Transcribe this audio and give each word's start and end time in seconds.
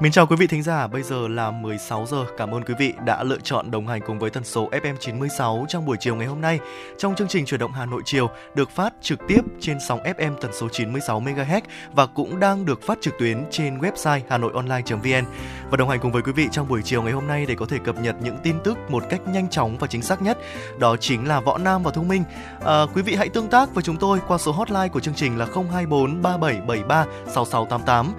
Mến 0.00 0.12
chào 0.12 0.26
quý 0.26 0.36
vị 0.36 0.46
thính 0.46 0.62
giả, 0.62 0.86
bây 0.86 1.02
giờ 1.02 1.28
là 1.28 1.50
16 1.50 2.06
giờ. 2.06 2.24
Cảm 2.36 2.54
ơn 2.54 2.62
quý 2.62 2.74
vị 2.78 2.92
đã 3.04 3.22
lựa 3.22 3.38
chọn 3.42 3.70
đồng 3.70 3.86
hành 3.86 4.00
cùng 4.06 4.18
với 4.18 4.30
tần 4.30 4.44
số 4.44 4.68
FM 4.70 4.96
96 5.00 5.66
trong 5.68 5.86
buổi 5.86 5.96
chiều 6.00 6.16
ngày 6.16 6.26
hôm 6.26 6.40
nay. 6.40 6.58
Trong 6.98 7.14
chương 7.14 7.28
trình 7.28 7.44
chuyển 7.44 7.60
động 7.60 7.72
Hà 7.72 7.86
Nội 7.86 8.02
chiều 8.04 8.30
được 8.54 8.70
phát 8.70 8.94
trực 9.02 9.18
tiếp 9.28 9.40
trên 9.60 9.78
sóng 9.88 10.00
FM 10.02 10.36
tần 10.40 10.50
số 10.52 10.68
96 10.72 11.20
MHz 11.20 11.60
và 11.92 12.06
cũng 12.06 12.40
đang 12.40 12.64
được 12.64 12.82
phát 12.82 12.98
trực 13.00 13.14
tuyến 13.18 13.44
trên 13.50 13.78
website 13.78 14.20
hanoionline.vn. 14.28 15.24
Và 15.70 15.76
đồng 15.76 15.88
hành 15.88 16.00
cùng 16.00 16.12
với 16.12 16.22
quý 16.22 16.32
vị 16.32 16.48
trong 16.52 16.68
buổi 16.68 16.82
chiều 16.82 17.02
ngày 17.02 17.12
hôm 17.12 17.26
nay 17.26 17.46
để 17.46 17.54
có 17.54 17.66
thể 17.66 17.78
cập 17.84 18.00
nhật 18.00 18.16
những 18.22 18.36
tin 18.42 18.56
tức 18.64 18.78
một 18.88 19.04
cách 19.10 19.20
nhanh 19.28 19.48
chóng 19.48 19.78
và 19.78 19.86
chính 19.86 20.02
xác 20.02 20.22
nhất, 20.22 20.38
đó 20.78 20.96
chính 20.96 21.28
là 21.28 21.40
Võ 21.40 21.58
Nam 21.58 21.82
và 21.82 21.90
Thu 21.90 22.02
Minh. 22.02 22.24
À, 22.64 22.82
quý 22.94 23.02
vị 23.02 23.14
hãy 23.14 23.28
tương 23.28 23.48
tác 23.48 23.74
với 23.74 23.82
chúng 23.82 23.96
tôi 23.96 24.18
qua 24.28 24.38
số 24.38 24.52
hotline 24.52 24.88
của 24.88 25.00
chương 25.00 25.14
trình 25.14 25.38
là 25.38 25.46
024 25.54 26.22
3773 26.22 27.04
6688 27.26 28.14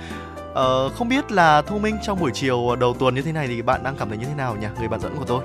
Ờ, 0.53 0.89
không 0.89 1.09
biết 1.09 1.31
là 1.31 1.61
Thu 1.61 1.79
Minh 1.79 1.97
trong 2.03 2.19
buổi 2.19 2.31
chiều 2.33 2.75
đầu 2.75 2.93
tuần 2.99 3.15
như 3.15 3.21
thế 3.21 3.31
này 3.31 3.47
thì 3.47 3.61
bạn 3.61 3.83
đang 3.83 3.95
cảm 3.99 4.09
thấy 4.09 4.17
như 4.17 4.25
thế 4.25 4.35
nào 4.35 4.55
nhỉ? 4.55 4.67
Người 4.79 4.87
bạn 4.87 4.99
dẫn 4.99 5.15
của 5.15 5.25
tôi. 5.25 5.43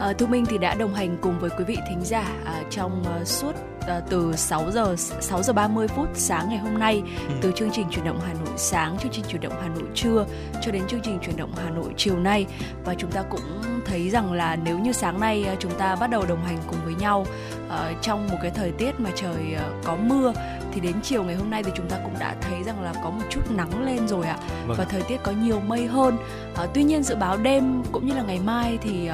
À, 0.00 0.12
Thu 0.18 0.26
Minh 0.26 0.46
thì 0.46 0.58
đã 0.58 0.74
đồng 0.74 0.94
hành 0.94 1.16
cùng 1.20 1.38
với 1.38 1.50
quý 1.50 1.64
vị 1.64 1.76
thính 1.88 2.00
giả 2.04 2.24
à, 2.44 2.62
trong 2.70 3.04
uh, 3.20 3.26
suốt 3.26 3.52
à, 3.86 4.00
từ 4.10 4.32
6 4.36 4.70
giờ 4.70 4.94
6 4.96 5.42
giờ 5.42 5.52
30 5.52 5.88
phút 5.88 6.08
sáng 6.14 6.48
ngày 6.48 6.58
hôm 6.58 6.78
nay 6.78 7.02
ừ. 7.28 7.34
từ 7.40 7.52
chương 7.56 7.70
trình 7.70 7.86
chuyển 7.90 8.04
động 8.04 8.20
Hà 8.26 8.32
Nội 8.32 8.54
sáng, 8.56 8.98
chương 8.98 9.12
trình 9.12 9.24
chuyển 9.28 9.40
động 9.40 9.52
Hà 9.62 9.68
Nội 9.68 9.88
trưa 9.94 10.26
cho 10.62 10.72
đến 10.72 10.82
chương 10.88 11.00
trình 11.00 11.18
chuyển 11.22 11.36
động 11.36 11.52
Hà 11.64 11.70
Nội 11.70 11.92
chiều 11.96 12.18
nay 12.18 12.46
và 12.84 12.94
chúng 12.94 13.10
ta 13.10 13.22
cũng 13.22 13.40
thấy 13.84 14.10
rằng 14.10 14.32
là 14.32 14.56
nếu 14.56 14.78
như 14.78 14.92
sáng 14.92 15.20
nay 15.20 15.46
chúng 15.58 15.72
ta 15.78 15.96
bắt 15.96 16.10
đầu 16.10 16.24
đồng 16.28 16.44
hành 16.44 16.58
cùng 16.66 16.78
với 16.84 16.94
nhau 16.94 17.26
uh, 17.66 18.02
trong 18.02 18.28
một 18.28 18.36
cái 18.42 18.50
thời 18.50 18.70
tiết 18.70 19.00
mà 19.00 19.10
trời 19.14 19.54
uh, 19.54 19.84
có 19.84 19.96
mưa 19.96 20.32
thì 20.72 20.80
đến 20.80 20.94
chiều 21.02 21.24
ngày 21.24 21.34
hôm 21.34 21.50
nay 21.50 21.62
thì 21.62 21.70
chúng 21.74 21.88
ta 21.88 21.98
cũng 22.04 22.14
đã 22.18 22.36
thấy 22.40 22.62
rằng 22.62 22.82
là 22.82 22.92
có 23.04 23.10
một 23.10 23.22
chút 23.30 23.50
nắng 23.50 23.84
lên 23.86 24.08
rồi 24.08 24.26
ạ 24.26 24.38
vâng. 24.66 24.76
và 24.78 24.84
thời 24.84 25.02
tiết 25.02 25.16
có 25.22 25.32
nhiều 25.32 25.60
mây 25.60 25.86
hơn 25.86 26.16
à, 26.56 26.66
tuy 26.74 26.82
nhiên 26.82 27.02
dự 27.02 27.14
báo 27.14 27.36
đêm 27.36 27.82
cũng 27.92 28.06
như 28.06 28.14
là 28.14 28.22
ngày 28.22 28.40
mai 28.44 28.78
thì 28.82 29.10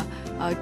uh, 0.50 0.56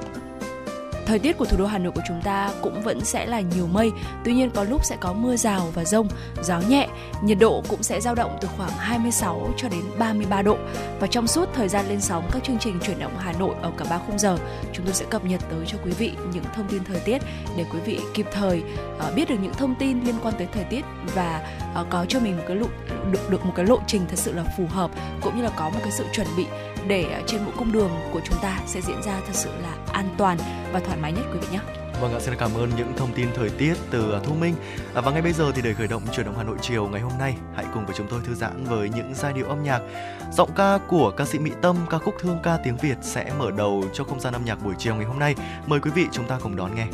Thời 1.06 1.19
tiết 1.19 1.39
của 1.39 1.45
thủ 1.45 1.56
đô 1.56 1.67
Hà 1.67 1.78
Nội 1.78 1.92
của 1.92 2.00
chúng 2.08 2.20
ta 2.25 2.50
cũng 2.62 2.83
vẫn 2.83 3.00
sẽ 3.05 3.27
là 3.27 3.41
nhiều 3.41 3.67
mây, 3.67 3.92
tuy 4.25 4.34
nhiên 4.34 4.50
có 4.50 4.64
lúc 4.64 4.84
sẽ 4.84 4.97
có 5.00 5.12
mưa 5.12 5.36
rào 5.36 5.70
và 5.75 5.84
rông, 5.84 6.08
gió 6.42 6.61
nhẹ, 6.69 6.89
nhiệt 7.22 7.39
độ 7.41 7.62
cũng 7.69 7.83
sẽ 7.83 8.00
dao 8.00 8.14
động 8.14 8.39
từ 8.41 8.48
khoảng 8.56 8.70
26 8.70 9.55
cho 9.56 9.69
đến 9.69 9.83
33 9.98 10.42
độ. 10.42 10.56
Và 11.00 11.06
trong 11.06 11.27
suốt 11.27 11.48
thời 11.55 11.69
gian 11.69 11.89
lên 11.89 12.00
sóng 12.00 12.25
các 12.33 12.45
chương 12.45 12.58
trình 12.58 12.78
chuyển 12.83 12.98
động 12.98 13.12
Hà 13.19 13.33
Nội 13.33 13.55
ở 13.62 13.73
cả 13.78 13.84
ba 13.91 13.98
khung 13.98 14.19
giờ, 14.19 14.36
chúng 14.73 14.86
tôi 14.86 14.95
sẽ 14.95 15.05
cập 15.11 15.25
nhật 15.25 15.41
tới 15.50 15.67
cho 15.67 15.78
quý 15.84 15.91
vị 15.91 16.12
những 16.33 16.45
thông 16.55 16.69
tin 16.69 16.84
thời 16.84 17.00
tiết 17.00 17.23
để 17.56 17.64
quý 17.73 17.78
vị 17.84 18.00
kịp 18.14 18.27
thời 18.33 18.62
ờ, 18.98 19.12
biết 19.17 19.28
được 19.28 19.36
những 19.42 19.55
thông 19.55 19.75
tin 19.75 20.05
liên 20.05 20.14
quan 20.23 20.34
tới 20.39 20.48
thời 20.53 20.64
tiết 20.64 20.84
và 21.14 21.56
ờ, 21.75 21.86
có 21.91 22.06
cho 22.08 22.20
mình 22.20 22.36
một 22.36 22.45
cái 22.48 22.56
lộ 22.56 22.67
được 23.12 23.30
được 23.30 23.47
một 23.47 23.53
cái 23.56 23.67
lộ 23.67 23.78
trình 23.86 24.03
thật 24.08 24.19
sự 24.19 24.33
là 24.33 24.45
phù 24.56 24.67
hợp 24.67 24.91
cũng 25.20 25.36
như 25.36 25.42
là 25.42 25.50
có 25.56 25.70
một 25.70 25.78
cái 25.83 25.92
sự 25.92 26.05
chuẩn 26.12 26.27
bị 26.36 26.47
để 26.86 27.22
trên 27.27 27.44
mỗi 27.44 27.55
cung 27.58 27.72
đường 27.72 27.91
của 28.12 28.20
chúng 28.25 28.38
ta 28.42 28.58
sẽ 28.66 28.80
diễn 28.80 29.02
ra 29.02 29.20
thật 29.27 29.34
sự 29.34 29.50
là 29.62 29.75
an 29.92 30.08
toàn 30.19 30.38
và 30.72 30.80
thoải 30.80 30.98
mái 31.02 31.12
nhất 31.12 31.24
quý 31.33 31.39
vị 31.39 31.47
nhé. 31.52 31.61
Vâng 32.00 32.14
ạ, 32.14 32.20
xin 32.20 32.34
cảm 32.39 32.55
ơn 32.55 32.70
những 32.77 32.92
thông 32.97 33.12
tin 33.12 33.28
thời 33.34 33.50
tiết 33.50 33.74
từ 33.91 34.12
à, 34.12 34.20
Thu 34.24 34.34
Minh. 34.34 34.55
À, 34.94 35.00
và 35.00 35.12
ngay 35.12 35.22
bây 35.22 35.33
giờ 35.33 35.52
thì 35.55 35.62
để 35.62 35.74
khởi 35.74 35.89
động 35.89 36.02
chuyển 36.12 36.27
động 36.27 36.34
Hà 36.36 36.42
Nội 36.42 36.56
chiều 36.61 36.89
ngày 36.89 37.00
hôm 37.00 37.12
nay, 37.19 37.34
hãy 37.55 37.64
cùng 37.74 37.86
với 37.86 37.94
chúng 37.98 38.06
tôi 38.11 38.20
thư 38.24 38.34
giãn 38.34 38.64
với 38.64 38.89
những 38.89 39.14
giai 39.14 39.33
điệu 39.33 39.47
âm 39.47 39.62
nhạc. 39.62 39.80
Giọng 40.33 40.50
ca 40.56 40.78
của 40.89 41.12
ca 41.16 41.24
sĩ 41.24 41.39
Mỹ 41.39 41.50
Tâm, 41.62 41.77
ca 41.91 41.98
khúc 41.98 42.14
Thương 42.20 42.39
ca 42.42 42.58
tiếng 42.64 42.77
Việt 42.77 42.96
sẽ 43.02 43.33
mở 43.39 43.50
đầu 43.50 43.84
cho 43.92 44.05
không 44.05 44.20
gian 44.20 44.33
âm 44.33 44.44
nhạc 44.44 44.64
buổi 44.64 44.74
chiều 44.78 44.94
ngày 44.94 45.05
hôm 45.05 45.19
nay. 45.19 45.34
Mời 45.67 45.80
quý 45.80 45.91
vị 45.94 46.06
chúng 46.12 46.24
ta 46.24 46.39
cùng 46.42 46.56
đón 46.56 46.74
nghe. 46.74 46.86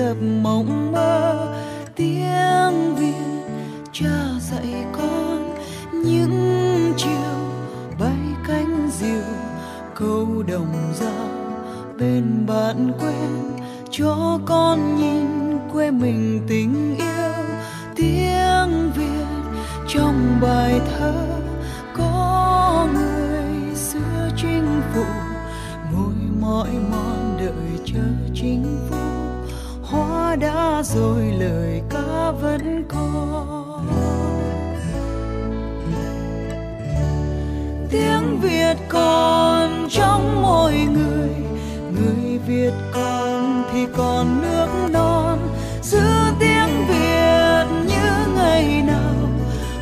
dập 0.00 0.16
mộng 0.42 0.92
mơ, 0.92 1.54
tiếng 1.96 2.94
việt 2.96 3.44
cha 3.92 4.16
dạy 4.40 4.84
con 4.92 5.54
những 5.92 6.92
chiều 6.96 7.36
bay 7.98 8.18
cánh 8.48 8.90
diều, 8.92 9.34
câu 9.94 10.42
đồng 10.48 10.92
dao 10.94 11.28
bên 11.98 12.46
bạn 12.46 12.92
quen 13.00 13.58
cho 13.90 14.38
con 14.46 14.96
nhìn 14.96 15.58
quê 15.72 15.90
mình 15.90 16.40
tình 16.48 16.96
yêu. 16.98 17.44
Tiếng 17.96 18.92
việt 18.96 19.26
trong 19.88 20.38
bài 20.40 20.80
thơ 20.90 21.14
có 21.96 22.86
người 22.94 23.74
xưa 23.74 24.30
chinh 24.36 24.82
phục 24.94 25.06
ngồi 25.92 26.14
mỏi 26.40 26.70
mòn 26.90 27.19
rồi 30.82 31.32
lời 31.38 31.82
ca 31.90 32.30
vẫn 32.30 32.84
còn. 32.88 33.86
Tiếng 37.90 38.40
việt 38.40 38.76
còn 38.88 39.88
trong 39.90 40.42
mỗi 40.42 40.72
người 40.72 41.30
người 41.94 42.38
việt 42.46 42.72
còn 42.94 43.64
thì 43.72 43.86
còn 43.96 44.42
nước 44.42 44.68
non. 44.90 45.38
Giữ 45.82 46.02
tiếng 46.40 46.86
việt 46.88 47.64
như 47.86 48.34
ngày 48.36 48.82
nào, 48.86 49.28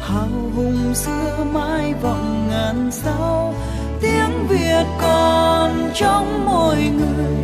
hào 0.00 0.28
hùng 0.56 0.94
xưa 0.94 1.44
mãi 1.52 1.94
vọng 2.02 2.48
ngàn 2.50 2.90
sao. 2.92 3.54
Tiếng 4.00 4.46
việt 4.48 4.86
còn 5.00 5.90
trong 5.94 6.46
mỗi 6.46 6.76
người, 6.76 7.36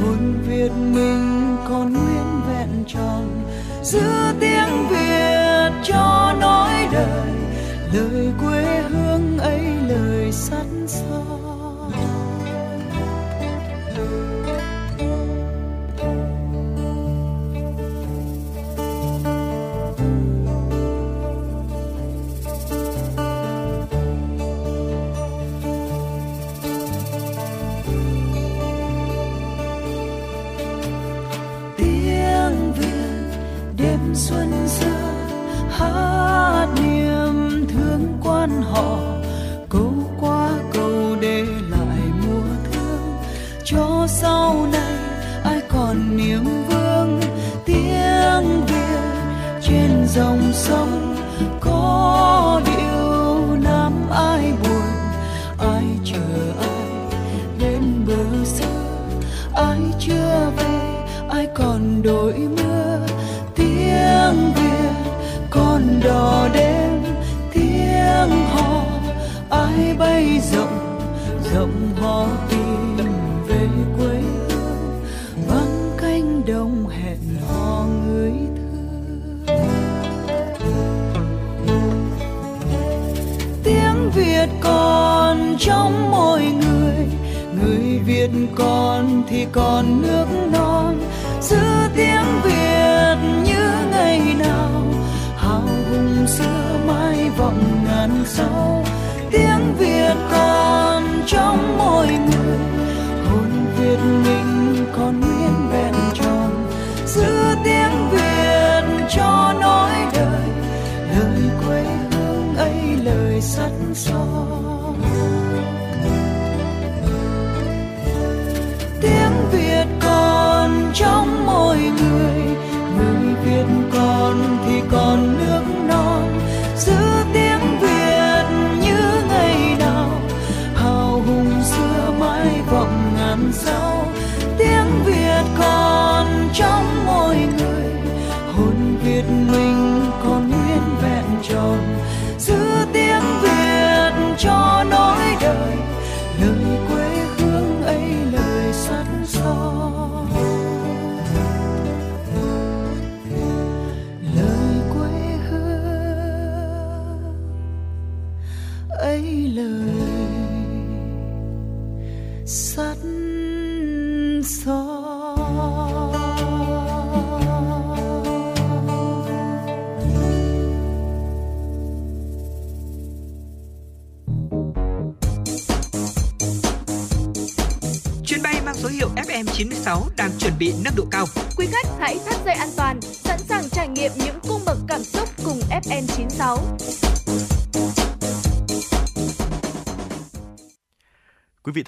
hồn 0.00 0.34
việt 0.48 0.72
mình 0.76 1.56
còn 1.68 1.92
nguyên 1.92 2.35
tròn 2.86 3.44
giữa 3.82 4.32
tiếng 4.40 4.88
việt 4.88 5.70
cho 5.84 6.34
nói 6.40 6.88
đời 6.92 7.26
lời 7.92 8.32
quê 8.40 8.82
hương 8.88 9.38
ấy 9.38 9.60
lời 9.88 10.32
sắt 10.32 10.66
son. 10.86 11.35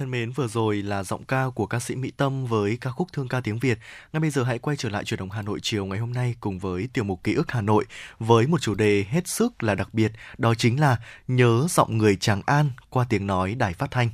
Thân 0.09 0.21
mến, 0.21 0.33
vừa 0.33 0.49
rồi 0.49 0.83
là 0.83 1.05
giọng 1.05 1.25
ca 1.25 1.45
của 1.55 1.67
ca 1.67 1.81
sĩ 1.81 1.97
Mỹ 1.97 2.11
Tâm 2.17 2.47
với 2.47 2.79
ca 2.81 2.91
khúc 2.91 3.13
Thương 3.13 3.29
ca 3.29 3.41
tiếng 3.41 3.59
Việt. 3.59 3.79
Ngay 4.13 4.21
bây 4.21 4.31
giờ 4.31 4.43
hãy 4.43 4.59
quay 4.59 4.77
trở 4.77 4.89
lại 4.89 5.05
truyền 5.05 5.21
động 5.21 5.31
Hà 5.31 5.43
Nội 5.43 5.59
chiều 5.63 5.87
ngày 5.87 5.99
hôm 5.99 6.13
nay 6.13 6.35
cùng 6.41 6.59
với 6.59 6.89
tiểu 6.93 7.05
mục 7.05 7.25
Ký 7.25 7.35
ức 7.35 7.51
Hà 7.51 7.61
Nội 7.61 7.85
với 8.19 8.47
một 8.47 8.61
chủ 8.61 8.75
đề 8.75 9.05
hết 9.09 9.29
sức 9.29 9.63
là 9.63 9.75
đặc 9.75 9.95
biệt, 9.95 10.13
đó 10.39 10.55
chính 10.55 10.81
là 10.81 10.97
nhớ 11.29 11.67
giọng 11.71 11.99
người 11.99 12.17
Tràng 12.17 12.43
An 12.47 12.71
qua 12.91 13.07
tiếng 13.09 13.27
nói 13.27 13.55
đài 13.55 13.75
phát 13.75 13.91
thanh. 13.91 14.11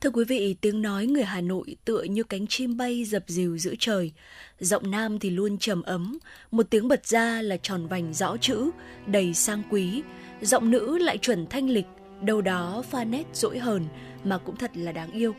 Thưa 0.00 0.10
quý 0.10 0.24
vị, 0.28 0.56
tiếng 0.60 0.82
nói 0.82 1.06
người 1.06 1.24
Hà 1.24 1.40
Nội 1.40 1.76
tựa 1.84 2.02
như 2.02 2.22
cánh 2.22 2.46
chim 2.46 2.76
bay 2.76 3.04
dập 3.04 3.22
dìu 3.26 3.58
giữa 3.58 3.74
trời. 3.78 4.12
Giọng 4.60 4.90
nam 4.90 5.18
thì 5.18 5.30
luôn 5.30 5.58
trầm 5.58 5.82
ấm, 5.82 6.18
một 6.50 6.66
tiếng 6.70 6.88
bật 6.88 7.06
ra 7.06 7.42
là 7.42 7.56
tròn 7.56 7.86
vành 7.86 8.14
rõ 8.14 8.36
chữ, 8.36 8.70
đầy 9.06 9.34
sang 9.34 9.62
quý. 9.70 10.02
Giọng 10.40 10.70
nữ 10.70 10.98
lại 10.98 11.18
chuẩn 11.18 11.46
thanh 11.46 11.70
lịch, 11.70 11.86
đâu 12.22 12.40
đó 12.40 12.82
pha 12.90 13.04
nét 13.04 13.24
dỗi 13.32 13.58
hờn 13.58 13.86
mà 14.24 14.38
cũng 14.38 14.56
thật 14.56 14.70
là 14.74 14.92
đáng 14.92 15.10
yêu. 15.10 15.34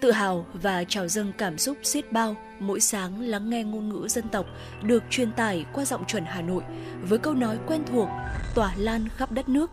Tự 0.00 0.10
hào 0.10 0.46
và 0.52 0.84
trào 0.84 1.08
dâng 1.08 1.32
cảm 1.38 1.58
xúc 1.58 1.76
xiết 1.82 2.12
bao 2.12 2.36
mỗi 2.60 2.80
sáng 2.80 3.20
lắng 3.20 3.50
nghe 3.50 3.64
ngôn 3.64 3.88
ngữ 3.88 4.08
dân 4.08 4.28
tộc 4.28 4.46
được 4.82 5.02
truyền 5.10 5.32
tải 5.32 5.64
qua 5.72 5.84
giọng 5.84 6.04
chuẩn 6.06 6.24
Hà 6.24 6.42
Nội 6.42 6.62
với 7.02 7.18
câu 7.18 7.34
nói 7.34 7.58
quen 7.66 7.82
thuộc, 7.86 8.08
tỏa 8.54 8.72
lan 8.76 9.08
khắp 9.16 9.32
đất 9.32 9.48
nước. 9.48 9.70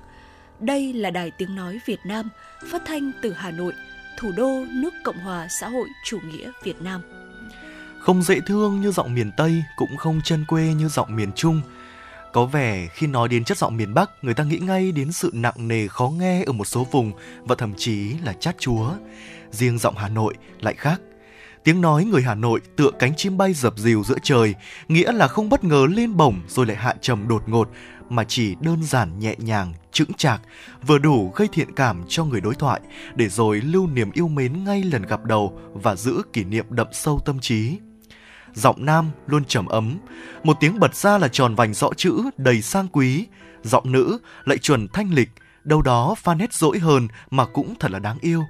Đây 0.60 0.94
là 0.94 1.12
đài 1.12 1.32
tiếng 1.32 1.56
nói 1.56 1.80
Việt 1.86 2.00
Nam, 2.06 2.30
phát 2.72 2.82
thanh 2.86 3.12
từ 3.22 3.34
Hà 3.34 3.52
Nội– 3.52 3.74
thủ 4.20 4.32
đô 4.32 4.66
nước 4.70 4.94
Cộng 5.04 5.20
hòa 5.20 5.48
xã 5.48 5.70
hội 5.70 5.90
chủ 6.06 6.20
nghĩa 6.26 6.52
Việt 6.64 6.82
Nam. 6.82 7.02
Không 8.00 8.22
dễ 8.22 8.40
thương 8.46 8.82
như 8.82 8.92
giọng 8.92 9.14
miền 9.14 9.32
Tây, 9.38 9.64
cũng 9.76 9.98
không 9.98 10.22
chân 10.24 10.46
quê 10.48 10.74
như 10.74 10.88
giọng 10.88 11.16
miền 11.16 11.32
Trung. 11.36 11.62
Có 12.34 12.46
vẻ 12.46 12.88
khi 12.94 13.08
nói 13.08 13.28
đến 13.28 13.44
chất 13.44 13.58
giọng 13.58 13.78
miền 13.78 13.94
Bắc, 13.94 14.10
người 14.22 14.34
ta 14.34 14.44
nghĩ 14.44 14.58
ngay 14.58 14.92
đến 14.92 15.12
sự 15.12 15.32
nặng 15.34 15.68
nề 15.68 15.88
khó 15.88 16.10
nghe 16.10 16.44
ở 16.44 16.52
một 16.52 16.66
số 16.66 16.88
vùng 16.92 17.12
và 17.42 17.56
thậm 17.56 17.74
chí 17.78 18.14
là 18.24 18.34
chát 18.34 18.60
chúa. 18.60 18.94
Riêng 19.52 19.78
giọng 19.78 19.96
Hà 19.98 20.10
Nội 20.10 20.34
lại 20.60 20.74
khác. 20.74 21.02
Tiếng 21.64 21.82
nói 21.82 22.06
người 22.06 22.22
Hà 22.22 22.36
Nội 22.36 22.62
tựa 22.76 22.92
cánh 23.00 23.16
chim 23.16 23.38
bay 23.38 23.54
dập 23.54 23.74
dìu 23.78 24.04
giữa 24.04 24.18
trời, 24.24 24.56
nghĩa 24.88 25.12
là 25.12 25.28
không 25.28 25.50
bất 25.50 25.64
ngờ 25.64 25.88
lên 25.90 26.18
bổng 26.18 26.42
rồi 26.48 26.66
lại 26.66 26.78
hạ 26.78 26.96
trầm 27.02 27.28
đột 27.28 27.50
ngột, 27.50 27.70
mà 28.10 28.24
chỉ 28.24 28.56
đơn 28.62 28.84
giản 28.84 29.20
nhẹ 29.20 29.36
nhàng, 29.38 29.74
chững 29.92 30.14
chạc, 30.14 30.42
vừa 30.88 30.98
đủ 30.98 31.32
gây 31.36 31.48
thiện 31.52 31.76
cảm 31.76 32.04
cho 32.08 32.26
người 32.26 32.42
đối 32.42 32.56
thoại, 32.56 32.82
để 33.16 33.30
rồi 33.30 33.62
lưu 33.62 33.88
niềm 33.88 34.12
yêu 34.12 34.28
mến 34.28 34.64
ngay 34.64 34.84
lần 34.84 35.02
gặp 35.02 35.26
đầu 35.26 35.60
và 35.74 35.96
giữ 35.96 36.22
kỷ 36.34 36.44
niệm 36.44 36.66
đậm 36.70 36.88
sâu 36.92 37.20
tâm 37.26 37.40
trí. 37.40 37.78
Giọng 38.54 38.86
nam 38.86 39.10
luôn 39.28 39.46
trầm 39.46 39.66
ấm, 39.66 39.98
một 40.44 40.58
tiếng 40.60 40.80
bật 40.80 40.96
ra 40.96 41.18
là 41.18 41.28
tròn 41.28 41.56
vành 41.56 41.74
rõ 41.74 41.90
chữ 41.98 42.22
đầy 42.38 42.62
sang 42.62 42.88
quý, 42.88 43.26
giọng 43.64 43.92
nữ 43.92 44.18
lại 44.46 44.58
chuẩn 44.58 44.88
thanh 44.88 45.14
lịch, 45.14 45.30
đâu 45.64 45.82
đó 45.82 46.16
pha 46.18 46.34
nét 46.34 46.54
dỗi 46.54 46.80
hơn 46.80 47.08
mà 47.32 47.46
cũng 47.46 47.74
thật 47.80 47.92
là 47.92 48.00
đáng 48.00 48.18
yêu. 48.22 48.44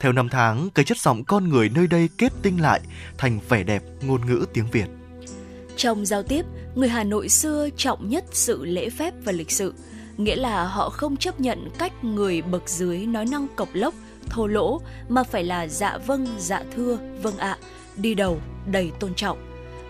Theo 0.00 0.12
năm 0.12 0.28
tháng, 0.28 0.70
cái 0.70 0.84
chất 0.84 0.98
giọng 0.98 1.24
con 1.24 1.48
người 1.48 1.68
nơi 1.68 1.86
đây 1.86 2.08
kết 2.18 2.32
tinh 2.42 2.60
lại 2.60 2.80
thành 3.18 3.40
vẻ 3.48 3.62
đẹp 3.62 3.82
ngôn 4.02 4.26
ngữ 4.26 4.46
tiếng 4.52 4.70
Việt. 4.72 4.86
Trong 5.76 6.06
giao 6.06 6.22
tiếp, 6.22 6.42
người 6.74 6.88
Hà 6.88 7.04
Nội 7.04 7.28
xưa 7.28 7.68
trọng 7.76 8.08
nhất 8.08 8.24
sự 8.32 8.64
lễ 8.64 8.90
phép 8.90 9.14
và 9.24 9.32
lịch 9.32 9.50
sự, 9.50 9.74
nghĩa 10.16 10.36
là 10.36 10.64
họ 10.64 10.90
không 10.90 11.16
chấp 11.16 11.40
nhận 11.40 11.68
cách 11.78 12.04
người 12.04 12.42
bậc 12.42 12.68
dưới 12.68 13.06
nói 13.06 13.26
năng 13.26 13.46
cộc 13.56 13.68
lốc, 13.72 13.94
thô 14.30 14.46
lỗ 14.46 14.80
mà 15.08 15.22
phải 15.22 15.44
là 15.44 15.68
dạ 15.68 15.98
vâng, 16.06 16.26
dạ 16.38 16.62
thưa, 16.76 16.98
vâng 17.22 17.38
ạ, 17.38 17.58
đi 17.96 18.14
đầu, 18.14 18.40
đầy 18.66 18.90
tôn 19.00 19.14
trọng. 19.14 19.38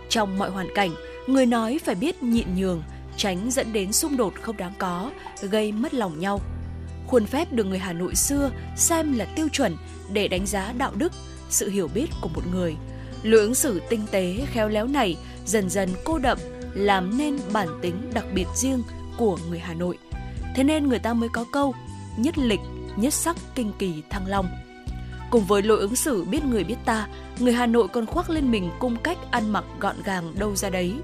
Trong 0.08 0.38
mọi 0.38 0.50
hoàn 0.50 0.68
cảnh, 0.74 0.90
người 1.26 1.46
nói 1.46 1.80
phải 1.84 1.94
biết 1.94 2.22
nhịn 2.22 2.56
nhường, 2.56 2.82
tránh 3.16 3.50
dẫn 3.50 3.72
đến 3.72 3.92
xung 3.92 4.16
đột 4.16 4.34
không 4.42 4.56
đáng 4.56 4.72
có, 4.78 5.10
gây 5.42 5.72
mất 5.72 5.94
lòng 5.94 6.20
nhau. 6.20 6.40
Khuôn 7.06 7.26
phép 7.26 7.52
được 7.52 7.64
người 7.64 7.78
Hà 7.78 7.92
Nội 7.92 8.14
xưa 8.14 8.50
xem 8.76 9.18
là 9.18 9.24
tiêu 9.24 9.48
chuẩn 9.52 9.76
để 10.12 10.28
đánh 10.28 10.46
giá 10.46 10.72
đạo 10.78 10.92
đức, 10.96 11.12
sự 11.50 11.70
hiểu 11.70 11.88
biết 11.94 12.06
của 12.20 12.28
một 12.28 12.42
người. 12.52 12.76
Lối 13.22 13.40
ứng 13.40 13.54
xử 13.54 13.80
tinh 13.88 14.02
tế, 14.10 14.46
khéo 14.52 14.68
léo 14.68 14.86
này 14.86 15.16
dần 15.46 15.70
dần 15.70 15.90
cô 16.04 16.18
đậm, 16.18 16.38
làm 16.74 17.18
nên 17.18 17.38
bản 17.52 17.68
tính 17.82 18.10
đặc 18.14 18.24
biệt 18.34 18.46
riêng 18.54 18.82
của 19.16 19.38
người 19.48 19.58
Hà 19.58 19.74
Nội. 19.74 19.98
Thế 20.54 20.64
nên 20.64 20.88
người 20.88 20.98
ta 20.98 21.14
mới 21.14 21.28
có 21.28 21.44
câu 21.52 21.74
nhất 22.16 22.38
lịch, 22.38 22.60
nhất 22.96 23.14
sắc 23.14 23.36
kinh 23.54 23.72
kỳ 23.78 24.02
thăng 24.10 24.26
long. 24.26 24.48
Cùng 25.30 25.44
với 25.44 25.62
lối 25.62 25.78
ứng 25.78 25.96
xử 25.96 26.24
biết 26.24 26.44
người 26.44 26.64
biết 26.64 26.76
ta, 26.84 27.08
người 27.38 27.52
Hà 27.52 27.66
Nội 27.66 27.88
còn 27.88 28.06
khoác 28.06 28.30
lên 28.30 28.50
mình 28.50 28.70
cung 28.78 28.96
cách 28.96 29.18
ăn 29.30 29.52
mặc 29.52 29.64
gọn 29.80 29.96
gàng 30.04 30.34
đâu 30.38 30.56
ra 30.56 30.70
đấy. 30.70 30.94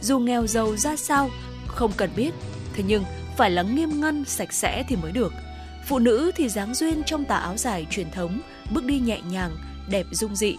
Dù 0.00 0.18
nghèo 0.18 0.46
giàu 0.46 0.76
ra 0.76 0.96
sao, 0.96 1.30
không 1.66 1.92
cần 1.96 2.10
biết, 2.16 2.34
thế 2.74 2.84
nhưng 2.86 3.04
phải 3.36 3.50
là 3.50 3.62
nghiêm 3.62 4.00
ngăn 4.00 4.24
sạch 4.24 4.52
sẽ 4.52 4.84
thì 4.88 4.96
mới 4.96 5.12
được. 5.12 5.32
Phụ 5.88 5.98
nữ 5.98 6.30
thì 6.36 6.48
dáng 6.48 6.74
duyên 6.74 7.02
trong 7.06 7.24
tà 7.24 7.36
áo 7.36 7.56
dài 7.56 7.86
truyền 7.90 8.10
thống, 8.10 8.40
bước 8.70 8.84
đi 8.84 8.98
nhẹ 8.98 9.20
nhàng, 9.30 9.56
đẹp 9.88 10.06
dung 10.10 10.36
dị. 10.36 10.56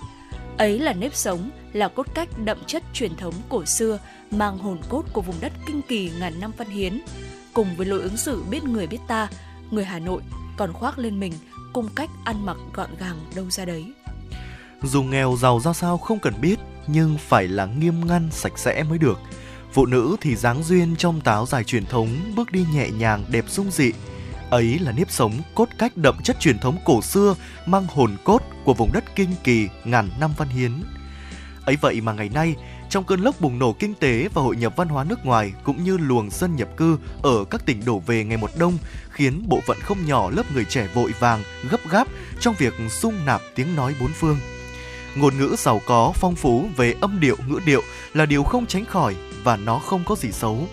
Ấy 0.58 0.80
là 0.80 0.94
nếp 0.94 1.16
sống, 1.16 1.50
là 1.74 1.88
cốt 1.88 2.08
cách 2.14 2.30
đậm 2.46 2.58
chất 2.68 2.84
truyền 2.94 3.16
thống 3.16 3.34
cổ 3.50 3.66
xưa, 3.66 4.00
mang 4.32 4.58
hồn 4.58 4.78
cốt 4.90 5.04
của 5.14 5.22
vùng 5.22 5.36
đất 5.42 5.52
kinh 5.66 5.82
kỳ 5.82 6.12
ngàn 6.20 6.40
năm 6.40 6.52
văn 6.58 6.70
hiến. 6.70 7.02
Cùng 7.54 7.76
với 7.78 7.86
lối 7.86 8.02
ứng 8.02 8.18
xử 8.18 8.44
biết 8.50 8.64
người 8.64 8.88
biết 8.88 9.00
ta, 9.08 9.28
người 9.72 9.86
Hà 9.86 10.00
Nội 10.00 10.22
còn 10.58 10.74
khoác 10.74 11.00
lên 11.00 11.20
mình 11.20 11.34
cung 11.74 11.90
cách 11.96 12.10
ăn 12.26 12.46
mặc 12.46 12.58
gọn 12.74 12.90
gàng 13.00 13.18
đâu 13.36 13.50
ra 13.50 13.66
đấy. 13.66 13.94
Dù 14.84 15.04
nghèo 15.04 15.38
giàu 15.40 15.60
ra 15.60 15.74
sao 15.74 15.98
không 15.98 16.20
cần 16.20 16.34
biết, 16.42 16.60
nhưng 16.88 17.18
phải 17.18 17.48
là 17.48 17.66
nghiêm 17.66 18.08
ngăn 18.08 18.30
sạch 18.32 18.54
sẽ 18.56 18.84
mới 18.84 18.98
được. 18.98 19.20
Phụ 19.74 19.86
nữ 19.86 20.16
thì 20.22 20.36
dáng 20.36 20.64
duyên 20.64 20.96
trong 20.96 21.22
táo 21.22 21.46
dài 21.46 21.64
truyền 21.64 21.86
thống, 21.86 22.10
bước 22.36 22.52
đi 22.52 22.66
nhẹ 22.74 22.90
nhàng 22.90 23.26
đẹp 23.30 23.46
dung 23.50 23.72
dị. 23.72 23.92
Ấy 24.50 24.80
là 24.80 24.92
nếp 24.92 25.12
sống 25.12 25.34
cốt 25.56 25.68
cách 25.78 25.98
đậm 25.98 26.16
chất 26.24 26.40
truyền 26.40 26.60
thống 26.60 26.78
cổ 26.86 27.02
xưa, 27.02 27.36
mang 27.66 27.88
hồn 27.90 28.18
cốt 28.24 28.42
của 28.66 28.74
vùng 28.74 28.92
đất 28.94 29.04
kinh 29.16 29.30
kỳ 29.44 29.68
ngàn 29.84 30.10
năm 30.20 30.32
văn 30.38 30.48
hiến. 30.48 30.72
Ấy 31.66 31.78
vậy 31.82 32.02
mà 32.02 32.14
ngày 32.14 32.30
nay, 32.30 32.56
trong 32.92 33.04
cơn 33.04 33.22
lốc 33.22 33.42
bùng 33.42 33.60
nổ 33.60 33.74
kinh 33.74 33.94
tế 33.94 34.28
và 34.34 34.42
hội 34.42 34.56
nhập 34.56 34.74
văn 34.76 34.88
hóa 34.88 35.04
nước 35.04 35.26
ngoài 35.26 35.54
cũng 35.64 35.84
như 35.84 35.98
luồng 35.98 36.30
dân 36.30 36.56
nhập 36.56 36.70
cư 36.78 36.98
ở 37.22 37.44
các 37.50 37.66
tỉnh 37.66 37.86
đổ 37.86 38.00
về 38.00 38.24
ngày 38.24 38.38
một 38.38 38.50
đông 38.60 38.78
khiến 39.10 39.44
bộ 39.48 39.60
phận 39.68 39.78
không 39.80 40.06
nhỏ 40.06 40.30
lớp 40.30 40.44
người 40.54 40.66
trẻ 40.66 40.88
vội 40.94 41.12
vàng, 41.20 41.44
gấp 41.70 41.90
gáp 41.90 42.08
trong 42.40 42.56
việc 42.58 42.74
sung 42.90 43.26
nạp 43.26 43.42
tiếng 43.56 43.76
nói 43.76 43.96
bốn 44.02 44.10
phương. 44.10 44.38
Ngôn 45.16 45.38
ngữ 45.38 45.56
giàu 45.58 45.82
có, 45.86 46.12
phong 46.16 46.36
phú 46.36 46.66
về 46.78 46.96
âm 47.02 47.20
điệu, 47.20 47.36
ngữ 47.48 47.60
điệu 47.66 47.82
là 48.14 48.26
điều 48.26 48.44
không 48.44 48.66
tránh 48.66 48.86
khỏi 48.86 49.16
và 49.44 49.58
nó 49.58 49.80
không 49.80 50.04
có 50.06 50.16
gì 50.16 50.32
xấu. 50.32 50.68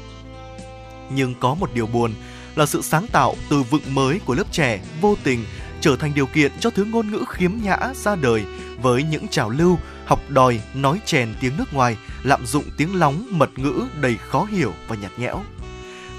Nhưng 1.11 1.35
có 1.41 1.55
một 1.55 1.71
điều 1.75 1.87
buồn 1.87 2.15
là 2.57 2.67
sự 2.67 2.83
sáng 2.83 3.07
tạo 3.13 3.35
từ 3.51 3.63
vựng 3.63 3.95
mới 3.95 4.21
của 4.25 4.35
lớp 4.35 4.53
trẻ 4.53 4.81
vô 5.01 5.17
tình 5.25 5.45
trở 5.81 5.97
thành 5.97 6.15
điều 6.15 6.27
kiện 6.27 6.53
cho 6.61 6.71
thứ 6.71 6.85
ngôn 6.85 7.11
ngữ 7.11 7.25
khiếm 7.29 7.53
nhã 7.63 7.77
ra 7.95 8.17
đời 8.17 8.45
với 8.83 9.03
những 9.03 9.29
trào 9.29 9.51
lưu 9.51 9.79
học 10.07 10.21
đòi 10.29 10.61
nói 10.75 11.01
chèn 11.05 11.35
tiếng 11.41 11.57
nước 11.59 11.75
ngoài, 11.75 11.97
lạm 12.23 12.47
dụng 12.47 12.65
tiếng 12.77 12.95
lóng 12.95 13.27
mật 13.31 13.59
ngữ 13.59 13.83
đầy 14.01 14.17
khó 14.17 14.45
hiểu 14.45 14.73
và 14.89 14.97
nhạt 14.97 15.11
nhẽo. 15.19 15.41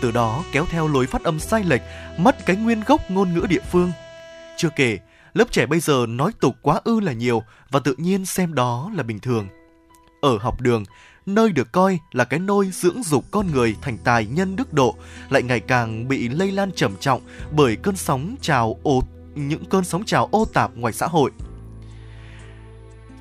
Từ 0.01 0.11
đó 0.11 0.43
kéo 0.51 0.65
theo 0.69 0.87
lối 0.87 1.07
phát 1.07 1.23
âm 1.23 1.39
sai 1.39 1.63
lệch, 1.63 1.81
mất 2.17 2.45
cái 2.45 2.55
nguyên 2.55 2.81
gốc 2.87 3.11
ngôn 3.11 3.33
ngữ 3.33 3.45
địa 3.49 3.61
phương. 3.71 3.91
Chưa 4.57 4.69
kể, 4.75 4.97
lớp 5.33 5.51
trẻ 5.51 5.65
bây 5.65 5.79
giờ 5.79 6.05
nói 6.09 6.31
tục 6.39 6.55
quá 6.61 6.81
ư 6.83 6.99
là 6.99 7.13
nhiều 7.13 7.43
và 7.71 7.79
tự 7.79 7.95
nhiên 7.97 8.25
xem 8.25 8.53
đó 8.53 8.91
là 8.95 9.03
bình 9.03 9.19
thường. 9.19 9.47
Ở 10.21 10.37
học 10.37 10.61
đường, 10.61 10.83
nơi 11.25 11.51
được 11.51 11.71
coi 11.71 11.99
là 12.11 12.23
cái 12.25 12.39
nôi 12.39 12.69
dưỡng 12.73 13.03
dục 13.03 13.25
con 13.31 13.51
người 13.51 13.75
thành 13.81 13.97
tài 14.03 14.25
nhân 14.25 14.55
đức 14.55 14.73
độ 14.73 14.95
lại 15.29 15.43
ngày 15.43 15.59
càng 15.59 16.07
bị 16.07 16.29
lây 16.29 16.51
lan 16.51 16.71
trầm 16.75 16.95
trọng 16.99 17.21
bởi 17.51 17.75
cơn 17.75 17.95
sóng 17.95 18.35
trào 18.41 18.79
ồ 18.83 19.03
những 19.47 19.65
cơn 19.65 19.83
sóng 19.83 20.05
trào 20.05 20.27
ô 20.31 20.45
tạp 20.53 20.75
ngoài 20.75 20.93
xã 20.93 21.07
hội. 21.07 21.31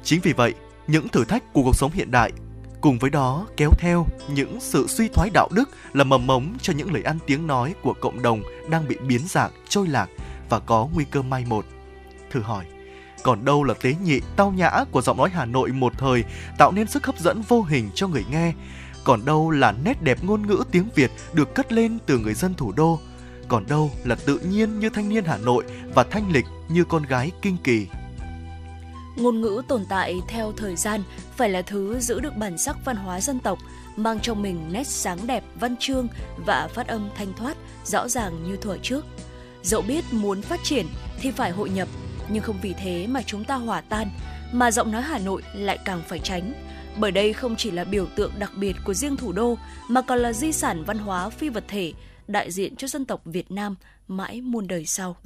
Chính 0.02 0.20
vì 0.20 0.32
vậy, 0.32 0.54
những 0.86 1.08
thử 1.08 1.24
thách 1.24 1.52
của 1.52 1.62
cuộc 1.62 1.76
sống 1.76 1.92
hiện 1.92 2.10
đại 2.10 2.32
cùng 2.80 2.98
với 2.98 3.10
đó 3.10 3.46
kéo 3.56 3.70
theo 3.78 4.06
những 4.34 4.60
sự 4.60 4.86
suy 4.88 5.08
thoái 5.08 5.30
đạo 5.30 5.48
đức 5.52 5.70
là 5.92 6.04
mầm 6.04 6.26
mống 6.26 6.56
cho 6.62 6.72
những 6.72 6.92
lời 6.92 7.02
ăn 7.02 7.18
tiếng 7.26 7.46
nói 7.46 7.74
của 7.82 7.94
cộng 8.00 8.22
đồng 8.22 8.42
đang 8.70 8.88
bị 8.88 8.96
biến 9.06 9.20
dạng, 9.28 9.50
trôi 9.68 9.88
lạc 9.88 10.08
và 10.48 10.58
có 10.58 10.88
nguy 10.94 11.04
cơ 11.04 11.22
mai 11.22 11.44
một. 11.48 11.64
Thử 12.30 12.40
hỏi, 12.40 12.64
còn 13.22 13.44
đâu 13.44 13.64
là 13.64 13.74
tế 13.74 13.94
nhị 14.04 14.20
tao 14.36 14.50
nhã 14.50 14.84
của 14.90 15.02
giọng 15.02 15.16
nói 15.16 15.30
Hà 15.30 15.44
Nội 15.44 15.72
một 15.72 15.92
thời 15.98 16.24
tạo 16.58 16.72
nên 16.72 16.86
sức 16.86 17.06
hấp 17.06 17.18
dẫn 17.18 17.42
vô 17.48 17.62
hình 17.62 17.90
cho 17.94 18.08
người 18.08 18.24
nghe, 18.30 18.52
còn 19.04 19.24
đâu 19.24 19.50
là 19.50 19.72
nét 19.84 20.02
đẹp 20.02 20.24
ngôn 20.24 20.46
ngữ 20.46 20.64
tiếng 20.70 20.88
Việt 20.94 21.10
được 21.32 21.54
cất 21.54 21.72
lên 21.72 21.98
từ 22.06 22.18
người 22.18 22.34
dân 22.34 22.54
thủ 22.54 22.72
đô, 22.72 23.00
còn 23.48 23.66
đâu 23.68 23.90
là 24.04 24.14
tự 24.14 24.38
nhiên 24.38 24.80
như 24.80 24.90
thanh 24.90 25.08
niên 25.08 25.24
Hà 25.24 25.36
Nội 25.36 25.64
và 25.94 26.04
thanh 26.04 26.32
lịch 26.32 26.46
như 26.68 26.84
con 26.84 27.02
gái 27.02 27.30
kinh 27.42 27.56
kỳ. 27.64 27.86
Ngôn 29.16 29.40
ngữ 29.40 29.62
tồn 29.68 29.84
tại 29.88 30.14
theo 30.28 30.52
thời 30.56 30.76
gian 30.76 31.02
phải 31.36 31.48
là 31.48 31.62
thứ 31.62 32.00
giữ 32.00 32.20
được 32.20 32.36
bản 32.36 32.58
sắc 32.58 32.76
văn 32.84 32.96
hóa 32.96 33.20
dân 33.20 33.40
tộc, 33.40 33.58
mang 33.96 34.20
trong 34.20 34.42
mình 34.42 34.72
nét 34.72 34.86
sáng 34.86 35.26
đẹp 35.26 35.44
văn 35.60 35.76
chương 35.80 36.08
và 36.46 36.68
phát 36.74 36.86
âm 36.86 37.08
thanh 37.16 37.32
thoát, 37.32 37.56
rõ 37.84 38.08
ràng 38.08 38.44
như 38.44 38.56
thuở 38.56 38.76
trước. 38.82 39.06
Dẫu 39.62 39.82
biết 39.82 40.04
muốn 40.12 40.42
phát 40.42 40.60
triển 40.64 40.86
thì 41.20 41.30
phải 41.30 41.50
hội 41.50 41.70
nhập, 41.70 41.88
nhưng 42.28 42.42
không 42.42 42.58
vì 42.62 42.74
thế 42.78 43.06
mà 43.06 43.22
chúng 43.22 43.44
ta 43.44 43.54
hòa 43.54 43.80
tan, 43.80 44.10
mà 44.52 44.70
giọng 44.70 44.92
nói 44.92 45.02
Hà 45.02 45.18
Nội 45.18 45.42
lại 45.54 45.78
càng 45.84 46.02
phải 46.08 46.18
tránh. 46.18 46.52
Bởi 46.96 47.10
đây 47.10 47.32
không 47.32 47.56
chỉ 47.56 47.70
là 47.70 47.84
biểu 47.84 48.06
tượng 48.16 48.32
đặc 48.38 48.52
biệt 48.56 48.76
của 48.84 48.94
riêng 48.94 49.16
thủ 49.16 49.32
đô 49.32 49.58
mà 49.88 50.02
còn 50.02 50.18
là 50.18 50.32
di 50.32 50.52
sản 50.52 50.84
văn 50.84 50.98
hóa 50.98 51.30
phi 51.30 51.48
vật 51.48 51.64
thể 51.68 51.92
đại 52.28 52.50
diện 52.50 52.76
cho 52.76 52.88
dân 52.88 53.04
tộc 53.04 53.22
Việt 53.24 53.50
Nam 53.50 53.76
mãi 54.08 54.40
muôn 54.40 54.66
đời 54.66 54.86
sau. 54.86 55.16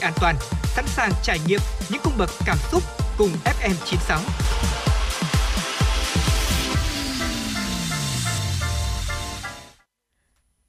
Hãy 0.00 0.10
an 0.10 0.12
toàn, 0.20 0.36
sẵn 0.64 0.84
sàng 0.86 1.10
trải 1.22 1.38
nghiệm 1.46 1.60
những 1.90 2.00
cung 2.04 2.12
bậc 2.18 2.30
cảm 2.46 2.56
xúc 2.72 2.82
cùng 3.18 3.30
FM96. 3.44 4.18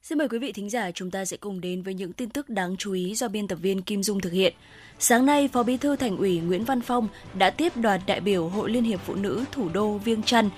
Xin 0.02 0.18
mời 0.18 0.28
quý 0.28 0.38
vị 0.38 0.52
thính 0.52 0.70
giả 0.70 0.90
chúng 0.90 1.10
ta 1.10 1.24
sẽ 1.24 1.36
cùng 1.36 1.60
đến 1.60 1.82
với 1.82 1.94
những 1.94 2.12
tin 2.12 2.30
tức 2.30 2.48
đáng 2.48 2.76
chú 2.76 2.92
ý 2.92 3.14
do 3.14 3.28
biên 3.28 3.48
tập 3.48 3.58
viên 3.62 3.82
Kim 3.82 4.02
Dung 4.02 4.20
thực 4.20 4.32
hiện. 4.32 4.54
Sáng 4.98 5.26
nay, 5.26 5.48
Phó 5.48 5.62
Bí 5.62 5.76
thư 5.76 5.96
Thành 5.96 6.16
ủy 6.16 6.40
Nguyễn 6.40 6.64
Văn 6.64 6.80
Phong 6.80 7.08
đã 7.34 7.50
tiếp 7.50 7.76
đoàn 7.76 8.00
đại 8.06 8.20
biểu 8.20 8.48
Hội 8.48 8.70
Liên 8.70 8.84
hiệp 8.84 9.00
Phụ 9.06 9.14
nữ 9.14 9.44
thủ 9.52 9.68
đô 9.68 9.98
Viêng 9.98 10.22
Chăn 10.22 10.50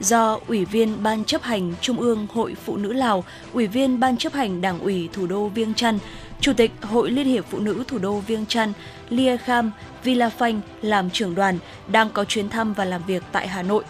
do 0.00 0.38
Ủy 0.48 0.64
viên 0.64 1.02
Ban 1.02 1.24
chấp 1.24 1.42
hành 1.42 1.74
Trung 1.80 1.96
ương 1.96 2.26
Hội 2.32 2.54
Phụ 2.64 2.76
nữ 2.76 2.92
Lào, 2.92 3.24
Ủy 3.52 3.66
viên 3.66 4.00
Ban 4.00 4.16
chấp 4.16 4.32
hành 4.32 4.60
Đảng 4.60 4.80
ủy 4.80 5.08
thủ 5.12 5.26
đô 5.26 5.48
Viêng 5.48 5.74
Chăn, 5.74 5.98
Chủ 6.42 6.52
tịch 6.52 6.72
Hội 6.82 7.10
Liên 7.10 7.26
hiệp 7.26 7.44
Phụ 7.50 7.58
nữ 7.58 7.84
thủ 7.88 7.98
đô 7.98 8.18
Viêng 8.18 8.46
Chăn, 8.46 8.72
Lia 9.08 9.36
Kham 9.36 9.70
Villafanh 10.04 10.60
làm 10.82 11.10
trưởng 11.10 11.34
đoàn 11.34 11.58
đang 11.88 12.10
có 12.10 12.24
chuyến 12.24 12.48
thăm 12.48 12.72
và 12.72 12.84
làm 12.84 13.02
việc 13.06 13.22
tại 13.32 13.48
Hà 13.48 13.62
Nội. 13.62 13.84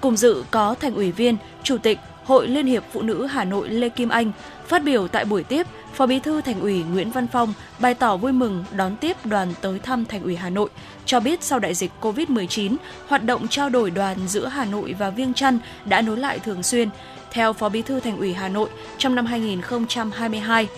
Cùng 0.00 0.16
dự 0.16 0.44
có 0.50 0.74
thành 0.74 0.94
ủy 0.94 1.12
viên, 1.12 1.36
Chủ 1.62 1.78
tịch 1.78 1.98
Hội 2.24 2.48
Liên 2.48 2.66
hiệp 2.66 2.84
Phụ 2.92 3.02
nữ 3.02 3.26
Hà 3.26 3.44
Nội 3.44 3.68
Lê 3.68 3.88
Kim 3.88 4.08
Anh. 4.08 4.32
Phát 4.66 4.84
biểu 4.84 5.08
tại 5.08 5.24
buổi 5.24 5.42
tiếp, 5.42 5.66
Phó 5.94 6.06
Bí 6.06 6.18
thư 6.18 6.40
Thành 6.40 6.60
ủy 6.60 6.82
Nguyễn 6.82 7.10
Văn 7.10 7.26
Phong 7.32 7.52
bày 7.78 7.94
tỏ 7.94 8.16
vui 8.16 8.32
mừng 8.32 8.64
đón 8.76 8.96
tiếp 8.96 9.16
đoàn 9.24 9.48
tới 9.60 9.78
thăm 9.78 10.04
Thành 10.04 10.22
ủy 10.22 10.36
Hà 10.36 10.50
Nội, 10.50 10.68
cho 11.04 11.20
biết 11.20 11.42
sau 11.42 11.58
đại 11.58 11.74
dịch 11.74 11.90
COVID-19, 12.00 12.76
hoạt 13.08 13.24
động 13.24 13.48
trao 13.48 13.68
đổi 13.68 13.90
đoàn 13.90 14.18
giữa 14.28 14.46
Hà 14.46 14.64
Nội 14.64 14.94
và 14.98 15.10
Viêng 15.10 15.34
Chăn 15.34 15.58
đã 15.84 16.00
nối 16.00 16.16
lại 16.16 16.38
thường 16.38 16.62
xuyên. 16.62 16.88
Theo 17.30 17.52
Phó 17.52 17.68
Bí 17.68 17.82
thư 17.82 18.00
Thành 18.00 18.18
ủy 18.18 18.34
Hà 18.34 18.48
Nội, 18.48 18.68
trong 18.98 19.14
năm 19.14 19.26
2022, 19.26 20.68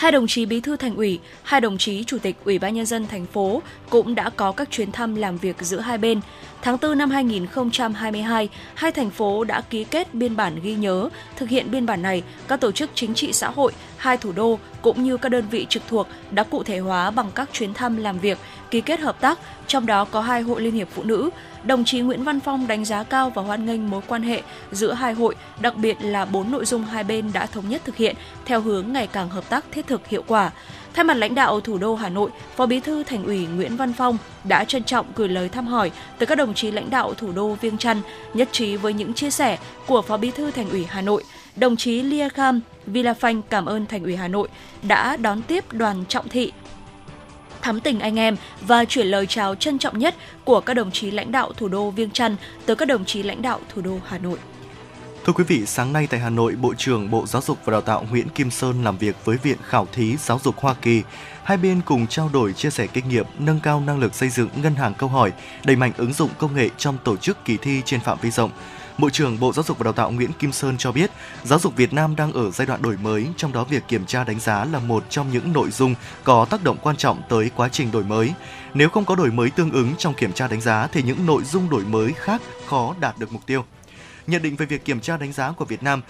Hai 0.00 0.12
đồng 0.12 0.26
chí 0.26 0.46
bí 0.46 0.60
thư 0.60 0.76
thành 0.76 0.96
ủy, 0.96 1.18
hai 1.42 1.60
đồng 1.60 1.78
chí 1.78 2.04
chủ 2.04 2.18
tịch 2.18 2.36
Ủy 2.44 2.58
ban 2.58 2.74
nhân 2.74 2.86
dân 2.86 3.06
thành 3.06 3.26
phố 3.26 3.62
cũng 3.90 4.14
đã 4.14 4.30
có 4.30 4.52
các 4.52 4.70
chuyến 4.70 4.92
thăm 4.92 5.14
làm 5.14 5.38
việc 5.38 5.56
giữa 5.60 5.80
hai 5.80 5.98
bên. 5.98 6.20
Tháng 6.62 6.76
4 6.82 6.98
năm 6.98 7.10
2022, 7.10 8.48
hai 8.74 8.92
thành 8.92 9.10
phố 9.10 9.44
đã 9.44 9.60
ký 9.60 9.84
kết 9.84 10.14
biên 10.14 10.36
bản 10.36 10.60
ghi 10.62 10.74
nhớ. 10.74 11.08
Thực 11.36 11.48
hiện 11.48 11.70
biên 11.70 11.86
bản 11.86 12.02
này, 12.02 12.22
các 12.48 12.60
tổ 12.60 12.72
chức 12.72 12.90
chính 12.94 13.14
trị 13.14 13.32
xã 13.32 13.50
hội, 13.50 13.72
hai 13.96 14.16
thủ 14.16 14.32
đô 14.32 14.58
cũng 14.82 15.02
như 15.04 15.16
các 15.16 15.28
đơn 15.28 15.44
vị 15.50 15.66
trực 15.68 15.82
thuộc 15.88 16.06
đã 16.30 16.42
cụ 16.42 16.62
thể 16.62 16.78
hóa 16.78 17.10
bằng 17.10 17.30
các 17.34 17.48
chuyến 17.52 17.74
thăm 17.74 17.96
làm 17.96 18.18
việc, 18.18 18.38
ký 18.70 18.80
kết 18.80 19.00
hợp 19.00 19.20
tác, 19.20 19.38
trong 19.66 19.86
đó 19.86 20.04
có 20.04 20.20
hai 20.20 20.42
hội 20.42 20.60
liên 20.60 20.74
hiệp 20.74 20.88
phụ 20.90 21.02
nữ. 21.02 21.30
Đồng 21.64 21.84
chí 21.84 22.00
Nguyễn 22.00 22.24
Văn 22.24 22.40
Phong 22.40 22.66
đánh 22.66 22.84
giá 22.84 23.02
cao 23.02 23.30
và 23.30 23.42
hoan 23.42 23.66
nghênh 23.66 23.90
mối 23.90 24.00
quan 24.06 24.22
hệ 24.22 24.42
giữa 24.72 24.92
hai 24.92 25.12
hội, 25.12 25.34
đặc 25.60 25.76
biệt 25.76 25.96
là 26.00 26.24
bốn 26.24 26.50
nội 26.50 26.64
dung 26.64 26.84
hai 26.84 27.04
bên 27.04 27.32
đã 27.32 27.46
thống 27.46 27.68
nhất 27.68 27.82
thực 27.84 27.96
hiện 27.96 28.16
theo 28.44 28.60
hướng 28.60 28.92
ngày 28.92 29.06
càng 29.06 29.28
hợp 29.28 29.48
tác 29.48 29.64
thiết 29.72 29.86
thực 29.86 30.08
hiệu 30.08 30.24
quả. 30.26 30.50
Thay 30.94 31.04
mặt 31.04 31.14
lãnh 31.14 31.34
đạo 31.34 31.60
thủ 31.60 31.78
đô 31.78 31.94
Hà 31.94 32.08
Nội, 32.08 32.30
Phó 32.56 32.66
Bí 32.66 32.80
thư 32.80 33.02
Thành 33.02 33.24
ủy 33.24 33.46
Nguyễn 33.46 33.76
Văn 33.76 33.92
Phong 33.92 34.18
đã 34.44 34.64
trân 34.64 34.84
trọng 34.84 35.06
gửi 35.16 35.28
lời 35.28 35.48
thăm 35.48 35.66
hỏi 35.66 35.90
tới 36.18 36.26
các 36.26 36.34
đồng 36.34 36.54
chí 36.54 36.70
lãnh 36.70 36.90
đạo 36.90 37.14
thủ 37.14 37.32
đô 37.32 37.54
Viêng 37.54 37.78
Chăn, 37.78 38.00
nhất 38.34 38.48
trí 38.52 38.76
với 38.76 38.92
những 38.92 39.14
chia 39.14 39.30
sẻ 39.30 39.58
của 39.86 40.02
Phó 40.02 40.16
Bí 40.16 40.30
thư 40.30 40.50
Thành 40.50 40.70
ủy 40.70 40.84
Hà 40.84 41.00
Nội. 41.00 41.24
Đồng 41.56 41.76
chí 41.76 42.02
Lia 42.02 42.28
Kham 42.28 42.60
Villafanh 42.86 43.42
cảm 43.50 43.66
ơn 43.66 43.86
Thành 43.86 44.02
ủy 44.02 44.16
Hà 44.16 44.28
Nội 44.28 44.48
đã 44.82 45.16
đón 45.16 45.42
tiếp 45.42 45.72
đoàn 45.72 46.04
trọng 46.08 46.28
thị 46.28 46.52
thắm 47.62 47.80
tình 47.80 48.00
anh 48.00 48.18
em 48.18 48.36
và 48.60 48.84
chuyển 48.84 49.06
lời 49.06 49.26
chào 49.26 49.54
trân 49.54 49.78
trọng 49.78 49.98
nhất 49.98 50.14
của 50.44 50.60
các 50.60 50.74
đồng 50.74 50.90
chí 50.90 51.10
lãnh 51.10 51.32
đạo 51.32 51.52
thủ 51.52 51.68
đô 51.68 51.90
Viêng 51.90 52.10
Chăn 52.10 52.36
tới 52.66 52.76
các 52.76 52.88
đồng 52.88 53.04
chí 53.04 53.22
lãnh 53.22 53.42
đạo 53.42 53.60
thủ 53.74 53.82
đô 53.82 53.98
Hà 54.06 54.18
Nội. 54.18 54.38
Thưa 55.24 55.32
quý 55.32 55.44
vị, 55.44 55.66
sáng 55.66 55.92
nay 55.92 56.06
tại 56.10 56.20
Hà 56.20 56.30
Nội, 56.30 56.54
Bộ 56.54 56.74
trưởng 56.74 57.10
Bộ 57.10 57.26
Giáo 57.26 57.42
dục 57.42 57.58
và 57.64 57.70
Đào 57.70 57.80
tạo 57.80 58.06
Nguyễn 58.10 58.28
Kim 58.28 58.50
Sơn 58.50 58.84
làm 58.84 58.98
việc 58.98 59.16
với 59.24 59.36
Viện 59.36 59.56
Khảo 59.68 59.86
thí 59.92 60.16
Giáo 60.16 60.40
dục 60.44 60.54
Hoa 60.58 60.74
Kỳ. 60.82 61.02
Hai 61.42 61.56
bên 61.56 61.80
cùng 61.84 62.06
trao 62.06 62.30
đổi 62.32 62.52
chia 62.52 62.70
sẻ 62.70 62.86
kinh 62.86 63.08
nghiệm, 63.08 63.26
nâng 63.38 63.60
cao 63.60 63.80
năng 63.80 63.98
lực 63.98 64.14
xây 64.14 64.28
dựng 64.28 64.48
ngân 64.62 64.74
hàng 64.74 64.94
câu 64.94 65.08
hỏi, 65.08 65.32
đẩy 65.64 65.76
mạnh 65.76 65.92
ứng 65.96 66.12
dụng 66.12 66.30
công 66.38 66.54
nghệ 66.54 66.68
trong 66.78 66.98
tổ 67.04 67.16
chức 67.16 67.44
kỳ 67.44 67.56
thi 67.56 67.82
trên 67.84 68.00
phạm 68.00 68.18
vi 68.20 68.30
rộng. 68.30 68.50
Bộ 68.98 69.10
trưởng 69.10 69.40
Bộ 69.40 69.52
Giáo 69.52 69.62
dục 69.62 69.78
và 69.78 69.84
Đào 69.84 69.92
tạo 69.92 70.10
Nguyễn 70.10 70.32
Kim 70.32 70.52
Sơn 70.52 70.74
cho 70.78 70.92
biết, 70.92 71.10
giáo 71.44 71.58
dục 71.58 71.76
Việt 71.76 71.92
Nam 71.92 72.16
đang 72.16 72.32
ở 72.32 72.50
giai 72.50 72.66
đoạn 72.66 72.82
đổi 72.82 72.96
mới, 72.96 73.26
trong 73.36 73.52
đó 73.52 73.64
việc 73.64 73.88
kiểm 73.88 74.06
tra 74.06 74.24
đánh 74.24 74.40
giá 74.40 74.64
là 74.64 74.78
một 74.78 75.04
trong 75.10 75.30
những 75.32 75.52
nội 75.52 75.70
dung 75.70 75.94
có 76.24 76.44
tác 76.44 76.64
động 76.64 76.76
quan 76.82 76.96
trọng 76.96 77.22
tới 77.28 77.50
quá 77.56 77.68
trình 77.68 77.90
đổi 77.90 78.04
mới. 78.04 78.32
Nếu 78.74 78.88
không 78.88 79.04
có 79.04 79.14
đổi 79.14 79.30
mới 79.30 79.50
tương 79.50 79.72
ứng 79.72 79.94
trong 79.98 80.14
kiểm 80.14 80.32
tra 80.32 80.48
đánh 80.48 80.60
giá 80.60 80.86
thì 80.92 81.02
những 81.02 81.26
nội 81.26 81.44
dung 81.44 81.70
đổi 81.70 81.84
mới 81.84 82.12
khác 82.12 82.42
khó 82.66 82.94
đạt 83.00 83.18
được 83.18 83.32
mục 83.32 83.46
tiêu. 83.46 83.64
Nhận 84.30 84.42
định 84.42 84.56
về 84.56 84.66
việc 84.66 84.84
kiểm 84.84 85.00
tra 85.00 85.16
đánh 85.16 85.32
giá 85.32 85.52
của 85.52 85.64
Việt 85.64 85.82
Nam, 85.82 86.02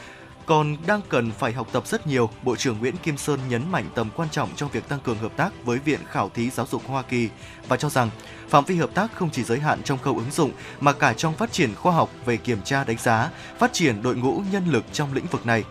còn 0.47 0.77
đang 0.87 1.01
cần 1.09 1.31
phải 1.31 1.53
học 1.53 1.69
tập 1.73 1.87
rất 1.87 2.07
nhiều, 2.07 2.31
Bộ 2.43 2.57
trưởng 2.57 2.79
Nguyễn 2.79 2.97
Kim 2.97 3.17
Sơn 3.17 3.41
nhấn 3.49 3.73
mạnh 3.73 3.85
tầm 3.95 4.11
quan 4.17 4.29
trọng 4.31 4.49
trong 4.57 4.71
việc 4.71 4.89
tăng 4.89 5.01
cường 5.01 5.19
hợp 5.19 5.33
tác 5.37 5.65
với 5.65 5.79
Viện 5.79 6.01
Khảo 6.11 6.29
thí 6.35 6.51
Giáo 6.51 6.67
dục 6.71 6.83
Hoa 6.87 7.03
Kỳ 7.03 7.29
và 7.69 7.77
cho 7.77 7.89
rằng 7.89 8.11
phạm 8.49 8.65
vi 8.65 8.77
hợp 8.77 8.91
tác 8.95 9.15
không 9.15 9.31
chỉ 9.31 9.45
giới 9.45 9.61
hạn 9.61 9.83
trong 9.85 9.99
khâu 9.99 10.17
ứng 10.17 10.31
dụng 10.31 10.53
mà 10.81 10.93
cả 10.93 11.13
trong 11.13 11.35
phát 11.35 11.53
triển 11.53 11.75
khoa 11.75 11.93
học 11.93 12.11
về 12.25 12.37
kiểm 12.37 12.63
tra 12.65 12.85
đánh 12.85 12.99
giá, 12.99 13.31
phát 13.59 13.73
triển 13.73 14.03
đội 14.03 14.17
ngũ 14.17 14.43
nhân 14.53 14.65
lực 14.67 14.85
trong 14.93 15.15
lĩnh 15.15 15.27
vực 15.27 15.47
này. 15.47 15.65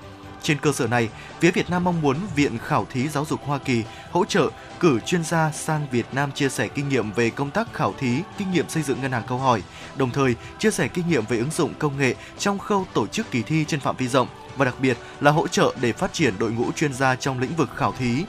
Trên 0.44 0.58
cơ 0.58 0.72
sở 0.72 0.88
này, 0.88 1.10
phía 1.40 1.52
Việt 1.52 1.70
Nam 1.70 1.84
mong 1.84 2.02
muốn 2.02 2.18
Viện 2.36 2.58
Khảo 2.58 2.88
thí 2.92 3.08
Giáo 3.08 3.26
dục 3.26 3.40
Hoa 3.46 3.58
Kỳ 3.58 3.84
hỗ 4.12 4.26
trợ 4.26 4.50
cử 4.80 5.00
chuyên 5.00 5.24
gia 5.24 5.52
sang 5.52 5.88
Việt 5.92 6.06
Nam 6.12 6.32
chia 6.32 6.50
sẻ 6.50 6.68
kinh 6.68 6.90
nghiệm 6.90 7.12
về 7.12 7.30
công 7.30 7.52
tác 7.52 7.74
khảo 7.74 7.94
thí, 8.00 8.22
kinh 8.38 8.52
nghiệm 8.52 8.70
xây 8.70 8.84
dựng 8.84 9.02
ngân 9.02 9.12
hàng 9.12 9.24
câu 9.28 9.38
hỏi, 9.38 9.62
đồng 9.98 10.12
thời 10.12 10.36
chia 10.60 10.72
sẻ 10.72 10.88
kinh 10.88 11.10
nghiệm 11.10 11.26
về 11.26 11.38
ứng 11.38 11.52
dụng 11.52 11.74
công 11.80 11.98
nghệ 11.98 12.16
trong 12.38 12.60
khâu 12.60 12.86
tổ 12.94 13.08
chức 13.08 13.32
kỳ 13.32 13.42
thi 13.42 13.66
trên 13.68 13.80
phạm 13.80 13.96
vi 13.96 14.08
rộng 14.08 14.28
và 14.58 14.66
đặc 14.66 14.76
biệt 14.82 14.98
là 15.22 15.32
hỗ 15.32 15.48
trợ 15.48 15.76
để 15.82 15.94
phát 15.94 16.14
triển 16.14 16.34
đội 16.40 16.52
ngũ 16.52 16.72
chuyên 16.72 16.94
gia 16.94 17.16
trong 17.16 17.40
lĩnh 17.40 17.56
vực 17.56 17.70
khảo 17.76 17.94
thí. 18.00 18.24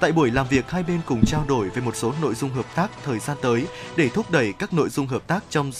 Tại 0.00 0.12
buổi 0.12 0.30
làm 0.30 0.46
việc, 0.48 0.70
hai 0.70 0.82
bên 0.82 1.00
cùng 1.06 1.24
trao 1.26 1.44
đổi 1.48 1.68
về 1.68 1.82
một 1.82 1.96
số 1.96 2.12
nội 2.22 2.34
dung 2.34 2.50
hợp 2.50 2.66
tác 2.74 2.90
thời 3.04 3.18
gian 3.18 3.36
tới 3.42 3.66
để 3.96 4.08
thúc 4.08 4.30
đẩy 4.30 4.52
các 4.52 4.72
nội 4.72 4.88
dung 4.88 5.06
hợp 5.06 5.26
tác 5.26 5.44
trong 5.50 5.72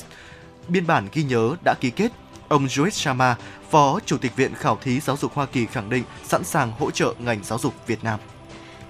biên 0.69 0.87
bản 0.87 1.09
ghi 1.13 1.23
nhớ 1.23 1.57
đã 1.65 1.75
ký 1.81 1.91
kết. 1.91 2.13
Ông 2.49 2.67
Joyce 2.67 2.91
Sharma, 2.91 3.37
Phó 3.71 4.01
Chủ 4.07 4.19
tịch 4.19 4.37
Viện 4.37 4.55
Khảo 4.55 4.79
thí 4.83 5.01
Giáo 5.01 5.17
dục 5.17 5.35
Hoa 5.35 5.47
Kỳ 5.47 5.67
khẳng 5.67 5.91
định 5.91 6.05
sẵn 6.25 6.45
sàng 6.45 6.73
hỗ 6.79 6.91
trợ 6.91 7.15
ngành 7.19 7.45
giáo 7.45 7.59
dục 7.59 7.75
Việt 7.87 8.05
Nam. 8.05 8.21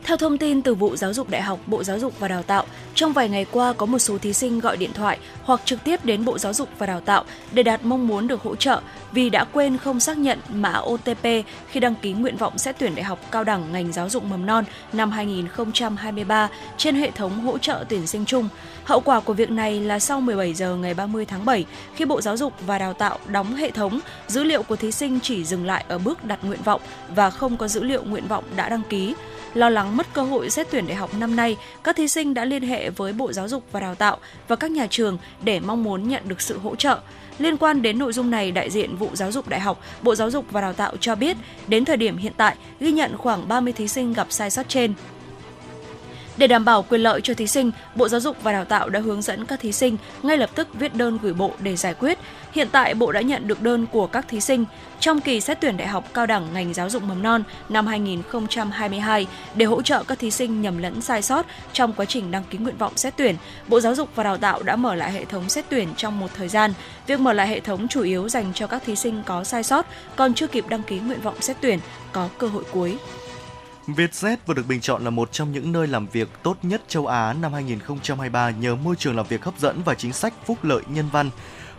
Theo 0.07 0.17
thông 0.17 0.39
tin 0.39 0.63
từ 0.63 0.75
vụ 0.75 0.97
Giáo 0.97 1.13
dục 1.13 1.31
Đại 1.31 1.43
học, 1.43 1.61
Bộ 1.67 1.85
Giáo 1.85 1.99
dục 1.99 2.19
và 2.19 2.29
Đào 2.29 2.43
tạo, 2.43 2.65
trong 2.95 3.13
vài 3.13 3.29
ngày 3.29 3.47
qua 3.51 3.73
có 3.73 3.87
một 3.87 3.99
số 3.99 4.19
thí 4.19 4.33
sinh 4.33 4.61
gọi 4.61 4.77
điện 4.77 4.91
thoại 4.95 5.19
hoặc 5.43 5.61
trực 5.65 5.85
tiếp 5.85 6.05
đến 6.05 6.25
Bộ 6.25 6.39
Giáo 6.39 6.53
dục 6.53 6.69
và 6.79 6.87
Đào 6.87 7.01
tạo 7.01 7.25
để 7.53 7.63
đạt 7.63 7.85
mong 7.85 8.07
muốn 8.07 8.27
được 8.27 8.43
hỗ 8.43 8.57
trợ 8.57 8.81
vì 9.13 9.31
đã 9.31 9.45
quên 9.45 9.79
không 9.79 10.01
xác 10.01 10.19
nhận 10.19 10.39
mã 10.49 10.81
OTP 10.85 11.23
khi 11.69 11.81
đăng 11.81 11.95
ký 11.95 12.13
nguyện 12.13 12.37
vọng 12.37 12.59
xét 12.59 12.79
tuyển 12.79 12.95
đại 12.95 13.05
học 13.05 13.19
cao 13.31 13.45
đẳng 13.45 13.73
ngành 13.73 13.93
giáo 13.93 14.09
dục 14.09 14.25
mầm 14.25 14.47
non 14.47 14.65
năm 14.93 15.11
2023 15.11 16.49
trên 16.77 16.95
hệ 16.95 17.11
thống 17.11 17.41
hỗ 17.41 17.59
trợ 17.59 17.85
tuyển 17.89 18.07
sinh 18.07 18.25
chung. 18.25 18.49
Hậu 18.87 19.01
quả 19.01 19.21
của 19.21 19.33
việc 19.33 19.51
này 19.51 19.81
là 19.81 19.99
sau 19.99 20.21
17 20.21 20.55
giờ 20.55 20.77
ngày 20.77 20.95
30 20.95 21.25
tháng 21.25 21.45
7, 21.45 21.65
khi 21.95 22.05
Bộ 22.05 22.21
Giáo 22.21 22.37
dục 22.37 22.53
và 22.67 22.79
Đào 22.79 22.93
tạo 22.93 23.19
đóng 23.27 23.55
hệ 23.55 23.71
thống, 23.71 24.01
dữ 24.27 24.45
liệu 24.45 24.63
của 24.63 24.77
thí 24.77 24.93
sinh 24.93 25.21
chỉ 25.23 25.45
dừng 25.45 25.67
lại 25.67 25.85
ở 25.89 25.99
bước 25.99 26.25
đặt 26.25 26.45
nguyện 26.45 26.63
vọng 26.65 26.81
và 27.15 27.31
không 27.31 27.57
có 27.57 27.69
dữ 27.69 27.83
liệu 27.83 28.05
nguyện 28.05 28.29
vọng 28.29 28.45
đã 28.57 28.69
đăng 28.69 28.83
ký. 28.89 29.15
Lo 29.55 29.69
lắng 29.69 29.97
mất 29.97 30.07
cơ 30.13 30.23
hội 30.23 30.51
xét 30.51 30.67
tuyển 30.71 30.87
đại 30.87 30.97
học 30.97 31.11
năm 31.15 31.37
nay, 31.37 31.57
các 31.85 31.97
thí 31.97 32.09
sinh 32.09 32.35
đã 32.35 32.45
liên 32.45 32.63
hệ 32.63 32.91
với 32.91 33.13
Bộ 33.13 33.33
Giáo 33.33 33.49
dục 33.49 33.65
và 33.73 33.81
Đào 33.81 33.95
tạo 33.95 34.19
và 34.49 34.57
các 34.57 34.71
nhà 34.71 34.87
trường 34.91 35.19
để 35.43 35.61
mong 35.61 35.85
muốn 35.85 36.09
nhận 36.09 36.23
được 36.29 36.41
sự 36.41 36.59
hỗ 36.59 36.77
trợ. 36.77 36.99
Liên 37.39 37.57
quan 37.57 37.83
đến 37.83 37.99
nội 37.99 38.13
dung 38.13 38.31
này, 38.31 38.51
đại 38.51 38.71
diện 38.71 38.97
vụ 38.97 39.11
giáo 39.13 39.33
dục 39.33 39.49
đại 39.49 39.61
học, 39.61 39.81
Bộ 40.03 40.15
Giáo 40.15 40.31
dục 40.31 40.45
và 40.51 40.61
Đào 40.61 40.73
tạo 40.73 40.97
cho 41.01 41.15
biết, 41.15 41.37
đến 41.67 41.85
thời 41.85 41.97
điểm 41.97 42.17
hiện 42.17 42.33
tại, 42.37 42.57
ghi 42.81 42.93
nhận 42.93 43.17
khoảng 43.17 43.49
30 43.49 43.73
thí 43.73 43.89
sinh 43.89 44.13
gặp 44.13 44.27
sai 44.31 44.51
sót 44.51 44.69
trên. 44.69 44.95
Để 46.37 46.47
đảm 46.47 46.65
bảo 46.65 46.83
quyền 46.83 47.01
lợi 47.01 47.21
cho 47.21 47.35
thí 47.35 47.47
sinh, 47.47 47.71
Bộ 47.95 48.09
Giáo 48.09 48.21
dục 48.21 48.37
và 48.43 48.53
Đào 48.53 48.65
tạo 48.65 48.89
đã 48.89 49.01
hướng 49.01 49.23
dẫn 49.23 49.47
các 49.47 49.61
thí 49.61 49.73
sinh 49.73 49.97
ngay 50.23 50.37
lập 50.37 50.51
tức 50.55 50.69
viết 50.75 50.95
đơn 50.95 51.19
gửi 51.23 51.35
Bộ 51.35 51.53
để 51.59 51.77
giải 51.77 51.95
quyết. 51.95 52.19
Hiện 52.53 52.69
tại 52.73 52.95
Bộ 52.95 53.13
đã 53.13 53.21
nhận 53.21 53.49
được 53.49 53.63
đơn 53.63 53.87
của 53.93 54.07
các 54.07 54.29
thí 54.29 54.41
sinh 54.41 54.65
trong 55.01 55.21
kỳ 55.21 55.41
xét 55.41 55.61
tuyển 55.61 55.77
đại 55.77 55.89
học 55.89 56.05
cao 56.15 56.27
đẳng 56.27 56.47
ngành 56.55 56.75
giáo 56.75 56.91
dục 56.91 57.03
mầm 57.03 57.23
non 57.23 57.43
năm 57.69 57.87
2022 57.87 59.27
để 59.55 59.67
hỗ 59.67 59.83
trợ 59.83 60.05
các 60.05 60.19
thí 60.19 60.31
sinh 60.31 60.63
nhầm 60.63 60.79
lẫn 60.79 61.01
sai 61.01 61.23
sót 61.23 61.47
trong 61.73 61.93
quá 61.93 62.05
trình 62.05 62.31
đăng 62.31 62.45
ký 62.51 62.59
nguyện 62.59 62.77
vọng 62.77 62.93
xét 62.97 63.17
tuyển. 63.17 63.37
Bộ 63.69 63.81
Giáo 63.81 63.95
dục 63.95 64.09
và 64.15 64.25
Đào 64.25 64.37
tạo 64.37 64.63
đã 64.63 64.77
mở 64.77 64.95
lại 64.95 65.13
hệ 65.13 65.25
thống 65.25 65.49
xét 65.49 65.65
tuyển 65.69 65.89
trong 65.97 66.21
một 66.21 66.29
thời 66.37 66.49
gian. 66.49 66.73
Việc 67.07 67.21
mở 67.21 67.33
lại 67.33 67.49
hệ 67.49 67.61
thống 67.61 67.89
chủ 67.89 68.03
yếu 68.03 68.29
dành 68.29 68.53
cho 68.55 68.67
các 68.67 68.83
thí 68.87 68.97
sinh 68.97 69.23
có 69.27 69.45
sai 69.45 69.63
sót 69.63 69.87
còn 70.17 70.35
chưa 70.35 70.47
kịp 70.47 70.65
đăng 70.69 70.83
ký 70.83 70.99
nguyện 70.99 71.21
vọng 71.21 71.41
xét 71.41 71.57
tuyển 71.61 71.79
có 72.13 72.29
cơ 72.39 72.47
hội 72.47 72.65
cuối. 72.73 72.97
Vietjet 73.87 74.37
vừa 74.47 74.55
được 74.55 74.67
bình 74.69 74.81
chọn 74.81 75.05
là 75.05 75.11
một 75.11 75.33
trong 75.33 75.53
những 75.53 75.73
nơi 75.73 75.87
làm 75.87 76.07
việc 76.07 76.29
tốt 76.43 76.57
nhất 76.63 76.83
châu 76.89 77.07
Á 77.07 77.33
năm 77.33 77.53
2023 77.53 78.51
nhờ 78.51 78.75
môi 78.75 78.97
trường 78.97 79.17
làm 79.17 79.27
việc 79.27 79.45
hấp 79.45 79.59
dẫn 79.59 79.83
và 79.85 79.95
chính 79.95 80.13
sách 80.13 80.35
phúc 80.47 80.59
lợi 80.63 80.83
nhân 80.89 81.09
văn. 81.13 81.31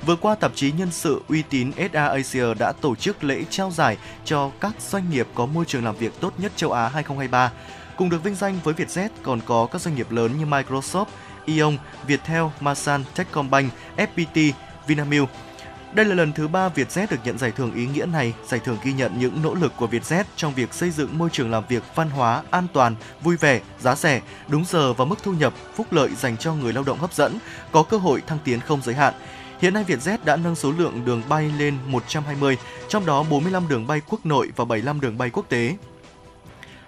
Vừa 0.05 0.15
qua, 0.15 0.35
tạp 0.35 0.51
chí 0.55 0.71
nhân 0.71 0.91
sự 0.91 1.21
uy 1.27 1.43
tín 1.49 1.71
SA 1.93 2.07
Asia 2.07 2.53
đã 2.59 2.71
tổ 2.71 2.95
chức 2.95 3.23
lễ 3.23 3.43
trao 3.49 3.71
giải 3.71 3.97
cho 4.25 4.51
các 4.59 4.73
doanh 4.79 5.09
nghiệp 5.09 5.27
có 5.35 5.45
môi 5.45 5.65
trường 5.65 5.83
làm 5.83 5.95
việc 5.95 6.19
tốt 6.19 6.33
nhất 6.37 6.51
châu 6.55 6.71
Á 6.71 6.87
2023. 6.87 7.51
Cùng 7.97 8.09
được 8.09 8.23
vinh 8.23 8.35
danh 8.35 8.59
với 8.63 8.73
Vietjet 8.73 9.09
còn 9.23 9.39
có 9.45 9.67
các 9.71 9.81
doanh 9.81 9.95
nghiệp 9.95 10.11
lớn 10.11 10.31
như 10.39 10.45
Microsoft, 10.45 11.05
Eon, 11.45 11.77
Viettel, 12.07 12.43
Masan, 12.59 13.03
Techcombank, 13.15 13.73
FPT, 13.97 14.51
Vinamilk. 14.87 15.29
Đây 15.93 16.05
là 16.05 16.15
lần 16.15 16.33
thứ 16.33 16.47
ba 16.47 16.69
Vietjet 16.69 17.07
được 17.09 17.17
nhận 17.23 17.37
giải 17.37 17.51
thưởng 17.51 17.73
ý 17.73 17.85
nghĩa 17.85 18.05
này. 18.05 18.33
Giải 18.47 18.59
thưởng 18.59 18.77
ghi 18.83 18.93
nhận 18.93 19.19
những 19.19 19.41
nỗ 19.43 19.55
lực 19.55 19.73
của 19.77 19.87
Vietjet 19.87 20.23
trong 20.35 20.53
việc 20.53 20.73
xây 20.73 20.91
dựng 20.91 21.17
môi 21.17 21.29
trường 21.29 21.51
làm 21.51 21.63
việc 21.69 21.83
văn 21.95 22.09
hóa, 22.09 22.43
an 22.51 22.67
toàn, 22.73 22.95
vui 23.21 23.37
vẻ, 23.37 23.61
giá 23.79 23.95
rẻ, 23.95 24.21
đúng 24.47 24.65
giờ 24.65 24.93
và 24.93 25.05
mức 25.05 25.15
thu 25.23 25.33
nhập, 25.33 25.53
phúc 25.75 25.87
lợi 25.91 26.09
dành 26.15 26.37
cho 26.37 26.53
người 26.53 26.73
lao 26.73 26.83
động 26.83 26.99
hấp 26.99 27.13
dẫn, 27.13 27.39
có 27.71 27.83
cơ 27.83 27.97
hội 27.97 28.21
thăng 28.27 28.39
tiến 28.43 28.59
không 28.59 28.81
giới 28.81 28.95
hạn. 28.95 29.13
Hiện 29.59 29.73
nay 29.73 29.83
Vietjet 29.87 30.17
đã 30.25 30.35
nâng 30.35 30.55
số 30.55 30.71
lượng 30.71 31.05
đường 31.05 31.21
bay 31.29 31.51
lên 31.57 31.77
120, 31.85 32.57
trong 32.87 33.05
đó 33.05 33.23
45 33.29 33.67
đường 33.67 33.87
bay 33.87 34.01
quốc 34.09 34.25
nội 34.25 34.51
và 34.55 34.65
75 34.65 35.01
đường 35.01 35.17
bay 35.17 35.29
quốc 35.29 35.45
tế 35.49 35.75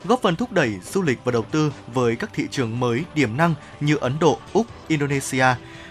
góp 0.06 0.22
phần 0.22 0.36
thúc 0.36 0.52
đẩy 0.52 0.80
du 0.84 1.02
lịch 1.02 1.20
và 1.24 1.32
đầu 1.32 1.44
tư 1.52 1.74
với 1.94 2.16
các 2.16 2.30
thị 2.34 2.48
trường 2.52 2.80
mới 2.80 3.04
điểm 3.16 3.38
năng 3.38 3.54
như 3.80 3.96
Ấn 3.96 4.20
Độ, 4.20 4.40
Úc, 4.54 4.66
Indonesia, 4.88 5.46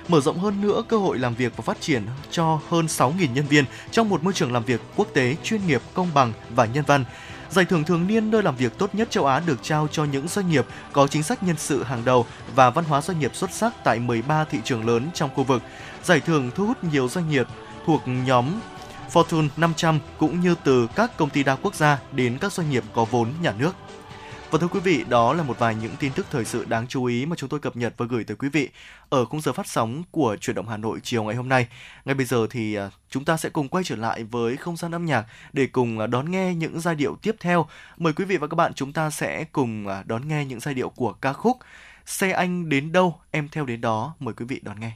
mở 0.09 0.21
rộng 0.21 0.39
hơn 0.39 0.61
nữa 0.61 0.83
cơ 0.89 0.97
hội 0.97 1.19
làm 1.19 1.35
việc 1.35 1.57
và 1.57 1.63
phát 1.63 1.81
triển 1.81 2.03
cho 2.31 2.61
hơn 2.69 2.87
6.000 2.87 3.33
nhân 3.33 3.47
viên 3.47 3.65
trong 3.91 4.09
một 4.09 4.25
môi 4.25 4.33
trường 4.33 4.53
làm 4.53 4.65
việc 4.65 4.81
quốc 4.97 5.09
tế 5.15 5.37
chuyên 5.43 5.67
nghiệp, 5.67 5.83
công 5.95 6.09
bằng 6.15 6.33
và 6.51 6.67
nhân 6.67 6.85
văn. 6.87 7.05
Giải 7.51 7.65
thưởng 7.65 7.85
thường 7.85 8.07
niên 8.07 8.31
nơi 8.31 8.43
làm 8.43 8.57
việc 8.57 8.79
tốt 8.79 8.95
nhất 8.95 9.11
châu 9.11 9.27
Á 9.27 9.41
được 9.47 9.63
trao 9.63 9.89
cho 9.93 10.05
những 10.05 10.29
doanh 10.29 10.49
nghiệp 10.49 10.67
có 10.93 11.07
chính 11.07 11.23
sách 11.23 11.43
nhân 11.43 11.57
sự 11.59 11.83
hàng 11.83 12.05
đầu 12.05 12.27
và 12.55 12.71
văn 12.71 12.85
hóa 12.85 13.01
doanh 13.01 13.19
nghiệp 13.19 13.35
xuất 13.35 13.53
sắc 13.53 13.73
tại 13.85 13.99
13 13.99 14.45
thị 14.45 14.59
trường 14.65 14.87
lớn 14.87 15.09
trong 15.15 15.31
khu 15.35 15.45
vực. 15.45 15.63
Giải 16.05 16.21
thưởng 16.21 16.51
thu 16.55 16.67
hút 16.67 16.85
nhiều 16.85 17.09
doanh 17.09 17.31
nghiệp 17.31 17.47
thuộc 17.87 18.03
nhóm 18.07 18.61
Fortune 19.13 19.49
500 19.57 19.99
cũng 20.19 20.41
như 20.41 20.55
từ 20.65 20.87
các 20.95 21.17
công 21.17 21.31
ty 21.31 21.43
đa 21.43 21.57
quốc 21.63 21.75
gia 21.75 21.99
đến 22.13 22.39
các 22.41 22.53
doanh 22.53 22.71
nghiệp 22.71 22.85
có 22.95 23.05
vốn 23.05 23.29
nhà 23.43 23.53
nước. 23.59 23.73
Và 24.51 24.59
thưa 24.59 24.69
quý 24.69 24.81
vị, 24.81 25.05
đó 25.09 25.33
là 25.33 25.43
một 25.43 25.59
vài 25.59 25.75
những 25.75 25.97
tin 26.01 26.13
tức 26.13 26.27
thời 26.31 26.45
sự 26.45 26.65
đáng 26.65 26.87
chú 26.87 27.05
ý 27.05 27.27
mà 27.27 27.37
chúng 27.37 27.49
tôi 27.49 27.61
cập 27.61 27.77
nhật 27.77 27.95
và 27.97 28.07
gửi 28.07 28.25
tới 28.25 28.37
quý 28.37 28.49
vị 28.49 28.69
ở 29.09 29.25
khung 29.25 29.41
giờ 29.41 29.53
phát 29.53 29.67
sóng 29.67 30.03
của 30.11 30.37
Chuyển 30.41 30.57
động 30.57 30.69
Hà 30.69 30.77
Nội 30.77 30.99
chiều 31.03 31.25
ngày 31.25 31.35
hôm 31.35 31.49
nay. 31.49 31.67
Ngay 32.05 32.15
bây 32.15 32.27
giờ 32.27 32.47
thì 32.51 32.75
à, 32.75 32.91
chúng 33.11 33.25
ta 33.25 33.37
sẽ 33.37 33.49
cùng 33.49 33.69
quay 33.69 33.85
trở 33.85 33.97
lại 33.97 34.25
với 34.25 34.57
không 34.57 34.77
gian 34.77 34.95
âm 34.95 35.05
nhạc 35.05 35.27
để 35.53 35.67
cùng 35.67 35.99
à, 35.99 36.07
đón 36.07 36.31
nghe 36.31 36.55
những 36.55 36.81
giai 36.81 36.95
điệu 36.95 37.17
tiếp 37.23 37.37
theo. 37.41 37.67
Mời 37.97 38.13
quý 38.13 38.25
vị 38.25 38.37
và 38.37 38.47
các 38.47 38.55
bạn 38.55 38.75
chúng 38.75 38.93
ta 38.93 39.11
sẽ 39.11 39.45
cùng 39.53 39.89
à, 39.89 40.03
đón 40.07 40.29
nghe 40.29 40.45
những 40.45 40.61
giai 40.61 40.75
điệu 40.75 40.89
của 40.89 41.13
ca 41.13 41.33
khúc 41.33 41.57
Xe 42.07 42.31
anh 42.31 42.69
đến 42.69 42.93
đâu, 42.93 43.21
em 43.31 43.49
theo 43.49 43.65
đến 43.65 43.81
đó. 43.81 44.15
Mời 44.21 44.35
quý 44.35 44.45
vị 44.45 44.61
đón 44.63 44.81
nghe. 44.81 44.93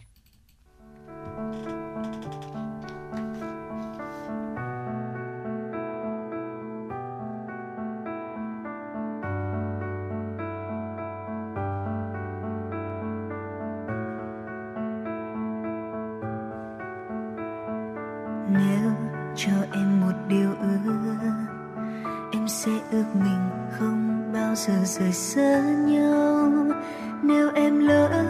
Rời 24.98 25.12
xa 25.12 25.60
nhau. 25.60 26.50
Nếu 27.22 27.50
em 27.54 27.78
lỡ 27.78 28.21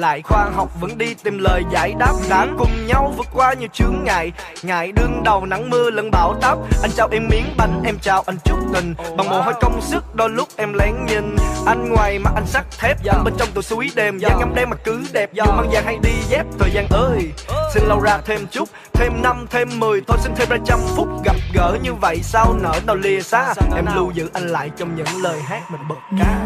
lại 0.00 0.22
khoa 0.22 0.50
học 0.54 0.68
vẫn 0.80 0.98
đi 0.98 1.14
tìm 1.14 1.38
lời 1.38 1.62
giải 1.72 1.94
đáp. 1.98 2.12
Đã 2.30 2.46
cùng 2.58 2.86
nhau 2.86 3.14
vượt 3.16 3.26
qua 3.32 3.52
nhiều 3.52 3.68
chướng 3.72 4.04
ngại. 4.04 4.32
Ngại 4.62 4.92
đương 4.92 5.22
đầu 5.24 5.46
nắng 5.46 5.70
mưa 5.70 5.90
lẫn 5.90 6.10
bão 6.10 6.34
táp. 6.40 6.58
Anh 6.82 6.90
trao 6.96 7.08
em 7.12 7.28
miếng 7.28 7.54
bánh 7.56 7.82
em 7.84 7.98
trao 7.98 8.22
anh 8.26 8.36
chút 8.44 8.58
tình. 8.74 8.94
Bằng 9.16 9.28
mồ 9.28 9.40
hôi 9.40 9.54
công 9.60 9.80
sức 9.80 10.14
đôi 10.14 10.30
lúc 10.30 10.48
em 10.56 10.72
lén 10.72 10.94
nhìn. 11.06 11.36
Anh 11.66 11.88
ngoài 11.90 12.18
mặt 12.18 12.32
anh 12.34 12.46
sắt 12.46 12.64
thép 12.78 12.96
anh 13.08 13.24
bên 13.24 13.34
trong 13.38 13.48
tụi 13.54 13.62
suối 13.62 13.90
đêm. 13.94 14.18
Dáng 14.18 14.38
ngắm 14.38 14.54
đêm 14.54 14.70
mà 14.70 14.76
cứ 14.84 15.02
đẹp. 15.12 15.30
Dù 15.32 15.44
mang 15.44 15.68
vàng 15.72 15.84
hay 15.84 15.98
đi 16.02 16.12
dép 16.28 16.46
thời 16.58 16.70
gian 16.70 16.86
ơi. 16.90 17.32
Xin 17.74 17.82
lâu 17.84 18.00
ra 18.00 18.18
thêm 18.26 18.46
chút 18.50 18.68
thêm 18.92 19.12
năm 19.22 19.46
thêm 19.50 19.80
mười. 19.80 20.00
Thôi 20.06 20.18
xin 20.20 20.32
thêm 20.36 20.48
ra 20.48 20.56
trăm 20.66 20.78
phút 20.96 21.08
gặp 21.24 21.36
gỡ 21.54 21.76
như 21.82 21.94
vậy. 21.94 22.20
Sao 22.22 22.54
nở 22.62 22.80
nào 22.86 22.96
lìa 22.96 23.20
xa? 23.20 23.54
Em 23.76 23.86
lưu 23.94 24.10
giữ 24.10 24.30
anh 24.32 24.48
lại 24.48 24.70
trong 24.76 24.96
những 24.96 25.22
lời 25.22 25.40
hát 25.40 25.70
mình 25.70 25.80
bật 25.88 25.96
ca. 26.18 26.40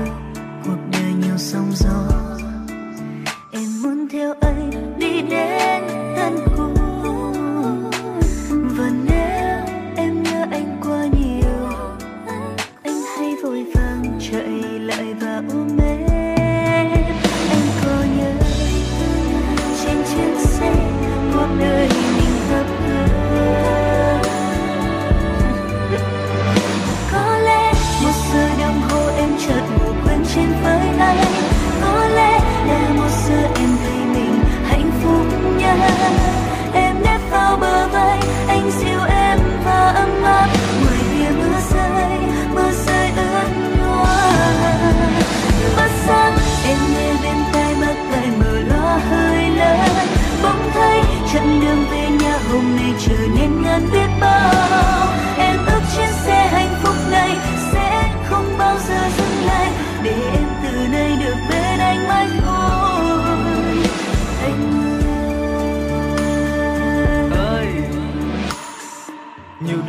Cuộc 0.64 0.78
đời 0.92 1.12
nhiều 1.20 1.36
sóng 1.38 1.70
gió 1.74 2.03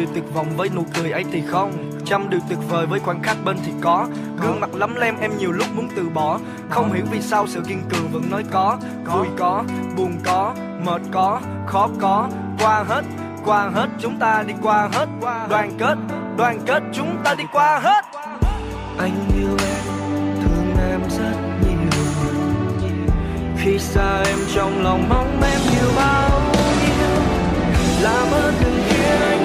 điều 0.06 0.14
tuyệt 0.14 0.34
vọng 0.34 0.48
với 0.58 0.70
nụ 0.76 0.86
cười 0.94 1.12
ấy 1.12 1.24
thì 1.32 1.44
không. 1.48 1.72
Trăm 2.06 2.30
điều 2.30 2.40
tuyệt 2.50 2.60
vời 2.70 2.86
với 2.86 3.00
khoảnh 3.00 3.24
khắc 3.24 3.38
bên 3.46 3.58
thì 3.66 3.72
có. 3.82 4.08
Gương 4.42 4.60
mặt 4.60 4.76
lắm 4.76 4.96
lem 4.96 5.16
em 5.20 5.38
nhiều 5.38 5.52
lúc 5.52 5.68
muốn 5.76 5.90
từ 5.96 6.10
bỏ. 6.10 6.40
Không 6.70 6.94
hiểu 6.94 7.06
vì 7.12 7.22
sao 7.22 7.48
sự 7.48 7.62
kiên 7.68 7.82
cường 7.90 8.08
vẫn 8.12 8.24
nói 8.32 8.44
có. 8.52 8.78
Vui 9.06 9.28
có, 9.38 9.64
buồn 9.98 10.20
có, 10.24 10.54
mệt 10.86 11.02
có, 11.12 11.40
khó 11.68 11.90
có. 12.02 12.30
Qua 12.60 12.84
hết 12.88 13.02
qua 13.46 13.70
hết, 13.74 13.88
chúng 14.00 14.20
ta 14.20 14.44
đi 14.48 14.54
qua 14.62 14.90
hết. 14.94 15.06
Đoàn 15.50 15.72
kết 15.78 15.96
đoàn 16.38 16.60
kết, 16.66 16.84
chúng 16.94 17.18
ta 17.24 17.36
đi 17.36 17.44
qua 17.54 17.80
hết. 17.80 18.06
Anh 18.98 19.16
yêu 19.38 19.50
em, 19.50 19.84
thương 20.42 20.76
em 20.90 21.02
rất 21.10 21.36
nhiều. 21.62 22.02
Khi 23.58 23.80
xa 23.80 24.24
em 24.26 24.38
trong 24.56 24.84
lòng 24.84 25.10
mong 25.10 25.42
em 25.42 25.60
nhiều 25.72 25.92
bao 25.96 26.42
nhiêu. 26.82 27.22
Làm 28.02 28.32
ơn 28.32 28.54
đừng 28.62 28.80
kia 28.90 29.16
anh 29.30 29.45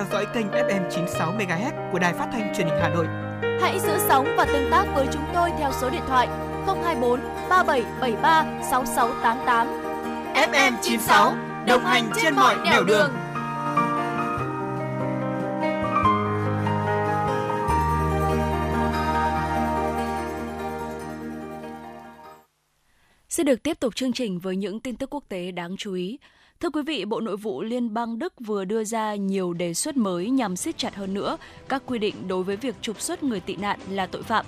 theo 0.00 0.08
dõi 0.12 0.26
kênh 0.34 0.46
FM 0.50 0.90
96 0.90 1.32
MHz 1.32 1.92
của 1.92 1.98
Đài 1.98 2.12
Phát 2.12 2.28
thanh 2.32 2.54
Truyền 2.56 2.66
hình 2.66 2.78
Hà 2.80 2.88
Nội. 2.88 3.06
Hãy 3.60 3.80
giữ 3.80 3.98
sóng 4.08 4.34
và 4.36 4.44
tương 4.44 4.70
tác 4.70 4.84
với 4.94 5.06
chúng 5.12 5.22
tôi 5.34 5.50
theo 5.58 5.72
số 5.80 5.90
điện 5.90 6.02
thoại 6.08 6.28
024 6.66 7.20
3773 7.50 8.44
6688. 8.70 9.66
FM 10.34 10.72
96 10.82 11.34
đồng 11.66 11.84
hành 11.84 12.10
trên 12.22 12.34
mọi 12.34 12.56
nẻo 12.64 12.84
đường. 12.84 13.10
Xin 23.28 23.46
được 23.46 23.62
tiếp 23.62 23.80
tục 23.80 23.94
chương 23.94 24.12
trình 24.12 24.38
với 24.38 24.56
những 24.56 24.80
tin 24.80 24.96
tức 24.96 25.14
quốc 25.14 25.24
tế 25.28 25.50
đáng 25.50 25.76
chú 25.78 25.94
ý. 25.94 26.18
Thưa 26.60 26.70
quý 26.70 26.82
vị, 26.82 27.04
Bộ 27.04 27.20
Nội 27.20 27.36
vụ 27.36 27.62
Liên 27.62 27.94
bang 27.94 28.18
Đức 28.18 28.32
vừa 28.40 28.64
đưa 28.64 28.84
ra 28.84 29.14
nhiều 29.14 29.52
đề 29.52 29.74
xuất 29.74 29.96
mới 29.96 30.30
nhằm 30.30 30.56
siết 30.56 30.78
chặt 30.78 30.94
hơn 30.94 31.14
nữa 31.14 31.36
các 31.68 31.82
quy 31.86 31.98
định 31.98 32.28
đối 32.28 32.42
với 32.42 32.56
việc 32.56 32.74
trục 32.82 33.00
xuất 33.00 33.22
người 33.22 33.40
tị 33.40 33.56
nạn 33.56 33.80
là 33.90 34.06
tội 34.06 34.22
phạm 34.22 34.46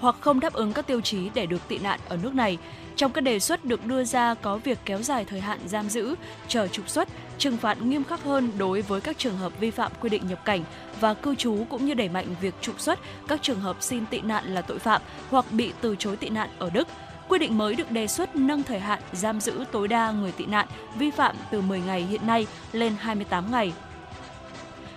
hoặc 0.00 0.16
không 0.20 0.40
đáp 0.40 0.52
ứng 0.52 0.72
các 0.72 0.86
tiêu 0.86 1.00
chí 1.00 1.30
để 1.34 1.46
được 1.46 1.68
tị 1.68 1.78
nạn 1.78 2.00
ở 2.08 2.16
nước 2.22 2.34
này. 2.34 2.58
Trong 2.96 3.12
các 3.12 3.20
đề 3.20 3.38
xuất 3.38 3.64
được 3.64 3.86
đưa 3.86 4.04
ra 4.04 4.34
có 4.34 4.56
việc 4.56 4.78
kéo 4.84 5.02
dài 5.02 5.24
thời 5.24 5.40
hạn 5.40 5.58
giam 5.66 5.88
giữ, 5.88 6.14
chờ 6.48 6.68
trục 6.68 6.88
xuất, 6.88 7.08
trừng 7.38 7.56
phạt 7.56 7.82
nghiêm 7.82 8.04
khắc 8.04 8.22
hơn 8.22 8.50
đối 8.58 8.82
với 8.82 9.00
các 9.00 9.18
trường 9.18 9.36
hợp 9.36 9.60
vi 9.60 9.70
phạm 9.70 9.92
quy 10.00 10.08
định 10.08 10.22
nhập 10.28 10.44
cảnh 10.44 10.64
và 11.00 11.14
cư 11.14 11.34
trú 11.34 11.64
cũng 11.70 11.86
như 11.86 11.94
đẩy 11.94 12.08
mạnh 12.08 12.26
việc 12.40 12.54
trục 12.60 12.80
xuất 12.80 12.98
các 13.28 13.42
trường 13.42 13.60
hợp 13.60 13.76
xin 13.80 14.06
tị 14.06 14.20
nạn 14.20 14.54
là 14.54 14.62
tội 14.62 14.78
phạm 14.78 15.02
hoặc 15.30 15.44
bị 15.52 15.72
từ 15.80 15.96
chối 15.98 16.16
tị 16.16 16.28
nạn 16.28 16.48
ở 16.58 16.70
Đức. 16.70 16.88
Quy 17.28 17.38
định 17.38 17.58
mới 17.58 17.74
được 17.74 17.90
đề 17.90 18.06
xuất 18.06 18.36
nâng 18.36 18.62
thời 18.62 18.80
hạn 18.80 19.00
giam 19.12 19.40
giữ 19.40 19.64
tối 19.72 19.88
đa 19.88 20.10
người 20.10 20.32
tị 20.32 20.46
nạn 20.46 20.66
vi 20.98 21.10
phạm 21.10 21.36
từ 21.50 21.60
10 21.60 21.80
ngày 21.80 22.02
hiện 22.02 22.26
nay 22.26 22.46
lên 22.72 22.92
28 22.98 23.50
ngày. 23.50 23.72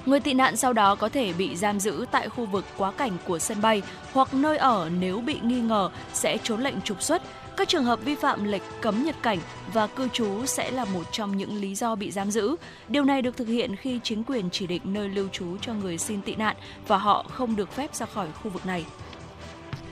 Người 0.05 0.19
tị 0.19 0.33
nạn 0.33 0.55
sau 0.55 0.73
đó 0.73 0.95
có 0.95 1.09
thể 1.09 1.33
bị 1.33 1.55
giam 1.55 1.79
giữ 1.79 2.05
tại 2.11 2.29
khu 2.29 2.45
vực 2.45 2.65
quá 2.77 2.91
cảnh 2.91 3.11
của 3.27 3.39
sân 3.39 3.61
bay 3.61 3.81
hoặc 4.13 4.33
nơi 4.33 4.57
ở 4.57 4.89
nếu 4.99 5.21
bị 5.21 5.39
nghi 5.43 5.61
ngờ 5.61 5.89
sẽ 6.13 6.37
trốn 6.43 6.61
lệnh 6.61 6.81
trục 6.81 7.01
xuất. 7.01 7.21
Các 7.57 7.67
trường 7.67 7.83
hợp 7.83 7.99
vi 8.05 8.15
phạm 8.15 8.43
lệnh 8.43 8.61
cấm 8.81 9.03
nhập 9.03 9.15
cảnh 9.21 9.39
và 9.73 9.87
cư 9.87 10.07
trú 10.07 10.45
sẽ 10.45 10.71
là 10.71 10.85
một 10.85 11.03
trong 11.11 11.37
những 11.37 11.61
lý 11.61 11.75
do 11.75 11.95
bị 11.95 12.11
giam 12.11 12.31
giữ. 12.31 12.55
Điều 12.87 13.03
này 13.03 13.21
được 13.21 13.37
thực 13.37 13.47
hiện 13.47 13.75
khi 13.75 13.99
chính 14.03 14.23
quyền 14.23 14.49
chỉ 14.49 14.67
định 14.67 14.81
nơi 14.83 15.09
lưu 15.09 15.27
trú 15.31 15.57
cho 15.61 15.73
người 15.73 15.97
xin 15.97 16.21
tị 16.21 16.35
nạn 16.35 16.55
và 16.87 16.97
họ 16.97 17.25
không 17.29 17.55
được 17.55 17.71
phép 17.71 17.95
ra 17.95 18.05
khỏi 18.05 18.27
khu 18.43 18.51
vực 18.51 18.65
này. 18.65 18.85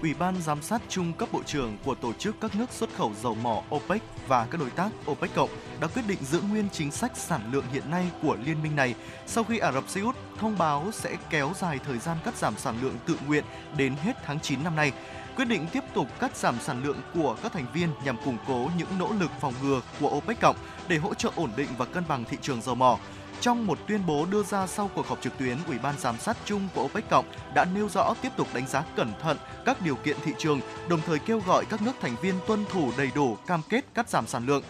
Ủy 0.02 0.14
ban 0.14 0.42
giám 0.42 0.62
sát 0.62 0.82
chung 0.90 1.14
cấp 1.14 1.30
bộ 1.32 1.44
trưởng 1.46 1.78
của 1.86 1.96
tổ 1.96 2.14
chức 2.14 2.36
các 2.42 2.56
nước 2.56 2.72
xuất 2.72 2.90
khẩu 2.98 3.12
dầu 3.22 3.36
mỏ 3.36 3.64
OPEC 3.76 4.02
và 4.28 4.48
các 4.52 4.60
đối 4.60 4.70
tác 4.70 4.90
OPEC 5.12 5.36
cộng 5.36 5.50
đã 5.82 5.88
quyết 5.88 6.02
định 6.08 6.18
giữ 6.24 6.42
nguyên 6.42 6.70
chính 6.72 6.92
sách 6.92 7.18
sản 7.18 7.42
lượng 7.52 7.66
hiện 7.72 7.92
nay 7.92 8.12
của 8.22 8.38
liên 8.46 8.64
minh 8.64 8.76
này 8.76 8.96
sau 9.28 9.44
khi 9.44 9.58
Ả 9.58 9.72
Rập 9.72 9.90
Xê 9.90 10.02
Út 10.02 10.16
thông 10.40 10.58
báo 10.58 10.90
sẽ 10.94 11.16
kéo 11.30 11.52
dài 11.56 11.80
thời 11.86 11.98
gian 11.98 12.18
cắt 12.26 12.38
giảm 12.38 12.58
sản 12.58 12.76
lượng 12.82 12.96
tự 13.06 13.16
nguyện 13.28 13.44
đến 13.78 13.96
hết 14.04 14.14
tháng 14.26 14.40
9 14.40 14.64
năm 14.64 14.76
nay. 14.76 14.92
Quyết 15.36 15.46
định 15.46 15.66
tiếp 15.74 15.84
tục 15.94 16.08
cắt 16.20 16.38
giảm 16.38 16.60
sản 16.60 16.84
lượng 16.84 17.02
của 17.14 17.36
các 17.44 17.54
thành 17.54 17.66
viên 17.74 17.90
nhằm 18.06 18.18
củng 18.26 18.38
cố 18.48 18.70
những 18.78 18.90
nỗ 19.00 19.10
lực 19.20 19.32
phòng 19.42 19.54
ngừa 19.64 19.82
của 20.00 20.10
OPEC 20.10 20.40
cộng 20.40 20.56
để 20.88 20.98
hỗ 20.98 21.14
trợ 21.14 21.30
ổn 21.36 21.52
định 21.58 21.70
và 21.78 21.86
cân 21.86 22.04
bằng 22.08 22.24
thị 22.26 22.38
trường 22.42 22.62
dầu 22.62 22.76
mỏ. 22.76 23.00
Trong 23.42 23.68
một 23.68 23.80
tuyên 23.88 24.06
bố 24.06 24.26
đưa 24.26 24.44
ra 24.44 24.68
sau 24.68 24.90
cuộc 24.96 25.08
họp 25.08 25.22
trực 25.22 25.38
tuyến, 25.38 25.58
Ủy 25.68 25.78
ban 25.78 26.00
giám 26.00 26.18
sát 26.18 26.38
chung 26.46 26.68
của 26.76 26.84
OPEC 26.84 27.10
cộng 27.10 27.26
đã 27.54 27.66
nêu 27.66 27.90
rõ 27.90 28.14
tiếp 28.22 28.30
tục 28.38 28.48
đánh 28.54 28.68
giá 28.68 28.84
cẩn 28.96 29.14
thận 29.22 29.38
các 29.66 29.82
điều 29.82 29.96
kiện 29.96 30.18
thị 30.24 30.32
trường, 30.38 30.62
đồng 30.90 31.02
thời 31.06 31.20
kêu 31.20 31.42
gọi 31.48 31.66
các 31.66 31.82
nước 31.82 31.92
thành 32.02 32.16
viên 32.22 32.36
tuân 32.48 32.66
thủ 32.70 32.92
đầy 32.98 33.12
đủ 33.16 33.38
cam 33.48 33.62
kết 33.70 33.86
cắt 33.94 34.10
giảm 34.10 34.28
sản 34.28 34.46
lượng. 34.46 34.64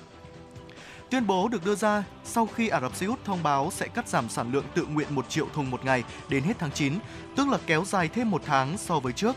Tuyên 1.10 1.28
bố 1.28 1.48
được 1.48 1.66
đưa 1.66 1.76
ra 1.76 2.04
sau 2.24 2.48
khi 2.56 2.68
Ả 2.68 2.82
Rập 2.82 2.96
Xê 2.96 3.06
Út 3.06 3.26
thông 3.26 3.44
báo 3.44 3.72
sẽ 3.72 3.88
cắt 3.88 4.08
giảm 4.08 4.30
sản 4.30 4.52
lượng 4.52 4.66
tự 4.76 4.86
nguyện 4.86 5.08
1 5.16 5.30
triệu 5.30 5.48
thùng 5.54 5.72
một 5.72 5.86
ngày 5.86 6.04
đến 6.30 6.44
hết 6.44 6.54
tháng 6.60 6.72
9, 6.72 6.94
tức 7.36 7.48
là 7.48 7.58
kéo 7.66 7.86
dài 7.86 8.08
thêm 8.08 8.32
một 8.32 8.42
tháng 8.46 8.78
so 8.78 9.00
với 9.00 9.14
trước. 9.14 9.36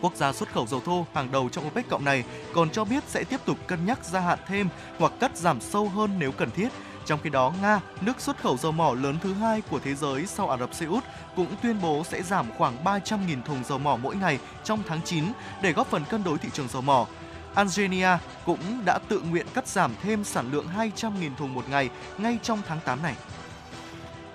Quốc 0.00 0.16
gia 0.16 0.32
xuất 0.32 0.52
khẩu 0.52 0.66
dầu 0.66 0.80
thô 0.80 1.06
hàng 1.14 1.32
đầu 1.32 1.48
trong 1.48 1.66
OPEC 1.66 1.88
cộng 1.88 2.04
này 2.04 2.24
còn 2.54 2.70
cho 2.70 2.84
biết 2.84 3.04
sẽ 3.06 3.24
tiếp 3.24 3.40
tục 3.44 3.58
cân 3.66 3.86
nhắc 3.86 4.04
gia 4.04 4.20
hạn 4.20 4.38
thêm 4.46 4.68
hoặc 4.98 5.12
cắt 5.20 5.36
giảm 5.36 5.60
sâu 5.60 5.88
hơn 5.88 6.10
nếu 6.18 6.32
cần 6.32 6.50
thiết. 6.50 6.68
Trong 7.06 7.20
khi 7.22 7.30
đó, 7.30 7.52
Nga, 7.62 7.80
nước 8.00 8.20
xuất 8.20 8.42
khẩu 8.42 8.56
dầu 8.56 8.72
mỏ 8.72 8.94
lớn 8.94 9.18
thứ 9.22 9.34
hai 9.34 9.60
của 9.70 9.78
thế 9.78 9.94
giới 9.94 10.26
sau 10.26 10.50
Ả 10.50 10.56
Rập 10.56 10.74
Xê 10.74 10.86
Út, 10.86 11.04
cũng 11.36 11.48
tuyên 11.62 11.80
bố 11.82 12.04
sẽ 12.04 12.22
giảm 12.22 12.46
khoảng 12.58 12.84
300.000 12.84 13.42
thùng 13.42 13.64
dầu 13.64 13.78
mỏ 13.78 13.98
mỗi 14.02 14.16
ngày 14.16 14.38
trong 14.64 14.82
tháng 14.88 15.00
9 15.04 15.24
để 15.62 15.72
góp 15.72 15.86
phần 15.86 16.04
cân 16.04 16.24
đối 16.24 16.38
thị 16.38 16.48
trường 16.52 16.68
dầu 16.68 16.82
mỏ. 16.82 17.06
Algeria 17.54 18.08
cũng 18.46 18.84
đã 18.84 18.98
tự 19.08 19.20
nguyện 19.20 19.46
cắt 19.54 19.68
giảm 19.68 19.94
thêm 20.02 20.24
sản 20.24 20.52
lượng 20.52 20.66
200.000 20.76 21.34
thùng 21.38 21.54
một 21.54 21.68
ngày 21.68 21.90
ngay 22.18 22.38
trong 22.42 22.62
tháng 22.68 22.80
8 22.84 23.02
này. 23.02 23.14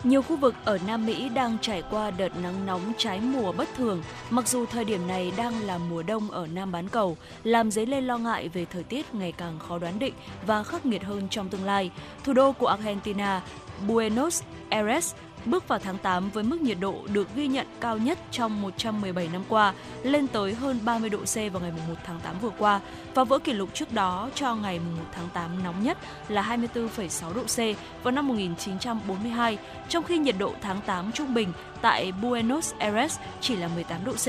Nhiều 0.07 0.21
khu 0.21 0.35
vực 0.35 0.55
ở 0.65 0.79
Nam 0.87 1.05
Mỹ 1.05 1.29
đang 1.29 1.57
trải 1.61 1.83
qua 1.89 2.11
đợt 2.11 2.29
nắng 2.43 2.65
nóng 2.65 2.93
trái 2.97 3.21
mùa 3.21 3.51
bất 3.51 3.67
thường, 3.77 4.03
mặc 4.29 4.47
dù 4.47 4.65
thời 4.65 4.85
điểm 4.85 5.07
này 5.07 5.33
đang 5.37 5.61
là 5.61 5.77
mùa 5.77 6.03
đông 6.03 6.31
ở 6.31 6.47
Nam 6.47 6.71
bán 6.71 6.89
cầu, 6.89 7.17
làm 7.43 7.71
dấy 7.71 7.85
lên 7.85 8.03
lo 8.03 8.17
ngại 8.17 8.49
về 8.49 8.65
thời 8.65 8.83
tiết 8.83 9.15
ngày 9.15 9.31
càng 9.31 9.59
khó 9.59 9.79
đoán 9.79 9.99
định 9.99 10.13
và 10.45 10.63
khắc 10.63 10.85
nghiệt 10.85 11.03
hơn 11.03 11.27
trong 11.29 11.49
tương 11.49 11.65
lai. 11.65 11.91
Thủ 12.23 12.33
đô 12.33 12.51
của 12.51 12.67
Argentina, 12.67 13.41
Buenos 13.87 14.43
Aires 14.69 15.13
bước 15.45 15.67
vào 15.67 15.79
tháng 15.79 15.97
8 15.97 16.29
với 16.29 16.43
mức 16.43 16.61
nhiệt 16.61 16.77
độ 16.79 16.95
được 17.13 17.27
ghi 17.35 17.47
nhận 17.47 17.67
cao 17.79 17.97
nhất 17.97 18.19
trong 18.31 18.61
117 18.61 19.29
năm 19.33 19.43
qua, 19.49 19.73
lên 20.03 20.27
tới 20.27 20.53
hơn 20.53 20.79
30 20.85 21.09
độ 21.09 21.19
C 21.19 21.35
vào 21.35 21.61
ngày 21.61 21.71
1 21.71 21.93
tháng 22.03 22.19
8 22.19 22.35
vừa 22.41 22.49
qua 22.49 22.79
và 23.13 23.23
vỡ 23.23 23.39
kỷ 23.39 23.53
lục 23.53 23.69
trước 23.73 23.93
đó 23.93 24.29
cho 24.35 24.55
ngày 24.55 24.79
1 24.79 24.85
tháng 25.11 25.29
8 25.33 25.63
nóng 25.63 25.83
nhất 25.83 25.97
là 26.27 26.57
24,6 26.73 27.33
độ 27.33 27.43
C 27.43 27.77
vào 28.03 28.11
năm 28.11 28.27
1942, 28.27 29.57
trong 29.89 30.03
khi 30.03 30.17
nhiệt 30.17 30.35
độ 30.37 30.53
tháng 30.61 30.81
8 30.85 31.11
trung 31.11 31.33
bình 31.33 31.53
tại 31.81 32.11
Buenos 32.11 32.73
Aires 32.79 33.19
chỉ 33.41 33.55
là 33.55 33.67
18 33.67 34.05
độ 34.05 34.13
C. 34.13 34.27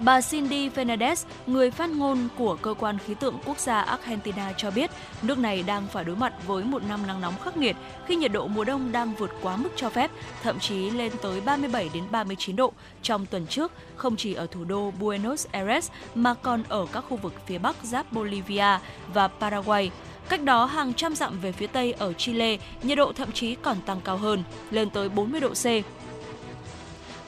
Bà 0.00 0.20
Cindy 0.20 0.68
Fernandez, 0.68 1.24
người 1.46 1.70
phát 1.70 1.90
ngôn 1.90 2.28
của 2.36 2.56
cơ 2.62 2.74
quan 2.74 2.98
khí 2.98 3.14
tượng 3.14 3.38
quốc 3.46 3.58
gia 3.58 3.80
Argentina 3.80 4.52
cho 4.56 4.70
biết, 4.70 4.90
nước 5.22 5.38
này 5.38 5.62
đang 5.62 5.86
phải 5.86 6.04
đối 6.04 6.16
mặt 6.16 6.34
với 6.46 6.64
một 6.64 6.82
năm 6.88 7.06
nắng 7.06 7.20
nóng 7.20 7.34
khắc 7.44 7.56
nghiệt 7.56 7.76
khi 8.06 8.16
nhiệt 8.16 8.32
độ 8.32 8.46
mùa 8.46 8.64
đông 8.64 8.92
đang 8.92 9.14
vượt 9.14 9.30
quá 9.42 9.56
mức 9.56 9.68
cho 9.76 9.90
phép, 9.90 10.10
thậm 10.42 10.58
chí 10.58 10.90
lên 10.90 11.12
tới 11.22 11.40
37 11.40 11.90
đến 11.94 12.04
39 12.10 12.56
độ 12.56 12.72
trong 13.02 13.26
tuần 13.26 13.46
trước, 13.46 13.72
không 13.96 14.16
chỉ 14.16 14.34
ở 14.34 14.46
thủ 14.46 14.64
đô 14.64 14.90
Buenos 14.90 15.46
Aires 15.50 15.90
mà 16.14 16.34
còn 16.34 16.62
ở 16.68 16.86
các 16.92 17.04
khu 17.08 17.16
vực 17.16 17.32
phía 17.46 17.58
bắc 17.58 17.76
giáp 17.82 18.12
Bolivia 18.12 18.78
và 19.14 19.28
Paraguay. 19.28 19.90
Cách 20.28 20.42
đó 20.42 20.64
hàng 20.64 20.94
trăm 20.94 21.14
dặm 21.14 21.40
về 21.40 21.52
phía 21.52 21.66
tây 21.66 21.92
ở 21.92 22.12
Chile, 22.12 22.56
nhiệt 22.82 22.98
độ 22.98 23.12
thậm 23.12 23.32
chí 23.32 23.54
còn 23.54 23.76
tăng 23.86 24.00
cao 24.00 24.16
hơn, 24.16 24.42
lên 24.70 24.90
tới 24.90 25.08
40 25.08 25.40
độ 25.40 25.48
C. 25.48 25.64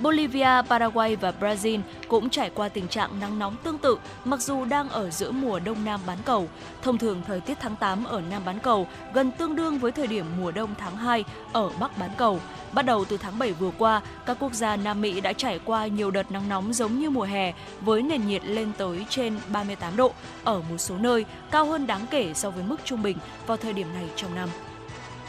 Bolivia, 0.01 0.63
Paraguay 0.69 1.17
và 1.17 1.33
Brazil 1.41 1.81
cũng 2.09 2.31
trải 2.31 2.51
qua 2.55 2.69
tình 2.69 2.89
trạng 2.89 3.21
nắng 3.21 3.39
nóng 3.39 3.57
tương 3.63 3.79
tự, 3.79 3.97
mặc 4.25 4.41
dù 4.41 4.65
đang 4.65 4.89
ở 4.89 5.11
giữa 5.11 5.31
mùa 5.31 5.59
đông 5.59 5.85
nam 5.85 6.01
bán 6.07 6.19
cầu. 6.25 6.49
Thông 6.83 6.99
thường 6.99 7.23
thời 7.27 7.41
tiết 7.41 7.59
tháng 7.61 7.77
8 7.77 8.05
ở 8.05 8.23
nam 8.31 8.43
bán 8.45 8.59
cầu 8.59 8.87
gần 9.15 9.31
tương 9.31 9.57
đương 9.57 9.79
với 9.79 9.93
thời 9.93 10.07
điểm 10.07 10.27
mùa 10.41 10.51
đông 10.51 10.75
tháng 10.79 10.97
2 10.97 11.25
ở 11.53 11.71
bắc 11.81 11.99
bán 11.99 12.11
cầu. 12.17 12.41
Bắt 12.73 12.87
đầu 12.87 13.05
từ 13.05 13.17
tháng 13.17 13.39
7 13.39 13.53
vừa 13.53 13.71
qua, 13.79 14.01
các 14.27 14.37
quốc 14.41 14.55
gia 14.55 14.77
Nam 14.77 15.01
Mỹ 15.01 15.21
đã 15.21 15.33
trải 15.33 15.59
qua 15.65 15.87
nhiều 15.87 16.11
đợt 16.11 16.33
nắng 16.33 16.49
nóng 16.49 16.73
giống 16.73 16.99
như 16.99 17.11
mùa 17.11 17.25
hè 17.25 17.53
với 17.81 18.03
nền 18.03 18.27
nhiệt 18.27 18.45
lên 18.45 18.73
tới 18.79 19.07
trên 19.09 19.37
38 19.53 19.97
độ 19.97 20.13
ở 20.45 20.63
một 20.71 20.79
số 20.79 20.97
nơi, 20.99 21.25
cao 21.51 21.65
hơn 21.65 21.87
đáng 21.87 22.07
kể 22.11 22.35
so 22.35 22.51
với 22.51 22.65
mức 22.65 22.77
trung 22.85 23.03
bình 23.03 23.19
vào 23.47 23.57
thời 23.57 23.73
điểm 23.73 23.95
này 23.95 24.05
trong 24.17 24.35
năm. 24.35 24.49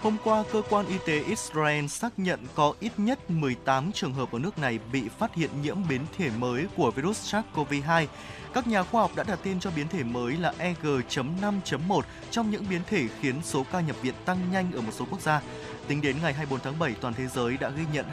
Hôm 0.02 0.18
qua, 0.24 0.44
cơ 0.52 0.62
quan 0.70 0.86
y 0.88 0.96
tế 1.06 1.24
Israel 1.24 1.88
xác 1.88 2.20
nhận 2.20 2.40
có 2.56 2.74
ít 2.80 2.92
nhất 2.98 3.32
18 3.32 3.92
trường 3.92 4.14
hợp 4.14 4.32
ở 4.32 4.40
nước 4.40 4.58
này 4.58 4.80
bị 4.92 5.10
phát 5.20 5.36
hiện 5.36 5.50
nhiễm 5.62 5.78
biến 5.90 6.02
thể 6.18 6.30
mới 6.38 6.68
của 6.76 6.92
virus 6.92 7.36
SARS-CoV-2. 7.36 8.06
Các 8.54 8.68
nhà 8.68 8.84
khoa 8.84 9.02
học 9.02 9.12
đã 9.16 9.24
đặt 9.24 9.40
tên 9.44 9.60
cho 9.60 9.72
biến 9.76 9.88
thể 9.88 10.04
mới 10.04 10.38
là 10.38 10.54
EG.5.1 10.58 12.02
trong 12.32 12.52
những 12.52 12.66
biến 12.70 12.82
thể 12.88 13.08
khiến 13.22 13.36
số 13.44 13.66
ca 13.72 13.82
nhập 13.82 13.96
viện 14.02 14.14
tăng 14.26 14.52
nhanh 14.52 14.72
ở 14.72 14.82
một 14.82 14.92
số 14.92 15.06
quốc 15.10 15.22
gia. 15.22 15.42
Tính 15.88 16.02
đến 16.02 16.16
ngày 16.22 16.34
24 16.34 16.60
tháng 16.60 16.80
7, 16.80 16.94
toàn 17.02 17.14
thế 17.14 17.28
giới 17.28 17.58
đã 17.58 17.70
ghi 17.70 17.84
nhận 17.94 18.06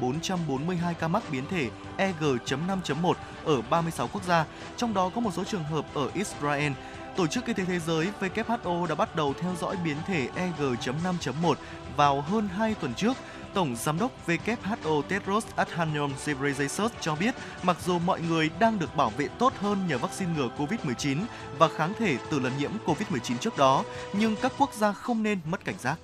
2.442 0.00 0.94
ca 0.94 1.08
mắc 1.08 1.22
biến 1.32 1.44
thể 1.50 1.70
EG.5.1 1.96 3.12
ở 3.44 3.62
36 3.70 4.08
quốc 4.12 4.24
gia, 4.24 4.44
trong 4.76 4.94
đó 4.94 5.10
có 5.14 5.20
một 5.20 5.30
số 5.34 5.44
trường 5.44 5.64
hợp 5.64 5.86
ở 5.94 6.10
Israel. 6.14 6.72
Tổ 7.16 7.26
chức 7.26 7.46
Y 7.46 7.52
tế 7.52 7.64
Thế 7.64 7.78
giới 7.78 8.08
WHO 8.20 8.86
đã 8.86 8.94
bắt 8.94 9.16
đầu 9.16 9.34
theo 9.40 9.54
dõi 9.60 9.76
biến 9.84 9.96
thể 10.06 10.28
EG.5.1 10.34 11.54
vào 11.96 12.20
hơn 12.20 12.48
2 12.48 12.74
tuần 12.74 12.94
trước. 12.94 13.16
Tổng 13.54 13.76
Giám 13.76 13.98
đốc 13.98 14.12
WHO 14.26 15.02
Tedros 15.02 15.46
Adhanom 15.56 16.12
Ghebreyesus 16.26 16.92
cho 17.00 17.14
biết, 17.14 17.34
mặc 17.62 17.76
dù 17.86 17.98
mọi 17.98 18.20
người 18.20 18.50
đang 18.58 18.78
được 18.78 18.96
bảo 18.96 19.10
vệ 19.10 19.28
tốt 19.28 19.52
hơn 19.60 19.88
nhờ 19.88 19.98
vaccine 19.98 20.32
ngừa 20.36 20.48
COVID-19 20.58 21.16
và 21.58 21.68
kháng 21.68 21.92
thể 21.98 22.16
từ 22.30 22.38
lần 22.38 22.52
nhiễm 22.58 22.70
COVID-19 22.86 23.36
trước 23.36 23.56
đó, 23.56 23.84
nhưng 24.12 24.36
các 24.36 24.52
quốc 24.58 24.74
gia 24.74 24.92
không 24.92 25.22
nên 25.22 25.38
mất 25.44 25.64
cảnh 25.64 25.78
giác. 25.78 25.96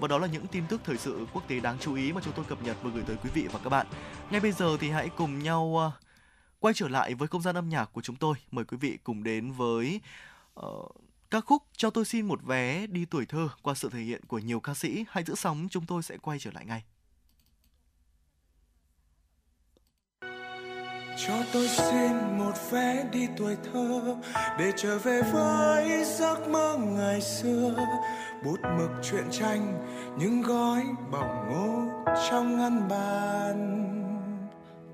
Và 0.00 0.08
đó 0.08 0.18
là 0.18 0.26
những 0.26 0.46
tin 0.46 0.64
tức 0.68 0.80
thời 0.84 0.96
sự 0.96 1.26
quốc 1.32 1.42
tế 1.48 1.60
đáng 1.60 1.76
chú 1.80 1.94
ý 1.94 2.12
mà 2.12 2.20
chúng 2.24 2.32
tôi 2.32 2.44
cập 2.48 2.62
nhật 2.62 2.76
và 2.82 2.90
gửi 2.94 3.04
tới 3.06 3.16
quý 3.24 3.30
vị 3.34 3.48
và 3.52 3.58
các 3.64 3.70
bạn. 3.70 3.86
Ngay 4.30 4.40
bây 4.40 4.52
giờ 4.52 4.76
thì 4.80 4.90
hãy 4.90 5.08
cùng 5.16 5.38
nhau 5.38 5.92
à, 5.92 6.05
quay 6.66 6.74
trở 6.74 6.88
lại 6.88 7.14
với 7.14 7.28
không 7.28 7.42
gian 7.42 7.54
âm 7.54 7.68
nhạc 7.68 7.84
của 7.92 8.00
chúng 8.00 8.16
tôi. 8.16 8.36
Mời 8.50 8.64
quý 8.64 8.76
vị 8.80 8.98
cùng 9.04 9.22
đến 9.22 9.52
với 9.52 10.00
uh, 10.60 10.90
ca 11.30 11.40
khúc 11.40 11.62
Cho 11.76 11.90
tôi 11.90 12.04
xin 12.04 12.26
một 12.26 12.42
vé 12.42 12.86
đi 12.86 13.04
tuổi 13.04 13.26
thơ 13.26 13.48
qua 13.62 13.74
sự 13.74 13.90
thể 13.92 14.00
hiện 14.00 14.24
của 14.24 14.38
nhiều 14.38 14.60
ca 14.60 14.74
sĩ. 14.74 15.04
Hãy 15.08 15.24
giữ 15.24 15.34
sóng, 15.34 15.68
chúng 15.70 15.86
tôi 15.86 16.02
sẽ 16.02 16.16
quay 16.16 16.38
trở 16.38 16.50
lại 16.54 16.64
ngay. 16.66 16.82
cho 21.26 21.34
tôi 21.52 21.68
xin 21.68 22.38
một 22.38 22.52
vé 22.70 23.04
đi 23.12 23.26
tuổi 23.36 23.56
thơ 23.72 24.16
để 24.58 24.72
trở 24.76 24.98
về 24.98 25.22
với 25.32 26.04
giấc 26.04 26.48
mơ 26.48 26.78
ngày 26.78 27.20
xưa 27.20 27.74
bút 28.44 28.60
mực 28.78 28.90
truyện 29.02 29.24
tranh 29.30 29.86
những 30.18 30.42
gói 30.42 30.84
bỏng 31.10 31.48
ngô 31.48 32.02
trong 32.30 32.56
ngăn 32.58 32.88
bàn 32.88 34.05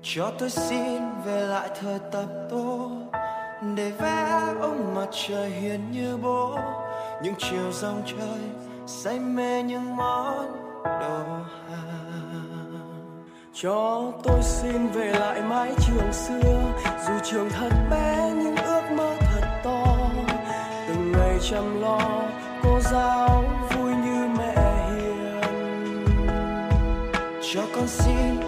cho 0.05 0.31
tôi 0.39 0.49
xin 0.49 1.01
về 1.25 1.41
lại 1.41 1.69
thời 1.81 1.99
tập 2.11 2.25
tô, 2.49 2.89
để 3.75 3.91
vẽ 3.91 4.41
ông 4.61 4.95
mặt 4.95 5.07
trời 5.27 5.49
hiền 5.49 5.91
như 5.91 6.17
bố. 6.17 6.57
Những 7.23 7.33
chiều 7.37 7.71
dòng 7.71 8.01
trời 8.05 8.39
say 8.87 9.19
mê 9.19 9.63
những 9.63 9.95
món 9.95 10.35
đồ 10.83 11.19
cho 13.53 14.11
tôi 14.23 14.43
xin 14.43 14.87
về 14.87 15.13
lại 15.19 15.41
mái 15.41 15.73
trường 15.87 16.13
xưa, 16.13 16.73
dù 17.07 17.13
trường 17.23 17.49
thật 17.49 17.69
bé 17.91 18.31
nhưng 18.35 18.55
ước 18.55 18.81
mơ 18.97 19.15
thật 19.19 19.61
to. 19.63 19.97
Từng 20.87 21.11
ngày 21.11 21.37
chăm 21.51 21.81
lo, 21.81 21.99
cô 22.63 22.79
giáo 22.79 23.43
vui 23.69 23.91
như 23.91 24.27
mẹ 24.37 24.55
hiền. 24.95 26.05
Cho 27.53 27.61
con 27.75 27.87
xin 27.87 28.42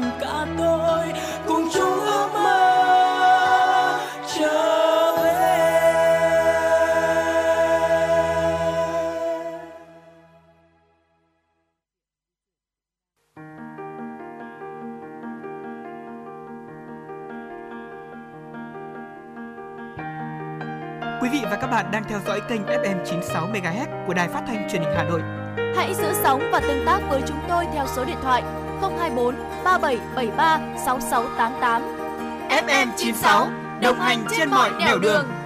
anh 0.00 0.10
cả 0.20 0.46
tôi 0.58 1.12
cùng 1.46 1.68
chung 1.74 2.00
ước 2.00 2.28
mơ 2.34 3.98
trở 4.36 5.12
về 5.22 5.48
Quý 21.22 21.28
vị 21.32 21.40
và 21.50 21.56
các 21.60 21.66
bạn 21.66 21.90
đang 21.92 22.04
theo 22.08 22.20
dõi 22.26 22.40
kênh 22.48 22.62
FM 22.62 23.04
96 23.04 23.48
MHz 23.48 24.06
của 24.06 24.14
Đài 24.14 24.28
Phát 24.28 24.42
thanh 24.46 24.68
Truyền 24.70 24.82
hình 24.82 24.92
Hà 24.96 25.04
Nội. 25.04 25.20
Hãy 25.76 25.94
giữ 25.94 26.12
sóng 26.22 26.42
và 26.52 26.60
tương 26.60 26.86
tác 26.86 27.00
với 27.10 27.22
chúng 27.26 27.38
tôi 27.48 27.64
theo 27.74 27.86
số 27.96 28.04
điện 28.04 28.16
thoại 28.22 28.42
024 28.80 29.47
3773 29.68 30.60
6688. 30.86 31.82
FM 32.48 32.88
96 32.96 33.48
đồng 33.80 34.00
hành 34.00 34.24
trên 34.38 34.50
mọi 34.50 34.70
nẻo 34.78 34.98
đường. 34.98 35.37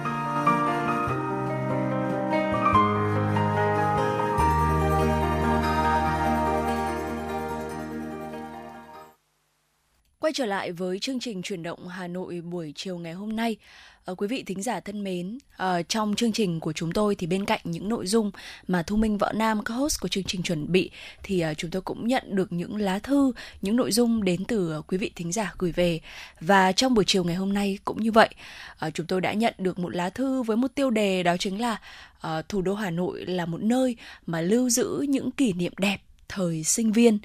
Quay 10.33 10.35
trở 10.35 10.45
lại 10.45 10.71
với 10.71 10.99
chương 10.99 11.19
trình 11.19 11.41
chuyển 11.41 11.63
động 11.63 11.87
Hà 11.87 12.07
Nội 12.07 12.41
buổi 12.41 12.73
chiều 12.75 12.97
ngày 12.97 13.13
hôm 13.13 13.35
nay. 13.35 13.57
À, 14.05 14.13
quý 14.17 14.27
vị 14.27 14.43
thính 14.43 14.61
giả 14.61 14.79
thân 14.79 15.03
mến, 15.03 15.37
à, 15.57 15.81
trong 15.81 16.15
chương 16.15 16.31
trình 16.31 16.59
của 16.59 16.73
chúng 16.73 16.91
tôi 16.91 17.15
thì 17.15 17.27
bên 17.27 17.45
cạnh 17.45 17.59
những 17.63 17.89
nội 17.89 18.07
dung 18.07 18.31
mà 18.67 18.83
Thu 18.83 18.95
Minh 18.95 19.17
Võ 19.17 19.31
Nam, 19.31 19.63
các 19.63 19.73
host 19.73 20.01
của 20.01 20.07
chương 20.07 20.23
trình 20.23 20.43
chuẩn 20.43 20.71
bị 20.71 20.91
thì 21.23 21.39
à, 21.39 21.53
chúng 21.53 21.71
tôi 21.71 21.81
cũng 21.81 22.07
nhận 22.07 22.23
được 22.27 22.51
những 22.51 22.75
lá 22.75 22.99
thư, 22.99 23.31
những 23.61 23.75
nội 23.75 23.91
dung 23.91 24.23
đến 24.23 24.45
từ 24.45 24.81
quý 24.87 24.97
vị 24.97 25.11
thính 25.15 25.31
giả 25.31 25.53
gửi 25.57 25.71
về. 25.71 25.99
Và 26.41 26.71
trong 26.71 26.93
buổi 26.93 27.03
chiều 27.07 27.23
ngày 27.23 27.35
hôm 27.35 27.53
nay 27.53 27.77
cũng 27.85 28.03
như 28.03 28.11
vậy, 28.11 28.29
à, 28.77 28.89
chúng 28.89 29.05
tôi 29.05 29.21
đã 29.21 29.33
nhận 29.33 29.53
được 29.57 29.79
một 29.79 29.95
lá 29.95 30.09
thư 30.09 30.43
với 30.43 30.57
một 30.57 30.75
tiêu 30.75 30.89
đề 30.89 31.23
đó 31.23 31.37
chính 31.39 31.61
là 31.61 31.81
à, 32.21 32.41
thủ 32.41 32.61
đô 32.61 32.73
Hà 32.73 32.89
Nội 32.89 33.25
là 33.25 33.45
một 33.45 33.61
nơi 33.61 33.95
mà 34.25 34.41
lưu 34.41 34.69
giữ 34.69 35.05
những 35.09 35.31
kỷ 35.31 35.53
niệm 35.53 35.73
đẹp 35.77 35.97
thời 36.29 36.63
sinh 36.63 36.91
viên. 36.91 37.19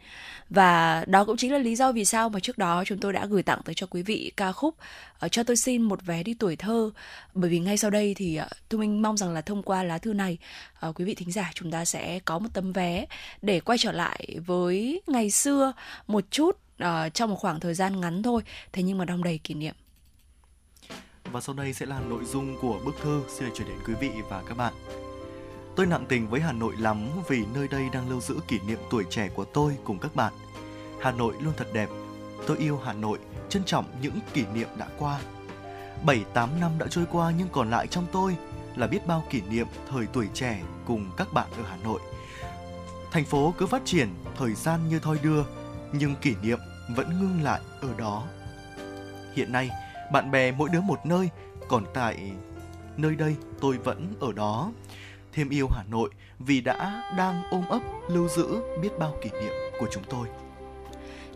Và 0.51 1.05
đó 1.07 1.25
cũng 1.25 1.37
chính 1.37 1.53
là 1.53 1.59
lý 1.59 1.77
do 1.77 1.93
vì 1.93 2.05
sao 2.05 2.29
mà 2.29 2.41
trước 2.41 2.59
đó 2.59 2.85
chúng 2.87 2.99
tôi 2.99 3.13
đã 3.13 3.27
gửi 3.27 3.43
tặng 3.43 3.61
tới 3.65 3.75
cho 3.75 3.87
quý 3.87 4.03
vị 4.03 4.33
ca 4.37 4.53
khúc 4.53 4.75
uh, 5.25 5.33
cho 5.33 5.43
tôi 5.43 5.57
xin 5.57 5.83
một 5.83 6.07
vé 6.07 6.23
đi 6.23 6.35
tuổi 6.35 6.57
thơ. 6.57 6.91
Bởi 7.35 7.51
vì 7.51 7.59
ngay 7.59 7.77
sau 7.77 7.91
đây 7.91 8.15
thì 8.15 8.37
ờ, 8.37 8.45
uh, 8.45 8.69
tôi 8.69 8.81
minh 8.81 9.03
mong 9.03 9.17
rằng 9.17 9.35
là 9.35 9.41
thông 9.41 9.63
qua 9.63 9.83
lá 9.83 9.99
thư 9.99 10.13
này 10.13 10.39
uh, 10.89 10.99
quý 10.99 11.05
vị 11.05 11.15
thính 11.15 11.33
giả 11.33 11.51
chúng 11.55 11.71
ta 11.71 11.85
sẽ 11.85 12.21
có 12.25 12.39
một 12.39 12.49
tấm 12.53 12.73
vé 12.73 13.07
để 13.43 13.61
quay 13.61 13.79
trở 13.79 13.93
lại 13.93 14.37
với 14.47 15.03
ngày 15.07 15.31
xưa 15.31 15.73
một 16.07 16.25
chút 16.31 16.59
uh, 16.83 17.15
trong 17.15 17.31
một 17.31 17.37
khoảng 17.37 17.61
thời 17.61 17.75
gian 17.75 18.01
ngắn 18.01 18.23
thôi. 18.23 18.43
Thế 18.73 18.83
nhưng 18.83 18.99
mà 18.99 19.05
đong 19.05 19.25
đầy 19.25 19.39
kỷ 19.39 19.55
niệm. 19.55 19.75
Và 21.33 21.41
sau 21.41 21.55
đây 21.55 21.73
sẽ 21.73 21.87
là 21.87 22.01
nội 22.01 22.25
dung 22.25 22.57
của 22.61 22.81
bức 22.85 22.95
thư 23.03 23.23
xin 23.29 23.49
được 23.49 23.55
chuyển 23.57 23.69
đến 23.69 23.79
quý 23.87 23.95
vị 24.01 24.11
và 24.31 24.43
các 24.49 24.55
bạn. 24.55 24.75
Tôi 25.79 25.87
nặng 25.87 26.05
tình 26.09 26.29
với 26.29 26.41
Hà 26.41 26.53
Nội 26.53 26.75
lắm 26.79 27.09
vì 27.29 27.45
nơi 27.55 27.69
đây 27.69 27.89
đang 27.93 28.11
lưu 28.11 28.21
giữ 28.21 28.41
kỷ 28.49 28.59
niệm 28.67 28.79
tuổi 28.91 29.05
trẻ 29.11 29.29
của 29.35 29.45
tôi 29.45 29.77
cùng 29.85 29.99
các 29.99 30.15
bạn. 30.15 30.33
Hà 31.01 31.11
Nội 31.13 31.35
luôn 31.41 31.53
thật 31.57 31.67
đẹp. 31.73 31.89
Tôi 32.47 32.59
yêu 32.59 32.81
Hà 32.85 32.93
Nội, 32.93 33.19
trân 33.49 33.65
trọng 33.65 33.85
những 34.03 34.19
kỷ 34.35 34.45
niệm 34.55 34.69
đã 34.79 34.89
qua. 34.99 35.21
7-8 36.07 36.61
năm 36.61 36.71
đã 36.79 36.87
trôi 36.91 37.05
qua 37.13 37.33
nhưng 37.39 37.49
còn 37.53 37.71
lại 37.71 37.87
trong 37.87 38.07
tôi 38.13 38.37
là 38.77 38.87
biết 38.87 39.07
bao 39.07 39.25
kỷ 39.31 39.41
niệm 39.51 39.67
thời 39.91 40.07
tuổi 40.07 40.29
trẻ 40.35 40.63
cùng 40.87 41.11
các 41.17 41.33
bạn 41.33 41.47
ở 41.57 41.63
Hà 41.71 41.77
Nội. 41.77 42.01
Thành 43.13 43.25
phố 43.25 43.55
cứ 43.59 43.67
phát 43.67 43.83
triển, 43.85 44.09
thời 44.39 44.55
gian 44.55 44.89
như 44.89 44.99
thoi 44.99 45.19
đưa, 45.23 45.45
nhưng 45.93 46.15
kỷ 46.15 46.35
niệm 46.43 46.59
vẫn 46.97 47.09
ngưng 47.21 47.43
lại 47.43 47.61
ở 47.81 47.89
đó. 47.99 48.25
Hiện 49.35 49.53
nay, 49.53 49.71
bạn 50.13 50.31
bè 50.31 50.53
mỗi 50.53 50.69
đứa 50.73 50.81
một 50.81 51.07
nơi, 51.07 51.31
còn 51.69 51.85
tại 51.95 52.33
nơi 52.97 53.15
đây 53.17 53.37
tôi 53.61 53.79
vẫn 53.79 54.15
ở 54.21 54.33
đó 54.33 54.71
thêm 55.39 55.49
yêu 55.49 55.69
Hà 55.71 55.83
Nội 55.91 56.11
vì 56.39 56.61
đã 56.61 57.03
đang 57.17 57.43
ôm 57.51 57.63
ấp 57.69 57.81
lưu 58.09 58.29
giữ 58.29 58.47
biết 58.83 58.99
bao 58.99 59.15
kỷ 59.23 59.31
niệm 59.31 59.53
của 59.79 59.87
chúng 59.91 60.03
tôi. 60.11 60.27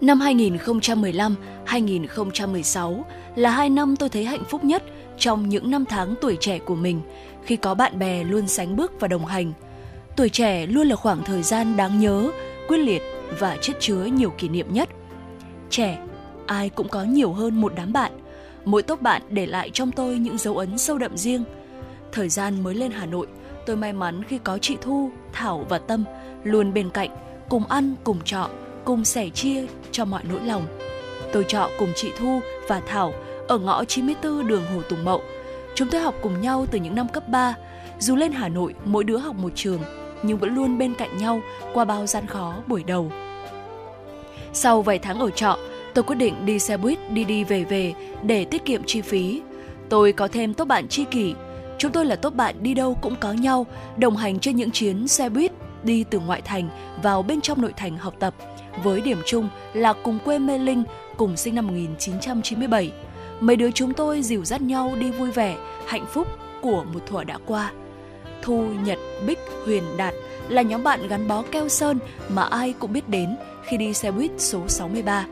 Năm 0.00 0.20
2015-2016 0.20 3.02
là 3.36 3.50
hai 3.50 3.70
năm 3.70 3.96
tôi 3.96 4.08
thấy 4.08 4.24
hạnh 4.24 4.44
phúc 4.44 4.64
nhất 4.64 4.82
trong 5.18 5.48
những 5.48 5.70
năm 5.70 5.84
tháng 5.88 6.14
tuổi 6.20 6.36
trẻ 6.40 6.58
của 6.58 6.74
mình 6.74 7.00
khi 7.44 7.56
có 7.56 7.74
bạn 7.74 7.98
bè 7.98 8.24
luôn 8.24 8.48
sánh 8.48 8.76
bước 8.76 8.92
và 9.00 9.08
đồng 9.08 9.26
hành. 9.26 9.52
Tuổi 10.16 10.28
trẻ 10.28 10.66
luôn 10.66 10.86
là 10.86 10.96
khoảng 10.96 11.24
thời 11.24 11.42
gian 11.42 11.76
đáng 11.76 12.00
nhớ, 12.00 12.30
quyết 12.68 12.78
liệt 12.78 13.02
và 13.38 13.56
chất 13.60 13.76
chứa 13.80 14.04
nhiều 14.04 14.30
kỷ 14.30 14.48
niệm 14.48 14.72
nhất. 14.72 14.88
Trẻ, 15.70 15.98
ai 16.46 16.68
cũng 16.68 16.88
có 16.88 17.04
nhiều 17.04 17.32
hơn 17.32 17.60
một 17.60 17.72
đám 17.76 17.92
bạn. 17.92 18.12
Mỗi 18.64 18.82
tốp 18.82 19.02
bạn 19.02 19.22
để 19.28 19.46
lại 19.46 19.70
trong 19.70 19.92
tôi 19.92 20.18
những 20.18 20.38
dấu 20.38 20.58
ấn 20.58 20.78
sâu 20.78 20.98
đậm 20.98 21.16
riêng. 21.16 21.44
Thời 22.12 22.28
gian 22.28 22.62
mới 22.62 22.74
lên 22.74 22.90
Hà 22.90 23.06
Nội– 23.06 23.26
Tôi 23.66 23.76
may 23.76 23.92
mắn 23.92 24.24
khi 24.24 24.38
có 24.44 24.58
chị 24.58 24.76
Thu, 24.80 25.10
Thảo 25.32 25.66
và 25.68 25.78
Tâm 25.78 26.04
luôn 26.44 26.74
bên 26.74 26.90
cạnh, 26.90 27.10
cùng 27.48 27.66
ăn, 27.66 27.94
cùng 28.04 28.18
trọ, 28.24 28.48
cùng 28.84 29.04
sẻ 29.04 29.28
chia 29.28 29.66
cho 29.90 30.04
mọi 30.04 30.22
nỗi 30.28 30.40
lòng. 30.40 30.66
Tôi 31.32 31.44
trọ 31.48 31.70
cùng 31.78 31.92
chị 31.96 32.10
Thu 32.18 32.40
và 32.68 32.80
Thảo 32.86 33.14
ở 33.48 33.58
ngõ 33.58 33.84
94 33.84 34.46
đường 34.46 34.64
Hồ 34.74 34.82
Tùng 34.82 35.04
Mậu. 35.04 35.22
Chúng 35.74 35.88
tôi 35.88 36.00
học 36.00 36.14
cùng 36.22 36.40
nhau 36.40 36.66
từ 36.70 36.78
những 36.78 36.94
năm 36.94 37.08
cấp 37.08 37.28
3. 37.28 37.54
Dù 37.98 38.16
lên 38.16 38.32
Hà 38.32 38.48
Nội 38.48 38.74
mỗi 38.84 39.04
đứa 39.04 39.16
học 39.16 39.36
một 39.36 39.52
trường, 39.54 39.80
nhưng 40.22 40.38
vẫn 40.38 40.54
luôn 40.54 40.78
bên 40.78 40.94
cạnh 40.94 41.16
nhau 41.16 41.40
qua 41.74 41.84
bao 41.84 42.06
gian 42.06 42.26
khó 42.26 42.54
buổi 42.66 42.84
đầu. 42.84 43.12
Sau 44.52 44.82
vài 44.82 44.98
tháng 44.98 45.20
ở 45.20 45.30
trọ, 45.30 45.58
tôi 45.94 46.02
quyết 46.02 46.16
định 46.16 46.46
đi 46.46 46.58
xe 46.58 46.76
buýt 46.76 46.98
đi 47.10 47.24
đi 47.24 47.44
về 47.44 47.64
về 47.64 47.94
để 48.22 48.44
tiết 48.44 48.64
kiệm 48.64 48.82
chi 48.86 49.00
phí. 49.00 49.42
Tôi 49.88 50.12
có 50.12 50.28
thêm 50.28 50.54
tốt 50.54 50.64
bạn 50.64 50.88
tri 50.88 51.04
kỷ 51.04 51.34
Chúng 51.78 51.92
tôi 51.92 52.06
là 52.06 52.16
tốt 52.16 52.34
bạn 52.34 52.62
đi 52.62 52.74
đâu 52.74 52.98
cũng 53.00 53.14
có 53.20 53.32
nhau, 53.32 53.66
đồng 53.96 54.16
hành 54.16 54.38
trên 54.38 54.56
những 54.56 54.70
chuyến 54.70 55.08
xe 55.08 55.28
buýt 55.28 55.52
đi 55.82 56.04
từ 56.10 56.20
ngoại 56.20 56.42
thành 56.42 56.68
vào 57.02 57.22
bên 57.22 57.40
trong 57.40 57.62
nội 57.62 57.72
thành 57.76 57.96
học 57.96 58.14
tập, 58.18 58.34
với 58.82 59.00
điểm 59.00 59.18
chung 59.26 59.48
là 59.72 59.92
cùng 59.92 60.18
quê 60.24 60.38
Mê 60.38 60.58
Linh, 60.58 60.84
cùng 61.16 61.36
sinh 61.36 61.54
năm 61.54 61.66
1997. 61.66 62.92
Mấy 63.40 63.56
đứa 63.56 63.70
chúng 63.70 63.94
tôi 63.94 64.22
dìu 64.22 64.44
dắt 64.44 64.62
nhau 64.62 64.92
đi 64.98 65.10
vui 65.10 65.30
vẻ, 65.30 65.56
hạnh 65.86 66.06
phúc 66.12 66.28
của 66.60 66.84
một 66.92 67.00
thuở 67.06 67.24
đã 67.24 67.38
qua. 67.46 67.72
Thu, 68.42 68.68
Nhật, 68.84 68.98
Bích, 69.26 69.38
Huyền, 69.64 69.82
Đạt 69.96 70.14
là 70.48 70.62
nhóm 70.62 70.82
bạn 70.82 71.08
gắn 71.08 71.28
bó 71.28 71.42
keo 71.42 71.68
sơn 71.68 71.98
mà 72.28 72.42
ai 72.42 72.74
cũng 72.78 72.92
biết 72.92 73.08
đến 73.08 73.36
khi 73.64 73.76
đi 73.76 73.94
xe 73.94 74.10
buýt 74.10 74.30
số 74.38 74.68
63. 74.68 75.26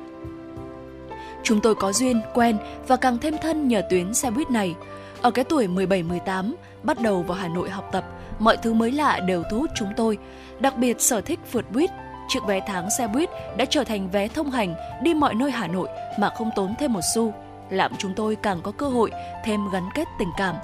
Chúng 1.43 1.61
tôi 1.61 1.75
có 1.75 1.93
duyên, 1.93 2.21
quen 2.35 2.57
và 2.89 2.97
càng 2.97 3.19
thêm 3.19 3.35
thân 3.43 3.69
nhờ 3.69 3.83
tuyến 3.91 4.15
xe 4.15 4.31
buýt 4.31 4.51
này– 4.51 4.75
ở 5.23 5.31
cái 5.31 5.45
tuổi 5.45 5.67
17-18, 5.67 6.53
bắt 6.83 7.01
đầu 7.01 7.23
vào 7.23 7.39
Hà 7.39 7.49
Nội 7.49 7.71
học 7.71 7.89
tập, 7.93 8.05
mọi 8.39 8.57
thứ 8.57 8.75
mới 8.75 8.93
lạ 8.93 9.21
đều 9.27 9.43
thu 9.51 9.59
hút 9.59 9.71
chúng 9.75 9.89
tôi. 9.97 10.19
Đặc 10.61 10.77
biệt 10.77 11.01
sở 11.01 11.21
thích 11.21 11.39
vượt 11.53 11.71
buýt, 11.71 11.91
chiếc 12.29 12.41
vé 12.47 12.61
tháng 12.67 12.89
xe 12.99 13.09
buýt 13.09 13.31
đã 13.57 13.65
trở 13.65 13.85
thành 13.85 14.11
vé 14.11 14.29
thông 14.29 14.51
hành 14.51 14.75
đi 15.03 15.15
mọi 15.15 15.35
nơi 15.35 15.51
Hà 15.51 15.67
Nội 15.67 15.89
mà 16.19 16.31
không 16.37 16.51
tốn 16.57 16.75
thêm 16.79 16.93
một 16.93 17.01
xu, 17.15 17.35
làm 17.71 17.93
chúng 17.99 18.15
tôi 18.15 18.37
càng 18.37 18.61
có 18.63 18.73
cơ 18.73 18.89
hội 18.89 19.11
thêm 19.45 19.61
gắn 19.73 19.89
kết 19.95 20.09
tình 20.19 20.31
cảm. 20.37 20.55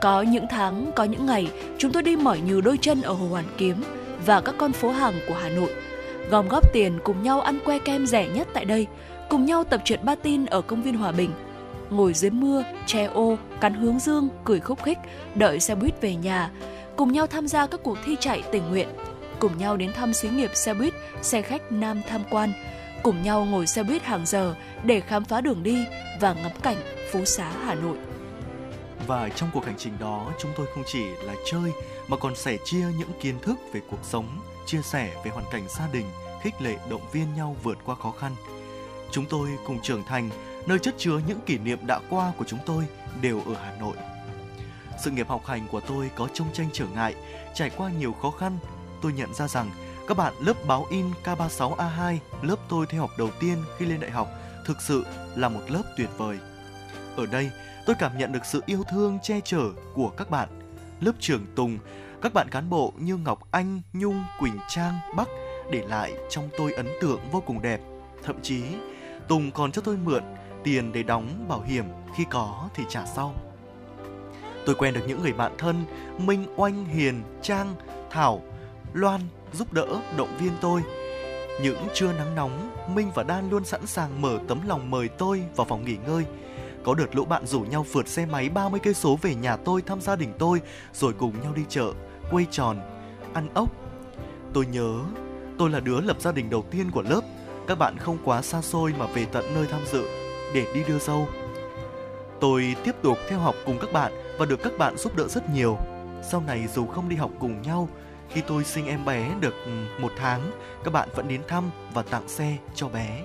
Có 0.00 0.22
những 0.22 0.46
tháng, 0.50 0.92
có 0.96 1.04
những 1.04 1.26
ngày, 1.26 1.48
chúng 1.78 1.92
tôi 1.92 2.02
đi 2.02 2.16
mỏi 2.16 2.40
như 2.40 2.60
đôi 2.60 2.78
chân 2.80 3.02
ở 3.02 3.12
Hồ 3.12 3.26
Hoàn 3.26 3.44
Kiếm 3.58 3.84
và 4.26 4.40
các 4.40 4.54
con 4.58 4.72
phố 4.72 4.90
hàng 4.90 5.14
của 5.28 5.34
Hà 5.34 5.48
Nội. 5.48 5.74
Gom 6.30 6.48
góp 6.48 6.72
tiền 6.72 6.98
cùng 7.04 7.22
nhau 7.22 7.40
ăn 7.40 7.58
que 7.64 7.78
kem 7.78 8.06
rẻ 8.06 8.28
nhất 8.28 8.48
tại 8.54 8.64
đây, 8.64 8.86
cùng 9.28 9.44
nhau 9.44 9.64
tập 9.64 9.80
trượt 9.84 10.04
ba 10.04 10.14
tin 10.14 10.46
ở 10.46 10.60
công 10.60 10.82
viên 10.82 10.96
Hòa 10.96 11.12
Bình– 11.12 11.30
ngồi 11.92 12.14
dưới 12.14 12.30
mưa, 12.30 12.64
che 12.86 13.04
ô, 13.04 13.36
cắn 13.60 13.74
hướng 13.74 13.98
dương, 13.98 14.28
cười 14.44 14.60
khúc 14.60 14.82
khích, 14.82 14.98
đợi 15.34 15.60
xe 15.60 15.74
buýt 15.74 16.00
về 16.00 16.14
nhà, 16.14 16.50
cùng 16.96 17.12
nhau 17.12 17.26
tham 17.26 17.48
gia 17.48 17.66
các 17.66 17.80
cuộc 17.82 17.98
thi 18.04 18.16
chạy 18.20 18.42
tình 18.52 18.70
nguyện, 18.70 18.88
cùng 19.38 19.58
nhau 19.58 19.76
đến 19.76 19.92
thăm 19.92 20.12
xí 20.12 20.28
nghiệp 20.28 20.50
xe 20.54 20.74
buýt, 20.74 20.94
xe 21.22 21.42
khách 21.42 21.72
Nam 21.72 22.02
tham 22.08 22.22
quan, 22.30 22.52
cùng 23.02 23.22
nhau 23.22 23.44
ngồi 23.44 23.66
xe 23.66 23.82
buýt 23.82 24.02
hàng 24.02 24.26
giờ 24.26 24.54
để 24.84 25.00
khám 25.00 25.24
phá 25.24 25.40
đường 25.40 25.62
đi 25.62 25.84
và 26.20 26.34
ngắm 26.34 26.52
cảnh 26.62 26.76
phố 27.12 27.24
xá 27.24 27.52
Hà 27.64 27.74
Nội. 27.74 27.96
Và 29.06 29.28
trong 29.28 29.50
cuộc 29.52 29.64
hành 29.64 29.74
trình 29.78 29.92
đó, 30.00 30.32
chúng 30.38 30.50
tôi 30.56 30.66
không 30.74 30.84
chỉ 30.86 31.04
là 31.04 31.34
chơi 31.44 31.72
mà 32.08 32.16
còn 32.16 32.36
sẻ 32.36 32.56
chia 32.64 32.86
những 32.98 33.10
kiến 33.20 33.34
thức 33.42 33.58
về 33.72 33.80
cuộc 33.90 34.00
sống, 34.02 34.26
chia 34.66 34.82
sẻ 34.82 35.10
về 35.24 35.30
hoàn 35.30 35.44
cảnh 35.52 35.62
gia 35.78 35.88
đình, 35.92 36.06
khích 36.42 36.54
lệ 36.60 36.76
động 36.90 37.02
viên 37.12 37.34
nhau 37.36 37.56
vượt 37.62 37.78
qua 37.84 37.94
khó 37.94 38.10
khăn. 38.10 38.32
Chúng 39.10 39.24
tôi 39.26 39.48
cùng 39.66 39.80
trưởng 39.82 40.04
thành 40.04 40.30
nơi 40.66 40.78
chất 40.78 40.94
chứa 40.98 41.20
những 41.26 41.40
kỷ 41.40 41.58
niệm 41.58 41.78
đã 41.86 42.00
qua 42.10 42.32
của 42.38 42.44
chúng 42.44 42.58
tôi 42.66 42.84
đều 43.20 43.40
ở 43.40 43.54
Hà 43.54 43.76
Nội. 43.80 43.96
Sự 44.98 45.10
nghiệp 45.10 45.28
học 45.28 45.46
hành 45.46 45.66
của 45.70 45.80
tôi 45.80 46.10
có 46.16 46.28
trông 46.34 46.52
tranh 46.52 46.68
trở 46.72 46.86
ngại, 46.94 47.14
trải 47.54 47.70
qua 47.76 47.90
nhiều 47.90 48.12
khó 48.12 48.30
khăn. 48.30 48.58
Tôi 49.02 49.12
nhận 49.12 49.34
ra 49.34 49.48
rằng 49.48 49.70
các 50.08 50.16
bạn 50.16 50.34
lớp 50.40 50.56
báo 50.66 50.86
in 50.90 51.06
K36A2, 51.24 52.18
lớp 52.42 52.56
tôi 52.68 52.86
theo 52.86 53.00
học 53.00 53.10
đầu 53.18 53.30
tiên 53.40 53.58
khi 53.78 53.86
lên 53.86 54.00
đại 54.00 54.10
học, 54.10 54.28
thực 54.66 54.82
sự 54.82 55.04
là 55.36 55.48
một 55.48 55.60
lớp 55.68 55.82
tuyệt 55.96 56.08
vời. 56.16 56.38
Ở 57.16 57.26
đây, 57.26 57.50
tôi 57.86 57.96
cảm 57.98 58.18
nhận 58.18 58.32
được 58.32 58.44
sự 58.44 58.62
yêu 58.66 58.82
thương 58.90 59.18
che 59.22 59.40
chở 59.44 59.62
của 59.94 60.08
các 60.08 60.30
bạn. 60.30 60.48
Lớp 61.00 61.12
trưởng 61.20 61.46
Tùng, 61.54 61.78
các 62.22 62.34
bạn 62.34 62.48
cán 62.50 62.70
bộ 62.70 62.92
như 62.98 63.16
Ngọc 63.16 63.48
Anh, 63.50 63.80
Nhung, 63.92 64.24
Quỳnh 64.40 64.58
Trang, 64.68 64.94
Bắc 65.16 65.28
để 65.70 65.84
lại 65.88 66.12
trong 66.30 66.48
tôi 66.58 66.72
ấn 66.72 66.86
tượng 67.00 67.20
vô 67.32 67.40
cùng 67.40 67.62
đẹp. 67.62 67.80
Thậm 68.24 68.42
chí, 68.42 68.62
Tùng 69.28 69.50
còn 69.50 69.72
cho 69.72 69.82
tôi 69.82 69.96
mượn 69.96 70.22
tiền 70.64 70.92
để 70.92 71.02
đóng 71.02 71.44
bảo 71.48 71.60
hiểm 71.60 71.84
khi 72.16 72.24
có 72.30 72.68
thì 72.74 72.84
trả 72.88 73.06
sau. 73.06 73.34
Tôi 74.66 74.74
quen 74.74 74.94
được 74.94 75.00
những 75.06 75.22
người 75.22 75.32
bạn 75.32 75.52
thân 75.58 75.84
Minh 76.18 76.46
Oanh, 76.56 76.84
Hiền, 76.84 77.22
Trang, 77.42 77.74
Thảo, 78.10 78.42
Loan 78.92 79.20
giúp 79.52 79.72
đỡ, 79.72 79.86
động 80.16 80.36
viên 80.38 80.52
tôi. 80.60 80.82
Những 81.62 81.78
trưa 81.94 82.12
nắng 82.12 82.34
nóng, 82.34 82.70
Minh 82.94 83.10
và 83.14 83.22
Đan 83.22 83.50
luôn 83.50 83.64
sẵn 83.64 83.86
sàng 83.86 84.22
mở 84.22 84.38
tấm 84.48 84.60
lòng 84.68 84.90
mời 84.90 85.08
tôi 85.08 85.42
vào 85.56 85.66
phòng 85.66 85.84
nghỉ 85.84 85.96
ngơi. 86.06 86.24
Có 86.84 86.94
đợt 86.94 87.14
lũ 87.16 87.24
bạn 87.24 87.46
rủ 87.46 87.60
nhau 87.60 87.86
phượt 87.92 88.08
xe 88.08 88.26
máy 88.26 88.48
30 88.48 88.80
cây 88.82 88.94
số 88.94 89.18
về 89.22 89.34
nhà 89.34 89.56
tôi 89.56 89.82
thăm 89.82 90.00
gia 90.00 90.16
đình 90.16 90.32
tôi, 90.38 90.60
rồi 90.92 91.12
cùng 91.12 91.40
nhau 91.42 91.52
đi 91.56 91.62
chợ, 91.68 91.92
quay 92.30 92.46
tròn, 92.50 92.80
ăn 93.32 93.48
ốc. 93.54 93.68
Tôi 94.52 94.66
nhớ, 94.66 95.00
tôi 95.58 95.70
là 95.70 95.80
đứa 95.80 96.00
lập 96.00 96.16
gia 96.20 96.32
đình 96.32 96.50
đầu 96.50 96.64
tiên 96.70 96.90
của 96.90 97.02
lớp. 97.02 97.20
Các 97.68 97.78
bạn 97.78 97.98
không 97.98 98.18
quá 98.24 98.42
xa 98.42 98.62
xôi 98.62 98.94
mà 98.98 99.06
về 99.06 99.24
tận 99.24 99.44
nơi 99.54 99.66
tham 99.70 99.80
dự 99.92 100.04
để 100.54 100.66
đi 100.74 100.84
đưa 100.88 100.98
dâu. 100.98 101.28
Tôi 102.40 102.74
tiếp 102.84 102.94
tục 103.02 103.18
theo 103.28 103.38
học 103.38 103.54
cùng 103.66 103.78
các 103.78 103.92
bạn 103.92 104.12
và 104.38 104.46
được 104.46 104.62
các 104.62 104.72
bạn 104.78 104.96
giúp 104.96 105.16
đỡ 105.16 105.28
rất 105.28 105.50
nhiều. 105.50 105.78
Sau 106.22 106.42
này 106.46 106.66
dù 106.74 106.86
không 106.86 107.08
đi 107.08 107.16
học 107.16 107.30
cùng 107.38 107.62
nhau, 107.62 107.88
khi 108.28 108.40
tôi 108.46 108.64
sinh 108.64 108.86
em 108.86 109.04
bé 109.04 109.30
được 109.40 109.54
ừ, 109.64 109.70
một 109.98 110.12
tháng, 110.16 110.50
các 110.84 110.90
bạn 110.90 111.08
vẫn 111.14 111.28
đến 111.28 111.40
thăm 111.48 111.70
và 111.94 112.02
tặng 112.02 112.28
xe 112.28 112.56
cho 112.74 112.88
bé. 112.88 113.22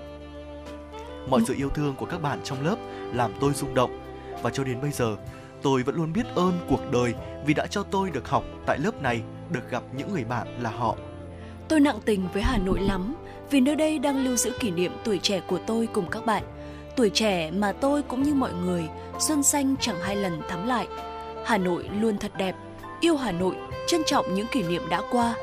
Mọi 1.30 1.42
sự 1.48 1.54
yêu 1.58 1.70
thương 1.70 1.96
của 1.96 2.06
các 2.06 2.22
bạn 2.22 2.40
trong 2.44 2.66
lớp 2.66 2.76
làm 3.14 3.32
tôi 3.40 3.54
rung 3.54 3.74
động 3.74 4.00
và 4.42 4.50
cho 4.50 4.64
đến 4.64 4.82
bây 4.82 4.92
giờ 4.92 5.16
tôi 5.62 5.84
vẫn 5.84 5.96
luôn 5.96 6.14
biết 6.14 6.26
ơn 6.36 6.60
cuộc 6.70 6.92
đời 6.92 7.14
vì 7.46 7.54
đã 7.54 7.68
cho 7.68 7.84
tôi 7.84 8.10
được 8.10 8.28
học 8.28 8.44
tại 8.66 8.80
lớp 8.80 9.02
này, 9.02 9.22
được 9.50 9.70
gặp 9.70 9.84
những 9.98 10.14
người 10.14 10.24
bạn 10.24 10.48
là 10.62 10.70
họ. 10.70 10.96
Tôi 11.68 11.80
nặng 11.80 12.00
tình 12.06 12.28
với 12.34 12.42
Hà 12.42 12.58
Nội 12.58 12.80
lắm 12.80 13.16
vì 13.52 13.60
nơi 13.62 13.76
đây 13.76 14.00
đang 14.00 14.26
lưu 14.26 14.36
giữ 14.36 14.52
kỷ 14.60 14.72
niệm 14.72 14.92
tuổi 15.04 15.20
trẻ 15.20 15.42
của 15.48 15.60
tôi 15.68 15.88
cùng 15.94 16.10
các 16.10 16.26
bạn. 16.26 16.44
Tuổi 16.98 17.10
trẻ 17.10 17.52
mà 17.52 17.72
tôi 17.72 18.04
cũng 18.04 18.24
như 18.24 18.34
mọi 18.34 18.54
người, 18.54 18.88
xuân 19.20 19.44
xanh 19.44 19.76
chẳng 19.80 20.00
hai 20.02 20.16
lần 20.16 20.42
thắm 20.50 20.68
lại. 20.68 20.88
Hà 21.46 21.58
Nội 21.58 21.90
luôn 22.00 22.18
thật 22.18 22.32
đẹp, 22.38 22.56
yêu 23.00 23.18
Hà 23.18 23.32
Nội, 23.32 23.56
trân 23.88 24.04
trọng 24.04 24.34
những 24.34 24.48
kỷ 24.48 24.64
niệm 24.64 24.82
đã 24.90 25.02
qua, 25.12 25.34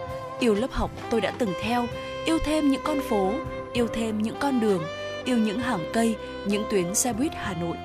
yêu 0.40 0.54
lớp 0.54 0.72
học 0.72 0.90
tôi 1.10 1.20
đã 1.20 1.32
từng 1.38 1.52
theo, 1.62 1.86
yêu 2.24 2.38
thêm 2.44 2.70
những 2.70 2.80
con 2.84 3.00
phố, 3.00 3.32
yêu 3.72 3.88
thêm 3.88 4.22
những 4.22 4.36
con 4.40 4.60
đường, 4.60 4.82
yêu 5.24 5.36
những 5.38 5.58
hàng 5.58 5.90
cây, 5.92 6.16
những 6.46 6.64
tuyến 6.70 6.94
xe 6.94 7.12
buýt 7.12 7.32
Hà 7.34 7.54
Nội. 7.54 7.76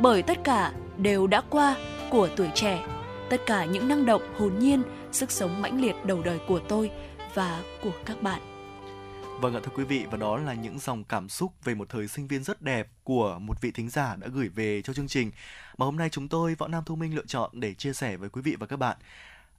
Bởi 0.00 0.22
tất 0.22 0.38
cả 0.44 0.72
đều 0.96 1.26
đã 1.26 1.42
qua 1.50 1.76
của 2.10 2.28
tuổi 2.36 2.48
trẻ, 2.54 2.82
tất 3.30 3.46
cả 3.46 3.64
những 3.64 3.88
năng 3.88 4.06
động 4.06 4.22
hồn 4.38 4.52
nhiên, 4.58 4.82
sức 5.12 5.30
sống 5.30 5.62
mãnh 5.62 5.80
liệt 5.80 5.94
đầu 6.04 6.22
đời 6.24 6.38
của 6.48 6.58
tôi 6.58 6.90
và 7.34 7.60
của 7.84 7.92
các 8.06 8.22
bạn. 8.22 8.40
Vâng 9.40 9.54
ạ 9.54 9.60
thưa 9.64 9.72
quý 9.76 9.84
vị 9.84 10.06
và 10.10 10.16
đó 10.16 10.36
là 10.36 10.54
những 10.54 10.78
dòng 10.78 11.04
cảm 11.04 11.28
xúc 11.28 11.52
về 11.64 11.74
một 11.74 11.88
thời 11.88 12.08
sinh 12.08 12.26
viên 12.26 12.42
rất 12.44 12.62
đẹp 12.62 12.88
của 13.04 13.38
một 13.38 13.60
vị 13.60 13.70
thính 13.70 13.88
giả 13.88 14.16
đã 14.16 14.28
gửi 14.32 14.48
về 14.48 14.82
cho 14.82 14.92
chương 14.92 15.08
trình 15.08 15.30
mà 15.76 15.86
hôm 15.86 15.96
nay 15.96 16.08
chúng 16.10 16.28
tôi 16.28 16.54
Võ 16.54 16.68
Nam 16.68 16.82
Thu 16.86 16.96
Minh 16.96 17.14
lựa 17.14 17.26
chọn 17.26 17.50
để 17.52 17.74
chia 17.74 17.92
sẻ 17.92 18.16
với 18.16 18.28
quý 18.28 18.42
vị 18.42 18.56
và 18.60 18.66
các 18.66 18.76
bạn. 18.76 18.96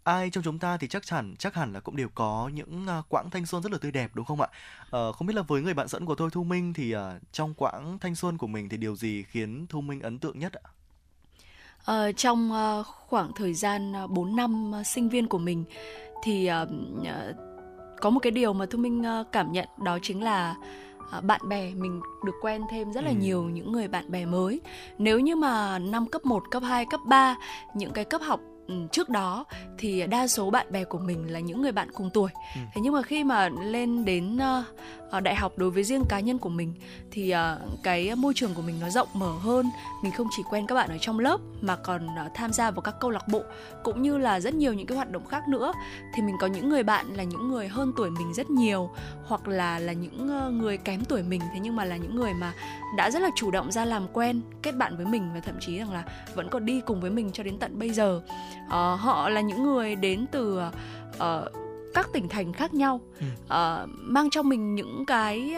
Ai 0.04 0.30
trong 0.30 0.44
chúng 0.44 0.60
ta 0.60 0.78
thì 0.78 0.88
chắc 0.88 1.06
chắn 1.06 1.36
chắc 1.40 1.56
hẳn 1.56 1.74
là 1.74 1.80
cũng 1.80 1.96
đều 1.96 2.10
có 2.16 2.50
những 2.54 2.88
à, 2.88 3.02
quãng 3.10 3.30
thanh 3.30 3.46
xuân 3.46 3.64
rất 3.64 3.72
là 3.72 3.78
tươi 3.78 3.92
đẹp 3.92 4.12
đúng 4.14 4.26
không 4.26 4.42
ạ? 4.42 4.48
Uh, 4.84 5.16
không 5.16 5.28
biết 5.28 5.34
là 5.36 5.42
với 5.42 5.62
người 5.62 5.74
bạn 5.74 5.88
dẫn 5.88 6.06
của 6.06 6.16
tôi 6.16 6.30
Thu 6.32 6.44
Minh 6.44 6.74
thì 6.74 6.96
uh, 6.96 7.02
trong 7.32 7.54
quãng 7.54 8.00
thanh 8.00 8.16
xuân 8.16 8.38
của 8.38 8.48
mình 8.48 8.70
thì 8.70 8.78
điều 8.78 8.96
gì 8.96 9.24
khiến 9.24 9.66
Thu 9.70 9.82
Minh 9.82 10.02
ấn 10.02 10.20
tượng 10.20 10.40
nhất 10.40 10.54
ạ? 10.54 10.70
Uh, 11.80 12.18
trong 12.18 12.52
uh, 12.52 12.86
khoảng 12.88 13.32
thời 13.36 13.54
gian 13.54 13.96
à, 13.96 14.08
4 14.08 14.36
năm 14.36 14.72
uh, 14.80 14.88
sinh 14.88 15.10
viên 15.10 15.28
của 15.28 15.38
mình 15.38 15.66
thì 16.24 16.50
uh, 16.52 16.70
có 18.02 18.10
một 18.10 18.20
cái 18.20 18.32
điều 18.32 18.54
mà 18.54 18.66
thu 18.66 18.80
minh 18.80 19.04
ờ, 19.04 19.24
cảm 19.32 19.52
nhận 19.52 19.68
đó 19.84 19.98
chính 20.02 20.24
là 20.24 20.56
ờ, 21.12 21.22
bạn 21.22 21.42
bè 21.50 21.72
mình 21.76 22.02
được 22.26 22.36
quen 22.42 22.62
thêm 22.72 22.94
rất 22.94 23.04
là 23.04 23.10
ừ. 23.10 23.16
nhiều 23.20 23.44
những 23.44 23.72
người 23.72 23.88
bạn 23.88 24.12
bè 24.12 24.26
mới. 24.26 24.62
Nếu 24.98 25.20
như 25.20 25.36
mà 25.36 25.80
năm 25.80 26.06
cấp 26.06 26.26
1, 26.26 26.44
cấp 26.52 26.64
2, 26.64 26.86
cấp 26.92 27.00
3 27.06 27.36
những 27.76 27.92
cái 27.92 28.06
cấp 28.06 28.22
học 28.22 28.40
Ừ, 28.70 28.76
trước 28.92 29.10
đó 29.10 29.46
thì 29.78 30.08
đa 30.08 30.28
số 30.28 30.50
bạn 30.50 30.68
bè 30.72 30.84
của 30.84 30.98
mình 30.98 31.34
là 31.34 31.40
những 31.40 31.62
người 31.62 31.72
bạn 31.72 31.88
cùng 31.94 32.10
tuổi 32.14 32.30
ừ. 32.56 32.62
thế 32.74 32.82
nhưng 32.82 32.94
mà 32.94 33.02
khi 33.02 33.24
mà 33.24 33.50
lên 33.50 34.06
đến 34.06 34.38
uh, 34.38 34.66
Ờ, 35.10 35.20
đại 35.20 35.36
học 35.36 35.54
đối 35.58 35.72
với 35.72 35.84
riêng 35.84 36.04
cá 36.10 36.20
nhân 36.20 36.38
của 36.40 36.50
mình 36.50 36.74
thì 37.12 37.30
ờ, 37.30 37.60
cái 37.84 38.16
môi 38.16 38.34
trường 38.34 38.54
của 38.54 38.62
mình 38.62 38.76
nó 38.82 38.90
rộng 38.90 39.08
mở 39.14 39.32
hơn. 39.32 39.70
Mình 40.04 40.12
không 40.12 40.28
chỉ 40.38 40.44
quen 40.50 40.68
các 40.68 40.76
bạn 40.76 40.90
ở 40.90 40.98
trong 40.98 41.20
lớp 41.20 41.40
mà 41.62 41.76
còn 41.76 42.08
ờ, 42.18 42.30
tham 42.34 42.54
gia 42.54 42.72
vào 42.72 42.82
các 42.82 42.96
câu 43.00 43.12
lạc 43.12 43.28
bộ 43.28 43.44
cũng 43.84 44.02
như 44.02 44.18
là 44.18 44.40
rất 44.40 44.54
nhiều 44.54 44.74
những 44.74 44.88
cái 44.88 44.96
hoạt 44.96 45.12
động 45.12 45.26
khác 45.26 45.48
nữa. 45.48 45.74
Thì 46.14 46.22
mình 46.22 46.36
có 46.40 46.48
những 46.48 46.70
người 46.70 46.84
bạn 46.84 47.14
là 47.14 47.24
những 47.24 47.50
người 47.50 47.68
hơn 47.68 47.94
tuổi 47.98 48.10
mình 48.10 48.34
rất 48.34 48.50
nhiều 48.50 48.90
hoặc 49.26 49.48
là 49.48 49.80
là 49.80 49.94
những 49.94 50.28
người 50.60 50.78
kém 50.78 51.06
tuổi 51.06 51.24
mình 51.24 51.42
thế 51.54 51.60
nhưng 51.60 51.76
mà 51.76 51.86
là 51.86 51.98
những 51.98 52.16
người 52.16 52.34
mà 52.34 52.54
đã 52.98 53.12
rất 53.12 53.22
là 53.22 53.30
chủ 53.36 53.52
động 53.52 53.72
ra 53.72 53.86
làm 53.86 54.08
quen 54.14 54.42
kết 54.62 54.72
bạn 54.72 54.98
với 54.98 55.06
mình 55.06 55.30
và 55.34 55.40
thậm 55.40 55.56
chí 55.60 55.78
rằng 55.78 55.92
là 55.92 56.04
vẫn 56.34 56.50
còn 56.50 56.66
đi 56.66 56.82
cùng 56.86 57.02
với 57.02 57.12
mình 57.12 57.32
cho 57.34 57.44
đến 57.44 57.58
tận 57.60 57.80
bây 57.80 57.90
giờ. 57.90 58.22
Uh, 58.66 59.00
họ 59.00 59.30
là 59.30 59.42
những 59.42 59.64
người 59.64 59.96
đến 59.96 60.26
từ 60.32 60.62
uh, 61.18 61.69
các 61.94 62.10
tỉnh 62.14 62.30
thành 62.30 62.54
khác 62.54 62.74
nhau 62.74 63.02
ừ. 63.20 63.26
uh, 63.46 63.90
mang 63.96 64.30
trong 64.30 64.50
mình 64.50 64.76
những 64.76 65.06
cái 65.06 65.56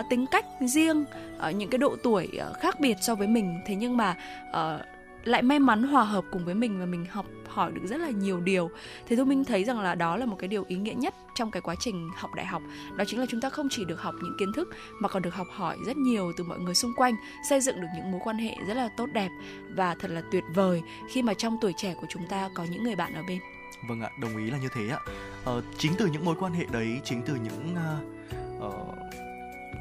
uh, 0.00 0.06
tính 0.10 0.26
cách 0.30 0.44
riêng 0.60 1.04
uh, 1.48 1.54
những 1.54 1.70
cái 1.70 1.78
độ 1.78 1.96
tuổi 2.02 2.28
uh, 2.50 2.56
khác 2.60 2.80
biệt 2.80 2.96
so 3.02 3.14
với 3.14 3.28
mình. 3.28 3.60
Thế 3.66 3.74
nhưng 3.74 3.96
mà 3.96 4.16
uh, 4.50 4.80
lại 5.24 5.42
may 5.42 5.58
mắn 5.58 5.82
hòa 5.82 6.04
hợp 6.04 6.24
cùng 6.32 6.44
với 6.44 6.54
mình 6.54 6.80
và 6.80 6.86
mình 6.86 7.06
học 7.10 7.26
hỏi 7.48 7.72
được 7.72 7.82
rất 7.84 7.96
là 7.96 8.10
nhiều 8.10 8.40
điều. 8.40 8.70
Thế 9.06 9.16
tôi 9.16 9.26
minh 9.26 9.44
thấy 9.44 9.64
rằng 9.64 9.80
là 9.80 9.94
đó 9.94 10.16
là 10.16 10.26
một 10.26 10.36
cái 10.38 10.48
điều 10.48 10.64
ý 10.68 10.76
nghĩa 10.76 10.94
nhất 10.94 11.14
trong 11.34 11.50
cái 11.50 11.62
quá 11.62 11.74
trình 11.80 12.10
học 12.16 12.30
đại 12.36 12.46
học. 12.46 12.62
Đó 12.96 13.04
chính 13.04 13.20
là 13.20 13.26
chúng 13.28 13.40
ta 13.40 13.50
không 13.50 13.68
chỉ 13.70 13.84
được 13.84 14.00
học 14.00 14.14
những 14.22 14.36
kiến 14.38 14.52
thức 14.52 14.68
mà 15.00 15.08
còn 15.08 15.22
được 15.22 15.34
học 15.34 15.46
hỏi 15.50 15.76
rất 15.86 15.96
nhiều 15.96 16.32
từ 16.36 16.44
mọi 16.44 16.58
người 16.58 16.74
xung 16.74 16.92
quanh 16.96 17.14
xây 17.48 17.60
dựng 17.60 17.80
được 17.80 17.88
những 17.96 18.10
mối 18.10 18.20
quan 18.24 18.36
hệ 18.36 18.54
rất 18.66 18.74
là 18.74 18.88
tốt 18.96 19.06
đẹp 19.12 19.28
và 19.76 19.94
thật 19.94 20.10
là 20.10 20.22
tuyệt 20.32 20.44
vời 20.54 20.82
khi 21.12 21.22
mà 21.22 21.34
trong 21.34 21.58
tuổi 21.60 21.72
trẻ 21.76 21.94
của 22.00 22.06
chúng 22.10 22.26
ta 22.28 22.50
có 22.54 22.64
những 22.70 22.84
người 22.84 22.96
bạn 22.96 23.14
ở 23.14 23.22
bên 23.28 23.38
vâng 23.88 24.00
ạ 24.00 24.10
đồng 24.18 24.36
ý 24.36 24.50
là 24.50 24.58
như 24.58 24.68
thế 24.74 24.88
ạ. 24.88 24.98
Ờ, 25.44 25.62
chính 25.78 25.92
từ 25.98 26.06
những 26.06 26.24
mối 26.24 26.36
quan 26.40 26.52
hệ 26.52 26.64
đấy 26.72 27.00
chính 27.04 27.22
từ 27.22 27.34
những 27.34 27.74
uh, 27.74 28.66
uh, 28.66 29.01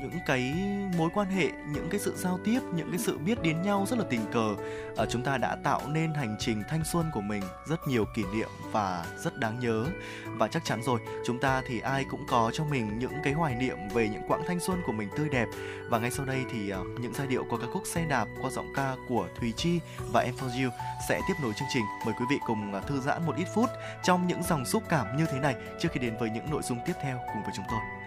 những 0.01 0.19
cái 0.25 0.53
mối 0.97 1.09
quan 1.13 1.29
hệ 1.29 1.51
những 1.73 1.87
cái 1.89 1.99
sự 1.99 2.15
giao 2.17 2.39
tiếp 2.43 2.59
những 2.73 2.89
cái 2.89 2.99
sự 2.99 3.17
biết 3.17 3.41
đến 3.41 3.61
nhau 3.61 3.85
rất 3.89 3.99
là 3.99 4.05
tình 4.09 4.25
cờ. 4.31 4.55
À, 4.97 5.05
chúng 5.09 5.21
ta 5.21 5.37
đã 5.37 5.55
tạo 5.63 5.81
nên 5.87 6.13
hành 6.13 6.35
trình 6.39 6.63
thanh 6.69 6.83
xuân 6.83 7.05
của 7.13 7.21
mình 7.21 7.41
rất 7.67 7.87
nhiều 7.87 8.05
kỷ 8.15 8.23
niệm 8.33 8.49
và 8.71 9.05
rất 9.17 9.37
đáng 9.37 9.59
nhớ. 9.59 9.85
Và 10.25 10.47
chắc 10.47 10.65
chắn 10.65 10.83
rồi 10.83 10.99
chúng 11.25 11.39
ta 11.39 11.61
thì 11.67 11.79
ai 11.79 12.05
cũng 12.11 12.25
có 12.29 12.51
cho 12.53 12.63
mình 12.65 12.99
những 12.99 13.13
cái 13.23 13.33
hoài 13.33 13.55
niệm 13.55 13.77
về 13.93 14.09
những 14.09 14.23
quãng 14.27 14.43
thanh 14.47 14.59
xuân 14.59 14.81
của 14.85 14.91
mình 14.91 15.09
tươi 15.17 15.29
đẹp. 15.29 15.47
Và 15.89 15.99
ngay 15.99 16.11
sau 16.11 16.25
đây 16.25 16.43
thì 16.51 16.73
uh, 16.73 16.99
những 16.99 17.13
giai 17.13 17.27
điệu 17.27 17.45
của 17.49 17.57
ca 17.57 17.67
khúc 17.73 17.83
xe 17.85 18.05
đạp 18.05 18.27
qua 18.41 18.49
giọng 18.49 18.73
ca 18.75 18.95
của 19.09 19.27
Thùy 19.39 19.53
Chi 19.57 19.79
và 20.11 20.21
Em 20.21 20.35
For 20.35 20.63
You 20.63 20.71
sẽ 21.09 21.21
tiếp 21.27 21.33
nối 21.41 21.53
chương 21.53 21.67
trình. 21.73 21.83
Mời 22.05 22.13
quý 22.19 22.25
vị 22.29 22.37
cùng 22.47 22.73
uh, 22.77 22.87
thư 22.87 22.99
giãn 22.99 23.25
một 23.25 23.35
ít 23.35 23.47
phút 23.55 23.69
trong 24.03 24.27
những 24.27 24.43
dòng 24.43 24.65
xúc 24.65 24.83
cảm 24.89 25.17
như 25.17 25.25
thế 25.31 25.39
này 25.39 25.55
trước 25.79 25.89
khi 25.91 25.99
đến 25.99 26.17
với 26.19 26.29
những 26.29 26.51
nội 26.51 26.61
dung 26.63 26.79
tiếp 26.85 26.93
theo 27.03 27.19
cùng 27.33 27.43
với 27.43 27.51
chúng 27.55 27.65
tôi. 27.69 28.00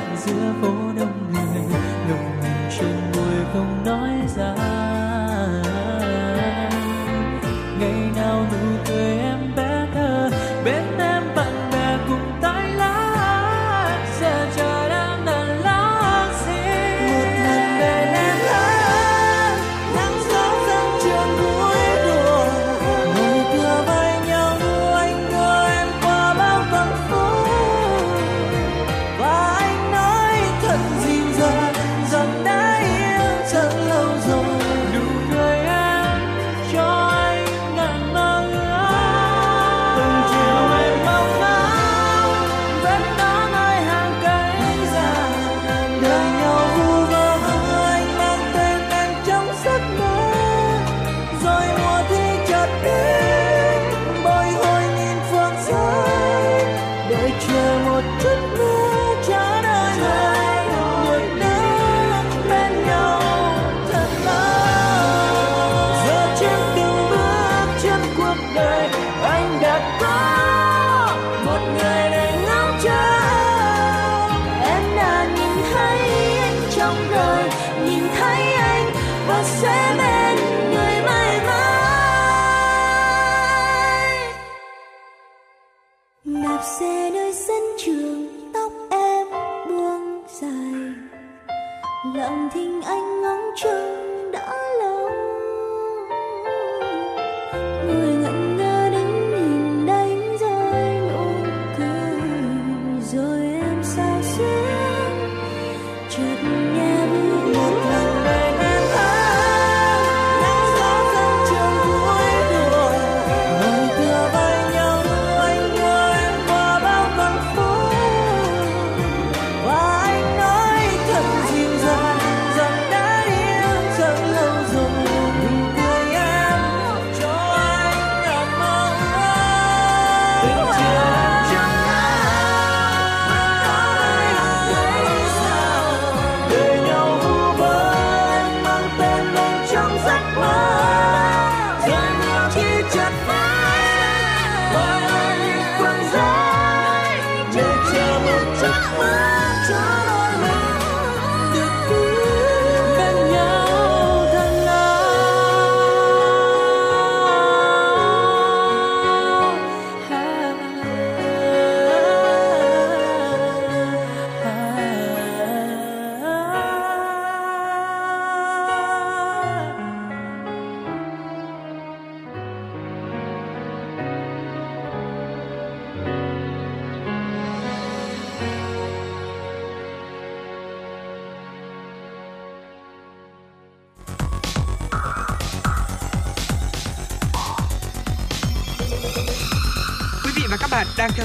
Lặng 0.00 0.16
giữa 0.16 0.52
phố 0.60 0.92
đông 0.96 1.09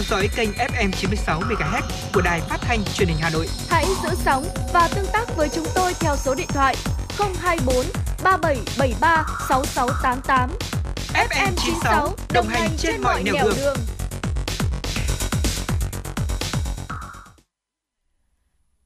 dõi 0.10 0.30
kênh 0.36 0.50
FM 0.52 0.92
96 0.92 1.40
MHz 1.40 1.82
của 2.14 2.22
đài 2.22 2.42
phát 2.42 2.58
thanh 2.62 2.80
truyền 2.94 3.08
hình 3.08 3.18
Hà 3.22 3.30
Nội. 3.30 3.48
Hãy 3.70 3.86
giữ 4.04 4.10
sóng 4.16 4.46
và 4.74 4.90
tương 4.96 5.06
tác 5.14 5.38
với 5.38 5.50
chúng 5.50 5.66
tôi 5.76 5.94
theo 6.00 6.16
số 6.16 6.36
điện 6.36 6.48
thoại 6.50 6.76
024 7.40 7.76
3773 8.24 9.26
6688. 9.50 10.50
FM 11.14 11.52
96 11.56 12.16
đồng 12.34 12.48
hành 12.48 12.70
trên 12.78 13.02
mọi 13.02 13.24
nẻo 13.24 13.34
đường. 13.56 13.78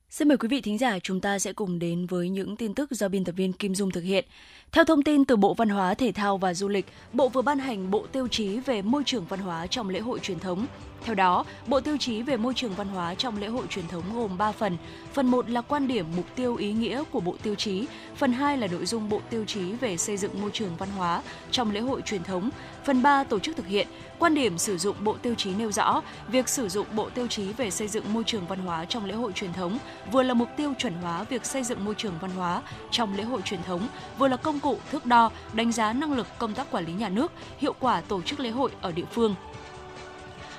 Xin 0.10 0.28
mời 0.28 0.38
quý 0.38 0.48
vị 0.48 0.62
thính 0.62 0.78
giả 0.78 1.00
chúng 1.00 1.22
ta 1.22 1.40
sẽ 1.40 1.54
cùng 1.54 1.80
đến 1.80 2.06
với 2.06 2.30
những 2.30 2.56
tin 2.56 2.74
tức 2.74 2.92
do 2.92 3.08
biên 3.08 3.24
tập 3.24 3.32
viên 3.32 3.54
Kim 3.54 3.76
Dung 3.76 3.92
thực 3.92 4.04
hiện. 4.04 4.26
Theo 4.72 4.86
thông 4.86 5.04
tin 5.04 5.26
từ 5.26 5.36
Bộ 5.36 5.54
Văn 5.54 5.70
hóa, 5.70 5.94
Thể 5.94 6.12
thao 6.12 6.38
và 6.38 6.54
Du 6.54 6.68
lịch, 6.68 6.86
Bộ 7.14 7.30
vừa 7.30 7.42
ban 7.42 7.60
hành 7.60 7.92
Bộ 7.92 8.06
Tiêu 8.12 8.28
chí 8.28 8.60
về 8.60 8.82
môi 8.82 9.04
trường 9.06 9.26
văn 9.26 9.40
hóa 9.40 9.68
trong 9.68 9.90
lễ 9.90 10.00
hội 10.00 10.20
truyền 10.20 10.40
thống. 10.40 10.66
Theo 11.06 11.16
đó, 11.16 11.46
Bộ 11.68 11.80
Tiêu 11.80 11.98
chí 11.98 12.22
về 12.22 12.38
môi 12.38 12.54
trường 12.54 12.74
văn 12.74 12.88
hóa 12.88 13.16
trong 13.16 13.38
lễ 13.38 13.48
hội 13.48 13.68
truyền 13.70 13.88
thống 13.88 14.04
gồm 14.14 14.38
3 14.38 14.52
phần. 14.52 14.78
Phần 15.14 15.28
1 15.28 15.50
là 15.50 15.62
quan 15.62 15.88
điểm 15.88 16.06
mục 16.16 16.26
tiêu 16.36 16.56
ý 16.56 16.74
nghĩa 16.74 17.04
của 17.12 17.20
Bộ 17.20 17.36
Tiêu 17.44 17.56
chí, 17.56 17.86
phần 18.16 18.34
2 18.34 18.58
là 18.58 18.68
nội 18.68 18.86
dung 18.86 19.10
Bộ 19.10 19.22
Tiêu 19.30 19.46
chí 19.46 19.72
về 19.72 19.98
xây 19.98 20.18
dựng 20.18 20.42
môi 20.42 20.52
trường 20.54 20.76
văn 20.78 20.90
hóa 20.90 21.22
trong 21.52 21.72
lễ 21.72 21.80
hội 21.80 22.02
truyền 22.02 22.24
thống, 22.24 22.50
phần 22.86 23.04
3 23.04 23.24
tổ 23.24 23.40
chức 23.40 23.58
thực 23.58 23.68
hiện. 23.68 23.88
Quan 24.20 24.36
điểm 24.36 24.58
sử 24.58 24.78
dụng 24.78 24.96
Bộ 25.04 25.16
Tiêu 25.22 25.36
chí 25.36 25.54
nêu 25.54 25.72
rõ, 25.72 26.02
việc 26.28 26.50
sử 26.50 26.70
dụng 26.70 26.88
Bộ 26.96 27.10
Tiêu 27.10 27.28
chí 27.28 27.54
về 27.54 27.72
xây 27.72 27.88
dựng 27.88 28.14
môi 28.14 28.24
trường 28.24 28.48
văn 28.48 28.60
hóa 28.60 28.86
trong 28.86 29.06
lễ 29.06 29.14
hội 29.14 29.32
truyền 29.32 29.54
thống 29.54 29.78
vừa 30.12 30.24
là 30.24 30.34
mục 30.34 30.50
tiêu 30.58 30.74
chuẩn 30.78 30.94
hóa 30.94 31.24
việc 31.24 31.46
xây 31.46 31.64
dựng 31.64 31.86
môi 31.86 31.96
trường 31.96 32.14
văn 32.22 32.32
hóa 32.32 32.62
trong 32.92 33.18
lễ 33.18 33.24
hội 33.24 33.42
truyền 33.42 33.64
thống, 33.64 33.88
vừa 34.18 34.28
là 34.28 34.38
công 34.38 34.60
cụ 34.60 34.78
thước 34.92 35.06
đo, 35.06 35.32
đánh 35.54 35.72
giá 35.72 35.94
năng 35.94 36.14
lực 36.14 36.28
công 36.38 36.54
tác 36.54 36.72
quản 36.72 36.86
lý 36.86 36.94
nhà 36.94 37.10
nước, 37.10 37.32
hiệu 37.58 37.74
quả 37.80 38.02
tổ 38.02 38.22
chức 38.22 38.40
lễ 38.40 38.50
hội 38.50 38.72
ở 38.82 38.92
địa 38.92 39.06
phương. 39.12 39.36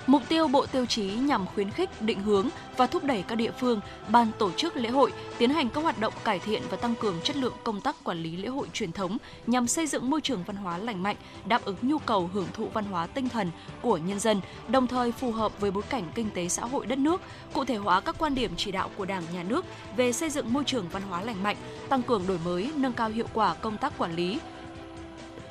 Mục 0.06 0.22
tiêu 0.28 0.48
Bộ 0.48 0.66
Tiêu 0.66 0.86
chí 0.86 1.04
nhằm 1.04 1.46
khuyến 1.46 1.70
khích, 1.70 2.02
định 2.02 2.22
hướng 2.22 2.48
và 2.76 2.86
thúc 2.86 3.04
đẩy 3.04 3.24
các 3.28 3.34
địa 3.34 3.50
phương, 3.60 3.80
ban 4.08 4.26
tổ 4.38 4.50
chức 4.52 4.76
lễ 4.76 4.88
hội 4.88 5.12
tiến 5.38 5.50
hành 5.50 5.68
các 5.70 5.80
hoạt 5.80 6.00
động 6.00 6.12
cải 6.24 6.38
thiện 6.38 6.62
và 6.70 6.76
tăng 6.76 6.94
cường 6.94 7.20
chất 7.24 7.36
lượng 7.36 7.54
công 7.64 7.80
tác 7.80 7.96
quản 8.04 8.22
lý 8.22 8.36
lễ 8.36 8.48
hội 8.48 8.66
truyền 8.72 8.92
thống 8.92 9.18
nhằm 9.46 9.66
xây 9.66 9.86
dựng 9.86 10.10
môi 10.10 10.20
trường 10.20 10.44
văn 10.46 10.56
hóa 10.56 10.78
lành 10.78 11.02
mạnh, 11.02 11.16
đáp 11.44 11.64
ứng 11.64 11.76
nhu 11.82 11.98
cầu 11.98 12.30
hưởng 12.32 12.46
thụ 12.54 12.68
văn 12.74 12.84
hóa 12.84 13.06
tinh 13.06 13.28
thần 13.28 13.50
của 13.82 13.96
nhân 13.96 14.20
dân, 14.20 14.40
đồng 14.68 14.86
thời 14.86 15.12
phù 15.12 15.32
hợp 15.32 15.60
với 15.60 15.70
bối 15.70 15.82
cảnh 15.90 16.04
kinh 16.14 16.30
tế 16.30 16.48
xã 16.48 16.64
hội 16.64 16.86
đất 16.86 16.98
nước, 16.98 17.20
cụ 17.52 17.64
thể 17.64 17.76
hóa 17.76 18.00
các 18.00 18.16
quan 18.18 18.34
điểm 18.34 18.50
chỉ 18.56 18.72
đạo 18.72 18.90
của 18.96 19.04
Đảng, 19.04 19.22
Nhà 19.34 19.42
nước 19.42 19.64
về 19.96 20.12
xây 20.12 20.30
dựng 20.30 20.52
môi 20.52 20.64
trường 20.64 20.88
văn 20.88 21.02
hóa 21.02 21.22
lành 21.22 21.42
mạnh, 21.42 21.56
tăng 21.88 22.02
cường 22.02 22.26
đổi 22.26 22.38
mới, 22.44 22.72
nâng 22.76 22.92
cao 22.92 23.08
hiệu 23.08 23.26
quả 23.34 23.54
công 23.54 23.76
tác 23.78 23.98
quản 23.98 24.16
lý, 24.16 24.38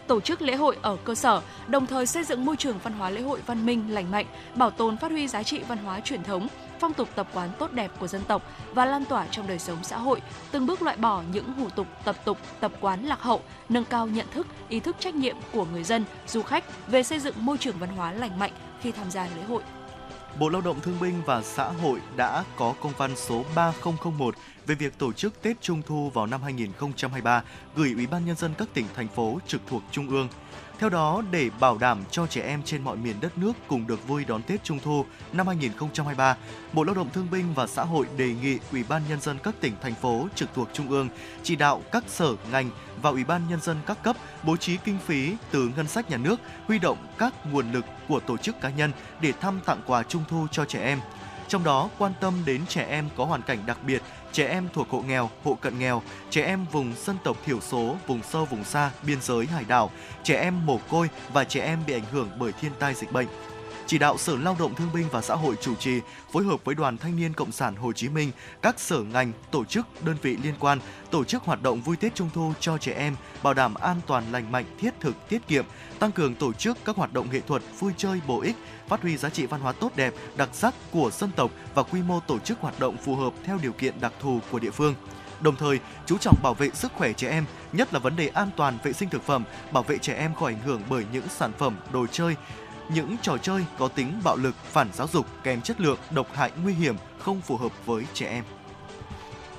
tổ 0.10 0.22
chức 0.22 0.41
lễ 0.41 0.55
hội 0.55 0.78
ở 0.82 0.97
cơ 1.03 1.16
sở, 1.16 1.41
đồng 1.68 1.88
thời 1.88 2.05
xây 2.05 2.24
dựng 2.24 2.45
môi 2.45 2.57
trường 2.57 2.80
văn 2.84 2.93
hóa 2.93 3.10
lễ 3.10 3.22
hội 3.22 3.39
văn 3.45 3.66
minh, 3.66 3.93
lành 3.93 4.12
mạnh, 4.12 4.26
bảo 4.55 4.72
tồn 4.72 4.97
phát 4.97 5.12
huy 5.12 5.28
giá 5.28 5.43
trị 5.43 5.60
văn 5.68 5.78
hóa 5.78 5.99
truyền 5.99 6.24
thống, 6.24 6.47
phong 6.80 6.93
tục 6.93 7.10
tập 7.16 7.28
quán 7.34 7.49
tốt 7.60 7.72
đẹp 7.72 7.91
của 7.99 8.07
dân 8.07 8.22
tộc 8.28 8.43
và 8.74 8.86
lan 8.86 9.05
tỏa 9.05 9.28
trong 9.32 9.47
đời 9.47 9.60
sống 9.60 9.78
xã 9.84 9.97
hội, 9.97 10.22
từng 10.51 10.66
bước 10.66 10.82
loại 10.82 10.97
bỏ 10.97 11.24
những 11.34 11.53
hủ 11.53 11.70
tục, 11.70 11.88
tập 12.03 12.16
tục, 12.26 12.38
tập 12.60 12.72
quán 12.82 13.05
lạc 13.05 13.22
hậu, 13.22 13.41
nâng 13.70 13.86
cao 13.86 14.07
nhận 14.07 14.26
thức, 14.34 14.47
ý 14.70 14.80
thức 14.80 14.95
trách 14.99 15.16
nhiệm 15.16 15.36
của 15.51 15.66
người 15.66 15.84
dân, 15.84 16.05
du 16.28 16.41
khách 16.41 16.64
về 16.88 17.03
xây 17.03 17.20
dựng 17.20 17.36
môi 17.38 17.57
trường 17.57 17.78
văn 17.80 17.89
hóa 17.89 18.12
lành 18.12 18.39
mạnh 18.39 18.51
khi 18.82 18.91
tham 18.91 19.12
gia 19.12 19.24
lễ 19.24 19.43
hội. 19.47 19.64
Bộ 20.38 20.49
Lao 20.49 20.61
động 20.61 20.80
Thương 20.82 20.99
binh 21.01 21.21
và 21.25 21.41
Xã 21.41 21.71
hội 21.71 21.99
đã 22.15 22.43
có 22.55 22.73
công 22.82 22.93
văn 22.97 23.15
số 23.15 23.43
3001 23.55 24.36
về 24.67 24.75
việc 24.75 24.97
tổ 24.97 25.13
chức 25.13 25.41
Tết 25.41 25.61
Trung 25.61 25.82
thu 25.88 26.09
vào 26.09 26.25
năm 26.25 26.41
2023 26.43 27.43
gửi 27.75 27.93
Ủy 27.95 28.07
ban 28.07 28.25
nhân 28.25 28.36
dân 28.36 28.53
các 28.57 28.67
tỉnh, 28.73 28.86
thành 28.95 29.07
phố 29.07 29.39
trực 29.47 29.61
thuộc 29.67 29.84
trung 29.91 30.09
ương. 30.09 30.27
Theo 30.80 30.89
đó, 30.89 31.23
để 31.32 31.49
bảo 31.59 31.77
đảm 31.77 32.03
cho 32.11 32.27
trẻ 32.27 32.41
em 32.41 32.63
trên 32.63 32.82
mọi 32.82 32.97
miền 32.97 33.15
đất 33.21 33.38
nước 33.38 33.51
cùng 33.67 33.88
được 33.88 34.07
vui 34.07 34.25
đón 34.25 34.41
Tết 34.41 34.63
Trung 34.63 34.80
thu 34.84 35.05
năm 35.34 35.47
2023, 35.47 36.38
Bộ 36.73 36.84
Lao 36.84 36.95
động 36.95 37.09
Thương 37.13 37.27
binh 37.32 37.53
và 37.55 37.67
Xã 37.67 37.84
hội 37.84 38.05
đề 38.17 38.34
nghị 38.41 38.59
Ủy 38.71 38.84
ban 38.89 39.01
nhân 39.09 39.21
dân 39.21 39.38
các 39.43 39.55
tỉnh 39.59 39.73
thành 39.82 39.93
phố 39.95 40.27
trực 40.36 40.49
thuộc 40.55 40.69
trung 40.73 40.89
ương 40.89 41.09
chỉ 41.43 41.55
đạo 41.55 41.82
các 41.91 42.03
sở 42.07 42.36
ngành 42.51 42.69
và 43.01 43.09
Ủy 43.09 43.23
ban 43.23 43.41
nhân 43.49 43.61
dân 43.61 43.77
các 43.86 44.03
cấp 44.03 44.15
bố 44.43 44.57
trí 44.57 44.77
kinh 44.77 44.97
phí 45.05 45.36
từ 45.51 45.69
ngân 45.75 45.88
sách 45.88 46.09
nhà 46.09 46.17
nước, 46.17 46.39
huy 46.67 46.80
động 46.80 46.97
các 47.17 47.34
nguồn 47.51 47.71
lực 47.71 47.86
của 48.07 48.19
tổ 48.19 48.38
chức 48.38 48.61
cá 48.61 48.69
nhân 48.69 48.91
để 49.21 49.32
thăm 49.32 49.59
tặng 49.65 49.82
quà 49.86 50.03
Trung 50.03 50.23
thu 50.30 50.47
cho 50.51 50.65
trẻ 50.65 50.84
em. 50.84 50.99
Trong 51.49 51.63
đó 51.63 51.89
quan 51.97 52.13
tâm 52.19 52.33
đến 52.45 52.65
trẻ 52.67 52.85
em 52.89 53.09
có 53.17 53.25
hoàn 53.25 53.41
cảnh 53.41 53.65
đặc 53.65 53.77
biệt, 53.83 54.01
trẻ 54.31 54.47
em 54.47 54.67
thuộc 54.73 54.89
hộ 54.89 55.01
nghèo, 55.01 55.29
hộ 55.43 55.57
cận 55.61 55.79
nghèo, 55.79 56.01
trẻ 56.29 56.45
em 56.45 56.65
vùng 56.71 56.93
dân 57.05 57.17
tộc 57.23 57.37
thiểu 57.45 57.59
số, 57.61 57.95
vùng 58.07 58.23
sâu 58.23 58.45
vùng 58.45 58.63
xa, 58.63 58.91
biên 59.03 59.21
giới 59.21 59.45
hải 59.45 59.63
đảo, 59.63 59.91
trẻ 60.23 60.41
em 60.41 60.65
mồ 60.65 60.79
côi 60.89 61.09
và 61.33 61.43
trẻ 61.43 61.65
em 61.65 61.79
bị 61.87 61.93
ảnh 61.93 62.05
hưởng 62.11 62.29
bởi 62.39 62.51
thiên 62.51 62.71
tai 62.79 62.93
dịch 62.93 63.11
bệnh. 63.11 63.27
Chỉ 63.87 63.97
đạo 63.97 64.17
Sở 64.17 64.37
Lao 64.37 64.55
động 64.59 64.75
Thương 64.75 64.93
binh 64.93 65.05
và 65.11 65.21
Xã 65.21 65.35
hội 65.35 65.55
chủ 65.61 65.75
trì 65.75 65.99
phối 66.31 66.43
hợp 66.43 66.65
với 66.65 66.75
Đoàn 66.75 66.97
Thanh 66.97 67.15
niên 67.15 67.33
Cộng 67.33 67.51
sản 67.51 67.75
Hồ 67.75 67.93
Chí 67.93 68.09
Minh, 68.09 68.31
các 68.61 68.79
sở 68.79 69.01
ngành, 69.01 69.31
tổ 69.51 69.65
chức, 69.65 70.05
đơn 70.05 70.15
vị 70.21 70.37
liên 70.43 70.53
quan 70.59 70.79
tổ 71.11 71.23
chức 71.23 71.43
hoạt 71.43 71.61
động 71.61 71.81
vui 71.81 71.95
Tết 71.95 72.15
Trung 72.15 72.29
thu 72.33 72.53
cho 72.59 72.77
trẻ 72.77 72.93
em, 72.93 73.15
bảo 73.43 73.53
đảm 73.53 73.73
an 73.73 74.01
toàn 74.07 74.23
lành 74.31 74.51
mạnh, 74.51 74.65
thiết 74.79 74.93
thực, 74.99 75.29
tiết 75.29 75.47
kiệm, 75.47 75.65
tăng 75.99 76.11
cường 76.11 76.35
tổ 76.35 76.53
chức 76.53 76.77
các 76.85 76.95
hoạt 76.95 77.13
động 77.13 77.27
nghệ 77.31 77.39
thuật, 77.47 77.61
vui 77.79 77.93
chơi 77.97 78.21
bổ 78.27 78.41
ích, 78.41 78.55
phát 78.89 79.01
huy 79.01 79.17
giá 79.17 79.29
trị 79.29 79.45
văn 79.45 79.61
hóa 79.61 79.71
tốt 79.71 79.91
đẹp, 79.95 80.13
đặc 80.37 80.49
sắc 80.53 80.73
của 80.91 81.11
dân 81.13 81.31
tộc 81.35 81.51
và 81.75 81.83
quy 81.83 82.01
mô 82.01 82.19
tổ 82.19 82.39
chức 82.39 82.59
hoạt 82.59 82.79
động 82.79 82.97
phù 82.97 83.15
hợp 83.15 83.33
theo 83.43 83.57
điều 83.61 83.71
kiện 83.71 84.01
đặc 84.01 84.13
thù 84.19 84.39
của 84.51 84.59
địa 84.59 84.71
phương 84.71 84.95
đồng 85.41 85.55
thời 85.55 85.79
chú 86.05 86.17
trọng 86.17 86.35
bảo 86.43 86.53
vệ 86.53 86.69
sức 86.73 86.91
khỏe 86.93 87.13
trẻ 87.13 87.29
em, 87.29 87.45
nhất 87.73 87.93
là 87.93 87.99
vấn 87.99 88.15
đề 88.15 88.27
an 88.27 88.49
toàn 88.55 88.77
vệ 88.83 88.93
sinh 88.93 89.09
thực 89.09 89.23
phẩm, 89.23 89.43
bảo 89.71 89.83
vệ 89.83 89.97
trẻ 89.97 90.13
em 90.13 90.35
khỏi 90.35 90.53
ảnh 90.53 90.61
hưởng 90.61 90.81
bởi 90.89 91.05
những 91.13 91.27
sản 91.29 91.51
phẩm 91.57 91.77
đồ 91.93 92.07
chơi, 92.07 92.35
những 92.89 93.15
trò 93.21 93.37
chơi 93.37 93.65
có 93.79 93.87
tính 93.87 94.21
bạo 94.23 94.35
lực, 94.35 94.55
phản 94.63 94.89
giáo 94.93 95.07
dục, 95.13 95.25
kém 95.43 95.61
chất 95.61 95.81
lượng, 95.81 95.97
độc 96.11 96.27
hại 96.33 96.51
nguy 96.63 96.73
hiểm, 96.73 96.95
không 97.19 97.41
phù 97.41 97.57
hợp 97.57 97.85
với 97.85 98.03
trẻ 98.13 98.29
em. 98.29 98.43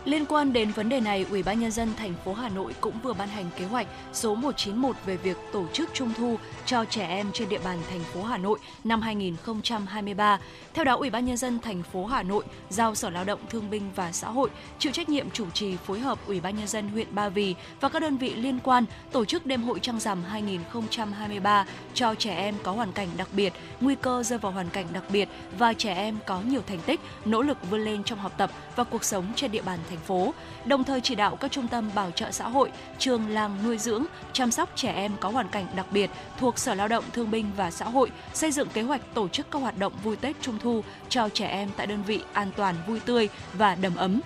Liên 0.05 0.27
quan 0.27 0.53
đến 0.53 0.71
vấn 0.71 0.89
đề 0.89 1.01
này, 1.01 1.27
Ủy 1.31 1.43
ban 1.43 1.61
nhân 1.61 1.71
dân 1.71 1.89
thành 1.97 2.15
phố 2.25 2.35
Hà 2.35 2.49
Nội 2.49 2.75
cũng 2.81 3.01
vừa 3.03 3.13
ban 3.13 3.29
hành 3.29 3.51
kế 3.57 3.65
hoạch 3.65 3.87
số 4.13 4.35
191 4.35 4.97
về 5.07 5.17
việc 5.17 5.37
tổ 5.53 5.67
chức 5.73 5.91
trung 5.95 6.13
thu 6.17 6.39
cho 6.71 6.85
trẻ 6.85 7.07
em 7.07 7.33
trên 7.33 7.49
địa 7.49 7.59
bàn 7.65 7.79
thành 7.91 8.01
phố 8.01 8.23
Hà 8.23 8.39
Nội 8.39 8.59
năm 8.85 9.03
2023. 9.03 10.39
Theo 10.75 10.85
đó, 10.85 10.97
Ủy 10.97 11.11
ban 11.11 11.25
nhân 11.25 11.37
dân 11.37 11.59
thành 11.59 11.83
phố 11.83 12.07
Hà 12.07 12.23
Nội 12.23 12.45
giao 12.69 12.95
Sở 12.95 13.11
Lao 13.11 13.25
động 13.25 13.41
Thương 13.51 13.71
binh 13.71 13.91
và 13.95 14.13
Xã 14.13 14.29
hội 14.29 14.51
chịu 14.79 14.93
trách 14.93 15.09
nhiệm 15.09 15.31
chủ 15.31 15.51
trì 15.51 15.77
phối 15.77 15.99
hợp 16.01 16.19
Ủy 16.27 16.41
ban 16.41 16.57
nhân 16.57 16.67
dân 16.67 16.89
huyện 16.89 17.07
Ba 17.11 17.29
Vì 17.29 17.55
và 17.81 17.89
các 17.89 18.03
đơn 18.03 18.17
vị 18.17 18.35
liên 18.35 18.59
quan 18.65 18.85
tổ 19.13 19.25
chức 19.25 19.47
đêm 19.47 19.63
hội 19.63 19.79
trăng 19.81 20.01
rằm 20.01 20.23
2023 20.23 21.67
cho 21.95 22.15
trẻ 22.15 22.35
em 22.35 22.55
có 22.63 22.73
hoàn 22.73 22.93
cảnh 22.93 23.09
đặc 23.17 23.29
biệt, 23.33 23.53
nguy 23.81 23.95
cơ 23.95 24.23
rơi 24.23 24.39
vào 24.39 24.53
hoàn 24.53 24.71
cảnh 24.71 24.87
đặc 24.93 25.05
biệt 25.13 25.29
và 25.59 25.73
trẻ 25.73 25.95
em 25.95 26.19
có 26.27 26.41
nhiều 26.41 26.63
thành 26.67 26.81
tích, 26.87 27.01
nỗ 27.25 27.43
lực 27.43 27.71
vươn 27.71 27.81
lên 27.81 28.05
trong 28.05 28.19
học 28.19 28.33
tập 28.37 28.51
và 28.77 28.85
cuộc 28.85 29.05
sống 29.05 29.25
trên 29.37 29.53
địa 29.53 29.63
bàn 29.63 29.79
thành 29.89 29.99
phố, 29.99 30.35
đồng 30.65 30.85
thời 30.85 31.01
chỉ 31.01 31.15
đạo 31.15 31.37
các 31.37 31.53
trung 31.53 31.69
tâm 31.69 31.91
bảo 31.95 32.11
trợ 32.11 32.31
xã 32.31 32.49
hội, 32.49 32.71
trường 32.99 33.29
làng 33.29 33.59
nuôi 33.65 33.79
dưỡng, 33.79 34.05
chăm 34.33 34.51
sóc 34.51 34.71
trẻ 34.75 34.93
em 34.93 35.13
có 35.21 35.29
hoàn 35.29 35.49
cảnh 35.49 35.67
đặc 35.77 35.87
biệt 35.93 36.11
thuộc 36.39 36.60
Sở 36.61 36.75
Lao 36.75 36.89
động 36.89 37.05
Thương 37.13 37.31
binh 37.31 37.51
và 37.57 37.71
Xã 37.71 37.85
hội 37.85 38.11
xây 38.35 38.53
dựng 38.53 38.69
kế 38.69 38.83
hoạch 38.83 39.15
tổ 39.15 39.29
chức 39.29 39.51
các 39.51 39.59
hoạt 39.59 39.79
động 39.79 39.93
vui 40.03 40.17
Tết 40.17 40.37
Trung 40.41 40.59
thu 40.59 40.85
cho 41.09 41.29
trẻ 41.29 41.47
em 41.47 41.71
tại 41.77 41.87
đơn 41.87 42.03
vị 42.03 42.23
an 42.33 42.51
toàn, 42.57 42.75
vui 42.87 43.01
tươi 43.01 43.29
và 43.53 43.75
đầm 43.75 43.97
ấm 43.97 44.21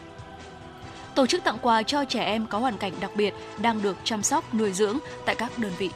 tổ 1.15 1.27
chức 1.27 1.45
tặng 1.45 1.59
quà 1.63 1.83
cho 1.83 2.05
trẻ 2.05 2.25
em 2.25 2.47
có 2.47 2.59
hoàn 2.59 2.79
cảnh 2.79 2.93
đặc 3.01 3.11
biệt 3.17 3.35
đang 3.63 3.83
được 3.83 3.97
chăm 4.05 4.23
sóc 4.23 4.55
nuôi 4.55 4.73
dưỡng 4.73 4.99
tại 5.27 5.35
các 5.35 5.59
đơn 5.59 5.73
vị. 5.79 5.91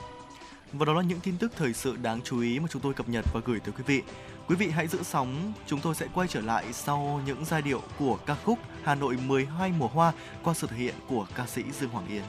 Và 0.72 0.86
đó 0.86 0.92
là 0.92 1.02
những 1.02 1.20
tin 1.20 1.36
tức 1.38 1.52
thời 1.56 1.72
sự 1.72 1.96
đáng 2.02 2.20
chú 2.24 2.40
ý 2.40 2.58
mà 2.58 2.66
chúng 2.70 2.82
tôi 2.82 2.94
cập 2.94 3.08
nhật 3.08 3.24
và 3.34 3.40
gửi 3.44 3.60
tới 3.60 3.72
quý 3.78 3.82
vị. 3.86 4.02
Quý 4.48 4.56
vị 4.56 4.70
hãy 4.70 4.86
giữ 4.86 4.98
sóng, 5.02 5.52
chúng 5.66 5.80
tôi 5.80 5.94
sẽ 5.94 6.06
quay 6.14 6.28
trở 6.28 6.40
lại 6.40 6.64
sau 6.72 7.20
những 7.26 7.44
giai 7.44 7.62
điệu 7.62 7.82
của 7.98 8.18
ca 8.26 8.36
khúc 8.44 8.58
Hà 8.82 8.94
Nội 8.94 9.16
12 9.26 9.72
mùa 9.78 9.88
hoa 9.88 10.12
qua 10.42 10.54
sự 10.54 10.66
thể 10.66 10.76
hiện 10.76 10.94
của 11.08 11.26
ca 11.34 11.46
sĩ 11.46 11.62
Dương 11.80 11.90
Hoàng 11.90 12.08
Yến. 12.08 12.22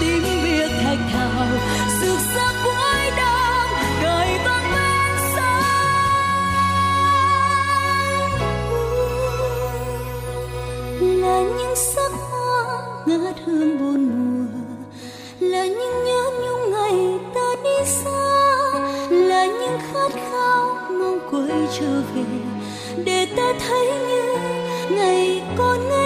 tiếng 0.00 0.22
biết 0.44 0.68
thạch 0.82 0.98
thảo. 1.12 1.46
Rực 2.00 2.18
rỡ 2.34 2.48
cuối 2.64 3.10
đông 3.16 3.70
đời 4.02 4.38
vang 4.44 4.66
bên 4.72 5.12
sông 5.34 5.66
là 11.22 11.40
những 11.58 11.76
sắc 11.76 12.12
hoa 12.30 12.82
ngát 13.06 13.36
hương 13.44 13.78
buồn 13.78 14.00
mùa. 14.16 14.46
Là 15.40 15.66
những 15.66 16.04
nhớ 16.04 16.22
nhung 16.42 16.70
ngày 16.70 16.96
ta 17.34 17.54
đi 17.64 17.78
xa. 17.86 18.24
Là 19.10 19.46
những 19.46 19.78
khát 19.92 20.12
khao 20.30 20.64
mong 20.90 21.20
quay 21.30 21.68
trở 21.80 21.92
về. 22.14 22.24
Để 23.04 23.26
ta 23.36 23.52
thấy 23.68 23.86
như 24.08 24.36
ngày 24.90 25.42
con 25.58 25.90
ấy 25.90 26.05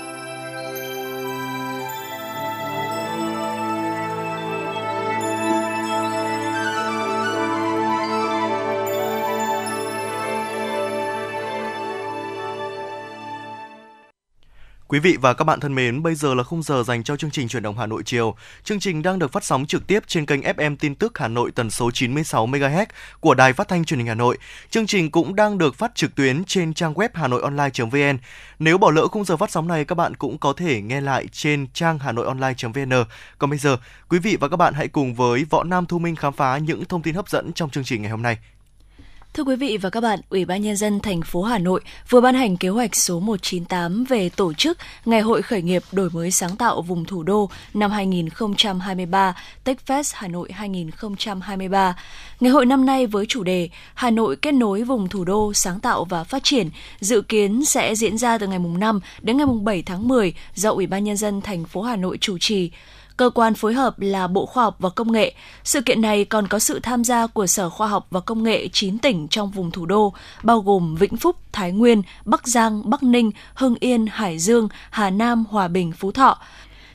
Quý 14.91 14.99
vị 14.99 15.17
và 15.21 15.33
các 15.33 15.45
bạn 15.45 15.59
thân 15.59 15.75
mến, 15.75 16.03
bây 16.03 16.15
giờ 16.15 16.33
là 16.33 16.43
khung 16.43 16.63
giờ 16.63 16.83
dành 16.83 17.03
cho 17.03 17.15
chương 17.15 17.31
trình 17.31 17.47
chuyển 17.47 17.63
động 17.63 17.77
Hà 17.77 17.85
Nội 17.85 18.03
chiều. 18.05 18.35
Chương 18.63 18.79
trình 18.79 19.01
đang 19.01 19.19
được 19.19 19.31
phát 19.31 19.43
sóng 19.43 19.65
trực 19.65 19.87
tiếp 19.87 20.03
trên 20.07 20.25
kênh 20.25 20.41
FM 20.41 20.75
tin 20.79 20.95
tức 20.95 21.17
Hà 21.17 21.27
Nội 21.27 21.51
tần 21.51 21.69
số 21.69 21.91
96 21.91 22.47
MHz 22.47 22.85
của 23.19 23.33
Đài 23.33 23.53
Phát 23.53 23.67
thanh 23.67 23.85
Truyền 23.85 23.99
hình 23.99 24.07
Hà 24.07 24.15
Nội. 24.15 24.37
Chương 24.69 24.87
trình 24.87 25.11
cũng 25.11 25.35
đang 25.35 25.57
được 25.57 25.75
phát 25.75 25.95
trực 25.95 26.15
tuyến 26.15 26.43
trên 26.45 26.73
trang 26.73 26.93
web 26.93 27.09
hanoionline.vn. 27.13 28.17
Nếu 28.59 28.77
bỏ 28.77 28.91
lỡ 28.91 29.07
khung 29.07 29.25
giờ 29.25 29.37
phát 29.37 29.51
sóng 29.51 29.67
này, 29.67 29.85
các 29.85 29.95
bạn 29.95 30.15
cũng 30.15 30.37
có 30.37 30.53
thể 30.53 30.81
nghe 30.81 31.01
lại 31.01 31.27
trên 31.31 31.67
trang 31.73 31.99
hanoionline.vn. 31.99 33.03
Còn 33.37 33.49
bây 33.49 33.59
giờ, 33.59 33.77
quý 34.09 34.19
vị 34.19 34.37
và 34.39 34.47
các 34.47 34.57
bạn 34.57 34.73
hãy 34.73 34.87
cùng 34.87 35.15
với 35.15 35.45
Võ 35.49 35.63
Nam 35.63 35.85
Thu 35.85 35.99
Minh 35.99 36.15
khám 36.15 36.33
phá 36.33 36.57
những 36.57 36.85
thông 36.85 37.01
tin 37.01 37.15
hấp 37.15 37.29
dẫn 37.29 37.53
trong 37.53 37.69
chương 37.69 37.83
trình 37.83 38.01
ngày 38.01 38.11
hôm 38.11 38.21
nay. 38.21 38.37
Thưa 39.33 39.43
quý 39.43 39.55
vị 39.55 39.77
và 39.77 39.89
các 39.89 40.01
bạn, 40.01 40.19
Ủy 40.29 40.45
ban 40.45 40.61
nhân 40.61 40.75
dân 40.75 40.99
thành 40.99 41.21
phố 41.21 41.43
Hà 41.43 41.57
Nội 41.57 41.81
vừa 42.09 42.21
ban 42.21 42.35
hành 42.35 42.57
kế 42.57 42.69
hoạch 42.69 42.95
số 42.95 43.19
198 43.19 44.03
về 44.03 44.29
tổ 44.29 44.53
chức 44.53 44.77
Ngày 45.05 45.21
hội 45.21 45.41
khởi 45.41 45.61
nghiệp 45.61 45.83
đổi 45.91 46.09
mới 46.09 46.31
sáng 46.31 46.55
tạo 46.55 46.81
vùng 46.81 47.05
thủ 47.05 47.23
đô 47.23 47.49
năm 47.73 47.91
2023, 47.91 49.35
TechFest 49.65 50.11
Hà 50.15 50.27
Nội 50.27 50.51
2023. 50.51 51.95
Ngày 52.39 52.51
hội 52.51 52.65
năm 52.65 52.85
nay 52.85 53.07
với 53.07 53.25
chủ 53.25 53.43
đề 53.43 53.69
Hà 53.93 54.09
Nội 54.09 54.35
kết 54.35 54.51
nối 54.51 54.83
vùng 54.83 55.09
thủ 55.09 55.23
đô 55.23 55.53
sáng 55.53 55.79
tạo 55.79 56.05
và 56.05 56.23
phát 56.23 56.43
triển 56.43 56.69
dự 56.99 57.21
kiến 57.21 57.65
sẽ 57.65 57.95
diễn 57.95 58.17
ra 58.17 58.37
từ 58.37 58.47
ngày 58.47 58.59
mùng 58.59 58.79
5 58.79 58.99
đến 59.21 59.37
ngày 59.37 59.45
mùng 59.45 59.65
7 59.65 59.83
tháng 59.83 60.07
10 60.07 60.33
do 60.55 60.71
Ủy 60.71 60.87
ban 60.87 61.03
nhân 61.03 61.17
dân 61.17 61.41
thành 61.41 61.65
phố 61.65 61.81
Hà 61.81 61.95
Nội 61.95 62.17
chủ 62.21 62.37
trì 62.37 62.71
cơ 63.21 63.29
quan 63.29 63.53
phối 63.53 63.73
hợp 63.73 63.99
là 63.99 64.27
Bộ 64.27 64.45
Khoa 64.45 64.63
học 64.63 64.75
và 64.79 64.89
Công 64.89 65.11
nghệ. 65.11 65.33
Sự 65.63 65.81
kiện 65.81 66.01
này 66.01 66.25
còn 66.25 66.47
có 66.47 66.59
sự 66.59 66.79
tham 66.79 67.03
gia 67.03 67.27
của 67.27 67.47
Sở 67.47 67.69
Khoa 67.69 67.87
học 67.87 68.07
và 68.11 68.19
Công 68.19 68.43
nghệ 68.43 68.67
9 68.67 68.99
tỉnh 68.99 69.27
trong 69.27 69.51
vùng 69.51 69.71
thủ 69.71 69.85
đô, 69.85 70.13
bao 70.43 70.59
gồm 70.59 70.95
Vĩnh 70.95 71.17
Phúc, 71.17 71.35
Thái 71.51 71.71
Nguyên, 71.71 72.01
Bắc 72.25 72.47
Giang, 72.47 72.89
Bắc 72.89 73.03
Ninh, 73.03 73.31
Hưng 73.53 73.75
Yên, 73.79 74.07
Hải 74.11 74.39
Dương, 74.39 74.67
Hà 74.89 75.09
Nam, 75.09 75.43
Hòa 75.49 75.67
Bình, 75.67 75.91
Phú 75.91 76.11
Thọ. 76.11 76.37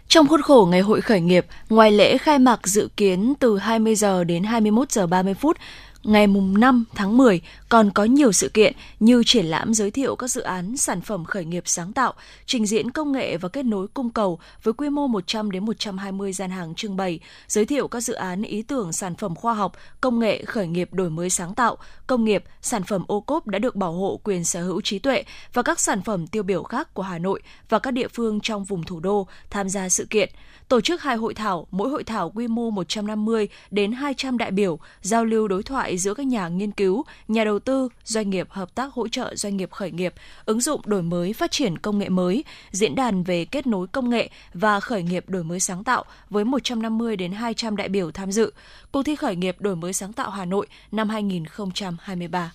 Trong 0.09 0.29
khuôn 0.29 0.43
khổ 0.43 0.69
ngày 0.71 0.81
hội 0.81 1.01
khởi 1.01 1.21
nghiệp, 1.21 1.47
ngoài 1.69 1.91
lễ 1.91 2.19
khai 2.19 2.39
mạc 2.39 2.67
dự 2.67 2.89
kiến 2.97 3.35
từ 3.41 3.59
20 3.59 3.95
giờ 3.95 4.25
đến 4.25 4.45
21 4.45 4.93
giờ 4.93 5.07
30 5.07 5.35
phút, 5.35 5.57
ngày 6.03 6.27
mùng 6.27 6.61
5 6.61 6.85
tháng 6.95 7.17
10 7.17 7.41
còn 7.69 7.91
có 7.91 8.05
nhiều 8.05 8.33
sự 8.33 8.49
kiện 8.49 8.73
như 9.01 9.23
triển 9.27 9.47
lãm 9.47 9.75
giới 9.75 9.91
thiệu 9.91 10.17
các 10.17 10.31
dự 10.31 10.41
án 10.41 10.77
sản 10.77 11.01
phẩm 11.01 11.25
khởi 11.25 11.45
nghiệp 11.45 11.63
sáng 11.67 11.93
tạo, 11.93 12.15
trình 12.47 12.67
diễn 12.67 12.91
công 12.91 13.13
nghệ 13.13 13.37
và 13.37 13.49
kết 13.49 13.65
nối 13.65 13.89
cung 13.89 14.11
cầu 14.11 14.39
với 14.63 14.75
quy 14.75 14.91
mô 14.91 15.07
100 15.07 15.51
đến 15.51 15.65
120 15.65 16.33
gian 16.33 16.51
hàng 16.51 16.75
trưng 16.75 16.97
bày, 16.97 17.21
giới 17.49 17.67
thiệu 17.67 17.89
các 17.89 18.01
dự 18.01 18.15
án 18.15 18.43
ý 18.43 18.63
tưởng 18.63 18.93
sản 18.93 19.15
phẩm 19.15 19.35
khoa 19.35 19.55
học, 19.55 19.73
công 20.01 20.19
nghệ 20.19 20.45
khởi 20.45 20.67
nghiệp 20.67 20.95
đổi 20.95 21.11
mới 21.11 21.31
sáng 21.31 21.55
tạo, 21.55 21.77
công 22.07 22.25
nghiệp, 22.25 22.45
sản 22.63 22.83
phẩm 22.83 23.05
ô 23.07 23.21
cốp 23.21 23.47
đã 23.47 23.59
được 23.59 23.77
bảo 23.77 23.93
hộ 23.93 24.21
quyền 24.25 24.45
sở 24.45 24.63
hữu 24.63 24.81
trí 24.81 24.99
tuệ 24.99 25.25
và 25.53 25.63
các 25.63 25.81
sản 25.81 26.03
phẩm 26.03 26.27
tiêu 26.27 26.43
biểu 26.43 26.63
khác 26.63 26.95
của 26.95 27.03
Hà 27.03 27.19
Nội 27.19 27.43
và 27.69 27.79
các 27.79 27.91
địa 27.91 28.09
phương 28.09 28.41
trong 28.41 28.65
vùng 28.65 28.83
thủ 28.83 29.01
đô 29.01 29.27
tham 29.51 29.69
gia 29.69 29.89
sự 29.89 30.07
kiện. 30.11 30.31
Tổ 30.69 30.81
chức 30.81 31.03
hai 31.03 31.17
hội 31.17 31.35
thảo, 31.35 31.67
mỗi 31.71 31.89
hội 31.89 32.05
thảo 32.05 32.31
quy 32.35 32.49
mô 32.49 32.71
150 32.71 33.49
đến 33.71 33.93
200 33.93 34.39
đại 34.39 34.51
biểu, 34.51 34.79
giao 35.03 35.25
lưu 35.25 35.49
đối 35.49 35.63
thoại 35.63 35.99
giữa 35.99 36.15
các 36.15 36.27
nhà 36.27 36.49
nghiên 36.49 36.71
cứu, 36.71 37.05
nhà 37.29 37.45
đầu 37.45 37.56
đầu 37.57 37.61
tư, 37.61 37.89
doanh 38.05 38.31
nghiệp 38.31 38.47
hợp 38.51 38.75
tác 38.75 38.93
hỗ 38.93 39.09
trợ 39.09 39.35
doanh 39.35 39.57
nghiệp 39.57 39.71
khởi 39.71 39.91
nghiệp, 39.91 40.15
ứng 40.45 40.61
dụng 40.61 40.81
đổi 40.85 41.03
mới 41.03 41.33
phát 41.33 41.51
triển 41.51 41.79
công 41.79 41.99
nghệ 41.99 42.09
mới, 42.09 42.45
diễn 42.71 42.95
đàn 42.95 43.23
về 43.23 43.45
kết 43.45 43.67
nối 43.67 43.87
công 43.87 44.11
nghệ 44.11 44.31
và 44.55 44.81
khởi 44.81 45.03
nghiệp 45.03 45.25
đổi 45.29 45.45
mới 45.45 45.61
sáng 45.61 45.85
tạo 45.85 46.05
với 46.31 46.45
150 46.45 47.17
đến 47.17 47.33
200 47.33 47.77
đại 47.77 47.89
biểu 47.89 48.11
tham 48.11 48.33
dự. 48.33 48.53
Cuộc 48.93 49.03
thi 49.03 49.17
khởi 49.17 49.37
nghiệp 49.37 49.57
đổi 49.61 49.77
mới 49.77 49.93
sáng 49.93 50.13
tạo 50.13 50.31
Hà 50.31 50.45
Nội 50.45 50.67
năm 50.93 51.09
2023 51.09 52.53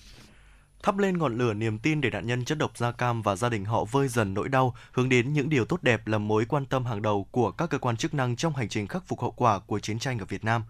thắp 0.82 0.98
lên 0.98 1.18
ngọn 1.18 1.38
lửa 1.38 1.54
niềm 1.54 1.78
tin 1.78 2.00
để 2.00 2.10
nạn 2.10 2.26
nhân 2.26 2.44
chất 2.44 2.58
độc 2.58 2.78
da 2.78 2.92
cam 2.92 3.22
và 3.22 3.36
gia 3.36 3.48
đình 3.48 3.64
họ 3.64 3.84
vơi 3.84 4.08
dần 4.08 4.34
nỗi 4.34 4.48
đau, 4.48 4.74
hướng 4.92 5.08
đến 5.08 5.32
những 5.32 5.48
điều 5.48 5.64
tốt 5.64 5.82
đẹp 5.82 6.06
là 6.06 6.18
mối 6.18 6.44
quan 6.44 6.66
tâm 6.66 6.84
hàng 6.84 7.02
đầu 7.02 7.26
của 7.30 7.50
các 7.50 7.70
cơ 7.70 7.78
quan 7.78 7.96
chức 7.96 8.14
năng 8.14 8.36
trong 8.36 8.56
hành 8.56 8.68
trình 8.68 8.86
khắc 8.86 9.06
phục 9.06 9.20
hậu 9.20 9.30
quả 9.30 9.58
của 9.58 9.78
chiến 9.78 9.98
tranh 9.98 10.18
ở 10.18 10.24
Việt 10.24 10.44
Nam. 10.44 10.62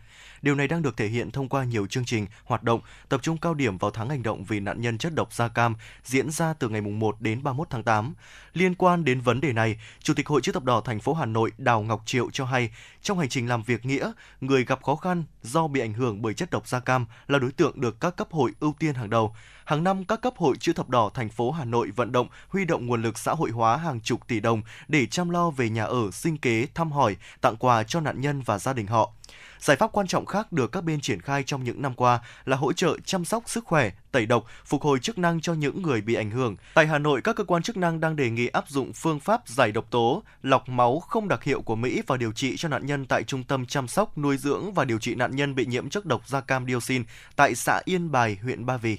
Điều 0.42 0.54
này 0.54 0.68
đang 0.68 0.82
được 0.82 0.96
thể 0.96 1.08
hiện 1.08 1.30
thông 1.30 1.48
qua 1.48 1.64
nhiều 1.64 1.86
chương 1.86 2.04
trình, 2.04 2.26
hoạt 2.44 2.62
động 2.62 2.80
tập 3.08 3.20
trung 3.22 3.38
cao 3.38 3.54
điểm 3.54 3.78
vào 3.78 3.90
tháng 3.90 4.08
hành 4.08 4.22
động 4.22 4.44
vì 4.44 4.60
nạn 4.60 4.80
nhân 4.80 4.98
chất 4.98 5.14
độc 5.14 5.32
da 5.32 5.48
cam 5.48 5.74
diễn 6.04 6.30
ra 6.30 6.52
từ 6.52 6.68
ngày 6.68 6.80
1 6.80 7.20
đến 7.20 7.42
31 7.42 7.70
tháng 7.70 7.82
8. 7.82 8.14
Liên 8.52 8.74
quan 8.74 9.04
đến 9.04 9.20
vấn 9.20 9.40
đề 9.40 9.52
này, 9.52 9.80
Chủ 10.02 10.14
tịch 10.14 10.28
Hội 10.28 10.40
chữ 10.40 10.52
thập 10.52 10.64
đỏ 10.64 10.80
thành 10.80 11.00
phố 11.00 11.14
Hà 11.14 11.26
Nội 11.26 11.52
Đào 11.58 11.82
Ngọc 11.82 12.02
Triệu 12.06 12.30
cho 12.30 12.44
hay, 12.44 12.70
trong 13.02 13.18
hành 13.18 13.28
trình 13.28 13.48
làm 13.48 13.62
việc 13.62 13.86
nghĩa, 13.86 14.12
người 14.40 14.64
gặp 14.64 14.82
khó 14.82 14.96
khăn 14.96 15.24
do 15.42 15.68
bị 15.68 15.80
ảnh 15.80 15.92
hưởng 15.92 16.22
bởi 16.22 16.34
chất 16.34 16.50
độc 16.50 16.68
da 16.68 16.80
cam 16.80 17.06
là 17.26 17.38
đối 17.38 17.52
tượng 17.52 17.80
được 17.80 18.00
các 18.00 18.16
cấp 18.16 18.28
hội 18.30 18.50
ưu 18.60 18.74
tiên 18.78 18.94
hàng 18.94 19.10
đầu. 19.10 19.36
Hàng 19.64 19.84
năm, 19.84 20.04
các 20.04 20.20
cấp 20.20 20.34
hội 20.36 20.56
chữ 20.60 20.72
thập 20.72 20.88
đỏ 20.88 21.10
thành 21.14 21.28
phố 21.28 21.50
Hà 21.50 21.64
Nội 21.64 21.90
vận 21.96 22.12
động 22.12 22.28
huy 22.48 22.64
động 22.64 22.86
nguồn 22.86 23.02
lực 23.02 23.18
xã 23.18 23.32
hội 23.32 23.50
hóa 23.50 23.76
hàng 23.76 24.00
chục 24.00 24.28
tỷ 24.28 24.40
đồng 24.40 24.62
để 24.88 25.06
chăm 25.06 25.30
lo 25.30 25.50
về 25.50 25.70
nhà 25.70 25.84
ở, 25.84 26.10
sinh 26.12 26.36
kế, 26.36 26.66
thăm 26.74 26.92
hỏi, 26.92 27.16
tặng 27.40 27.56
quà 27.56 27.82
cho 27.82 28.00
nạn 28.00 28.20
nhân 28.20 28.42
và 28.42 28.58
gia 28.58 28.72
đình 28.72 28.86
họ. 28.86 29.12
Giải 29.60 29.76
pháp 29.76 29.92
quan 29.92 30.06
trọng 30.06 30.26
khác 30.26 30.52
được 30.52 30.72
các 30.72 30.84
bên 30.84 31.00
triển 31.00 31.20
khai 31.20 31.42
trong 31.46 31.64
những 31.64 31.82
năm 31.82 31.94
qua 31.94 32.20
là 32.44 32.56
hỗ 32.56 32.72
trợ 32.72 32.96
chăm 33.04 33.24
sóc 33.24 33.42
sức 33.46 33.64
khỏe, 33.64 33.90
tẩy 34.12 34.26
độc, 34.26 34.44
phục 34.64 34.82
hồi 34.82 34.98
chức 34.98 35.18
năng 35.18 35.40
cho 35.40 35.54
những 35.54 35.82
người 35.82 36.00
bị 36.00 36.14
ảnh 36.14 36.30
hưởng. 36.30 36.56
Tại 36.74 36.86
Hà 36.86 36.98
Nội, 36.98 37.20
các 37.20 37.36
cơ 37.36 37.44
quan 37.44 37.62
chức 37.62 37.76
năng 37.76 38.00
đang 38.00 38.16
đề 38.16 38.30
nghị 38.30 38.46
áp 38.46 38.68
dụng 38.68 38.92
phương 38.92 39.20
pháp 39.20 39.48
giải 39.48 39.72
độc 39.72 39.90
tố, 39.90 40.22
lọc 40.42 40.68
máu 40.68 41.00
không 41.00 41.28
đặc 41.28 41.44
hiệu 41.44 41.62
của 41.62 41.76
Mỹ 41.76 42.02
và 42.06 42.16
điều 42.16 42.32
trị 42.32 42.56
cho 42.56 42.68
nạn 42.68 42.86
nhân 42.86 43.06
tại 43.06 43.24
Trung 43.24 43.44
tâm 43.44 43.66
chăm 43.66 43.88
sóc, 43.88 44.18
nuôi 44.18 44.36
dưỡng 44.36 44.72
và 44.72 44.84
điều 44.84 44.98
trị 44.98 45.14
nạn 45.14 45.36
nhân 45.36 45.54
bị 45.54 45.66
nhiễm 45.66 45.88
chất 45.88 46.06
độc 46.06 46.28
da 46.28 46.40
cam 46.40 46.66
dioxin 46.66 47.04
tại 47.36 47.54
xã 47.54 47.80
Yên 47.84 48.12
Bài, 48.12 48.38
huyện 48.42 48.66
Ba 48.66 48.76
Vì. 48.76 48.98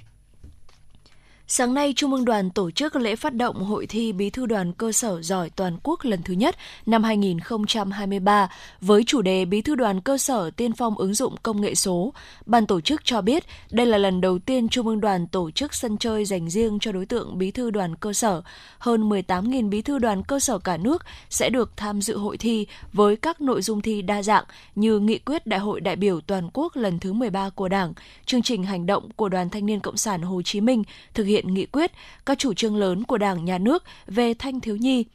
Sáng 1.56 1.74
nay, 1.74 1.94
Trung 1.96 2.14
ương 2.14 2.26
đoàn 2.26 2.50
tổ 2.50 2.72
chức 2.72 2.96
lễ 2.96 3.16
phát 3.16 3.34
động 3.34 3.64
Hội 3.64 3.86
thi 3.86 4.14
Bí 4.14 4.30
thư 4.30 4.46
đoàn 4.46 4.74
cơ 4.74 4.92
sở 4.92 5.22
giỏi 5.22 5.50
toàn 5.50 5.78
quốc 5.84 6.06
lần 6.06 6.24
thứ 6.24 6.34
nhất 6.34 6.56
năm 6.86 7.04
2023 7.04 8.50
với 8.82 9.04
chủ 9.04 9.22
đề 9.22 9.46
Bí 9.46 9.62
thư 9.62 9.76
đoàn 9.76 10.02
cơ 10.02 10.18
sở 10.18 10.50
tiên 10.50 10.74
phong 10.74 10.98
ứng 10.98 11.14
dụng 11.14 11.36
công 11.44 11.62
nghệ 11.62 11.76
số. 11.76 12.14
Ban 12.46 12.66
tổ 12.66 12.82
chức 12.82 13.06
cho 13.06 13.22
biết 13.22 13.44
đây 13.72 13.86
là 13.86 13.98
lần 13.98 14.22
đầu 14.22 14.40
tiên 14.40 14.70
Trung 14.70 14.88
ương 14.88 15.02
đoàn 15.02 15.28
tổ 15.28 15.52
chức 15.52 15.74
sân 15.74 15.98
chơi 15.98 16.26
dành 16.26 16.50
riêng 16.50 16.78
cho 16.82 16.92
đối 16.92 17.06
tượng 17.06 17.38
bí 17.38 17.52
thư 17.52 17.72
đoàn 17.72 17.96
cơ 17.96 18.14
sở. 18.14 18.42
Hơn 18.80 19.10
18.000 19.10 19.70
bí 19.70 19.82
thư 19.82 20.00
đoàn 20.00 20.24
cơ 20.24 20.40
sở 20.40 20.58
cả 20.58 20.78
nước 20.78 21.06
sẽ 21.30 21.50
được 21.50 21.78
tham 21.78 22.02
dự 22.02 22.18
hội 22.18 22.38
thi 22.38 22.68
với 22.94 23.16
các 23.16 23.42
nội 23.42 23.62
dung 23.62 23.82
thi 23.82 24.02
đa 24.02 24.24
dạng 24.24 24.44
như 24.76 25.00
nghị 25.00 25.20
quyết 25.20 25.48
Đại 25.48 25.60
hội 25.60 25.82
đại 25.82 25.96
biểu 25.96 26.22
toàn 26.22 26.50
quốc 26.54 26.76
lần 26.76 27.00
thứ 27.00 27.14
13 27.14 27.50
của 27.50 27.68
Đảng, 27.68 27.94
chương 28.26 28.42
trình 28.42 28.64
hành 28.64 28.86
động 28.86 29.10
của 29.16 29.30
Đoàn 29.30 29.50
Thanh 29.50 29.66
niên 29.66 29.80
Cộng 29.80 29.98
sản 29.98 30.22
Hồ 30.22 30.42
Chí 30.42 30.62
Minh 30.62 30.84
thực 31.14 31.24
hiện 31.24 31.43
hiện 31.44 31.54
nghị 31.54 31.66
quyết, 31.66 31.92
các 32.26 32.40
chủ 32.40 32.54
trương 32.54 32.76
lớn 32.76 33.04
của 33.04 33.18
Đảng, 33.18 33.46
Nhà 33.46 33.58
nước 33.58 33.84
về 34.08 34.34
thanh 34.34 34.60
thiếu 34.60 34.76
nhi, 34.76 35.06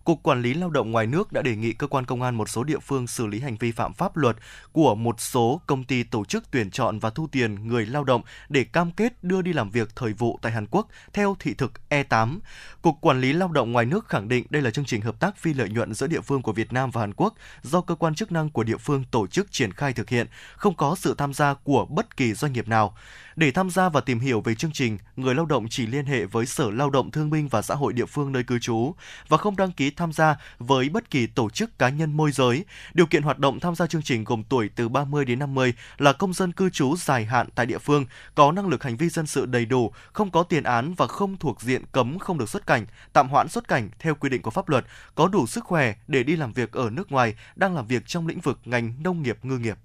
Cục 0.03 0.23
Quản 0.23 0.41
lý 0.41 0.53
Lao 0.53 0.69
động 0.69 0.91
ngoài 0.91 1.07
nước 1.07 1.31
đã 1.31 1.41
đề 1.41 1.55
nghị 1.55 1.73
cơ 1.73 1.87
quan 1.87 2.05
công 2.05 2.21
an 2.21 2.35
một 2.35 2.49
số 2.49 2.63
địa 2.63 2.79
phương 2.79 3.07
xử 3.07 3.27
lý 3.27 3.39
hành 3.39 3.55
vi 3.55 3.71
phạm 3.71 3.93
pháp 3.93 4.17
luật 4.17 4.35
của 4.71 4.95
một 4.95 5.21
số 5.21 5.61
công 5.65 5.83
ty 5.83 6.03
tổ 6.03 6.25
chức 6.25 6.51
tuyển 6.51 6.71
chọn 6.71 6.99
và 6.99 7.09
thu 7.09 7.27
tiền 7.31 7.67
người 7.67 7.85
lao 7.85 8.03
động 8.03 8.21
để 8.49 8.63
cam 8.63 8.91
kết 8.91 9.23
đưa 9.23 9.41
đi 9.41 9.53
làm 9.53 9.69
việc 9.69 9.95
thời 9.95 10.13
vụ 10.13 10.39
tại 10.41 10.51
Hàn 10.51 10.65
Quốc 10.71 10.87
theo 11.13 11.35
thị 11.39 11.53
thực 11.53 11.71
E8. 11.89 12.39
Cục 12.81 12.95
Quản 13.01 13.21
lý 13.21 13.33
Lao 13.33 13.47
động 13.47 13.71
ngoài 13.71 13.85
nước 13.85 14.07
khẳng 14.09 14.27
định 14.27 14.45
đây 14.49 14.61
là 14.61 14.71
chương 14.71 14.85
trình 14.85 15.01
hợp 15.01 15.19
tác 15.19 15.37
phi 15.37 15.53
lợi 15.53 15.69
nhuận 15.69 15.93
giữa 15.93 16.07
địa 16.07 16.21
phương 16.21 16.41
của 16.41 16.53
Việt 16.53 16.73
Nam 16.73 16.91
và 16.91 17.01
Hàn 17.01 17.13
Quốc 17.13 17.33
do 17.61 17.81
cơ 17.81 17.95
quan 17.95 18.15
chức 18.15 18.31
năng 18.31 18.49
của 18.49 18.63
địa 18.63 18.77
phương 18.77 19.03
tổ 19.11 19.27
chức 19.27 19.51
triển 19.51 19.73
khai 19.73 19.93
thực 19.93 20.09
hiện, 20.09 20.27
không 20.55 20.75
có 20.75 20.95
sự 20.95 21.15
tham 21.17 21.33
gia 21.33 21.53
của 21.53 21.85
bất 21.85 22.17
kỳ 22.17 22.33
doanh 22.33 22.53
nghiệp 22.53 22.67
nào. 22.67 22.95
Để 23.36 23.51
tham 23.51 23.69
gia 23.69 23.89
và 23.89 24.01
tìm 24.01 24.19
hiểu 24.19 24.41
về 24.41 24.55
chương 24.55 24.71
trình, 24.71 24.97
người 25.15 25.36
lao 25.36 25.45
động 25.45 25.67
chỉ 25.69 25.88
liên 25.88 26.05
hệ 26.05 26.25
với 26.25 26.45
Sở 26.45 26.71
Lao 26.71 26.89
động 26.89 27.11
Thương 27.11 27.29
binh 27.29 27.47
và 27.47 27.61
Xã 27.61 27.75
hội 27.75 27.93
địa 27.93 28.05
phương 28.05 28.31
nơi 28.31 28.43
cư 28.43 28.59
trú 28.59 28.95
và 29.27 29.38
không 29.38 29.55
đăng 29.55 29.71
ký 29.71 29.91
tham 29.91 30.13
gia 30.13 30.36
với 30.59 30.89
bất 30.89 31.09
kỳ 31.09 31.27
tổ 31.27 31.49
chức 31.49 31.79
cá 31.79 31.89
nhân 31.89 32.17
môi 32.17 32.31
giới. 32.31 32.65
Điều 32.93 33.05
kiện 33.05 33.23
hoạt 33.23 33.39
động 33.39 33.59
tham 33.59 33.75
gia 33.75 33.88
chương 33.88 34.01
trình 34.01 34.23
gồm 34.23 34.43
tuổi 34.49 34.69
từ 34.75 34.89
30 34.89 35.25
đến 35.25 35.39
50 35.39 35.73
là 35.97 36.13
công 36.13 36.34
dân 36.34 36.51
cư 36.51 36.69
trú 36.69 36.95
dài 36.97 37.25
hạn 37.25 37.47
tại 37.55 37.65
địa 37.65 37.77
phương, 37.77 38.05
có 38.36 38.51
năng 38.51 38.67
lực 38.67 38.84
hành 38.84 38.97
vi 38.97 39.09
dân 39.09 39.27
sự 39.27 39.45
đầy 39.45 39.65
đủ, 39.65 39.91
không 40.13 40.31
có 40.31 40.43
tiền 40.43 40.63
án 40.63 40.93
và 40.93 41.07
không 41.07 41.38
thuộc 41.38 41.61
diện 41.61 41.84
cấm 41.91 42.19
không 42.19 42.38
được 42.38 42.49
xuất 42.49 42.67
cảnh, 42.67 42.86
tạm 43.13 43.29
hoãn 43.29 43.49
xuất 43.49 43.67
cảnh 43.67 43.89
theo 43.99 44.15
quy 44.15 44.29
định 44.29 44.41
của 44.41 44.51
pháp 44.51 44.69
luật, 44.69 44.86
có 45.15 45.27
đủ 45.27 45.47
sức 45.47 45.63
khỏe 45.63 45.93
để 46.07 46.23
đi 46.23 46.36
làm 46.36 46.53
việc 46.53 46.71
ở 46.71 46.89
nước 46.89 47.11
ngoài, 47.11 47.36
đang 47.55 47.75
làm 47.75 47.88
việc 47.88 48.03
trong 48.05 48.27
lĩnh 48.27 48.39
vực 48.39 48.59
ngành 48.65 48.93
nông 49.03 49.21
nghiệp 49.21 49.38
ngư 49.43 49.57
nghiệp. 49.57 49.77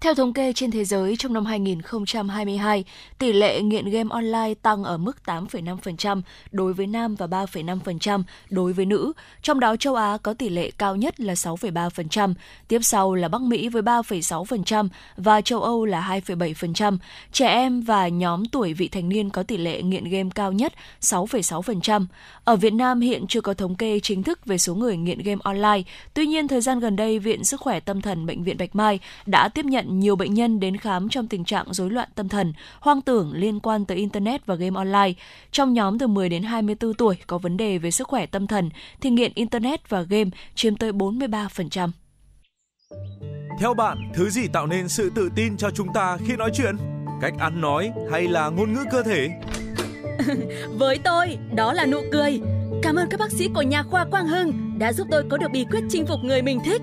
Theo 0.00 0.14
thống 0.14 0.32
kê 0.32 0.52
trên 0.52 0.70
thế 0.70 0.84
giới, 0.84 1.16
trong 1.18 1.32
năm 1.32 1.44
2022, 1.46 2.84
tỷ 3.18 3.32
lệ 3.32 3.62
nghiện 3.62 3.90
game 3.90 4.08
online 4.10 4.54
tăng 4.62 4.84
ở 4.84 4.96
mức 4.96 5.16
8,5% 5.26 6.22
đối 6.50 6.72
với 6.72 6.86
nam 6.86 7.14
và 7.14 7.26
3,5% 7.26 8.22
đối 8.50 8.72
với 8.72 8.86
nữ. 8.86 9.12
Trong 9.42 9.60
đó 9.60 9.76
châu 9.76 9.94
Á 9.94 10.18
có 10.22 10.34
tỷ 10.34 10.48
lệ 10.48 10.70
cao 10.70 10.96
nhất 10.96 11.20
là 11.20 11.34
6,3%, 11.34 12.34
tiếp 12.68 12.78
sau 12.82 13.14
là 13.14 13.28
Bắc 13.28 13.40
Mỹ 13.40 13.68
với 13.68 13.82
3,6% 13.82 14.88
và 15.16 15.40
châu 15.40 15.62
Âu 15.62 15.84
là 15.84 16.20
2,7%. 16.26 16.98
Trẻ 17.32 17.48
em 17.48 17.80
và 17.80 18.08
nhóm 18.08 18.44
tuổi 18.44 18.74
vị 18.74 18.88
thành 18.88 19.08
niên 19.08 19.30
có 19.30 19.42
tỷ 19.42 19.56
lệ 19.56 19.82
nghiện 19.82 20.04
game 20.04 20.30
cao 20.34 20.52
nhất 20.52 20.72
6,6%. 21.00 22.06
Ở 22.44 22.56
Việt 22.56 22.72
Nam 22.72 23.00
hiện 23.00 23.26
chưa 23.26 23.40
có 23.40 23.54
thống 23.54 23.74
kê 23.74 24.00
chính 24.00 24.22
thức 24.22 24.46
về 24.46 24.58
số 24.58 24.74
người 24.74 24.96
nghiện 24.96 25.22
game 25.22 25.40
online. 25.44 25.82
Tuy 26.14 26.26
nhiên, 26.26 26.48
thời 26.48 26.60
gian 26.60 26.80
gần 26.80 26.96
đây, 26.96 27.18
Viện 27.18 27.44
Sức 27.44 27.60
khỏe 27.60 27.80
Tâm 27.80 28.00
thần 28.00 28.26
Bệnh 28.26 28.44
viện 28.44 28.56
Bạch 28.58 28.74
Mai 28.74 28.98
đã 29.26 29.48
tiếp 29.48 29.64
nhận 29.64 29.89
nhiều 29.98 30.16
bệnh 30.16 30.34
nhân 30.34 30.60
đến 30.60 30.76
khám 30.76 31.08
trong 31.08 31.28
tình 31.28 31.44
trạng 31.44 31.74
rối 31.74 31.90
loạn 31.90 32.08
tâm 32.14 32.28
thần, 32.28 32.52
hoang 32.80 33.00
tưởng 33.00 33.32
liên 33.32 33.60
quan 33.60 33.84
tới 33.84 33.96
Internet 33.96 34.46
và 34.46 34.54
game 34.54 34.76
online. 34.76 35.12
Trong 35.52 35.72
nhóm 35.72 35.98
từ 35.98 36.06
10 36.06 36.28
đến 36.28 36.42
24 36.42 36.94
tuổi 36.94 37.16
có 37.26 37.38
vấn 37.38 37.56
đề 37.56 37.78
về 37.78 37.90
sức 37.90 38.08
khỏe 38.08 38.26
tâm 38.26 38.46
thần 38.46 38.70
thì 39.00 39.10
nghiện 39.10 39.32
Internet 39.34 39.88
và 39.88 40.02
game 40.02 40.30
chiếm 40.54 40.76
tới 40.76 40.92
43%. 40.92 41.90
Theo 43.60 43.74
bạn, 43.74 43.98
thứ 44.14 44.30
gì 44.30 44.48
tạo 44.52 44.66
nên 44.66 44.88
sự 44.88 45.10
tự 45.14 45.30
tin 45.34 45.56
cho 45.56 45.70
chúng 45.70 45.92
ta 45.94 46.16
khi 46.26 46.36
nói 46.36 46.50
chuyện? 46.54 46.76
Cách 47.20 47.34
ăn 47.38 47.60
nói 47.60 47.92
hay 48.10 48.28
là 48.28 48.48
ngôn 48.48 48.72
ngữ 48.72 48.84
cơ 48.90 49.02
thể? 49.02 49.28
Với 50.78 50.98
tôi, 51.04 51.38
đó 51.54 51.72
là 51.72 51.86
nụ 51.86 51.98
cười. 52.12 52.40
Cảm 52.82 52.96
ơn 52.96 53.08
các 53.10 53.20
bác 53.20 53.32
sĩ 53.32 53.48
của 53.54 53.62
nhà 53.62 53.82
khoa 53.82 54.04
Quang 54.04 54.26
Hưng 54.26 54.78
đã 54.78 54.92
giúp 54.92 55.06
tôi 55.10 55.24
có 55.30 55.36
được 55.36 55.50
bí 55.52 55.64
quyết 55.70 55.80
chinh 55.90 56.06
phục 56.06 56.20
người 56.24 56.42
mình 56.42 56.60
thích 56.64 56.82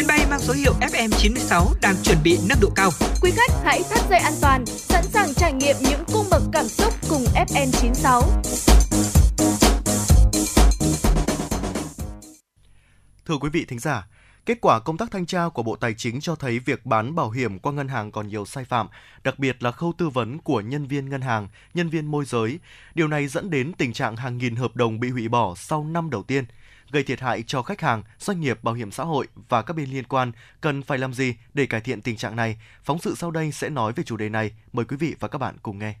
Chuyến 0.00 0.06
bay 0.06 0.26
mang 0.30 0.40
số 0.40 0.52
hiệu 0.52 0.72
FM96 0.80 1.66
đang 1.82 1.94
chuẩn 2.02 2.18
bị 2.24 2.38
nâng 2.48 2.58
độ 2.60 2.68
cao. 2.76 2.90
Quý 3.22 3.30
khách 3.30 3.50
hãy 3.64 3.82
thắt 3.90 4.00
dây 4.10 4.18
an 4.18 4.32
toàn, 4.40 4.66
sẵn 4.66 5.04
sàng 5.04 5.34
trải 5.34 5.52
nghiệm 5.52 5.76
những 5.80 6.04
cung 6.12 6.26
bậc 6.30 6.42
cảm 6.52 6.68
xúc 6.68 6.94
cùng 7.08 7.24
FN96. 7.34 8.22
Thưa 13.26 13.36
quý 13.40 13.48
vị 13.52 13.64
thính 13.68 13.78
giả, 13.78 14.06
Kết 14.46 14.58
quả 14.60 14.80
công 14.80 14.96
tác 14.96 15.10
thanh 15.10 15.26
tra 15.26 15.48
của 15.48 15.62
Bộ 15.62 15.76
Tài 15.76 15.94
chính 15.94 16.20
cho 16.20 16.34
thấy 16.34 16.58
việc 16.58 16.86
bán 16.86 17.14
bảo 17.14 17.30
hiểm 17.30 17.58
qua 17.58 17.72
ngân 17.72 17.88
hàng 17.88 18.12
còn 18.12 18.28
nhiều 18.28 18.44
sai 18.44 18.64
phạm, 18.64 18.88
đặc 19.24 19.38
biệt 19.38 19.62
là 19.62 19.70
khâu 19.70 19.92
tư 19.98 20.08
vấn 20.08 20.38
của 20.38 20.60
nhân 20.60 20.86
viên 20.86 21.08
ngân 21.08 21.20
hàng, 21.20 21.48
nhân 21.74 21.88
viên 21.88 22.06
môi 22.06 22.24
giới. 22.24 22.58
Điều 22.94 23.08
này 23.08 23.26
dẫn 23.26 23.50
đến 23.50 23.72
tình 23.78 23.92
trạng 23.92 24.16
hàng 24.16 24.38
nghìn 24.38 24.56
hợp 24.56 24.76
đồng 24.76 25.00
bị 25.00 25.10
hủy 25.10 25.28
bỏ 25.28 25.54
sau 25.56 25.84
năm 25.84 26.10
đầu 26.10 26.22
tiên, 26.22 26.44
gây 26.92 27.02
thiệt 27.02 27.20
hại 27.20 27.42
cho 27.46 27.62
khách 27.62 27.80
hàng, 27.80 28.02
doanh 28.18 28.40
nghiệp 28.40 28.64
bảo 28.64 28.74
hiểm 28.74 28.90
xã 28.90 29.04
hội 29.04 29.26
và 29.48 29.62
các 29.62 29.76
bên 29.76 29.90
liên 29.90 30.04
quan. 30.04 30.32
Cần 30.60 30.82
phải 30.82 30.98
làm 30.98 31.14
gì 31.14 31.34
để 31.54 31.66
cải 31.66 31.80
thiện 31.80 32.02
tình 32.02 32.16
trạng 32.16 32.36
này? 32.36 32.56
Phóng 32.82 32.98
sự 32.98 33.14
sau 33.16 33.30
đây 33.30 33.52
sẽ 33.52 33.68
nói 33.68 33.92
về 33.96 34.04
chủ 34.04 34.16
đề 34.16 34.28
này. 34.28 34.50
Mời 34.72 34.84
quý 34.84 34.96
vị 34.96 35.14
và 35.20 35.28
các 35.28 35.38
bạn 35.38 35.54
cùng 35.62 35.78
nghe. 35.78 35.94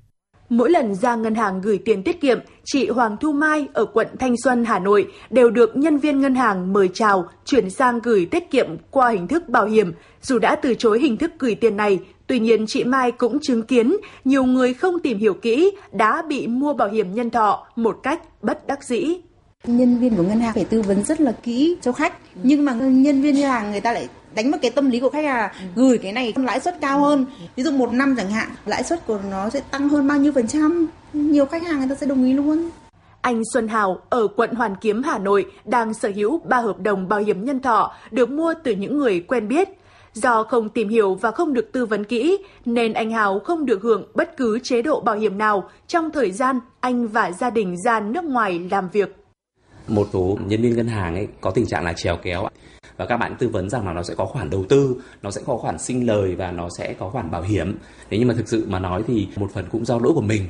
Mỗi 0.48 0.70
lần 0.70 0.94
ra 0.94 1.16
ngân 1.16 1.34
hàng 1.34 1.60
gửi 1.60 1.78
tiền 1.84 2.02
tiết 2.02 2.20
kiệm, 2.20 2.38
chị 2.64 2.88
Hoàng 2.88 3.16
Thu 3.20 3.32
Mai 3.32 3.68
ở 3.72 3.84
quận 3.84 4.06
Thanh 4.18 4.34
Xuân, 4.44 4.64
Hà 4.64 4.78
Nội 4.78 5.12
đều 5.30 5.50
được 5.50 5.76
nhân 5.76 5.98
viên 5.98 6.20
ngân 6.20 6.34
hàng 6.34 6.72
mời 6.72 6.88
chào 6.94 7.28
chuyển 7.44 7.70
sang 7.70 8.00
gửi 8.00 8.26
tiết 8.30 8.50
kiệm 8.50 8.66
qua 8.90 9.10
hình 9.10 9.28
thức 9.28 9.48
bảo 9.48 9.66
hiểm. 9.66 9.92
Dù 10.22 10.38
đã 10.38 10.56
từ 10.56 10.74
chối 10.74 11.00
hình 11.00 11.16
thức 11.16 11.30
gửi 11.38 11.54
tiền 11.54 11.76
này, 11.76 11.98
tuy 12.26 12.38
nhiên 12.38 12.66
chị 12.66 12.84
Mai 12.84 13.12
cũng 13.12 13.38
chứng 13.42 13.62
kiến 13.62 13.96
nhiều 14.24 14.44
người 14.44 14.74
không 14.74 15.00
tìm 15.02 15.18
hiểu 15.18 15.34
kỹ 15.34 15.70
đã 15.92 16.22
bị 16.28 16.46
mua 16.46 16.74
bảo 16.74 16.88
hiểm 16.88 17.14
nhân 17.14 17.30
thọ 17.30 17.66
một 17.76 18.00
cách 18.02 18.42
bất 18.42 18.66
đắc 18.66 18.84
dĩ. 18.84 19.16
Nhân 19.66 19.98
viên 19.98 20.16
của 20.16 20.22
ngân 20.22 20.40
hàng 20.40 20.54
phải 20.54 20.64
tư 20.64 20.82
vấn 20.82 21.04
rất 21.04 21.20
là 21.20 21.32
kỹ 21.32 21.76
cho 21.82 21.92
khách, 21.92 22.14
nhưng 22.42 22.64
mà 22.64 22.72
nhân 22.72 23.22
viên 23.22 23.34
ngân 23.34 23.50
hàng 23.50 23.70
người 23.70 23.80
ta 23.80 23.92
lại 23.92 24.08
đánh 24.34 24.50
vào 24.50 24.60
cái 24.62 24.70
tâm 24.70 24.90
lý 24.90 25.00
của 25.00 25.10
khách 25.10 25.24
hàng 25.24 25.50
ừ. 25.60 25.66
gửi 25.82 25.98
cái 25.98 26.12
này 26.12 26.32
lãi 26.36 26.60
suất 26.60 26.80
cao 26.80 27.00
hơn 27.00 27.26
ví 27.56 27.62
dụ 27.62 27.70
một 27.70 27.92
năm 27.92 28.14
chẳng 28.16 28.30
hạn 28.30 28.48
lãi 28.66 28.82
suất 28.82 29.06
của 29.06 29.18
nó 29.30 29.50
sẽ 29.50 29.60
tăng 29.60 29.88
hơn 29.88 30.08
bao 30.08 30.18
nhiêu 30.18 30.32
phần 30.32 30.46
trăm 30.46 30.86
nhiều 31.12 31.46
khách 31.46 31.62
hàng 31.62 31.78
người 31.78 31.88
ta 31.88 31.94
sẽ 31.94 32.06
đồng 32.06 32.24
ý 32.24 32.32
luôn 32.32 32.70
anh 33.20 33.42
Xuân 33.52 33.68
Hào 33.68 34.00
ở 34.08 34.26
quận 34.36 34.54
Hoàn 34.54 34.76
Kiếm, 34.76 35.02
Hà 35.02 35.18
Nội 35.18 35.46
đang 35.64 35.94
sở 35.94 36.12
hữu 36.14 36.40
3 36.44 36.56
hợp 36.56 36.80
đồng 36.80 37.08
bảo 37.08 37.20
hiểm 37.20 37.44
nhân 37.44 37.60
thọ 37.60 37.94
được 38.10 38.30
mua 38.30 38.54
từ 38.64 38.72
những 38.72 38.98
người 38.98 39.20
quen 39.20 39.48
biết. 39.48 39.68
Do 40.14 40.42
không 40.42 40.68
tìm 40.68 40.88
hiểu 40.88 41.14
và 41.14 41.30
không 41.30 41.52
được 41.52 41.72
tư 41.72 41.86
vấn 41.86 42.04
kỹ 42.04 42.38
nên 42.64 42.92
anh 42.92 43.10
Hào 43.10 43.38
không 43.38 43.66
được 43.66 43.82
hưởng 43.82 44.06
bất 44.14 44.36
cứ 44.36 44.58
chế 44.62 44.82
độ 44.82 45.00
bảo 45.00 45.16
hiểm 45.16 45.38
nào 45.38 45.68
trong 45.86 46.10
thời 46.10 46.30
gian 46.30 46.60
anh 46.80 47.08
và 47.08 47.30
gia 47.32 47.50
đình 47.50 47.76
ra 47.84 48.00
nước 48.00 48.24
ngoài 48.24 48.60
làm 48.70 48.88
việc. 48.88 49.19
Một 49.90 50.08
số 50.12 50.38
nhân 50.46 50.62
viên 50.62 50.76
ngân 50.76 50.86
hàng 50.86 51.14
ấy 51.14 51.28
có 51.40 51.50
tình 51.50 51.66
trạng 51.66 51.84
là 51.84 51.92
trèo 51.92 52.16
kéo 52.22 52.48
và 52.96 53.06
các 53.06 53.16
bạn 53.16 53.36
tư 53.38 53.48
vấn 53.48 53.70
rằng 53.70 53.86
là 53.86 53.92
nó 53.92 54.02
sẽ 54.02 54.14
có 54.14 54.24
khoản 54.24 54.50
đầu 54.50 54.64
tư, 54.68 54.96
nó 55.22 55.30
sẽ 55.30 55.40
có 55.46 55.56
khoản 55.56 55.78
sinh 55.78 56.06
lời 56.06 56.34
và 56.34 56.52
nó 56.52 56.68
sẽ 56.78 56.94
có 56.98 57.10
khoản 57.10 57.30
bảo 57.30 57.42
hiểm. 57.42 57.76
Thế 58.10 58.18
nhưng 58.18 58.28
mà 58.28 58.34
thực 58.34 58.48
sự 58.48 58.66
mà 58.68 58.78
nói 58.78 59.02
thì 59.06 59.28
một 59.36 59.50
phần 59.52 59.64
cũng 59.70 59.84
do 59.84 59.98
lỗi 59.98 60.12
của 60.14 60.20
mình. 60.20 60.46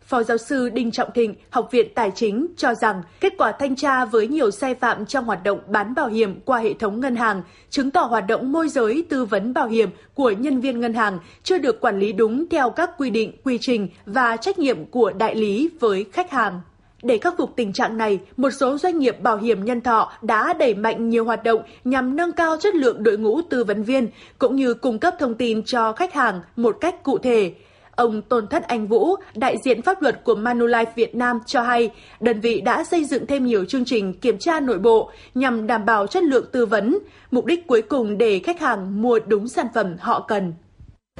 Phó 0.00 0.22
giáo 0.22 0.38
sư 0.38 0.68
Đinh 0.68 0.90
Trọng 0.90 1.08
Thịnh, 1.14 1.34
Học 1.50 1.68
viện 1.70 1.88
Tài 1.94 2.10
chính 2.14 2.46
cho 2.56 2.74
rằng 2.74 3.02
kết 3.20 3.32
quả 3.38 3.52
thanh 3.58 3.76
tra 3.76 4.04
với 4.04 4.28
nhiều 4.28 4.50
sai 4.50 4.74
phạm 4.74 5.06
trong 5.06 5.24
hoạt 5.24 5.44
động 5.44 5.58
bán 5.68 5.94
bảo 5.94 6.08
hiểm 6.08 6.40
qua 6.40 6.58
hệ 6.58 6.74
thống 6.74 7.00
ngân 7.00 7.16
hàng 7.16 7.42
chứng 7.70 7.90
tỏ 7.90 8.00
hoạt 8.00 8.26
động 8.26 8.52
môi 8.52 8.68
giới 8.68 9.04
tư 9.08 9.24
vấn 9.24 9.54
bảo 9.54 9.68
hiểm 9.68 9.90
của 10.14 10.30
nhân 10.30 10.60
viên 10.60 10.80
ngân 10.80 10.94
hàng 10.94 11.18
chưa 11.42 11.58
được 11.58 11.80
quản 11.80 11.98
lý 11.98 12.12
đúng 12.12 12.48
theo 12.48 12.70
các 12.70 12.90
quy 12.98 13.10
định, 13.10 13.32
quy 13.44 13.58
trình 13.60 13.88
và 14.06 14.36
trách 14.36 14.58
nhiệm 14.58 14.84
của 14.84 15.12
đại 15.18 15.34
lý 15.34 15.70
với 15.80 16.04
khách 16.12 16.30
hàng. 16.30 16.60
Để 17.04 17.18
khắc 17.18 17.34
phục 17.38 17.56
tình 17.56 17.72
trạng 17.72 17.96
này, 17.98 18.20
một 18.36 18.50
số 18.50 18.78
doanh 18.78 18.98
nghiệp 18.98 19.20
bảo 19.20 19.36
hiểm 19.36 19.64
nhân 19.64 19.80
thọ 19.80 20.12
đã 20.22 20.52
đẩy 20.52 20.74
mạnh 20.74 21.08
nhiều 21.08 21.24
hoạt 21.24 21.44
động 21.44 21.62
nhằm 21.84 22.16
nâng 22.16 22.32
cao 22.32 22.56
chất 22.60 22.74
lượng 22.74 23.02
đội 23.02 23.18
ngũ 23.18 23.42
tư 23.42 23.64
vấn 23.64 23.82
viên 23.82 24.08
cũng 24.38 24.56
như 24.56 24.74
cung 24.74 24.98
cấp 24.98 25.14
thông 25.18 25.34
tin 25.34 25.62
cho 25.64 25.92
khách 25.92 26.14
hàng 26.14 26.40
một 26.56 26.76
cách 26.80 27.02
cụ 27.02 27.18
thể. 27.18 27.52
Ông 27.96 28.22
Tôn 28.22 28.46
Thất 28.46 28.62
Anh 28.62 28.86
Vũ, 28.86 29.16
đại 29.34 29.56
diện 29.64 29.82
pháp 29.82 30.02
luật 30.02 30.24
của 30.24 30.34
Manulife 30.34 30.86
Việt 30.94 31.14
Nam 31.14 31.38
cho 31.46 31.62
hay, 31.62 31.90
đơn 32.20 32.40
vị 32.40 32.60
đã 32.60 32.84
xây 32.84 33.04
dựng 33.04 33.26
thêm 33.26 33.46
nhiều 33.46 33.64
chương 33.64 33.84
trình 33.84 34.12
kiểm 34.12 34.38
tra 34.38 34.60
nội 34.60 34.78
bộ 34.78 35.10
nhằm 35.34 35.66
đảm 35.66 35.84
bảo 35.84 36.06
chất 36.06 36.22
lượng 36.22 36.44
tư 36.52 36.66
vấn, 36.66 36.98
mục 37.30 37.44
đích 37.44 37.66
cuối 37.66 37.82
cùng 37.82 38.18
để 38.18 38.38
khách 38.44 38.60
hàng 38.60 39.02
mua 39.02 39.18
đúng 39.26 39.48
sản 39.48 39.66
phẩm 39.74 39.96
họ 40.00 40.20
cần. 40.28 40.52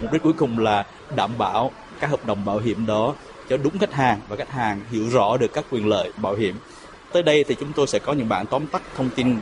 Mục 0.03 0.13
đích 0.13 0.23
cuối 0.23 0.33
cùng 0.33 0.59
là 0.59 0.87
đảm 1.17 1.31
bảo 1.39 1.71
các 2.01 2.11
hợp 2.11 2.27
đồng 2.27 2.45
bảo 2.45 2.59
hiểm 2.59 2.87
đó 2.87 3.15
cho 3.49 3.57
đúng 3.57 3.79
khách 3.79 3.93
hàng 3.93 4.21
và 4.29 4.37
khách 4.37 4.51
hàng 4.51 4.81
hiểu 4.91 5.09
rõ 5.13 5.37
được 5.37 5.53
các 5.53 5.65
quyền 5.71 5.89
lợi 5.89 6.13
bảo 6.17 6.35
hiểm. 6.35 6.55
Tới 7.13 7.23
đây 7.23 7.45
thì 7.45 7.57
chúng 7.61 7.73
tôi 7.77 7.87
sẽ 7.87 7.99
có 7.99 8.13
những 8.13 8.29
bản 8.29 8.47
tóm 8.47 8.67
tắt 8.67 8.83
thông 8.97 9.11
tin 9.17 9.37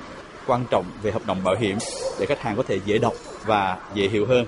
quan 0.46 0.64
trọng 0.70 0.84
về 1.02 1.10
hợp 1.10 1.26
đồng 1.26 1.44
bảo 1.44 1.54
hiểm 1.54 1.78
để 2.20 2.26
khách 2.26 2.40
hàng 2.40 2.56
có 2.56 2.62
thể 2.62 2.80
dễ 2.86 2.98
đọc 2.98 3.14
và 3.46 3.78
dễ 3.94 4.08
hiểu 4.08 4.26
hơn. 4.26 4.46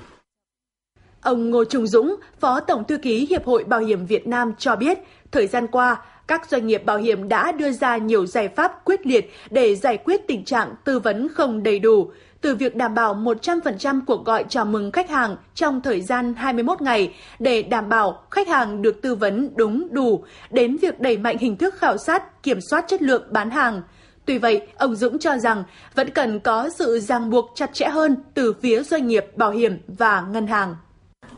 Ông 1.21 1.51
Ngô 1.51 1.65
Trung 1.65 1.87
Dũng, 1.87 2.17
Phó 2.41 2.61
Tổng 2.61 2.85
Thư 2.85 2.99
ký 2.99 3.27
Hiệp 3.31 3.45
hội 3.45 3.65
Bảo 3.65 3.81
hiểm 3.81 4.07
Việt 4.07 4.27
Nam 4.27 4.53
cho 4.59 4.77
biết, 4.77 4.99
thời 5.31 5.47
gian 5.47 5.67
qua, 5.67 5.97
các 6.27 6.49
doanh 6.49 6.67
nghiệp 6.67 6.85
bảo 6.85 6.99
hiểm 6.99 7.29
đã 7.29 7.53
đưa 7.53 7.73
ra 7.73 7.97
nhiều 7.97 8.27
giải 8.27 8.49
pháp 8.49 8.85
quyết 8.85 9.07
liệt 9.07 9.33
để 9.51 9.75
giải 9.75 9.97
quyết 9.97 10.21
tình 10.27 10.45
trạng 10.45 10.75
tư 10.85 10.99
vấn 10.99 11.29
không 11.29 11.63
đầy 11.63 11.79
đủ, 11.79 12.11
từ 12.45 12.55
việc 12.55 12.77
đảm 12.77 12.95
bảo 12.95 13.15
100% 13.15 14.01
cuộc 14.07 14.25
gọi 14.25 14.45
chào 14.49 14.65
mừng 14.65 14.93
khách 14.93 15.11
hàng 15.11 15.37
trong 15.55 15.81
thời 15.81 16.01
gian 16.01 16.35
21 16.35 16.83
ngày 16.83 17.15
để 17.39 17.62
đảm 17.62 17.89
bảo 17.89 18.23
khách 18.31 18.49
hàng 18.49 18.83
được 18.83 19.03
tư 19.03 19.15
vấn 19.15 19.51
đúng 19.57 19.89
đủ, 19.91 20.25
đến 20.51 20.77
việc 20.77 21.01
đẩy 21.01 21.19
mạnh 21.19 21.39
hình 21.39 21.57
thức 21.57 21.75
khảo 21.75 21.97
sát, 21.99 22.43
kiểm 22.43 22.59
soát 22.71 22.85
chất 22.89 23.03
lượng 23.03 23.23
bán 23.31 23.51
hàng. 23.51 23.83
Tuy 24.25 24.39
vậy, 24.39 24.66
ông 24.77 24.97
Dũng 24.97 25.19
cho 25.19 25.39
rằng 25.39 25.65
vẫn 25.95 26.11
cần 26.11 26.41
có 26.41 26.69
sự 26.69 27.01
ràng 27.01 27.31
buộc 27.31 27.51
chặt 27.55 27.71
chẽ 27.73 27.89
hơn 27.89 28.16
từ 28.35 28.53
phía 28.62 28.83
doanh 28.83 29.07
nghiệp 29.07 29.27
bảo 29.37 29.51
hiểm 29.51 29.79
và 29.87 30.21
ngân 30.21 30.47
hàng 30.47 30.77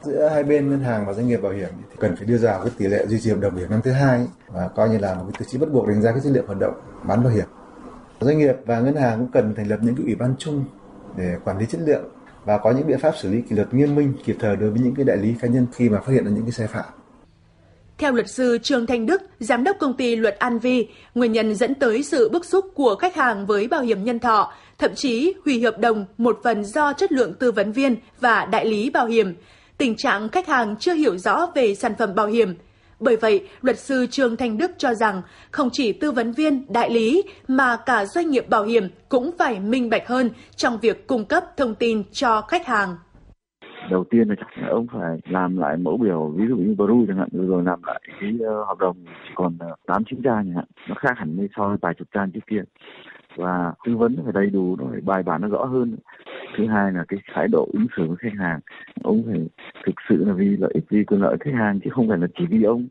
giữa 0.03 0.29
hai 0.29 0.45
bên 0.45 0.71
ngân 0.71 0.81
hàng 0.81 1.07
và 1.07 1.13
doanh 1.13 1.29
nghiệp 1.29 1.43
bảo 1.43 1.53
hiểm 1.53 1.69
thì 1.91 1.97
cần 2.01 2.17
phải 2.17 2.27
đưa 2.27 2.39
ra 2.39 2.59
cái 2.59 2.71
tỷ 2.79 2.87
lệ 2.87 3.07
duy 3.07 3.21
trì 3.21 3.31
hợp 3.31 3.41
đồng 3.41 3.53
bảo 3.53 3.61
hiểm 3.61 3.71
năm 3.71 3.81
thứ 3.85 3.91
hai 3.91 4.27
và 4.49 4.69
coi 4.69 4.89
như 4.89 4.99
là 4.99 5.15
một 5.15 5.23
cái 5.25 5.33
tiêu 5.39 5.49
chí 5.51 5.59
bắt 5.59 5.73
buộc 5.73 5.89
đánh 5.89 6.03
giá 6.03 6.13
cái 6.13 6.21
chất 6.25 6.33
lượng 6.33 6.47
hoạt 6.47 6.59
động 6.59 6.75
bán 7.03 7.23
bảo 7.23 7.33
hiểm 7.33 7.47
doanh 8.21 8.39
nghiệp 8.39 8.55
và 8.67 8.81
ngân 8.81 8.97
hàng 8.97 9.19
cũng 9.19 9.31
cần 9.33 9.55
thành 9.55 9.69
lập 9.69 9.79
những 9.83 9.95
cái 9.95 10.05
ủy 10.05 10.15
ban 10.15 10.35
chung 10.39 10.65
để 11.17 11.37
quản 11.45 11.59
lý 11.59 11.67
chất 11.67 11.81
lượng 11.85 12.05
và 12.45 12.59
có 12.59 12.71
những 12.71 12.87
biện 12.87 12.99
pháp 12.99 13.13
xử 13.17 13.31
lý 13.31 13.43
kỷ 13.43 13.57
luật 13.57 13.75
nghiêm 13.75 13.95
minh 13.95 14.13
kịp 14.25 14.37
thời 14.41 14.57
đối 14.57 14.71
với 14.71 14.81
những 14.81 14.95
cái 14.95 15.05
đại 15.05 15.17
lý 15.17 15.35
cá 15.41 15.49
nhân 15.49 15.67
khi 15.73 15.89
mà 15.89 16.01
phát 16.01 16.13
hiện 16.13 16.25
ra 16.25 16.31
những 16.31 16.43
cái 16.43 16.53
sai 16.53 16.67
phạm 16.67 16.85
theo 17.99 18.13
luật 18.13 18.31
sư 18.31 18.59
Trương 18.63 18.87
Thanh 18.87 19.07
Đức, 19.07 19.23
giám 19.41 19.65
đốc 19.65 19.77
công 19.81 19.95
ty 19.95 20.17
Luật 20.17 20.39
An 20.39 20.59
Vi, 20.59 20.89
nguyên 21.15 21.33
nhân 21.33 21.55
dẫn 21.55 21.75
tới 21.75 22.03
sự 22.03 22.29
bức 22.29 22.45
xúc 22.45 22.65
của 22.75 22.95
khách 22.95 23.15
hàng 23.15 23.47
với 23.47 23.69
bảo 23.69 23.83
hiểm 23.83 24.05
nhân 24.05 24.19
thọ, 24.19 24.53
thậm 24.79 24.91
chí 24.95 25.35
hủy 25.45 25.61
hợp 25.61 25.79
đồng 25.79 26.05
một 26.19 26.41
phần 26.45 26.65
do 26.65 26.93
chất 26.93 27.13
lượng 27.13 27.35
tư 27.35 27.53
vấn 27.53 27.73
viên 27.73 27.97
và 28.21 28.45
đại 28.45 28.67
lý 28.67 28.91
bảo 28.91 29.07
hiểm 29.07 29.35
tình 29.79 29.97
trạng 29.97 30.29
khách 30.29 30.47
hàng 30.47 30.77
chưa 30.77 30.95
hiểu 30.95 31.19
rõ 31.19 31.47
về 31.55 31.75
sản 31.75 31.95
phẩm 31.99 32.15
bảo 32.15 32.27
hiểm. 32.27 32.55
Bởi 33.01 33.17
vậy, 33.17 33.49
luật 33.63 33.79
sư 33.79 34.07
Trương 34.11 34.37
Thanh 34.37 34.59
Đức 34.59 34.71
cho 34.79 34.95
rằng 34.95 35.23
không 35.51 35.69
chỉ 35.73 35.93
tư 35.93 36.13
vấn 36.13 36.33
viên, 36.33 36.73
đại 36.73 36.91
lý 36.91 37.23
mà 37.49 37.77
cả 37.87 38.07
doanh 38.07 38.31
nghiệp 38.31 38.49
bảo 38.49 38.65
hiểm 38.65 38.89
cũng 39.09 39.31
phải 39.39 39.61
minh 39.61 39.91
bạch 39.91 40.09
hơn 40.09 40.31
trong 40.57 40.79
việc 40.83 41.07
cung 41.07 41.25
cấp 41.25 41.45
thông 41.57 41.75
tin 41.75 42.03
cho 42.13 42.41
khách 42.41 42.67
hàng. 42.67 42.97
Đầu 43.91 44.05
tiên 44.11 44.29
là 44.29 44.35
chắc 44.39 44.69
ông 44.71 44.87
phải 44.93 45.19
làm 45.31 45.57
lại 45.59 45.77
mẫu 45.77 45.97
biểu, 45.97 46.33
ví 46.37 46.45
dụ 46.49 46.57
như 46.57 46.75
Bru 46.75 47.05
chẳng 47.09 47.17
hạn, 47.17 47.29
rồi 47.33 47.63
làm 47.63 47.81
lại 47.87 48.01
cái 48.21 48.31
uh, 48.35 48.69
hợp 48.69 48.79
đồng 48.79 48.97
chỉ 49.05 49.31
còn 49.35 49.57
ờ, 49.59 49.67
tám 49.67 49.77
8 49.87 50.05
9 50.11 50.23
trang 50.23 50.45
chẳng 50.47 50.55
hạn, 50.55 50.65
nó 50.89 50.95
khác 50.99 51.13
hẳn 51.17 51.37
với 51.37 51.49
so 51.57 51.69
với 51.69 51.77
vài 51.83 51.95
chục 51.95 52.09
trang 52.15 52.31
trước 52.31 52.41
kia 52.47 52.63
và 53.37 53.73
tư 53.87 53.97
vấn 53.97 54.17
phải 54.25 54.33
đầy 54.33 54.47
đủ 54.47 54.77
nó 54.77 54.85
phải 54.91 55.01
bài 55.01 55.23
bản 55.23 55.41
nó 55.41 55.49
rõ 55.49 55.65
hơn. 55.65 55.97
Thứ 56.59 56.67
hai 56.67 56.93
là 56.93 57.05
cái 57.09 57.21
thái 57.35 57.49
độ 57.49 57.69
ứng 57.73 57.87
xử 57.97 58.03
với 58.07 58.17
khách 58.21 58.39
hàng. 58.39 58.61
Ông 59.03 59.23
phải 59.27 59.41
thực 59.87 59.95
sự 60.09 60.25
là 60.25 60.33
vì 60.33 60.57
lợi 60.57 60.71
ích 60.75 60.85
vì 60.91 61.05
quyền 61.05 61.21
lợi 61.23 61.37
khách 61.41 61.55
hàng 61.55 61.81
chứ 61.85 61.91
không 61.93 62.09
phải 62.09 62.19
là 62.19 62.27
chỉ 62.39 62.45
vì 62.51 62.63
ông. 62.63 62.89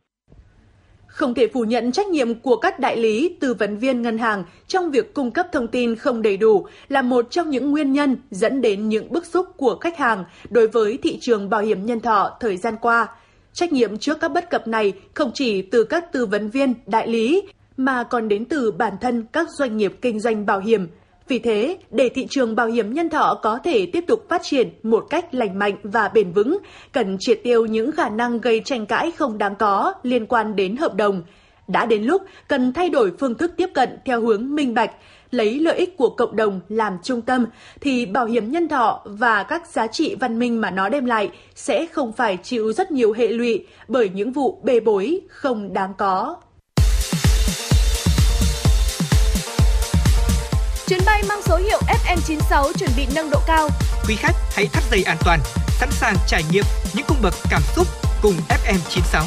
Không 1.07 1.33
thể 1.33 1.47
phủ 1.53 1.63
nhận 1.63 1.91
trách 1.91 2.07
nhiệm 2.07 2.39
của 2.39 2.55
các 2.55 2.79
đại 2.79 2.97
lý, 2.97 3.37
tư 3.39 3.53
vấn 3.53 3.77
viên 3.77 4.01
ngân 4.01 4.17
hàng 4.17 4.43
trong 4.67 4.91
việc 4.91 5.13
cung 5.13 5.31
cấp 5.31 5.47
thông 5.51 5.67
tin 5.67 5.95
không 5.95 6.21
đầy 6.21 6.37
đủ 6.37 6.67
là 6.87 7.01
một 7.01 7.27
trong 7.29 7.49
những 7.49 7.71
nguyên 7.71 7.93
nhân 7.93 8.17
dẫn 8.31 8.61
đến 8.61 8.89
những 8.89 9.11
bức 9.11 9.25
xúc 9.25 9.45
của 9.57 9.77
khách 9.81 9.97
hàng 9.97 10.23
đối 10.49 10.67
với 10.67 10.99
thị 11.03 11.17
trường 11.21 11.49
bảo 11.49 11.61
hiểm 11.61 11.85
nhân 11.85 11.99
thọ 11.99 12.37
thời 12.39 12.57
gian 12.57 12.75
qua. 12.81 13.07
Trách 13.53 13.73
nhiệm 13.73 13.97
trước 13.97 14.17
các 14.21 14.31
bất 14.31 14.49
cập 14.49 14.67
này 14.67 14.93
không 15.13 15.31
chỉ 15.33 15.61
từ 15.61 15.83
các 15.83 16.11
tư 16.11 16.25
vấn 16.25 16.49
viên, 16.49 16.73
đại 16.87 17.07
lý 17.07 17.43
mà 17.77 18.03
còn 18.03 18.27
đến 18.27 18.45
từ 18.45 18.71
bản 18.71 18.93
thân 19.01 19.25
các 19.33 19.47
doanh 19.49 19.77
nghiệp 19.77 19.93
kinh 20.01 20.19
doanh 20.19 20.45
bảo 20.45 20.59
hiểm. 20.59 20.87
Vì 21.27 21.39
thế, 21.39 21.77
để 21.91 22.09
thị 22.09 22.27
trường 22.29 22.55
bảo 22.55 22.67
hiểm 22.67 22.93
nhân 22.93 23.09
thọ 23.09 23.39
có 23.41 23.59
thể 23.63 23.85
tiếp 23.93 24.03
tục 24.07 24.25
phát 24.29 24.41
triển 24.43 24.69
một 24.83 25.05
cách 25.09 25.33
lành 25.33 25.59
mạnh 25.59 25.75
và 25.83 26.07
bền 26.07 26.31
vững, 26.31 26.57
cần 26.93 27.17
triệt 27.19 27.39
tiêu 27.43 27.65
những 27.65 27.91
khả 27.91 28.09
năng 28.09 28.41
gây 28.41 28.61
tranh 28.65 28.85
cãi 28.85 29.11
không 29.11 29.37
đáng 29.37 29.55
có 29.55 29.93
liên 30.03 30.25
quan 30.25 30.55
đến 30.55 30.75
hợp 30.75 30.95
đồng. 30.95 31.23
Đã 31.67 31.85
đến 31.85 32.03
lúc 32.03 32.21
cần 32.47 32.73
thay 32.73 32.89
đổi 32.89 33.11
phương 33.19 33.35
thức 33.35 33.51
tiếp 33.57 33.69
cận 33.73 33.89
theo 34.05 34.21
hướng 34.21 34.55
minh 34.55 34.73
bạch, 34.73 34.91
lấy 35.31 35.59
lợi 35.59 35.77
ích 35.77 35.97
của 35.97 36.09
cộng 36.09 36.35
đồng 36.35 36.59
làm 36.69 36.97
trung 37.03 37.21
tâm 37.21 37.45
thì 37.81 38.05
bảo 38.05 38.25
hiểm 38.25 38.51
nhân 38.51 38.67
thọ 38.67 39.01
và 39.05 39.43
các 39.43 39.67
giá 39.67 39.87
trị 39.87 40.15
văn 40.19 40.39
minh 40.39 40.61
mà 40.61 40.71
nó 40.71 40.89
đem 40.89 41.05
lại 41.05 41.29
sẽ 41.55 41.85
không 41.85 42.11
phải 42.13 42.37
chịu 42.43 42.73
rất 42.73 42.91
nhiều 42.91 43.13
hệ 43.13 43.27
lụy 43.27 43.65
bởi 43.87 44.09
những 44.09 44.31
vụ 44.31 44.59
bê 44.63 44.79
bối 44.79 45.21
không 45.29 45.73
đáng 45.73 45.93
có. 45.97 46.35
Chuyến 50.87 50.99
bay 51.05 51.23
mang 51.23 51.41
số 51.41 51.57
hiệu 51.57 51.79
FM96 52.05 52.73
chuẩn 52.73 52.89
bị 52.97 53.07
nâng 53.15 53.29
độ 53.29 53.39
cao. 53.47 53.69
Quý 54.07 54.15
khách 54.15 54.35
hãy 54.55 54.67
thắt 54.67 54.83
dây 54.91 55.03
an 55.03 55.17
toàn, 55.25 55.39
sẵn 55.79 55.89
sàng 55.91 56.15
trải 56.27 56.43
nghiệm 56.51 56.63
những 56.93 57.05
cung 57.07 57.21
bậc 57.21 57.33
cảm 57.49 57.61
xúc 57.75 57.87
cùng 58.21 58.35
FM96. 58.49 59.23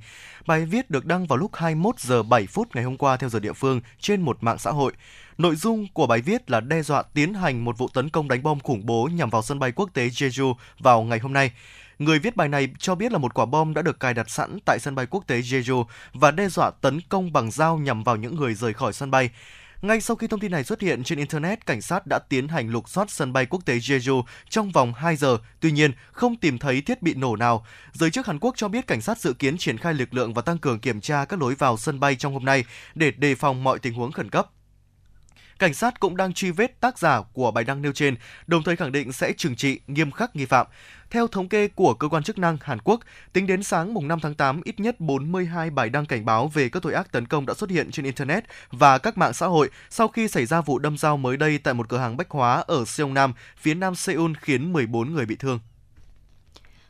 Bài 0.48 0.66
viết 0.66 0.90
được 0.90 1.06
đăng 1.06 1.26
vào 1.26 1.38
lúc 1.38 1.56
21 1.56 2.00
giờ 2.00 2.24
7 2.24 2.48
phút 2.48 2.76
ngày 2.76 2.84
hôm 2.84 2.98
qua 2.98 3.18
theo 3.18 3.30
giờ 3.30 3.40
địa 3.40 3.54
phương 3.54 3.82
trên 4.00 4.22
một 4.22 4.38
mạng 4.42 4.58
xã 4.58 4.72
hội. 4.72 4.94
Nội 5.38 5.56
dung 5.56 5.88
của 5.94 6.08
bài 6.08 6.22
viết 6.22 6.52
là 6.52 6.60
đe 6.60 6.82
dọa 6.82 7.04
tiến 7.14 7.34
hành 7.34 7.66
một 7.66 7.78
vụ 7.78 7.88
tấn 7.94 8.10
công 8.10 8.28
đánh 8.28 8.44
bom 8.44 8.60
khủng 8.60 8.86
bố 8.86 9.10
nhằm 9.14 9.30
vào 9.30 9.42
sân 9.42 9.60
bay 9.60 9.72
quốc 9.72 9.90
tế 9.94 10.08
Jeju 10.08 10.54
vào 10.80 11.04
ngày 11.04 11.20
hôm 11.20 11.34
nay. 11.34 11.52
Người 12.00 12.20
viết 12.20 12.36
bài 12.36 12.48
này 12.48 12.70
cho 12.78 12.96
biết 12.96 13.12
là 13.12 13.18
một 13.18 13.34
quả 13.34 13.46
bom 13.46 13.74
đã 13.74 13.82
được 13.82 14.00
cài 14.00 14.14
đặt 14.14 14.30
sẵn 14.30 14.60
tại 14.66 14.80
sân 14.80 14.96
bay 14.96 15.06
quốc 15.06 15.24
tế 15.28 15.40
Jeju 15.40 15.86
và 16.14 16.32
đe 16.32 16.50
dọa 16.50 16.72
tấn 16.82 17.02
công 17.10 17.34
bằng 17.34 17.52
dao 17.52 17.78
nhằm 17.78 18.04
vào 18.04 18.16
những 18.16 18.36
người 18.36 18.54
rời 18.54 18.74
khỏi 18.74 18.94
sân 18.94 19.12
bay. 19.12 19.30
Ngay 19.82 20.02
sau 20.02 20.16
khi 20.16 20.28
thông 20.28 20.40
tin 20.40 20.52
này 20.52 20.64
xuất 20.64 20.82
hiện 20.82 21.04
trên 21.04 21.18
Internet, 21.18 21.66
cảnh 21.66 21.82
sát 21.82 22.08
đã 22.08 22.20
tiến 22.30 22.48
hành 22.48 22.70
lục 22.70 22.90
soát 22.90 23.12
sân 23.12 23.34
bay 23.34 23.46
quốc 23.46 23.66
tế 23.66 23.74
Jeju 23.78 24.24
trong 24.50 24.72
vòng 24.72 24.94
2 24.94 25.16
giờ, 25.16 25.38
tuy 25.60 25.72
nhiên 25.72 25.92
không 26.12 26.36
tìm 26.36 26.58
thấy 26.58 26.82
thiết 26.82 27.02
bị 27.02 27.14
nổ 27.14 27.36
nào. 27.36 27.66
Giới 27.94 28.12
chức 28.12 28.28
Hàn 28.28 28.40
Quốc 28.40 28.54
cho 28.58 28.68
biết 28.68 28.88
cảnh 28.88 29.02
sát 29.02 29.18
dự 29.18 29.34
kiến 29.34 29.58
triển 29.58 29.78
khai 29.78 29.94
lực 29.94 30.14
lượng 30.14 30.34
và 30.34 30.42
tăng 30.42 30.58
cường 30.58 30.80
kiểm 30.80 31.02
tra 31.02 31.26
các 31.26 31.42
lối 31.42 31.56
vào 31.56 31.78
sân 31.78 32.00
bay 32.00 32.16
trong 32.16 32.34
hôm 32.34 32.46
nay 32.46 32.64
để 32.96 33.12
đề 33.12 33.36
phòng 33.36 33.64
mọi 33.64 33.80
tình 33.80 33.94
huống 33.94 34.12
khẩn 34.12 34.30
cấp. 34.30 34.50
Cảnh 35.60 35.74
sát 35.74 36.00
cũng 36.00 36.18
đang 36.18 36.34
truy 36.34 36.52
vết 36.52 36.82
tác 36.82 37.00
giả 37.00 37.22
của 37.34 37.52
bài 37.52 37.64
đăng 37.64 37.82
nêu 37.82 37.92
trên, 37.92 38.16
đồng 38.48 38.64
thời 38.64 38.76
khẳng 38.76 38.92
định 38.92 39.12
sẽ 39.12 39.34
trừng 39.38 39.56
trị 39.56 39.80
nghiêm 39.88 40.12
khắc 40.12 40.36
nghi 40.36 40.46
phạm. 40.46 40.68
Theo 41.10 41.28
thống 41.28 41.50
kê 41.50 41.68
của 41.68 41.94
cơ 41.94 42.08
quan 42.08 42.24
chức 42.24 42.38
năng 42.38 42.58
Hàn 42.62 42.80
Quốc, 42.84 43.00
tính 43.34 43.48
đến 43.48 43.64
sáng 43.64 43.94
mùng 43.94 44.08
5 44.08 44.20
tháng 44.20 44.36
8, 44.36 44.62
ít 44.64 44.80
nhất 44.80 45.00
42 45.00 45.70
bài 45.70 45.90
đăng 45.90 46.06
cảnh 46.06 46.26
báo 46.26 46.48
về 46.48 46.70
các 46.70 46.84
tội 46.84 46.94
ác 46.94 47.12
tấn 47.12 47.26
công 47.26 47.46
đã 47.46 47.54
xuất 47.54 47.70
hiện 47.70 47.92
trên 47.92 48.06
Internet 48.06 48.44
và 48.72 48.98
các 48.98 49.18
mạng 49.18 49.34
xã 49.34 49.48
hội 49.48 49.70
sau 49.90 50.08
khi 50.08 50.28
xảy 50.28 50.46
ra 50.46 50.62
vụ 50.62 50.80
đâm 50.80 50.98
dao 50.98 51.18
mới 51.18 51.38
đây 51.38 51.58
tại 51.58 51.74
một 51.74 51.90
cửa 51.90 51.98
hàng 51.98 52.18
bách 52.18 52.30
hóa 52.30 52.64
ở 52.68 52.86
Seongnam, 52.86 53.34
phía 53.58 53.74
nam 53.74 53.96
Seoul 53.96 54.32
khiến 54.42 54.74
14 54.74 55.14
người 55.14 55.26
bị 55.26 55.36
thương. 55.36 55.60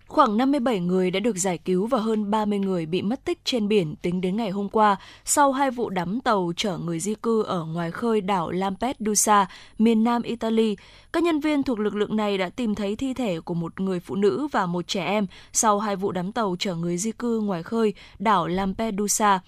Khoảng 0.09 0.37
57 0.37 0.79
người 0.79 1.11
đã 1.11 1.19
được 1.19 1.37
giải 1.37 1.57
cứu 1.57 1.87
và 1.87 1.99
hơn 1.99 2.31
30 2.31 2.59
người 2.59 2.85
bị 2.85 3.01
mất 3.01 3.25
tích 3.25 3.39
trên 3.45 3.67
biển 3.67 3.95
tính 3.95 4.21
đến 4.21 4.37
ngày 4.37 4.49
hôm 4.49 4.69
qua 4.69 4.95
sau 5.25 5.51
hai 5.51 5.71
vụ 5.71 5.89
đắm 5.89 6.21
tàu 6.21 6.51
chở 6.57 6.77
người 6.77 6.99
di 6.99 7.15
cư 7.15 7.43
ở 7.43 7.65
ngoài 7.65 7.91
khơi 7.91 8.21
đảo 8.21 8.51
Lampedusa, 8.51 9.47
miền 9.77 10.03
nam 10.03 10.21
Italy. 10.21 10.75
Các 11.13 11.23
nhân 11.23 11.39
viên 11.39 11.63
thuộc 11.63 11.79
lực 11.79 11.95
lượng 11.95 12.15
này 12.15 12.37
đã 12.37 12.49
tìm 12.49 12.75
thấy 12.75 12.95
thi 12.95 13.13
thể 13.13 13.39
của 13.39 13.53
một 13.53 13.79
người 13.79 13.99
phụ 13.99 14.15
nữ 14.15 14.47
và 14.51 14.65
một 14.65 14.87
trẻ 14.87 15.05
em 15.05 15.27
sau 15.53 15.79
hai 15.79 15.95
vụ 15.95 16.11
đắm 16.11 16.31
tàu 16.31 16.55
chở 16.59 16.75
người 16.75 16.97
di 16.97 17.11
cư 17.11 17.39
ngoài 17.39 17.63
khơi 17.63 17.93
đảo 18.19 18.47
Lampedusa. 18.47 19.39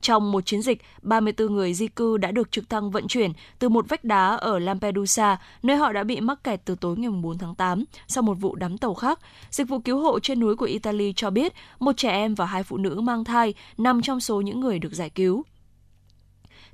Trong 0.00 0.32
một 0.32 0.46
chiến 0.46 0.62
dịch, 0.62 0.82
34 1.02 1.54
người 1.54 1.74
di 1.74 1.88
cư 1.88 2.16
đã 2.16 2.30
được 2.30 2.52
trực 2.52 2.70
thăng 2.70 2.90
vận 2.90 3.08
chuyển 3.08 3.32
từ 3.58 3.68
một 3.68 3.88
vách 3.88 4.04
đá 4.04 4.26
ở 4.28 4.58
Lampedusa, 4.58 5.38
nơi 5.62 5.76
họ 5.76 5.92
đã 5.92 6.04
bị 6.04 6.20
mắc 6.20 6.44
kẹt 6.44 6.60
từ 6.64 6.76
tối 6.80 6.96
ngày 6.96 7.10
4 7.10 7.38
tháng 7.38 7.54
8 7.54 7.84
sau 8.08 8.22
một 8.22 8.34
vụ 8.34 8.54
đắm 8.54 8.78
tàu 8.78 8.94
khác. 8.94 9.18
Dịch 9.50 9.68
vụ 9.68 9.78
cứu 9.78 10.00
hộ 10.00 10.20
trên 10.20 10.40
núi 10.40 10.56
của 10.56 10.66
Italy 10.66 11.12
cho 11.16 11.30
biết 11.30 11.52
một 11.78 11.96
trẻ 11.96 12.10
em 12.10 12.34
và 12.34 12.46
hai 12.46 12.62
phụ 12.62 12.76
nữ 12.76 13.00
mang 13.00 13.24
thai 13.24 13.54
nằm 13.78 14.02
trong 14.02 14.20
số 14.20 14.40
những 14.40 14.60
người 14.60 14.78
được 14.78 14.92
giải 14.92 15.10
cứu. 15.10 15.44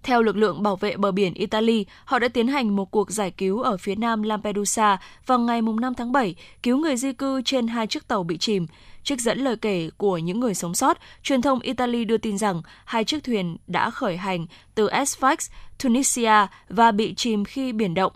Theo 0.07 0.23
lực 0.23 0.37
lượng 0.37 0.63
bảo 0.63 0.77
vệ 0.77 0.97
bờ 0.97 1.13
biển 1.13 1.35
Italy, 1.35 1.87
họ 2.05 2.19
đã 2.19 2.29
tiến 2.29 2.49
hành 2.49 2.77
một 2.77 2.91
cuộc 2.91 3.11
giải 3.11 3.31
cứu 3.31 3.61
ở 3.61 3.77
phía 3.77 3.95
nam 3.95 4.23
Lampedusa 4.23 4.99
vào 5.27 5.39
ngày 5.39 5.63
5 5.63 5.95
tháng 5.95 6.13
7, 6.13 6.35
cứu 6.63 6.79
người 6.79 6.97
di 6.97 7.13
cư 7.13 7.43
trên 7.45 7.69
hai 7.69 7.87
chiếc 7.87 8.09
tàu 8.09 8.23
bị 8.23 8.39
chìm. 8.39 8.67
Trích 9.03 9.21
dẫn 9.21 9.39
lời 9.39 9.57
kể 9.57 9.91
của 9.97 10.19
những 10.19 10.41
người 10.41 10.55
sống 10.55 10.75
sót, 10.75 10.99
truyền 11.23 11.43
thông 11.43 11.61
Italy 11.61 12.05
đưa 12.05 12.17
tin 12.17 12.39
rằng 12.39 12.63
hai 12.85 13.05
chiếc 13.05 13.25
thuyền 13.25 13.57
đã 13.67 13.91
khởi 13.91 14.17
hành 14.17 14.47
từ 14.75 14.89
Sfax, 14.89 15.37
Tunisia 15.83 16.47
và 16.69 16.93
bị 16.93 17.15
chìm 17.15 17.45
khi 17.45 17.73
biển 17.73 17.95
động. 17.95 18.13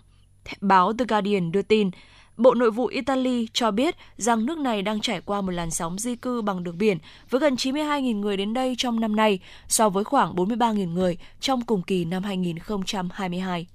Báo 0.61 0.93
The 0.93 1.05
Guardian 1.05 1.51
đưa 1.51 1.61
tin, 1.61 1.89
Bộ 2.37 2.53
Nội 2.53 2.71
vụ 2.71 2.85
Italy 2.85 3.47
cho 3.53 3.71
biết 3.71 3.95
rằng 4.17 4.45
nước 4.45 4.57
này 4.57 4.81
đang 4.81 5.01
trải 5.01 5.21
qua 5.21 5.41
một 5.41 5.51
làn 5.51 5.71
sóng 5.71 5.99
di 5.99 6.15
cư 6.15 6.41
bằng 6.41 6.63
đường 6.63 6.77
biển 6.77 6.97
với 7.29 7.41
gần 7.41 7.55
92.000 7.55 8.19
người 8.19 8.37
đến 8.37 8.53
đây 8.53 8.75
trong 8.77 8.99
năm 8.99 9.15
nay 9.15 9.39
so 9.67 9.89
với 9.89 10.03
khoảng 10.03 10.35
43.000 10.35 10.93
người 10.93 11.17
trong 11.39 11.61
cùng 11.61 11.81
kỳ 11.81 12.05
năm 12.05 12.23
2022. 12.23 13.67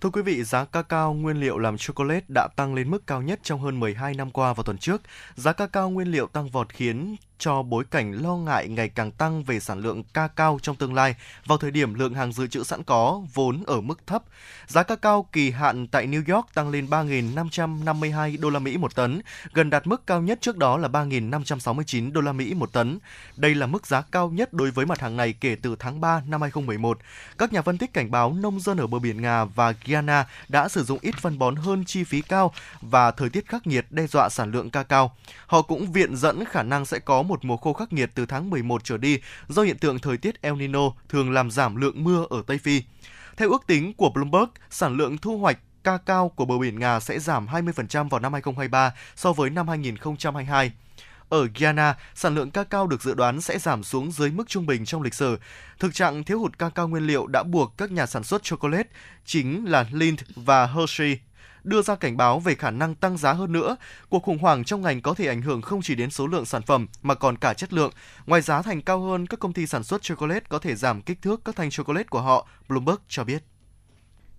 Thưa 0.00 0.10
quý 0.10 0.22
vị, 0.22 0.44
giá 0.44 0.64
cacao 0.64 1.14
nguyên 1.14 1.40
liệu 1.40 1.58
làm 1.58 1.76
chocolate 1.78 2.24
đã 2.34 2.48
tăng 2.56 2.74
lên 2.74 2.90
mức 2.90 3.06
cao 3.06 3.22
nhất 3.22 3.40
trong 3.42 3.60
hơn 3.60 3.80
12 3.80 4.14
năm 4.14 4.30
qua 4.30 4.52
vào 4.52 4.64
tuần 4.64 4.78
trước. 4.78 5.02
Giá 5.34 5.52
cacao 5.52 5.90
nguyên 5.90 6.08
liệu 6.08 6.26
tăng 6.26 6.48
vọt 6.48 6.68
khiến 6.72 7.16
cho 7.38 7.62
bối 7.62 7.84
cảnh 7.90 8.12
lo 8.22 8.36
ngại 8.36 8.68
ngày 8.68 8.88
càng 8.88 9.10
tăng 9.10 9.44
về 9.44 9.60
sản 9.60 9.80
lượng 9.80 10.02
ca 10.14 10.28
cao 10.28 10.58
trong 10.62 10.76
tương 10.76 10.94
lai 10.94 11.14
vào 11.46 11.58
thời 11.58 11.70
điểm 11.70 11.94
lượng 11.94 12.14
hàng 12.14 12.32
dự 12.32 12.46
trữ 12.46 12.64
sẵn 12.64 12.82
có 12.82 13.22
vốn 13.34 13.62
ở 13.66 13.80
mức 13.80 14.06
thấp. 14.06 14.22
Giá 14.66 14.82
ca 14.82 14.96
cao 14.96 15.26
kỳ 15.32 15.50
hạn 15.50 15.86
tại 15.86 16.06
New 16.06 16.34
York 16.34 16.54
tăng 16.54 16.70
lên 16.70 16.86
3.552 16.86 18.40
đô 18.40 18.50
la 18.50 18.58
Mỹ 18.58 18.76
một 18.76 18.94
tấn, 18.94 19.20
gần 19.52 19.70
đạt 19.70 19.86
mức 19.86 20.06
cao 20.06 20.22
nhất 20.22 20.38
trước 20.40 20.56
đó 20.56 20.76
là 20.76 20.88
3.569 20.88 22.12
đô 22.12 22.20
la 22.20 22.32
Mỹ 22.32 22.54
một 22.54 22.72
tấn. 22.72 22.98
Đây 23.36 23.54
là 23.54 23.66
mức 23.66 23.86
giá 23.86 24.00
cao 24.00 24.28
nhất 24.28 24.52
đối 24.52 24.70
với 24.70 24.86
mặt 24.86 25.00
hàng 25.00 25.16
này 25.16 25.32
kể 25.32 25.56
từ 25.62 25.76
tháng 25.78 26.00
3 26.00 26.22
năm 26.26 26.42
2011. 26.42 26.98
Các 27.38 27.52
nhà 27.52 27.62
phân 27.62 27.78
tích 27.78 27.92
cảnh 27.92 28.10
báo 28.10 28.32
nông 28.32 28.60
dân 28.60 28.78
ở 28.78 28.86
bờ 28.86 28.98
biển 28.98 29.22
Nga 29.22 29.44
và 29.44 29.74
Guyana 29.86 30.26
đã 30.48 30.68
sử 30.68 30.84
dụng 30.84 30.98
ít 31.02 31.14
phân 31.20 31.38
bón 31.38 31.56
hơn 31.56 31.84
chi 31.84 32.04
phí 32.04 32.22
cao 32.22 32.52
và 32.80 33.10
thời 33.10 33.28
tiết 33.28 33.46
khắc 33.46 33.66
nghiệt 33.66 33.86
đe 33.90 34.06
dọa 34.06 34.28
sản 34.28 34.52
lượng 34.52 34.70
ca 34.70 34.82
cao 34.82 35.12
Họ 35.46 35.62
cũng 35.62 35.92
viện 35.92 36.16
dẫn 36.16 36.44
khả 36.44 36.62
năng 36.62 36.84
sẽ 36.84 36.98
có 36.98 37.22
một 37.28 37.44
mùa 37.44 37.56
khô 37.56 37.72
khắc 37.72 37.92
nghiệt 37.92 38.10
từ 38.14 38.26
tháng 38.26 38.50
11 38.50 38.84
trở 38.84 38.96
đi 38.96 39.18
do 39.48 39.62
hiện 39.62 39.78
tượng 39.78 39.98
thời 39.98 40.16
tiết 40.16 40.42
El 40.42 40.54
Nino 40.54 40.90
thường 41.08 41.30
làm 41.30 41.50
giảm 41.50 41.76
lượng 41.76 42.04
mưa 42.04 42.26
ở 42.30 42.42
Tây 42.46 42.58
Phi. 42.58 42.82
Theo 43.36 43.50
ước 43.50 43.66
tính 43.66 43.92
của 43.92 44.10
Bloomberg, 44.10 44.50
sản 44.70 44.96
lượng 44.96 45.18
thu 45.18 45.38
hoạch 45.38 45.58
ca 45.84 45.98
cao 45.98 46.28
của 46.28 46.44
bờ 46.44 46.58
biển 46.58 46.78
Nga 46.78 47.00
sẽ 47.00 47.18
giảm 47.18 47.46
20% 47.46 48.08
vào 48.08 48.20
năm 48.20 48.32
2023 48.32 48.94
so 49.16 49.32
với 49.32 49.50
năm 49.50 49.68
2022. 49.68 50.72
Ở 51.28 51.48
Guyana, 51.58 51.96
sản 52.14 52.34
lượng 52.34 52.50
ca 52.50 52.64
cao 52.64 52.86
được 52.86 53.02
dự 53.02 53.14
đoán 53.14 53.40
sẽ 53.40 53.58
giảm 53.58 53.84
xuống 53.84 54.12
dưới 54.12 54.30
mức 54.30 54.48
trung 54.48 54.66
bình 54.66 54.84
trong 54.84 55.02
lịch 55.02 55.14
sử. 55.14 55.38
Thực 55.78 55.94
trạng 55.94 56.24
thiếu 56.24 56.38
hụt 56.40 56.58
ca 56.58 56.68
cao 56.68 56.88
nguyên 56.88 57.06
liệu 57.06 57.26
đã 57.26 57.42
buộc 57.42 57.78
các 57.78 57.90
nhà 57.92 58.06
sản 58.06 58.24
xuất 58.24 58.42
chocolate, 58.42 58.88
chính 59.24 59.64
là 59.64 59.86
Lindt 59.92 60.22
và 60.36 60.66
Hershey, 60.66 61.18
đưa 61.64 61.82
ra 61.82 61.94
cảnh 61.96 62.16
báo 62.16 62.40
về 62.40 62.54
khả 62.54 62.70
năng 62.70 62.94
tăng 62.94 63.16
giá 63.16 63.32
hơn 63.32 63.52
nữa. 63.52 63.76
Cuộc 64.08 64.22
khủng 64.22 64.38
hoảng 64.38 64.64
trong 64.64 64.82
ngành 64.82 65.02
có 65.02 65.14
thể 65.14 65.26
ảnh 65.26 65.42
hưởng 65.42 65.62
không 65.62 65.82
chỉ 65.82 65.94
đến 65.94 66.10
số 66.10 66.26
lượng 66.26 66.44
sản 66.44 66.62
phẩm 66.62 66.86
mà 67.02 67.14
còn 67.14 67.38
cả 67.38 67.54
chất 67.54 67.72
lượng. 67.72 67.90
Ngoài 68.26 68.40
giá 68.40 68.62
thành 68.62 68.82
cao 68.82 69.00
hơn, 69.00 69.26
các 69.26 69.40
công 69.40 69.52
ty 69.52 69.66
sản 69.66 69.84
xuất 69.84 70.02
chocolate 70.02 70.44
có 70.48 70.58
thể 70.58 70.74
giảm 70.74 71.02
kích 71.02 71.22
thước 71.22 71.40
các 71.44 71.56
thanh 71.56 71.70
chocolate 71.70 72.06
của 72.10 72.20
họ, 72.20 72.46
Bloomberg 72.68 72.98
cho 73.08 73.24
biết. 73.24 73.42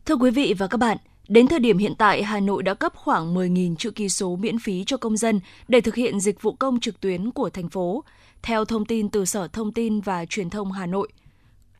Thưa 0.05 0.15
quý 0.15 0.31
vị 0.31 0.53
và 0.57 0.67
các 0.67 0.77
bạn, 0.77 0.97
Đến 1.29 1.47
thời 1.47 1.59
điểm 1.59 1.77
hiện 1.77 1.93
tại, 1.97 2.23
Hà 2.23 2.39
Nội 2.39 2.63
đã 2.63 2.73
cấp 2.73 2.93
khoảng 2.95 3.35
10.000 3.35 3.75
chữ 3.75 3.91
ký 3.91 4.09
số 4.09 4.35
miễn 4.35 4.59
phí 4.59 4.83
cho 4.87 4.97
công 4.97 5.17
dân 5.17 5.39
để 5.67 5.81
thực 5.81 5.95
hiện 5.95 6.19
dịch 6.19 6.41
vụ 6.41 6.53
công 6.53 6.79
trực 6.79 6.99
tuyến 6.99 7.31
của 7.31 7.49
thành 7.49 7.69
phố. 7.69 8.03
Theo 8.41 8.65
thông 8.65 8.85
tin 8.85 9.09
từ 9.09 9.25
Sở 9.25 9.47
Thông 9.47 9.73
tin 9.73 10.01
và 10.01 10.25
Truyền 10.25 10.49
thông 10.49 10.71
Hà 10.71 10.85
Nội, 10.85 11.07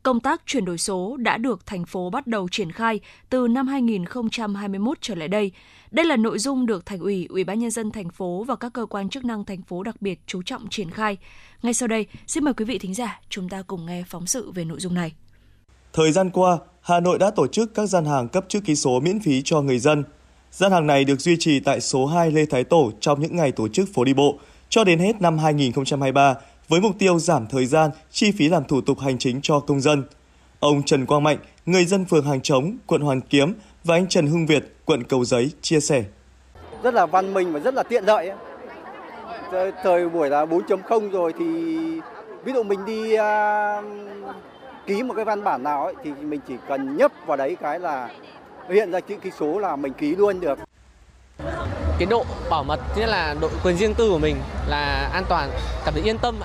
công 0.10 0.20
tác 0.20 0.42
chuyển 0.46 0.66
đổi 0.66 0.78
số 0.78 1.18
đã 1.18 1.38
được 1.38 1.66
thành 1.66 1.86
phố 1.86 2.10
bắt 2.10 2.28
đầu 2.28 2.48
triển 2.52 2.72
khai 2.72 3.00
từ 3.30 3.48
năm 3.48 3.68
2021 3.68 4.98
trở 5.02 5.16
lại 5.16 5.28
đây. 5.28 5.52
Đây 5.92 6.06
là 6.06 6.16
nội 6.16 6.40
dung 6.40 6.66
được 6.66 6.86
Thành 6.86 7.00
ủy, 7.00 7.28
Ủy 7.30 7.44
ban 7.44 7.60
nhân 7.60 7.72
dân 7.72 7.92
thành 7.92 8.10
phố 8.10 8.44
và 8.44 8.56
các 8.56 8.74
cơ 8.74 8.86
quan 8.86 9.10
chức 9.10 9.26
năng 9.26 9.46
thành 9.46 9.62
phố 9.62 9.84
đặc 9.84 10.02
biệt 10.02 10.20
chú 10.26 10.42
trọng 10.42 10.70
triển 10.70 10.92
khai. 10.92 11.18
Ngay 11.62 11.74
sau 11.74 11.88
đây, 11.88 12.06
xin 12.28 12.44
mời 12.44 12.54
quý 12.54 12.66
vị 12.66 12.80
thính 12.80 12.94
giả 12.94 13.20
chúng 13.30 13.50
ta 13.50 13.62
cùng 13.62 13.86
nghe 13.86 14.04
phóng 14.08 14.28
sự 14.28 14.52
về 14.52 14.66
nội 14.66 14.80
dung 14.80 14.94
này. 14.94 15.14
Thời 15.94 16.12
gian 16.12 16.30
qua, 16.30 16.58
Hà 16.82 17.00
Nội 17.00 17.20
đã 17.20 17.32
tổ 17.32 17.48
chức 17.48 17.76
các 17.76 17.86
gian 17.86 18.06
hàng 18.06 18.30
cấp 18.30 18.46
chữ 18.48 18.60
ký 18.60 18.76
số 18.76 19.00
miễn 19.00 19.20
phí 19.20 19.42
cho 19.46 19.62
người 19.62 19.80
dân. 19.80 20.04
Gian 20.52 20.72
hàng 20.72 20.88
này 20.88 21.06
được 21.06 21.22
duy 21.22 21.38
trì 21.40 21.60
tại 21.60 21.82
số 21.82 22.06
2 22.06 22.32
Lê 22.32 22.46
Thái 22.46 22.64
Tổ 22.64 22.92
trong 23.00 23.22
những 23.22 23.36
ngày 23.36 23.52
tổ 23.52 23.68
chức 23.68 23.90
phố 23.94 24.04
đi 24.04 24.14
bộ 24.14 24.40
cho 24.70 24.84
đến 24.84 25.00
hết 25.00 25.22
năm 25.22 25.38
2023 25.38 26.36
với 26.70 26.82
mục 26.82 26.96
tiêu 27.00 27.20
giảm 27.20 27.48
thời 27.48 27.66
gian, 27.66 27.92
chi 28.12 28.32
phí 28.32 28.50
làm 28.50 28.64
thủ 28.64 28.82
tục 28.82 29.00
hành 29.00 29.18
chính 29.18 29.40
cho 29.42 29.60
công 29.60 29.82
dân. 29.82 30.04
Ông 30.60 30.84
Trần 30.84 31.06
Quang 31.06 31.24
Mạnh, 31.24 31.38
người 31.66 31.86
dân 31.86 32.06
phường 32.06 32.26
Hàng 32.26 32.42
Trống, 32.42 32.78
quận 32.88 33.02
Hoàn 33.02 33.22
Kiếm 33.22 33.54
và 33.84 33.96
anh 33.96 34.08
Trần 34.08 34.28
Hưng 34.28 34.46
Việt, 34.46 34.76
quận 34.86 35.04
Cầu 35.04 35.26
Giấy 35.26 35.52
chia 35.62 35.80
sẻ. 35.80 36.04
Rất 36.84 36.94
là 36.94 37.06
văn 37.06 37.34
minh 37.34 37.54
và 37.54 37.60
rất 37.60 37.74
là 37.74 37.84
tiện 37.84 38.06
lợi. 38.06 38.32
Thời 39.84 40.10
buổi 40.10 40.30
là 40.30 40.46
4.0 40.46 41.10
rồi 41.10 41.34
thì 41.40 41.46
ví 42.44 42.54
dụ 42.54 42.64
mình 42.64 42.86
đi 42.86 43.14
uh, 43.14 43.86
ký 44.86 45.04
một 45.04 45.14
cái 45.14 45.26
văn 45.26 45.44
bản 45.44 45.64
nào 45.64 45.84
ấy, 45.84 45.94
thì 46.04 46.12
mình 46.22 46.40
chỉ 46.48 46.54
cần 46.68 46.98
nhấp 46.98 47.12
vào 47.26 47.38
đấy 47.38 47.58
cái 47.62 47.80
là 47.80 48.10
hiện 48.70 48.92
ra 48.92 49.00
chữ 49.00 49.16
ký 49.22 49.32
số 49.40 49.60
là 49.60 49.76
mình 49.76 49.94
ký 49.94 50.16
luôn 50.16 50.40
được 50.40 50.60
cái 52.00 52.06
độ 52.06 52.26
bảo 52.50 52.64
mật 52.64 52.80
nghĩa 52.98 53.08
là 53.08 53.36
độ 53.42 53.50
quyền 53.64 53.78
riêng 53.78 53.94
tư 53.94 54.10
của 54.10 54.18
mình 54.18 54.36
là 54.68 55.10
an 55.14 55.24
toàn 55.30 55.52
cảm 55.86 55.94
thấy 55.94 56.04
yên 56.04 56.18
tâm 56.18 56.40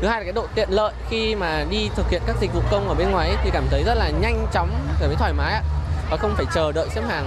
thứ 0.00 0.08
hai 0.08 0.20
là 0.20 0.24
cái 0.24 0.32
độ 0.32 0.46
tiện 0.54 0.68
lợi 0.70 0.92
khi 1.10 1.34
mà 1.34 1.64
đi 1.70 1.88
thực 1.96 2.10
hiện 2.10 2.22
các 2.26 2.36
dịch 2.40 2.54
vụ 2.54 2.60
công 2.70 2.88
ở 2.88 2.94
bên 2.94 3.10
ngoài 3.10 3.28
ấy, 3.28 3.36
thì 3.44 3.50
cảm 3.52 3.64
thấy 3.70 3.82
rất 3.86 3.94
là 3.94 4.10
nhanh 4.10 4.46
chóng 4.52 4.70
cảm 5.00 5.08
thấy 5.08 5.16
thoải 5.18 5.32
mái 5.32 5.62
và 6.10 6.16
không 6.16 6.34
phải 6.36 6.46
chờ 6.54 6.72
đợi 6.72 6.88
xếp 6.94 7.02
hàng 7.08 7.26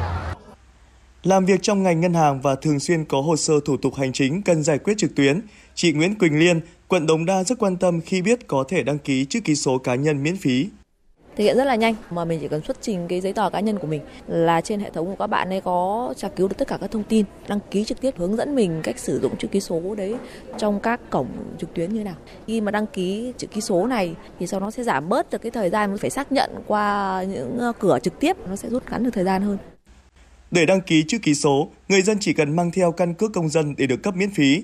Làm 1.23 1.45
việc 1.45 1.59
trong 1.61 1.83
ngành 1.83 2.01
ngân 2.01 2.13
hàng 2.13 2.41
và 2.41 2.55
thường 2.55 2.79
xuyên 2.79 3.05
có 3.05 3.21
hồ 3.21 3.35
sơ 3.35 3.53
thủ 3.65 3.77
tục 3.77 3.95
hành 3.95 4.13
chính 4.13 4.41
cần 4.41 4.63
giải 4.63 4.77
quyết 4.77 4.97
trực 4.97 5.15
tuyến, 5.15 5.41
chị 5.75 5.91
Nguyễn 5.91 6.15
Quỳnh 6.15 6.39
Liên, 6.39 6.61
quận 6.87 7.07
Đống 7.07 7.25
Đa 7.25 7.43
rất 7.43 7.59
quan 7.59 7.77
tâm 7.77 8.01
khi 8.01 8.21
biết 8.21 8.47
có 8.47 8.63
thể 8.67 8.83
đăng 8.83 8.99
ký 8.99 9.25
chữ 9.25 9.39
ký 9.43 9.55
số 9.55 9.77
cá 9.77 9.95
nhân 9.95 10.23
miễn 10.23 10.37
phí 10.37 10.67
thực 11.37 11.43
hiện 11.43 11.57
rất 11.57 11.65
là 11.65 11.75
nhanh 11.75 11.95
mà 12.09 12.25
mình 12.25 12.39
chỉ 12.41 12.47
cần 12.47 12.61
xuất 12.61 12.77
trình 12.81 13.07
cái 13.07 13.21
giấy 13.21 13.33
tờ 13.33 13.49
cá 13.49 13.59
nhân 13.59 13.79
của 13.79 13.87
mình 13.87 14.01
là 14.27 14.61
trên 14.61 14.79
hệ 14.79 14.89
thống 14.89 15.05
của 15.05 15.15
các 15.19 15.27
bạn 15.27 15.49
ấy 15.49 15.61
có 15.61 16.13
tra 16.17 16.27
cứu 16.27 16.47
được 16.47 16.55
tất 16.57 16.67
cả 16.67 16.77
các 16.81 16.91
thông 16.91 17.03
tin 17.03 17.25
đăng 17.47 17.59
ký 17.71 17.83
trực 17.83 18.01
tiếp 18.01 18.13
hướng 18.17 18.35
dẫn 18.35 18.55
mình 18.55 18.81
cách 18.83 18.99
sử 18.99 19.19
dụng 19.19 19.37
chữ 19.37 19.47
ký 19.47 19.59
số 19.59 19.95
đấy 19.95 20.15
trong 20.57 20.79
các 20.79 20.99
cổng 21.09 21.27
trực 21.57 21.73
tuyến 21.73 21.93
như 21.93 21.97
thế 21.97 22.03
nào 22.03 22.15
khi 22.47 22.61
mà 22.61 22.71
đăng 22.71 22.87
ký 22.87 23.33
chữ 23.37 23.47
ký 23.47 23.61
số 23.61 23.87
này 23.87 24.15
thì 24.39 24.47
sau 24.47 24.59
nó 24.59 24.71
sẽ 24.71 24.83
giảm 24.83 25.09
bớt 25.09 25.29
được 25.29 25.41
cái 25.41 25.51
thời 25.51 25.69
gian 25.69 25.89
mình 25.89 25.97
phải 25.97 26.09
xác 26.09 26.31
nhận 26.31 26.49
qua 26.67 27.23
những 27.29 27.57
ờ, 27.59 27.71
cửa 27.79 27.99
trực 28.03 28.19
tiếp 28.19 28.37
nó 28.49 28.55
sẽ 28.55 28.69
rút 28.69 28.83
ngắn 28.91 29.03
được 29.03 29.11
thời 29.13 29.23
gian 29.23 29.41
hơn 29.41 29.57
Để 30.51 30.65
đăng 30.65 30.81
ký 30.81 31.03
chữ 31.07 31.17
ký 31.17 31.35
số, 31.35 31.69
người 31.89 32.01
dân 32.01 32.17
chỉ 32.19 32.33
cần 32.33 32.55
mang 32.55 32.71
theo 32.71 32.91
căn 32.91 33.13
cước 33.13 33.33
công 33.33 33.49
dân 33.49 33.75
để 33.77 33.87
được 33.87 34.03
cấp 34.03 34.15
miễn 34.15 34.29
phí. 34.29 34.63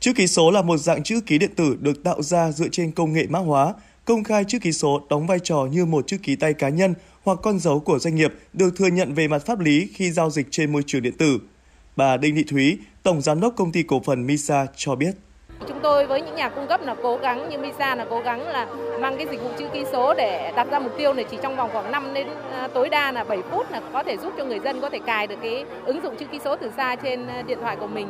Chữ 0.00 0.12
ký 0.12 0.26
số 0.26 0.50
là 0.50 0.62
một 0.62 0.76
dạng 0.76 1.02
chữ 1.02 1.20
ký 1.26 1.38
điện 1.38 1.50
tử 1.56 1.76
được 1.80 2.04
tạo 2.04 2.22
ra 2.22 2.52
dựa 2.52 2.68
trên 2.72 2.92
công 2.92 3.12
nghệ 3.12 3.26
mã 3.28 3.38
hóa. 3.38 3.74
Công 4.04 4.24
khai 4.24 4.44
chữ 4.44 4.58
ký 4.58 4.72
số 4.72 5.00
đóng 5.10 5.26
vai 5.26 5.38
trò 5.38 5.66
như 5.72 5.84
một 5.84 6.06
chữ 6.06 6.16
ký 6.22 6.36
tay 6.36 6.54
cá 6.54 6.68
nhân 6.68 6.94
hoặc 7.24 7.38
con 7.42 7.58
dấu 7.58 7.80
của 7.80 7.98
doanh 7.98 8.14
nghiệp 8.14 8.32
được 8.52 8.70
thừa 8.76 8.86
nhận 8.86 9.14
về 9.14 9.28
mặt 9.28 9.46
pháp 9.46 9.60
lý 9.60 9.88
khi 9.94 10.10
giao 10.10 10.30
dịch 10.30 10.46
trên 10.50 10.72
môi 10.72 10.82
trường 10.86 11.02
điện 11.02 11.16
tử. 11.18 11.38
Bà 11.96 12.16
Đinh 12.16 12.36
Thị 12.36 12.44
Thúy, 12.50 12.78
Tổng 13.02 13.20
Giám 13.20 13.40
đốc 13.40 13.54
Công 13.56 13.72
ty 13.72 13.82
Cổ 13.82 14.00
phần 14.04 14.26
Misa 14.26 14.66
cho 14.76 14.94
biết. 14.94 15.14
Chúng 15.68 15.80
tôi 15.82 16.06
với 16.06 16.22
những 16.22 16.34
nhà 16.34 16.48
cung 16.48 16.66
cấp 16.68 16.80
là 16.84 16.94
cố 17.02 17.16
gắng 17.16 17.48
như 17.48 17.58
Misa 17.58 17.94
là 17.94 18.06
cố 18.10 18.20
gắng 18.20 18.48
là 18.48 18.66
mang 19.00 19.16
cái 19.16 19.26
dịch 19.30 19.42
vụ 19.42 19.50
chữ 19.58 19.68
ký 19.72 19.84
số 19.92 20.14
để 20.14 20.52
đặt 20.56 20.70
ra 20.70 20.78
mục 20.78 20.92
tiêu 20.98 21.12
này 21.12 21.24
chỉ 21.30 21.36
trong 21.42 21.56
vòng 21.56 21.70
khoảng 21.72 21.92
5 21.92 22.14
đến 22.14 22.26
à, 22.52 22.68
tối 22.74 22.88
đa 22.88 23.12
là 23.12 23.24
7 23.24 23.38
phút 23.50 23.70
là 23.70 23.82
có 23.92 24.02
thể 24.02 24.16
giúp 24.16 24.32
cho 24.38 24.44
người 24.44 24.60
dân 24.64 24.80
có 24.80 24.90
thể 24.90 24.98
cài 25.06 25.26
được 25.26 25.36
cái 25.42 25.64
ứng 25.84 26.02
dụng 26.02 26.14
chữ 26.20 26.26
ký 26.32 26.38
số 26.44 26.56
từ 26.56 26.70
xa 26.76 26.96
trên 26.96 27.26
à, 27.26 27.42
điện 27.42 27.58
thoại 27.62 27.76
của 27.80 27.86
mình. 27.86 28.08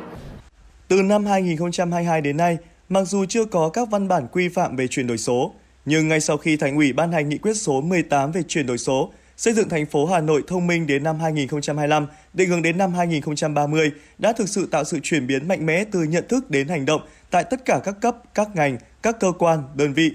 Từ 0.87 1.01
năm 1.01 1.25
2022 1.25 2.21
đến 2.21 2.37
nay, 2.37 2.57
mặc 2.89 3.03
dù 3.03 3.25
chưa 3.25 3.45
có 3.45 3.69
các 3.69 3.87
văn 3.91 4.07
bản 4.07 4.27
quy 4.31 4.49
phạm 4.49 4.75
về 4.75 4.87
chuyển 4.87 5.07
đổi 5.07 5.17
số, 5.17 5.53
nhưng 5.85 6.07
ngay 6.07 6.19
sau 6.19 6.37
khi 6.37 6.57
Thành 6.57 6.75
ủy 6.75 6.93
ban 6.93 7.11
hành 7.11 7.29
nghị 7.29 7.37
quyết 7.37 7.53
số 7.53 7.81
18 7.81 8.31
về 8.31 8.43
chuyển 8.47 8.65
đổi 8.65 8.77
số, 8.77 9.11
xây 9.37 9.53
dựng 9.53 9.69
thành 9.69 9.85
phố 9.85 10.05
Hà 10.05 10.21
Nội 10.21 10.43
thông 10.47 10.67
minh 10.67 10.87
đến 10.87 11.03
năm 11.03 11.19
2025, 11.19 12.07
định 12.33 12.49
hướng 12.49 12.61
đến 12.61 12.77
năm 12.77 12.93
2030 12.93 13.91
đã 14.17 14.33
thực 14.33 14.49
sự 14.49 14.67
tạo 14.71 14.83
sự 14.83 14.99
chuyển 15.03 15.27
biến 15.27 15.47
mạnh 15.47 15.65
mẽ 15.65 15.83
từ 15.91 16.03
nhận 16.03 16.27
thức 16.29 16.49
đến 16.49 16.67
hành 16.67 16.85
động 16.85 17.01
tại 17.29 17.43
tất 17.43 17.65
cả 17.65 17.79
các 17.83 17.95
cấp, 18.01 18.17
các 18.33 18.55
ngành, 18.55 18.77
các 19.01 19.19
cơ 19.19 19.31
quan, 19.39 19.63
đơn 19.75 19.93
vị. 19.93 20.11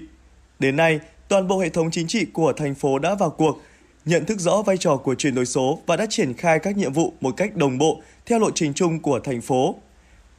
Đến 0.59 0.75
nay, 0.75 0.99
toàn 1.27 1.47
bộ 1.47 1.59
hệ 1.59 1.69
thống 1.69 1.91
chính 1.91 2.07
trị 2.07 2.25
của 2.25 2.53
thành 2.53 2.75
phố 2.75 2.99
đã 2.99 3.15
vào 3.15 3.29
cuộc, 3.29 3.61
nhận 4.05 4.25
thức 4.25 4.39
rõ 4.39 4.61
vai 4.61 4.77
trò 4.77 4.97
của 4.97 5.15
chuyển 5.15 5.35
đổi 5.35 5.45
số 5.45 5.79
và 5.85 5.95
đã 5.95 6.05
triển 6.09 6.33
khai 6.33 6.59
các 6.59 6.77
nhiệm 6.77 6.93
vụ 6.93 7.13
một 7.21 7.37
cách 7.37 7.55
đồng 7.55 7.77
bộ 7.77 8.01
theo 8.25 8.39
lộ 8.39 8.51
trình 8.51 8.73
chung 8.73 8.99
của 8.99 9.19
thành 9.19 9.41
phố. 9.41 9.75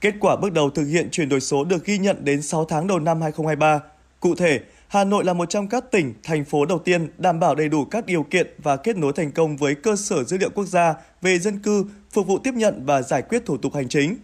Kết 0.01 0.15
quả 0.21 0.37
bước 0.37 0.53
đầu 0.53 0.71
thực 0.71 0.85
hiện 0.85 1.09
chuyển 1.11 1.29
đổi 1.29 1.41
số 1.41 1.65
được 1.65 1.85
ghi 1.85 1.99
nhận 1.99 2.25
đến 2.25 2.43
6 2.43 2.65
tháng 2.65 2.87
đầu 2.87 2.99
năm 2.99 3.23
2023. 3.23 3.81
Cụ 4.21 4.35
thể, 4.35 4.61
Hà 4.89 5.05
Nội 5.05 5.25
là 5.25 5.33
một 5.33 5.51
trong 5.51 5.69
các 5.69 5.85
tỉnh, 5.91 6.15
thành 6.23 6.45
phố 6.45 6.67
đầu 6.67 6.79
tiên 6.79 7.09
đảm 7.19 7.41
bảo 7.41 7.55
đầy 7.55 7.69
đủ 7.69 7.85
các 7.85 8.07
điều 8.07 8.23
kiện 8.23 8.55
và 8.59 8.77
kết 8.77 8.97
nối 8.97 9.13
thành 9.13 9.33
công 9.33 9.57
với 9.57 9.75
cơ 9.75 9.97
sở 9.97 10.25
dữ 10.25 10.39
liệu 10.39 10.51
quốc 10.51 10.65
gia 10.65 10.95
về 11.23 11.39
dân 11.39 11.59
cư, 11.59 11.85
phục 12.11 12.27
vụ 12.27 12.39
tiếp 12.39 12.55
nhận 12.55 12.87
và 12.87 13.03
giải 13.03 13.23
quyết 13.23 13.47
thủ 13.47 13.57
tục 13.57 13.75
hành 13.75 13.89
chính. 13.89 14.17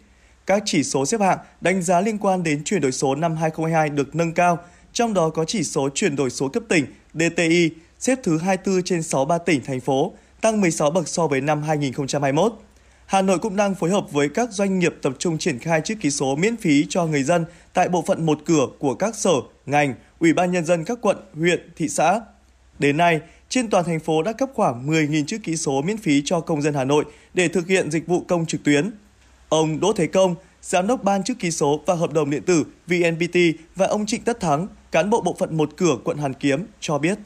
Các 0.47 0.63
chỉ 0.67 0.83
số 0.83 1.07
xếp 1.07 1.21
hạng 1.21 1.39
đánh 1.61 1.83
giá 1.83 2.01
liên 2.01 2.19
quan 2.19 2.43
đến 2.43 2.65
chuyển 2.65 2.81
đổi 2.81 2.93
số 2.93 3.15
năm 3.15 3.37
2022 3.37 3.89
được 3.89 4.15
nâng 4.15 4.33
cao, 4.33 4.59
trong 4.93 5.15
đó 5.15 5.29
có 5.29 5.45
chỉ 5.45 5.65
số 5.65 5.89
chuyển 5.95 6.17
đổi 6.17 6.31
số 6.31 6.49
cấp 6.49 6.63
tỉnh 6.69 6.87
DTI 7.15 7.71
xếp 7.99 8.19
thứ 8.23 8.39
24 8.39 8.83
trên 8.83 9.03
63 9.03 9.39
tỉnh, 9.39 9.65
thành 9.65 9.81
phố, 9.81 10.13
tăng 10.41 10.61
16 10.61 10.91
bậc 10.91 11.09
so 11.09 11.27
với 11.27 11.41
năm 11.41 11.63
2021. 11.63 12.53
Hà 13.07 13.23
Nội 13.23 13.39
cũng 13.39 13.57
đang 13.57 13.75
phối 13.75 13.91
hợp 13.91 14.13
với 14.13 14.29
các 14.29 14.53
doanh 14.53 14.79
nghiệp 14.79 14.95
tập 15.03 15.13
trung 15.19 15.39
triển 15.39 15.59
khai 15.59 15.81
chữ 15.81 15.95
ký 16.01 16.11
số 16.11 16.37
miễn 16.37 16.57
phí 16.57 16.87
cho 16.89 17.07
người 17.07 17.23
dân 17.23 17.45
tại 17.73 17.89
bộ 17.89 18.05
phận 18.07 18.27
một 18.27 18.39
cửa 18.45 18.67
của 18.79 18.95
các 18.95 19.17
sở, 19.17 19.35
ngành, 19.67 19.95
ủy 20.19 20.33
ban 20.33 20.53
nhân 20.53 20.65
dân 20.65 20.85
các 20.85 20.99
quận, 21.03 21.17
huyện, 21.35 21.73
thị 21.77 21.89
xã. 21.89 22.21
Đến 22.79 22.97
nay, 22.97 23.21
trên 23.49 23.71
toàn 23.71 23.85
thành 23.85 24.01
phố 24.01 24.23
đã 24.23 24.33
cấp 24.33 24.49
khoảng 24.55 24.87
10.000 24.87 25.25
chữ 25.27 25.39
ký 25.43 25.57
số 25.57 25.83
miễn 25.83 25.97
phí 25.97 26.23
cho 26.25 26.41
công 26.41 26.63
dân 26.63 26.75
Hà 26.75 26.85
Nội 26.85 27.05
để 27.35 27.49
thực 27.49 27.67
hiện 27.67 27.91
dịch 27.91 28.07
vụ 28.07 28.25
công 28.29 28.47
trực 28.47 28.65
tuyến. 28.65 28.91
Ông 29.49 29.81
Đỗ 29.81 29.93
Thế 29.93 30.07
Công, 30.07 30.35
Giám 30.63 30.87
đốc 30.87 31.05
Ban 31.05 31.23
chữ 31.23 31.35
ký 31.35 31.51
số 31.51 31.81
và 31.87 31.95
hợp 31.95 32.13
đồng 32.13 32.31
điện 32.31 32.43
tử 32.43 32.65
VNPT 32.87 33.37
và 33.77 33.87
ông 33.87 34.07
Trịnh 34.07 34.25
Tất 34.25 34.41
Thắng, 34.41 34.67
cán 34.93 35.11
bộ 35.11 35.21
bộ 35.21 35.37
phận 35.39 35.57
một 35.57 35.71
cửa 35.77 35.97
quận 36.05 36.19
Hàn 36.19 36.35
Kiếm 36.35 36.67
cho 36.81 36.99
biết. 36.99 37.19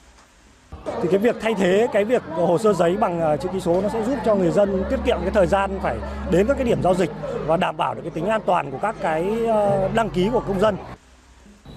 thì 1.03 1.09
cái 1.11 1.19
việc 1.19 1.37
thay 1.41 1.55
thế 1.55 1.87
cái 1.93 2.05
việc 2.05 2.23
hồ 2.31 2.59
sơ 2.59 2.73
giấy 2.73 2.97
bằng 2.97 3.21
à, 3.21 3.37
chữ 3.37 3.49
ký 3.53 3.61
số 3.61 3.81
nó 3.83 3.89
sẽ 3.89 4.03
giúp 4.03 4.19
cho 4.25 4.35
người 4.35 4.51
dân 4.51 4.85
tiết 4.91 4.97
kiệm 5.07 5.19
cái 5.21 5.31
thời 5.35 5.47
gian 5.47 5.79
phải 5.83 5.97
đến 6.31 6.47
các 6.47 6.55
cái 6.55 6.65
điểm 6.65 6.83
giao 6.83 6.95
dịch 6.95 7.11
và 7.47 7.57
đảm 7.57 7.77
bảo 7.77 7.95
được 7.95 8.01
cái 8.03 8.11
tính 8.11 8.27
an 8.27 8.41
toàn 8.47 8.71
của 8.71 8.79
các 8.83 8.97
cái 9.01 9.47
ờ, 9.47 9.91
đăng 9.95 10.11
ký 10.11 10.29
của 10.33 10.43
công 10.49 10.61
dân. 10.61 10.77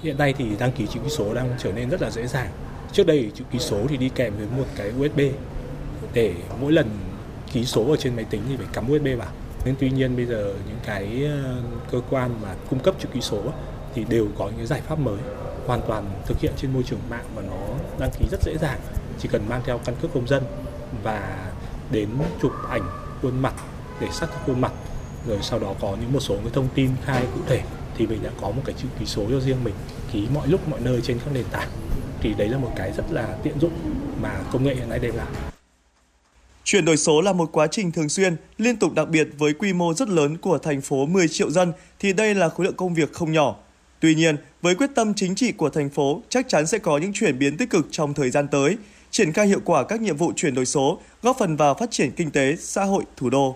Hiện 0.03 0.17
nay 0.17 0.33
thì 0.37 0.45
đăng 0.59 0.71
ký 0.71 0.87
chữ 0.87 0.99
ký 1.03 1.09
số 1.09 1.33
đang 1.33 1.55
trở 1.57 1.71
nên 1.71 1.89
rất 1.89 2.01
là 2.01 2.11
dễ 2.11 2.27
dàng. 2.27 2.51
Trước 2.91 3.07
đây 3.07 3.31
chữ 3.35 3.43
ký 3.51 3.59
số 3.59 3.77
thì 3.89 3.97
đi 3.97 4.09
kèm 4.09 4.33
với 4.37 4.47
một 4.57 4.65
cái 4.75 4.91
USB 4.99 5.19
để 6.13 6.33
mỗi 6.61 6.71
lần 6.71 6.89
ký 7.53 7.65
số 7.65 7.91
ở 7.91 7.95
trên 7.95 8.15
máy 8.15 8.25
tính 8.29 8.41
thì 8.49 8.57
phải 8.57 8.65
cắm 8.73 8.91
USB 8.91 9.07
vào. 9.17 9.31
Nhưng 9.65 9.75
tuy 9.79 9.89
nhiên 9.89 10.15
bây 10.15 10.25
giờ 10.25 10.53
những 10.67 10.79
cái 10.85 11.25
ờ, 11.25 11.61
cơ 11.91 12.01
quan 12.09 12.35
mà 12.41 12.55
cung 12.69 12.79
cấp 12.79 12.95
chữ 12.99 13.09
ký 13.13 13.21
số 13.21 13.43
thì 13.95 14.05
đều 14.09 14.27
có 14.37 14.45
những 14.45 14.57
cái 14.57 14.65
giải 14.65 14.81
pháp 14.81 14.99
mới, 14.99 15.17
hoàn 15.67 15.81
toàn 15.87 16.05
thực 16.25 16.39
hiện 16.39 16.53
trên 16.57 16.73
môi 16.73 16.83
trường 16.83 16.99
mạng 17.09 17.25
và 17.35 17.41
nó 17.41 17.75
đăng 17.99 18.09
ký 18.19 18.25
rất 18.31 18.43
dễ 18.43 18.57
dàng. 18.57 18.79
Chỉ 19.19 19.29
cần 19.31 19.49
mang 19.49 19.61
theo 19.65 19.77
căn 19.77 19.95
cước 20.01 20.13
công 20.13 20.27
dân 20.27 20.43
và 21.03 21.51
đến 21.91 22.09
chụp 22.41 22.51
ảnh 22.69 22.83
khuôn 23.21 23.41
mặt, 23.41 23.53
để 23.99 24.07
xác 24.11 24.27
thực 24.31 24.39
khuôn 24.45 24.61
mặt, 24.61 24.71
rồi 25.27 25.37
sau 25.41 25.59
đó 25.59 25.73
có 25.81 25.97
những 26.01 26.13
một 26.13 26.19
số 26.19 26.35
cái 26.35 26.49
thông 26.53 26.67
tin 26.75 26.89
khai 27.05 27.23
cụ 27.35 27.41
thể 27.47 27.61
thì 28.01 28.07
mình 28.07 28.23
đã 28.23 28.29
có 28.41 28.51
một 28.51 28.61
cái 28.65 28.75
chữ 28.81 28.87
ký 28.99 29.05
số 29.05 29.25
cho 29.29 29.39
riêng 29.39 29.63
mình 29.63 29.73
ký 30.13 30.27
mọi 30.33 30.47
lúc 30.47 30.69
mọi 30.69 30.79
nơi 30.79 31.01
trên 31.03 31.19
các 31.25 31.31
nền 31.33 31.45
tảng 31.51 31.69
thì 32.21 32.33
đấy 32.37 32.49
là 32.49 32.57
một 32.57 32.71
cái 32.75 32.91
rất 32.97 33.03
là 33.11 33.37
tiện 33.43 33.59
dụng 33.59 33.71
mà 34.21 34.41
công 34.51 34.63
nghệ 34.63 34.75
hiện 34.75 34.89
nay 34.89 34.99
đem 34.99 35.15
lại 35.15 35.27
Chuyển 36.63 36.85
đổi 36.85 36.97
số 36.97 37.21
là 37.21 37.33
một 37.33 37.49
quá 37.51 37.67
trình 37.67 37.91
thường 37.91 38.09
xuyên, 38.09 38.35
liên 38.57 38.77
tục 38.77 38.93
đặc 38.93 39.09
biệt 39.09 39.27
với 39.37 39.53
quy 39.53 39.73
mô 39.73 39.93
rất 39.93 40.09
lớn 40.09 40.37
của 40.37 40.57
thành 40.57 40.81
phố 40.81 41.05
10 41.05 41.27
triệu 41.27 41.51
dân 41.51 41.73
thì 41.99 42.13
đây 42.13 42.35
là 42.35 42.49
khối 42.49 42.65
lượng 42.65 42.75
công 42.75 42.93
việc 42.93 43.13
không 43.13 43.31
nhỏ. 43.31 43.55
Tuy 43.99 44.15
nhiên, 44.15 44.35
với 44.61 44.75
quyết 44.75 44.89
tâm 44.95 45.13
chính 45.13 45.35
trị 45.35 45.51
của 45.51 45.69
thành 45.69 45.89
phố, 45.89 46.21
chắc 46.29 46.45
chắn 46.49 46.67
sẽ 46.67 46.77
có 46.77 46.97
những 46.97 47.13
chuyển 47.13 47.39
biến 47.39 47.57
tích 47.57 47.69
cực 47.69 47.87
trong 47.91 48.13
thời 48.13 48.29
gian 48.29 48.47
tới, 48.47 48.77
triển 49.11 49.33
khai 49.33 49.47
hiệu 49.47 49.59
quả 49.65 49.83
các 49.83 50.01
nhiệm 50.01 50.17
vụ 50.17 50.33
chuyển 50.35 50.55
đổi 50.55 50.65
số, 50.65 50.99
góp 51.21 51.35
phần 51.39 51.55
vào 51.55 51.73
phát 51.73 51.91
triển 51.91 52.11
kinh 52.11 52.31
tế, 52.31 52.55
xã 52.59 52.83
hội 52.83 53.03
thủ 53.17 53.29
đô. 53.29 53.55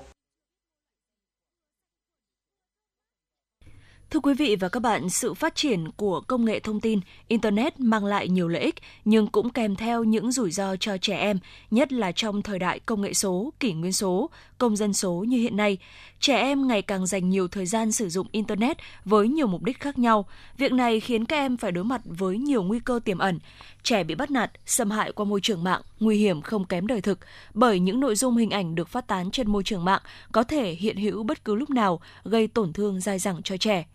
Thưa 4.16 4.20
quý 4.20 4.34
vị 4.34 4.56
và 4.56 4.70
các 4.70 4.80
bạn, 4.80 5.10
sự 5.10 5.34
phát 5.34 5.56
triển 5.56 5.92
của 5.92 6.22
công 6.22 6.46
nghệ 6.46 6.60
thông 6.60 6.80
tin, 6.80 7.00
Internet 7.28 7.80
mang 7.80 8.06
lại 8.06 8.28
nhiều 8.28 8.48
lợi 8.48 8.62
ích 8.62 8.76
nhưng 9.06 9.28
cũng 9.28 9.50
kèm 9.50 9.76
theo 9.76 10.04
những 10.04 10.32
rủi 10.32 10.52
ro 10.52 10.76
cho 10.76 10.98
trẻ 10.98 11.18
em, 11.18 11.40
nhất 11.72 11.94
là 11.94 12.12
trong 12.12 12.42
thời 12.42 12.60
đại 12.60 12.80
công 12.80 13.02
nghệ 13.02 13.14
số, 13.14 13.54
kỷ 13.60 13.74
nguyên 13.74 13.94
số, 13.94 14.30
công 14.58 14.76
dân 14.76 14.94
số 14.94 15.12
như 15.28 15.38
hiện 15.38 15.58
nay. 15.58 15.78
Trẻ 16.20 16.38
em 16.38 16.68
ngày 16.68 16.82
càng 16.82 17.06
dành 17.06 17.30
nhiều 17.30 17.48
thời 17.48 17.66
gian 17.66 17.92
sử 17.92 18.10
dụng 18.10 18.28
Internet 18.32 18.78
với 19.06 19.28
nhiều 19.28 19.48
mục 19.48 19.64
đích 19.64 19.80
khác 19.80 20.00
nhau. 20.00 20.26
Việc 20.58 20.72
này 20.72 21.00
khiến 21.00 21.26
các 21.26 21.36
em 21.36 21.58
phải 21.58 21.72
đối 21.72 21.84
mặt 21.84 22.02
với 22.06 22.38
nhiều 22.38 22.64
nguy 22.64 22.80
cơ 22.80 23.00
tiềm 23.06 23.18
ẩn. 23.18 23.40
Trẻ 23.84 24.04
bị 24.04 24.16
bắt 24.16 24.32
nạt, 24.32 24.52
xâm 24.66 24.92
hại 24.92 25.12
qua 25.12 25.26
môi 25.26 25.40
trường 25.42 25.64
mạng, 25.64 25.82
nguy 26.00 26.18
hiểm 26.18 26.42
không 26.42 26.66
kém 26.66 26.88
đời 26.88 27.02
thực, 27.02 27.20
bởi 27.54 27.80
những 27.80 28.00
nội 28.00 28.16
dung 28.16 28.38
hình 28.38 28.50
ảnh 28.50 28.76
được 28.76 28.90
phát 28.90 29.08
tán 29.08 29.32
trên 29.32 29.52
môi 29.52 29.64
trường 29.64 29.86
mạng 29.86 30.02
có 30.32 30.44
thể 30.44 30.72
hiện 30.72 30.98
hữu 30.98 31.24
bất 31.24 31.46
cứ 31.46 31.56
lúc 31.56 31.70
nào, 31.70 32.00
gây 32.24 32.48
tổn 32.48 32.74
thương 32.74 33.00
dai 33.00 33.20
dẳng 33.20 33.44
cho 33.44 33.58
trẻ. 33.58 33.86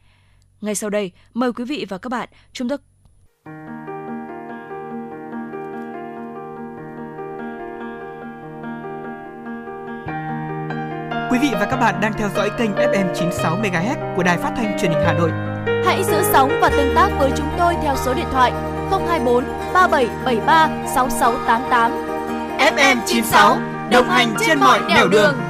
Ngay 0.61 0.74
sau 0.74 0.91
đây, 0.91 1.12
mời 1.35 1.53
quý 1.53 1.65
vị 1.65 1.87
và 1.89 1.99
các 1.99 2.09
bạn 2.09 2.28
chúng 2.53 2.69
ta 2.69 2.77
Quý 11.31 11.39
vị 11.39 11.49
và 11.53 11.66
các 11.70 11.77
bạn 11.77 12.01
đang 12.01 12.12
theo 12.19 12.28
dõi 12.37 12.51
kênh 12.59 12.70
FM 12.70 13.15
96 13.15 13.57
MHz 13.57 14.16
của 14.16 14.23
Đài 14.23 14.39
Phát 14.39 14.53
thanh 14.57 14.78
Truyền 14.81 14.91
hình 14.91 15.03
Hà 15.07 15.12
Nội. 15.12 15.31
Hãy 15.85 16.05
giữ 16.05 16.23
sóng 16.32 16.59
và 16.61 16.69
tương 16.69 16.95
tác 16.95 17.09
với 17.19 17.31
chúng 17.37 17.49
tôi 17.59 17.74
theo 17.82 17.97
số 17.97 18.15
điện 18.15 18.27
thoại 18.32 18.53
024 18.91 19.45
3773 19.74 20.69
6688. 20.95 21.93
FM 22.59 22.97
96 23.07 23.59
đồng 23.91 24.09
hành 24.09 24.35
trên 24.47 24.59
mọi 24.61 24.81
nẻo 24.89 25.09
đường. 25.09 25.50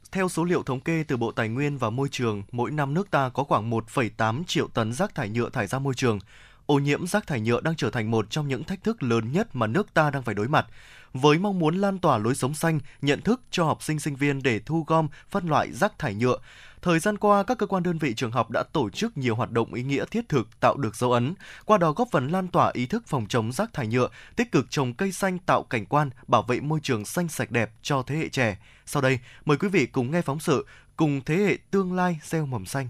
theo 0.11 0.29
số 0.29 0.43
liệu 0.43 0.63
thống 0.63 0.79
kê 0.79 1.03
từ 1.07 1.17
Bộ 1.17 1.31
Tài 1.31 1.49
nguyên 1.49 1.77
và 1.77 1.89
Môi 1.89 2.07
trường, 2.11 2.43
mỗi 2.51 2.71
năm 2.71 2.93
nước 2.93 3.11
ta 3.11 3.29
có 3.29 3.43
khoảng 3.43 3.69
1,8 3.69 4.43
triệu 4.43 4.67
tấn 4.67 4.93
rác 4.93 5.15
thải 5.15 5.29
nhựa 5.29 5.49
thải 5.49 5.67
ra 5.67 5.79
môi 5.79 5.93
trường. 5.93 6.19
Ô 6.65 6.79
nhiễm 6.79 7.07
rác 7.07 7.27
thải 7.27 7.41
nhựa 7.41 7.61
đang 7.61 7.75
trở 7.75 7.89
thành 7.89 8.11
một 8.11 8.29
trong 8.29 8.47
những 8.47 8.63
thách 8.63 8.83
thức 8.83 9.03
lớn 9.03 9.31
nhất 9.31 9.55
mà 9.55 9.67
nước 9.67 9.93
ta 9.93 10.09
đang 10.09 10.23
phải 10.23 10.35
đối 10.35 10.47
mặt. 10.47 10.67
Với 11.13 11.37
mong 11.37 11.59
muốn 11.59 11.75
lan 11.75 11.99
tỏa 11.99 12.17
lối 12.17 12.35
sống 12.35 12.53
xanh, 12.53 12.79
nhận 13.01 13.21
thức 13.21 13.41
cho 13.51 13.63
học 13.63 13.83
sinh 13.83 13.99
sinh 13.99 14.15
viên 14.15 14.43
để 14.43 14.59
thu 14.59 14.83
gom, 14.87 15.07
phân 15.29 15.47
loại 15.47 15.71
rác 15.71 15.99
thải 15.99 16.15
nhựa, 16.15 16.37
Thời 16.81 16.99
gian 16.99 17.17
qua, 17.17 17.43
các 17.43 17.57
cơ 17.57 17.65
quan 17.65 17.83
đơn 17.83 17.97
vị 17.97 18.13
trường 18.13 18.31
học 18.31 18.51
đã 18.51 18.63
tổ 18.73 18.89
chức 18.89 19.17
nhiều 19.17 19.35
hoạt 19.35 19.51
động 19.51 19.73
ý 19.73 19.83
nghĩa 19.83 20.05
thiết 20.11 20.29
thực 20.29 20.59
tạo 20.59 20.77
được 20.77 20.95
dấu 20.95 21.11
ấn, 21.11 21.33
qua 21.65 21.77
đó 21.77 21.91
góp 21.91 22.07
phần 22.11 22.27
lan 22.27 22.47
tỏa 22.47 22.71
ý 22.73 22.85
thức 22.85 23.03
phòng 23.07 23.25
chống 23.29 23.51
rác 23.51 23.73
thải 23.73 23.87
nhựa, 23.87 24.09
tích 24.35 24.51
cực 24.51 24.65
trồng 24.69 24.93
cây 24.93 25.11
xanh 25.11 25.37
tạo 25.39 25.63
cảnh 25.63 25.85
quan, 25.85 26.09
bảo 26.27 26.41
vệ 26.41 26.59
môi 26.59 26.79
trường 26.83 27.05
xanh 27.05 27.27
sạch 27.27 27.51
đẹp 27.51 27.71
cho 27.81 28.03
thế 28.07 28.15
hệ 28.15 28.29
trẻ. 28.29 28.57
Sau 28.85 29.01
đây, 29.01 29.19
mời 29.45 29.57
quý 29.57 29.67
vị 29.67 29.85
cùng 29.85 30.11
nghe 30.11 30.21
phóng 30.21 30.39
sự 30.39 30.65
cùng 30.95 31.21
thế 31.25 31.35
hệ 31.35 31.57
tương 31.71 31.93
lai 31.93 32.19
gieo 32.23 32.45
mầm 32.45 32.65
xanh. 32.65 32.89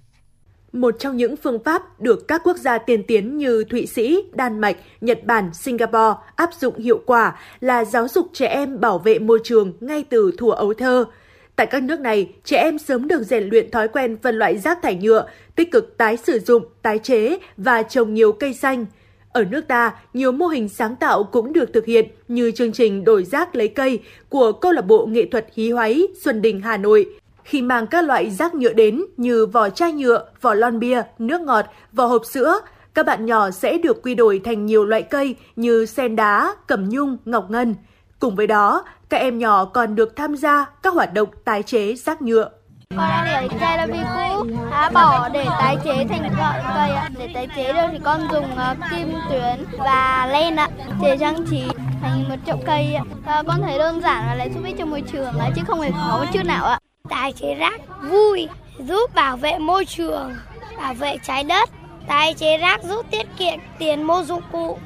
Một 0.73 0.95
trong 0.99 1.18
những 1.18 1.35
phương 1.38 1.63
pháp 1.63 1.99
được 1.99 2.27
các 2.27 2.41
quốc 2.43 2.57
gia 2.57 2.77
tiên 2.77 3.03
tiến 3.07 3.38
như 3.38 3.63
Thụy 3.69 3.85
Sĩ, 3.85 4.18
Đan 4.34 4.59
Mạch, 4.59 4.77
Nhật 5.01 5.23
Bản, 5.26 5.53
Singapore 5.53 6.19
áp 6.35 6.49
dụng 6.59 6.80
hiệu 6.80 7.01
quả 7.05 7.39
là 7.59 7.85
giáo 7.85 8.07
dục 8.07 8.27
trẻ 8.34 8.47
em 8.47 8.80
bảo 8.80 8.99
vệ 8.99 9.19
môi 9.19 9.39
trường 9.43 9.73
ngay 9.80 10.03
từ 10.09 10.31
thuở 10.38 10.51
ấu 10.51 10.73
thơ– 10.73 11.05
Tại 11.62 11.68
các 11.68 11.84
nước 11.84 12.00
này, 12.00 12.30
trẻ 12.44 12.58
em 12.58 12.80
sớm 12.80 13.08
được 13.08 13.24
rèn 13.24 13.44
luyện 13.44 13.72
thói 13.72 13.88
quen 13.88 14.18
phân 14.24 14.36
loại 14.36 14.58
rác 14.58 14.82
thải 14.82 14.96
nhựa, 14.96 15.28
tích 15.56 15.72
cực 15.72 15.98
tái 15.98 16.18
sử 16.18 16.40
dụng, 16.40 16.64
tái 16.82 17.00
chế 17.00 17.38
và 17.58 17.84
trồng 17.84 18.14
nhiều 18.14 18.32
cây 18.32 18.54
xanh. 18.54 18.86
Ở 19.32 19.44
nước 19.44 19.62
ta, 19.68 19.94
nhiều 20.14 20.32
mô 20.32 20.48
hình 20.48 20.70
sáng 20.70 20.96
tạo 20.96 21.24
cũng 21.24 21.54
được 21.54 21.74
thực 21.74 21.86
hiện 21.86 22.08
như 22.28 22.52
chương 22.52 22.72
trình 22.72 23.04
đổi 23.04 23.24
rác 23.24 23.56
lấy 23.56 23.68
cây 23.68 24.00
của 24.30 24.52
câu 24.52 24.72
lạc 24.72 24.82
bộ 24.82 25.06
nghệ 25.06 25.26
thuật 25.26 25.48
hí 25.54 25.72
hoáy 25.72 26.08
Xuân 26.24 26.42
Đình 26.42 26.62
Hà 26.62 26.78
Nội. 26.78 27.06
Khi 27.44 27.62
mang 27.62 27.88
các 27.88 28.06
loại 28.06 28.30
rác 28.30 28.56
nhựa 28.56 28.74
đến 28.74 29.02
như 29.18 29.46
vỏ 29.46 29.70
chai 29.70 29.94
nhựa, 29.94 30.26
vỏ 30.42 30.54
lon 30.54 30.80
bia, 30.80 31.02
nước 31.20 31.42
ngọt, 31.42 31.66
vỏ 31.94 32.06
hộp 32.06 32.26
sữa, 32.26 32.60
các 32.94 33.06
bạn 33.06 33.26
nhỏ 33.26 33.52
sẽ 33.52 33.78
được 33.78 34.02
quy 34.04 34.16
đổi 34.16 34.42
thành 34.44 34.66
nhiều 34.66 34.86
loại 34.86 35.02
cây 35.02 35.36
như 35.56 35.86
sen 35.86 36.16
đá, 36.16 36.56
cẩm 36.68 36.90
nhung, 36.90 37.18
ngọc 37.26 37.52
ngân. 37.52 37.76
Cùng 38.22 38.35
với 38.35 38.48
đó, 38.48 38.84
các 39.10 39.18
em 39.18 39.39
nhỏ 39.39 39.65
còn 39.65 39.95
được 39.95 40.15
tham 40.15 40.35
gia 40.35 40.65
các 40.84 40.93
hoạt 40.93 41.14
động 41.14 41.30
tái 41.45 41.64
chế 41.64 41.95
rác 41.95 42.22
nhựa. 42.22 42.49
Con 42.89 42.98
đã 42.98 43.41
để 43.41 43.57
chai 43.60 43.77
là 43.77 43.85
vì 43.85 43.99
cũ, 44.15 44.45
đã 44.72 44.89
bỏ 44.93 45.30
để 45.30 45.45
tái 45.60 45.77
chế 45.84 46.06
thành 46.10 46.22
gọn 46.22 46.56
cây 46.76 46.89
ạ. 46.89 47.10
Để 47.18 47.30
tái 47.34 47.48
chế 47.56 47.73
được 47.73 47.88
thì 47.91 47.99
con 48.03 48.27
dùng 48.31 48.45
uh, 48.45 48.77
kim 48.91 49.14
tuyến 49.30 49.65
và 49.77 50.30
len 50.31 50.56
ạ, 50.56 50.69
để 51.02 51.18
trang 51.19 51.45
trí 51.49 51.64
thành 52.02 52.30
một 52.30 52.35
chậu 52.45 52.57
cây 52.65 52.93
ạ. 52.93 53.03
À, 53.26 53.43
con 53.48 53.61
thấy 53.61 53.77
đơn 53.77 54.02
giản 54.02 54.23
và 54.27 54.35
lại 54.35 54.52
giúp 54.56 54.65
ích 54.65 54.76
cho 54.80 54.85
môi 54.85 55.02
trường 55.02 55.39
ạ, 55.39 55.49
chứ 55.56 55.61
không 55.68 55.81
hề 55.81 55.91
khó 55.91 56.18
một 56.19 56.26
chút 56.34 56.45
nào 56.45 56.65
ạ. 56.65 56.80
Tái 57.10 57.34
chế 57.34 57.56
rác 57.56 57.81
vui, 58.11 58.48
giúp 58.80 59.15
bảo 59.15 59.38
vệ 59.38 59.57
môi 59.57 59.85
trường, 59.85 60.35
bảo 60.77 60.93
vệ 60.93 61.18
trái 61.23 61.43
đất. 61.43 61.69
Tái 62.07 62.34
chế 62.34 62.57
rác 62.57 62.84
giúp 62.84 63.06
tiết 63.11 63.27
kiệm 63.38 63.60
tiền 63.80 64.03
mua 64.03 64.23
dụng 64.23 64.43
cụ. 64.52 64.77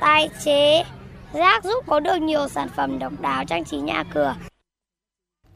Tái 0.00 0.28
chế 0.44 0.84
Rác 1.34 1.64
giúp 1.64 1.84
có 1.86 2.00
được 2.00 2.16
nhiều 2.16 2.48
sản 2.48 2.68
phẩm 2.76 2.98
độc 2.98 3.12
đáo 3.20 3.44
trang 3.44 3.64
trí 3.64 3.76
nhà 3.76 4.04
cửa. 4.14 4.34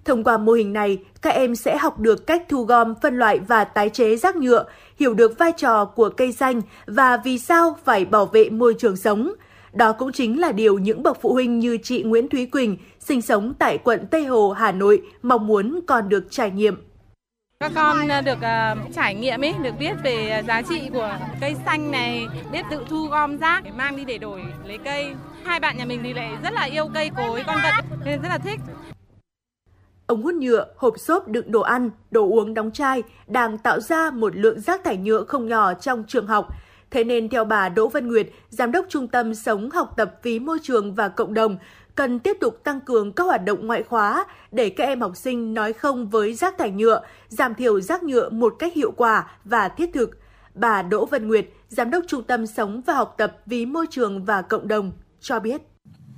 Thông 0.05 0.24
qua 0.24 0.38
mô 0.38 0.52
hình 0.52 0.72
này, 0.72 0.98
các 1.22 1.30
em 1.30 1.56
sẽ 1.56 1.76
học 1.76 1.98
được 1.98 2.26
cách 2.26 2.42
thu 2.48 2.64
gom, 2.64 2.94
phân 3.02 3.18
loại 3.18 3.38
và 3.38 3.64
tái 3.64 3.90
chế 3.90 4.16
rác 4.16 4.36
nhựa, 4.36 4.64
hiểu 4.96 5.14
được 5.14 5.38
vai 5.38 5.52
trò 5.56 5.84
của 5.84 6.09
cây 6.09 6.32
xanh 6.32 6.60
và 6.86 7.16
vì 7.16 7.38
sao 7.38 7.76
phải 7.84 8.05
bảo 8.05 8.26
vệ 8.26 8.50
môi 8.50 8.74
trường 8.78 8.96
sống. 8.96 9.32
Đó 9.72 9.92
cũng 9.92 10.12
chính 10.12 10.40
là 10.40 10.52
điều 10.52 10.78
những 10.78 11.02
bậc 11.02 11.20
phụ 11.20 11.32
huynh 11.32 11.59
như 11.59 11.78
chị 11.82 12.02
Nguyễn 12.02 12.28
Thúy 12.28 12.46
Quỳnh, 12.46 12.76
sinh 13.00 13.22
sống 13.22 13.55
tại 13.59 13.78
quận 13.78 14.06
Tây 14.10 14.24
Hồ, 14.24 14.52
Hà 14.52 14.72
Nội, 14.72 15.02
mong 15.22 15.46
muốn 15.46 15.80
còn 15.86 16.09
được 16.09 16.24
trải 16.30 16.50
nghiệm. 16.50 16.76
Các 17.60 17.72
con 17.74 18.09
à, 18.09 18.20
được 18.20 18.38
uh, 18.38 18.94
trải 18.94 19.14
nghiệm 19.14 19.44
ấy, 19.44 19.55
được 19.62 19.74
biết 19.78 19.92
về 20.05 20.42
giá 20.48 20.62
trị 20.62 20.80
của 20.92 21.18
cây 21.40 21.56
xanh 21.66 21.90
này, 21.90 22.26
biết 22.52 22.62
tự 22.70 22.80
thu 22.88 23.06
gom 23.10 23.38
rác 23.38 23.64
để 23.64 23.70
mang 23.70 23.96
đi 23.96 24.05
để 24.05 24.18
đổi 24.18 24.42
lấy 24.64 24.78
cây. 24.84 25.14
Hai 25.44 25.60
bạn 25.60 25.77
nhà 25.77 25.85
mình 25.85 26.01
thì 26.02 26.15
lại 26.15 26.36
rất 26.43 26.52
là 26.52 26.62
yêu 26.62 26.89
cây 26.94 27.10
cối, 27.16 27.43
con 27.47 27.59
vật 27.62 27.85
nên 28.05 28.23
rất 28.23 28.28
là 28.28 28.39
thích. 28.39 28.60
Ống 30.06 30.23
hút 30.23 30.35
nhựa, 30.35 30.66
hộp 30.77 30.98
xốp 30.98 31.28
đựng 31.28 31.52
đồ 31.52 31.60
ăn, 31.60 31.90
đồ 32.10 32.23
uống 32.23 32.55
đóng 32.55 32.70
chai 32.70 33.02
đang 33.27 33.59
tạo 33.59 33.81
ra 33.81 34.10
một 34.10 34.36
lượng 34.36 34.60
rác 34.60 34.85
thải 34.85 34.97
nhựa 34.97 35.24
không 35.24 35.48
nhỏ 35.48 35.74
trong 35.74 36.05
trường 36.09 36.27
học. 36.27 36.48
Thế 36.90 37.05
nên 37.05 37.28
theo 37.28 37.44
bà 37.44 37.69
Đỗ 37.69 37.89
Văn 37.89 38.09
Nguyệt, 38.09 38.28
Giám 38.48 38.73
đốc 38.73 38.86
Trung 38.89 39.09
tâm 39.09 39.35
Sống 39.35 39.70
Học 39.70 39.94
tập 39.97 40.15
Vì 40.23 40.39
Môi 40.39 40.59
trường 40.62 40.94
và 40.94 41.09
Cộng 41.09 41.35
đồng, 41.35 41.59
cần 41.94 42.19
tiếp 42.19 42.36
tục 42.40 42.65
tăng 42.65 42.81
cường 42.81 43.12
các 43.12 43.24
hoạt 43.24 43.44
động 43.44 43.66
ngoại 43.66 43.82
khóa 43.82 44.24
để 44.52 44.70
các 44.70 44.85
em 44.85 45.01
học 45.01 45.16
sinh 45.16 45.55
nói 45.55 45.73
không 45.73 46.09
với 46.09 46.35
rác 46.35 46.59
thải 46.59 46.70
nhựa, 46.70 47.02
giảm 47.28 47.55
thiểu 47.55 47.81
rác 47.81 48.02
nhựa 48.02 48.28
một 48.31 48.55
cách 48.59 48.74
hiệu 48.74 48.93
quả 48.97 49.31
và 49.44 49.69
thiết 49.69 49.90
thực. 49.94 50.10
Bà 50.55 50.82
Đỗ 50.82 51.06
Văn 51.06 51.28
Nguyệt, 51.28 51.47
Giám 51.69 51.90
đốc 51.90 52.05
Trung 52.06 52.23
tâm 52.23 52.47
Sống 52.47 52.82
và 52.86 52.94
Học 52.94 53.15
tập 53.19 53.36
Vì 53.47 53.66
Môi 53.66 53.86
trường 53.90 54.24
và 54.24 54.43
Cộng 54.43 54.69
đồng, 54.69 54.93
cho 55.20 55.40
biết 55.40 55.61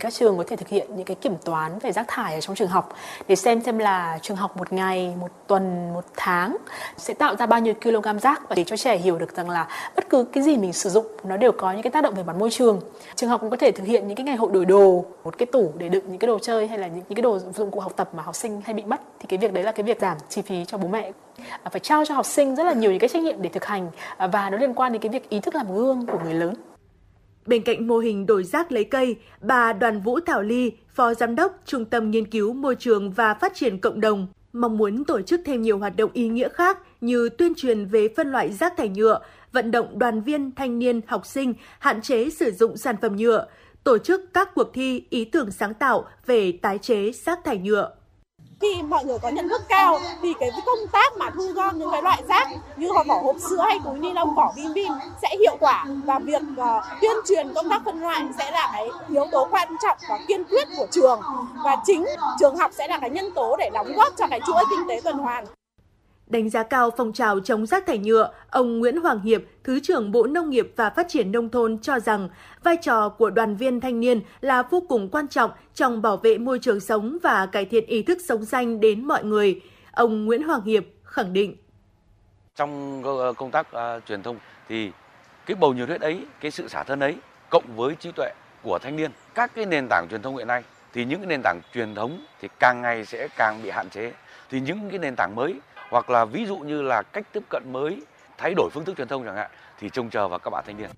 các 0.00 0.12
trường 0.12 0.38
có 0.38 0.44
thể 0.46 0.56
thực 0.56 0.68
hiện 0.68 0.96
những 0.96 1.04
cái 1.04 1.14
kiểm 1.14 1.34
toán 1.44 1.78
về 1.78 1.92
rác 1.92 2.04
thải 2.08 2.34
ở 2.34 2.40
trong 2.40 2.56
trường 2.56 2.68
học 2.68 2.92
để 3.28 3.36
xem 3.36 3.62
xem 3.62 3.78
là 3.78 4.18
trường 4.22 4.36
học 4.36 4.56
một 4.56 4.72
ngày, 4.72 5.14
một 5.20 5.28
tuần, 5.46 5.92
một 5.94 6.04
tháng 6.16 6.56
sẽ 6.96 7.14
tạo 7.14 7.36
ra 7.36 7.46
bao 7.46 7.60
nhiêu 7.60 7.74
kg 7.74 8.18
rác 8.22 8.48
và 8.48 8.54
để 8.54 8.64
cho 8.64 8.76
trẻ 8.76 8.96
hiểu 8.96 9.18
được 9.18 9.36
rằng 9.36 9.50
là 9.50 9.68
bất 9.96 10.08
cứ 10.10 10.24
cái 10.24 10.42
gì 10.44 10.56
mình 10.56 10.72
sử 10.72 10.90
dụng 10.90 11.06
nó 11.24 11.36
đều 11.36 11.52
có 11.52 11.72
những 11.72 11.82
cái 11.82 11.90
tác 11.90 12.04
động 12.04 12.14
về 12.14 12.22
mặt 12.22 12.36
môi 12.36 12.50
trường. 12.50 12.80
Trường 13.14 13.30
học 13.30 13.40
cũng 13.40 13.50
có 13.50 13.56
thể 13.56 13.70
thực 13.70 13.86
hiện 13.86 14.08
những 14.08 14.16
cái 14.16 14.24
ngày 14.24 14.36
hội 14.36 14.50
đổi 14.52 14.64
đồ, 14.64 15.04
một 15.24 15.38
cái 15.38 15.46
tủ 15.46 15.72
để 15.78 15.88
đựng 15.88 16.04
những 16.08 16.18
cái 16.18 16.26
đồ 16.26 16.38
chơi 16.38 16.68
hay 16.68 16.78
là 16.78 16.86
những, 16.86 17.04
những 17.08 17.16
cái 17.16 17.22
đồ 17.22 17.38
dụng 17.38 17.70
cụ 17.70 17.80
học 17.80 17.92
tập 17.96 18.10
mà 18.14 18.22
học 18.22 18.34
sinh 18.34 18.60
hay 18.64 18.74
bị 18.74 18.82
mất 18.82 19.00
thì 19.20 19.26
cái 19.28 19.38
việc 19.38 19.52
đấy 19.52 19.64
là 19.64 19.72
cái 19.72 19.84
việc 19.84 20.00
giảm 20.00 20.16
chi 20.28 20.42
phí 20.42 20.64
cho 20.64 20.78
bố 20.78 20.88
mẹ 20.88 21.12
à, 21.62 21.70
phải 21.70 21.80
trao 21.80 22.04
cho 22.04 22.14
học 22.14 22.26
sinh 22.26 22.54
rất 22.54 22.64
là 22.64 22.72
nhiều 22.72 22.90
những 22.90 23.00
cái 23.00 23.08
trách 23.08 23.22
nhiệm 23.22 23.42
để 23.42 23.50
thực 23.52 23.64
hành 23.64 23.90
à, 24.16 24.26
và 24.26 24.50
nó 24.50 24.58
liên 24.58 24.74
quan 24.74 24.92
đến 24.92 25.02
cái 25.02 25.10
việc 25.10 25.28
ý 25.28 25.40
thức 25.40 25.54
làm 25.54 25.76
gương 25.76 26.06
của 26.06 26.18
người 26.24 26.34
lớn. 26.34 26.54
Bên 27.46 27.62
cạnh 27.62 27.86
mô 27.86 27.98
hình 27.98 28.26
đổi 28.26 28.44
rác 28.44 28.72
lấy 28.72 28.84
cây, 28.84 29.16
bà 29.40 29.72
Đoàn 29.72 30.00
Vũ 30.00 30.20
Thảo 30.20 30.42
Ly, 30.42 30.72
Phó 30.88 31.14
Giám 31.14 31.34
đốc 31.34 31.60
Trung 31.66 31.84
tâm 31.84 32.10
Nghiên 32.10 32.26
cứu 32.26 32.52
Môi 32.52 32.76
trường 32.78 33.10
và 33.10 33.34
Phát 33.34 33.54
triển 33.54 33.78
Cộng 33.78 34.00
đồng, 34.00 34.26
mong 34.52 34.78
muốn 34.78 35.04
tổ 35.04 35.22
chức 35.22 35.40
thêm 35.44 35.62
nhiều 35.62 35.78
hoạt 35.78 35.96
động 35.96 36.10
ý 36.12 36.28
nghĩa 36.28 36.48
khác 36.48 36.78
như 37.00 37.28
tuyên 37.28 37.52
truyền 37.56 37.86
về 37.86 38.08
phân 38.16 38.32
loại 38.32 38.52
rác 38.52 38.76
thải 38.76 38.88
nhựa, 38.88 39.20
vận 39.52 39.70
động 39.70 39.98
đoàn 39.98 40.22
viên, 40.22 40.50
thanh 40.54 40.78
niên, 40.78 41.00
học 41.06 41.26
sinh 41.26 41.54
hạn 41.78 42.02
chế 42.02 42.30
sử 42.30 42.50
dụng 42.50 42.76
sản 42.76 42.96
phẩm 43.02 43.16
nhựa, 43.16 43.46
tổ 43.84 43.98
chức 43.98 44.20
các 44.34 44.54
cuộc 44.54 44.70
thi 44.74 45.04
ý 45.10 45.24
tưởng 45.24 45.50
sáng 45.50 45.74
tạo 45.74 46.04
về 46.26 46.52
tái 46.52 46.78
chế 46.78 47.12
rác 47.12 47.44
thải 47.44 47.58
nhựa 47.58 47.90
khi 48.60 48.82
mọi 48.82 49.04
người 49.04 49.18
có 49.18 49.28
nhận 49.28 49.48
thức 49.48 49.62
cao 49.68 49.98
thì 50.22 50.34
cái 50.40 50.50
công 50.66 50.86
tác 50.92 51.16
mà 51.16 51.30
thu 51.30 51.46
gom 51.54 51.78
những 51.78 51.90
cái 51.92 52.02
loại 52.02 52.22
rác 52.28 52.48
như 52.76 52.88
vỏ 53.06 53.14
hộp 53.22 53.36
sữa 53.50 53.64
hay 53.68 53.78
túi 53.84 53.98
ni 53.98 54.12
lông 54.12 54.34
vỏ 54.34 54.52
bim 54.56 54.72
bim 54.74 54.92
sẽ 55.22 55.36
hiệu 55.40 55.56
quả 55.60 55.86
và 56.04 56.18
việc 56.18 56.42
uh, 56.52 56.84
tuyên 57.00 57.16
truyền 57.28 57.54
công 57.54 57.68
tác 57.68 57.82
phân 57.84 58.00
loại 58.00 58.24
sẽ 58.38 58.50
là 58.50 58.70
cái 58.72 58.88
yếu 59.08 59.26
tố 59.32 59.48
quan 59.50 59.68
trọng 59.82 59.98
và 60.08 60.18
kiên 60.28 60.44
quyết 60.44 60.68
của 60.76 60.86
trường. 60.90 61.20
Và 61.64 61.76
chính 61.86 62.06
trường 62.40 62.56
học 62.56 62.70
sẽ 62.74 62.88
là 62.88 62.98
cái 62.98 63.10
nhân 63.10 63.30
tố 63.34 63.56
để 63.56 63.70
đóng 63.72 63.92
góp 63.96 64.12
cho 64.16 64.26
cái 64.30 64.40
chuỗi 64.46 64.64
kinh 64.70 64.88
tế 64.88 65.00
tuần 65.04 65.18
hoàn. 65.18 65.44
Đánh 66.30 66.50
giá 66.50 66.62
cao 66.62 66.90
phong 66.96 67.12
trào 67.12 67.40
chống 67.40 67.66
rác 67.66 67.86
thải 67.86 67.98
nhựa, 67.98 68.32
ông 68.50 68.78
Nguyễn 68.78 68.96
Hoàng 68.96 69.20
Hiệp, 69.20 69.42
Thứ 69.64 69.80
trưởng 69.80 70.12
Bộ 70.12 70.26
Nông 70.26 70.50
nghiệp 70.50 70.72
và 70.76 70.90
Phát 70.90 71.06
triển 71.08 71.32
Nông 71.32 71.48
thôn 71.48 71.78
cho 71.78 72.00
rằng 72.00 72.28
vai 72.62 72.76
trò 72.76 73.08
của 73.08 73.30
đoàn 73.30 73.56
viên 73.56 73.80
thanh 73.80 74.00
niên 74.00 74.20
là 74.40 74.62
vô 74.62 74.82
cùng 74.88 75.08
quan 75.08 75.28
trọng 75.28 75.50
trong 75.74 76.02
bảo 76.02 76.16
vệ 76.16 76.38
môi 76.38 76.58
trường 76.58 76.80
sống 76.80 77.18
và 77.22 77.46
cải 77.46 77.64
thiện 77.64 77.86
ý 77.86 78.02
thức 78.02 78.18
sống 78.24 78.44
xanh 78.44 78.80
đến 78.80 79.04
mọi 79.04 79.24
người. 79.24 79.60
Ông 79.92 80.24
Nguyễn 80.24 80.42
Hoàng 80.42 80.64
Hiệp 80.64 80.84
khẳng 81.04 81.32
định. 81.32 81.56
Trong 82.56 83.02
ờ, 83.04 83.32
công 83.32 83.50
tác 83.50 83.66
uh, 83.74 84.06
truyền 84.06 84.22
thông 84.22 84.36
thì 84.68 84.90
cái 85.46 85.54
bầu 85.54 85.72
nhiệt 85.72 85.88
huyết 85.88 86.00
ấy, 86.00 86.26
cái 86.40 86.50
sự 86.50 86.68
xả 86.68 86.82
thân 86.82 87.00
ấy 87.00 87.16
cộng 87.50 87.64
với 87.76 87.94
trí 87.94 88.12
tuệ 88.12 88.32
của 88.62 88.78
thanh 88.82 88.96
niên, 88.96 89.10
các 89.34 89.54
cái 89.54 89.66
nền 89.66 89.86
tảng 89.90 90.06
truyền 90.10 90.22
thông 90.22 90.36
hiện 90.36 90.46
nay 90.46 90.62
thì 90.92 91.04
những 91.04 91.20
cái 91.20 91.26
nền 91.26 91.40
tảng 91.44 91.60
truyền 91.74 91.94
thống 91.94 92.24
thì 92.40 92.48
càng 92.58 92.82
ngày 92.82 93.04
sẽ 93.04 93.28
càng 93.36 93.60
bị 93.62 93.70
hạn 93.70 93.90
chế. 93.90 94.12
Thì 94.50 94.60
những 94.60 94.90
cái 94.90 94.98
nền 94.98 95.14
tảng 95.16 95.34
mới 95.34 95.54
hoặc 95.90 96.10
là 96.10 96.24
ví 96.24 96.46
dụ 96.46 96.56
như 96.56 96.82
là 96.82 97.02
cách 97.02 97.26
tiếp 97.32 97.42
cận 97.48 97.62
mới, 97.72 98.02
thay 98.38 98.54
đổi 98.54 98.70
phương 98.70 98.84
thức 98.84 98.96
truyền 98.96 99.08
thông 99.08 99.24
chẳng 99.24 99.36
hạn 99.36 99.50
thì 99.80 99.88
trông 99.90 100.10
chờ 100.10 100.28
vào 100.28 100.38
các 100.38 100.50
bạn 100.50 100.64
thanh 100.66 100.76
niên. 100.76 100.90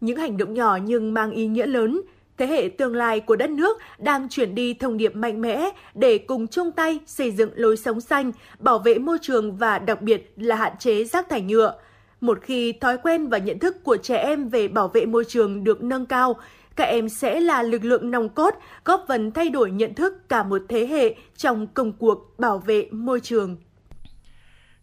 Những 0.00 0.16
hành 0.18 0.36
động 0.36 0.54
nhỏ 0.54 0.78
nhưng 0.82 1.14
mang 1.14 1.30
ý 1.30 1.46
nghĩa 1.46 1.66
lớn, 1.66 2.00
thế 2.36 2.46
hệ 2.46 2.68
tương 2.78 2.96
lai 2.96 3.20
của 3.20 3.36
đất 3.36 3.50
nước 3.50 3.78
đang 3.98 4.28
chuyển 4.28 4.54
đi 4.54 4.74
thông 4.74 4.96
điệp 4.96 5.16
mạnh 5.16 5.40
mẽ 5.40 5.70
để 5.94 6.18
cùng 6.18 6.46
chung 6.46 6.72
tay 6.72 7.00
xây 7.06 7.30
dựng 7.30 7.50
lối 7.54 7.76
sống 7.76 8.00
xanh, 8.00 8.32
bảo 8.58 8.78
vệ 8.78 8.98
môi 8.98 9.18
trường 9.22 9.56
và 9.56 9.78
đặc 9.78 10.02
biệt 10.02 10.32
là 10.36 10.56
hạn 10.56 10.72
chế 10.78 11.04
rác 11.04 11.28
thải 11.28 11.40
nhựa. 11.40 11.74
Một 12.20 12.38
khi 12.42 12.72
thói 12.72 12.98
quen 12.98 13.28
và 13.28 13.38
nhận 13.38 13.58
thức 13.58 13.84
của 13.84 13.96
trẻ 13.96 14.16
em 14.16 14.48
về 14.48 14.68
bảo 14.68 14.88
vệ 14.88 15.06
môi 15.06 15.24
trường 15.24 15.64
được 15.64 15.82
nâng 15.82 16.06
cao, 16.06 16.36
các 16.76 16.84
em 16.84 17.08
sẽ 17.08 17.40
là 17.40 17.62
lực 17.62 17.84
lượng 17.84 18.10
nòng 18.10 18.28
cốt 18.28 18.54
góp 18.84 19.04
phần 19.08 19.32
thay 19.32 19.50
đổi 19.50 19.70
nhận 19.70 19.94
thức 19.94 20.28
cả 20.28 20.42
một 20.42 20.62
thế 20.68 20.86
hệ 20.86 21.14
trong 21.36 21.66
công 21.66 21.92
cuộc 21.92 22.38
bảo 22.38 22.58
vệ 22.58 22.88
môi 22.90 23.20
trường. 23.20 23.56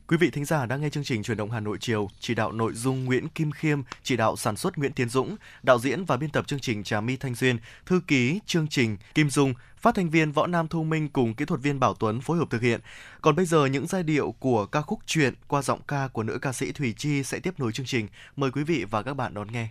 Quý 0.07 0.17
vị 0.17 0.29
thính 0.29 0.45
giả 0.45 0.65
đang 0.65 0.81
nghe 0.81 0.89
chương 0.89 1.03
trình 1.03 1.23
Truyền 1.23 1.37
động 1.37 1.51
Hà 1.51 1.59
Nội 1.59 1.77
chiều, 1.81 2.09
chỉ 2.19 2.35
đạo 2.35 2.51
nội 2.51 2.73
dung 2.73 3.05
Nguyễn 3.05 3.29
Kim 3.29 3.51
Khiêm, 3.51 3.81
chỉ 4.03 4.17
đạo 4.17 4.35
sản 4.35 4.57
xuất 4.57 4.77
Nguyễn 4.77 4.93
Tiến 4.93 5.09
Dũng, 5.09 5.35
đạo 5.63 5.79
diễn 5.79 6.05
và 6.05 6.17
biên 6.17 6.29
tập 6.29 6.47
chương 6.47 6.59
trình 6.59 6.83
Trà 6.83 7.01
My 7.01 7.17
Thanh 7.17 7.35
Duyên, 7.35 7.57
thư 7.85 8.01
ký 8.07 8.39
chương 8.45 8.67
trình 8.67 8.97
Kim 9.13 9.29
Dung, 9.29 9.53
phát 9.77 9.95
thanh 9.95 10.09
viên 10.09 10.31
Võ 10.31 10.47
Nam 10.47 10.67
Thu 10.67 10.83
Minh 10.83 11.09
cùng 11.09 11.33
kỹ 11.33 11.45
thuật 11.45 11.61
viên 11.61 11.79
Bảo 11.79 11.93
Tuấn 11.93 12.21
phối 12.21 12.37
hợp 12.37 12.49
thực 12.49 12.61
hiện. 12.61 12.81
Còn 13.21 13.35
bây 13.35 13.45
giờ 13.45 13.65
những 13.65 13.87
giai 13.87 14.03
điệu 14.03 14.35
của 14.39 14.65
ca 14.65 14.81
khúc 14.81 14.99
truyện 15.05 15.33
qua 15.47 15.61
giọng 15.61 15.81
ca 15.87 16.07
của 16.07 16.23
nữ 16.23 16.39
ca 16.41 16.53
sĩ 16.53 16.71
Thủy 16.71 16.93
Chi 16.97 17.23
sẽ 17.23 17.39
tiếp 17.39 17.59
nối 17.59 17.71
chương 17.71 17.85
trình. 17.85 18.07
Mời 18.35 18.51
quý 18.51 18.63
vị 18.63 18.85
và 18.89 19.03
các 19.03 19.13
bạn 19.13 19.33
đón 19.33 19.47
nghe. 19.51 19.69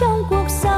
trong 0.00 0.24
cuộc 0.30 0.46
sống. 0.48 0.77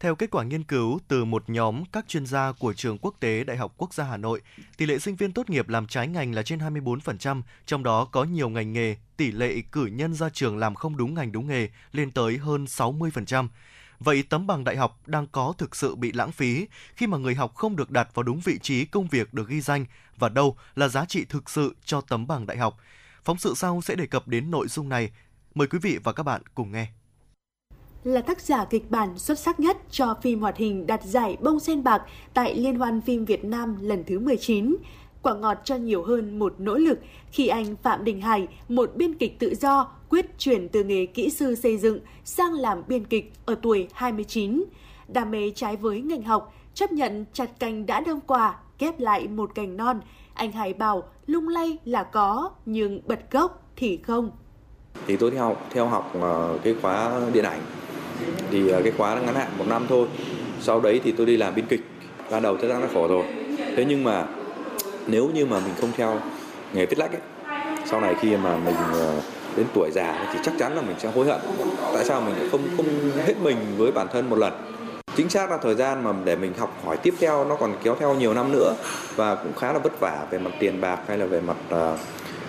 theo 0.00 0.14
kết 0.14 0.30
quả 0.30 0.44
nghiên 0.44 0.64
cứu 0.64 1.00
từ 1.08 1.24
một 1.24 1.50
nhóm 1.50 1.84
các 1.92 2.08
chuyên 2.08 2.26
gia 2.26 2.52
của 2.52 2.72
trường 2.72 2.98
quốc 2.98 3.14
tế 3.20 3.44
Đại 3.44 3.56
học 3.56 3.74
Quốc 3.76 3.94
gia 3.94 4.04
Hà 4.04 4.16
Nội, 4.16 4.40
tỷ 4.76 4.86
lệ 4.86 4.98
sinh 4.98 5.16
viên 5.16 5.32
tốt 5.32 5.50
nghiệp 5.50 5.68
làm 5.68 5.86
trái 5.86 6.08
ngành 6.08 6.34
là 6.34 6.42
trên 6.42 6.58
24%, 6.58 7.42
trong 7.66 7.82
đó 7.82 8.04
có 8.04 8.24
nhiều 8.24 8.48
ngành 8.48 8.72
nghề, 8.72 8.96
tỷ 9.16 9.32
lệ 9.32 9.60
cử 9.72 9.86
nhân 9.86 10.14
ra 10.14 10.28
trường 10.28 10.58
làm 10.58 10.74
không 10.74 10.96
đúng 10.96 11.14
ngành 11.14 11.32
đúng 11.32 11.48
nghề 11.48 11.68
lên 11.92 12.10
tới 12.10 12.38
hơn 12.38 12.64
60%. 12.64 13.48
Vậy 14.00 14.22
tấm 14.22 14.46
bằng 14.46 14.64
đại 14.64 14.76
học 14.76 15.00
đang 15.06 15.26
có 15.26 15.54
thực 15.58 15.76
sự 15.76 15.94
bị 15.94 16.12
lãng 16.12 16.32
phí 16.32 16.66
khi 16.96 17.06
mà 17.06 17.18
người 17.18 17.34
học 17.34 17.54
không 17.54 17.76
được 17.76 17.90
đặt 17.90 18.14
vào 18.14 18.22
đúng 18.22 18.40
vị 18.40 18.58
trí 18.62 18.84
công 18.84 19.08
việc 19.08 19.34
được 19.34 19.48
ghi 19.48 19.60
danh 19.60 19.84
và 20.16 20.28
đâu 20.28 20.56
là 20.74 20.88
giá 20.88 21.04
trị 21.04 21.24
thực 21.24 21.50
sự 21.50 21.76
cho 21.84 22.00
tấm 22.00 22.26
bằng 22.26 22.46
đại 22.46 22.56
học? 22.56 22.78
Phóng 23.24 23.38
sự 23.38 23.54
sau 23.56 23.80
sẽ 23.82 23.94
đề 23.94 24.06
cập 24.06 24.28
đến 24.28 24.50
nội 24.50 24.68
dung 24.68 24.88
này. 24.88 25.10
Mời 25.54 25.68
quý 25.68 25.78
vị 25.82 25.98
và 26.04 26.12
các 26.12 26.22
bạn 26.22 26.42
cùng 26.54 26.72
nghe 26.72 26.88
là 28.04 28.20
tác 28.20 28.40
giả 28.40 28.64
kịch 28.64 28.90
bản 28.90 29.18
xuất 29.18 29.38
sắc 29.38 29.60
nhất 29.60 29.76
cho 29.90 30.14
phim 30.22 30.40
hoạt 30.40 30.56
hình 30.56 30.86
đạt 30.86 31.04
giải 31.04 31.36
bông 31.40 31.60
sen 31.60 31.84
bạc 31.84 32.02
tại 32.34 32.54
Liên 32.54 32.74
hoan 32.74 33.00
phim 33.00 33.24
Việt 33.24 33.44
Nam 33.44 33.76
lần 33.80 34.04
thứ 34.04 34.18
19. 34.18 34.76
Quả 35.22 35.34
ngọt 35.34 35.58
cho 35.64 35.76
nhiều 35.76 36.02
hơn 36.02 36.38
một 36.38 36.54
nỗ 36.58 36.74
lực 36.74 36.98
khi 37.30 37.48
anh 37.48 37.76
Phạm 37.82 38.04
Đình 38.04 38.20
Hải, 38.20 38.48
một 38.68 38.90
biên 38.96 39.14
kịch 39.14 39.38
tự 39.38 39.54
do, 39.54 39.92
quyết 40.08 40.38
chuyển 40.38 40.68
từ 40.68 40.84
nghề 40.84 41.06
kỹ 41.06 41.30
sư 41.30 41.54
xây 41.54 41.78
dựng 41.78 42.00
sang 42.24 42.52
làm 42.52 42.82
biên 42.88 43.04
kịch 43.04 43.32
ở 43.46 43.54
tuổi 43.62 43.88
29. 43.92 44.64
Đam 45.08 45.30
mê 45.30 45.52
trái 45.54 45.76
với 45.76 46.00
ngành 46.00 46.22
học, 46.22 46.54
chấp 46.74 46.92
nhận 46.92 47.24
chặt 47.32 47.50
cành 47.58 47.86
đã 47.86 48.00
đông 48.00 48.20
quả, 48.20 48.58
ghép 48.78 49.00
lại 49.00 49.28
một 49.28 49.54
cành 49.54 49.76
non. 49.76 50.00
Anh 50.34 50.52
Hải 50.52 50.74
bảo 50.74 51.02
lung 51.26 51.48
lay 51.48 51.78
là 51.84 52.02
có, 52.02 52.50
nhưng 52.66 53.00
bật 53.06 53.30
gốc 53.30 53.70
thì 53.76 53.96
không 53.96 54.30
thì 55.08 55.16
tôi 55.16 55.30
theo 55.30 55.44
học 55.44 55.66
theo 55.70 55.86
học 55.86 56.12
ờ, 56.20 56.58
cái 56.64 56.74
khóa 56.82 57.20
điện 57.32 57.44
ảnh. 57.44 57.60
Thì 58.50 58.68
ờ, 58.68 58.82
cái 58.82 58.92
khóa 58.98 59.14
ngắn 59.14 59.34
hạn 59.34 59.48
một 59.58 59.64
năm 59.68 59.86
thôi. 59.88 60.06
Sau 60.60 60.80
đấy 60.80 61.00
thì 61.04 61.12
tôi 61.12 61.26
đi 61.26 61.36
làm 61.36 61.54
biên 61.54 61.66
kịch. 61.66 61.80
Ban 62.30 62.42
đầu 62.42 62.56
chắc 62.62 62.68
chắn 62.68 62.82
là 62.82 62.88
khổ 62.94 63.08
rồi. 63.08 63.24
Thế 63.76 63.84
nhưng 63.88 64.04
mà 64.04 64.26
nếu 65.06 65.30
như 65.34 65.46
mà 65.46 65.60
mình 65.60 65.74
không 65.80 65.92
theo 65.96 66.20
nghề 66.72 66.86
viết 66.86 66.98
lách 66.98 67.12
ấy 67.12 67.20
sau 67.86 68.00
này 68.00 68.14
khi 68.20 68.36
mà 68.36 68.56
mình 68.56 68.74
ờ, 68.92 69.20
đến 69.56 69.66
tuổi 69.74 69.90
già 69.94 70.28
thì 70.32 70.38
chắc 70.44 70.54
chắn 70.58 70.76
là 70.76 70.82
mình 70.82 70.96
sẽ 70.98 71.10
hối 71.14 71.26
hận. 71.26 71.40
Tại 71.94 72.04
sao 72.04 72.20
mình 72.20 72.34
lại 72.38 72.48
không 72.52 72.62
không 72.76 72.86
hết 73.26 73.34
mình 73.42 73.56
với 73.76 73.92
bản 73.92 74.06
thân 74.12 74.30
một 74.30 74.38
lần? 74.38 74.52
Chính 75.16 75.28
xác 75.28 75.50
là 75.50 75.56
thời 75.56 75.74
gian 75.74 76.04
mà 76.04 76.12
để 76.24 76.36
mình 76.36 76.52
học 76.58 76.76
hỏi 76.84 76.96
tiếp 76.96 77.14
theo 77.20 77.44
nó 77.44 77.56
còn 77.56 77.74
kéo 77.82 77.96
theo 78.00 78.14
nhiều 78.14 78.34
năm 78.34 78.52
nữa 78.52 78.74
và 79.16 79.34
cũng 79.34 79.52
khá 79.56 79.72
là 79.72 79.78
vất 79.78 80.00
vả 80.00 80.26
về 80.30 80.38
mặt 80.38 80.50
tiền 80.60 80.80
bạc 80.80 80.98
hay 81.08 81.18
là 81.18 81.26
về 81.26 81.40
mặt 81.40 81.56
uh, 81.74 81.98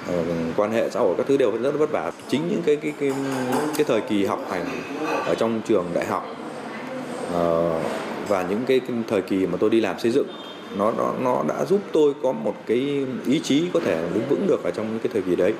Ờ, 0.10 0.24
quan 0.58 0.72
hệ 0.72 0.90
xã 0.90 1.00
hội 1.00 1.16
các 1.18 1.28
thứ 1.28 1.38
đều 1.38 1.52
rất 1.52 1.72
vất 1.72 1.92
vả 1.92 2.12
chính 2.28 2.42
những 2.50 2.62
cái 2.66 2.76
cái 2.76 2.94
cái 3.00 3.12
cái 3.76 3.84
thời 3.88 4.02
kỳ 4.02 4.26
học 4.26 4.46
hành 4.50 4.66
ở 5.26 5.36
trong 5.36 5.62
trường 5.68 5.86
đại 5.94 6.06
học 6.06 6.26
ờ, 7.34 7.80
và 8.28 8.46
những 8.50 8.62
cái, 8.68 8.80
cái 8.80 8.98
thời 9.08 9.22
kỳ 9.22 9.48
mà 9.48 9.58
tôi 9.60 9.70
đi 9.70 9.82
làm 9.82 10.00
xây 10.00 10.12
dựng 10.12 10.28
nó 10.78 10.92
nó 10.98 11.14
nó 11.22 11.44
đã 11.48 11.66
giúp 11.66 11.82
tôi 11.92 12.14
có 12.24 12.32
một 12.32 12.56
cái 12.66 13.06
ý 13.26 13.40
chí 13.40 13.70
có 13.74 13.80
thể 13.80 14.10
đứng 14.14 14.24
vững 14.30 14.48
được 14.48 14.64
ở 14.64 14.72
trong 14.72 14.88
những 14.90 15.00
cái 15.00 15.10
thời 15.14 15.22
kỳ 15.22 15.36
đấy 15.36 15.54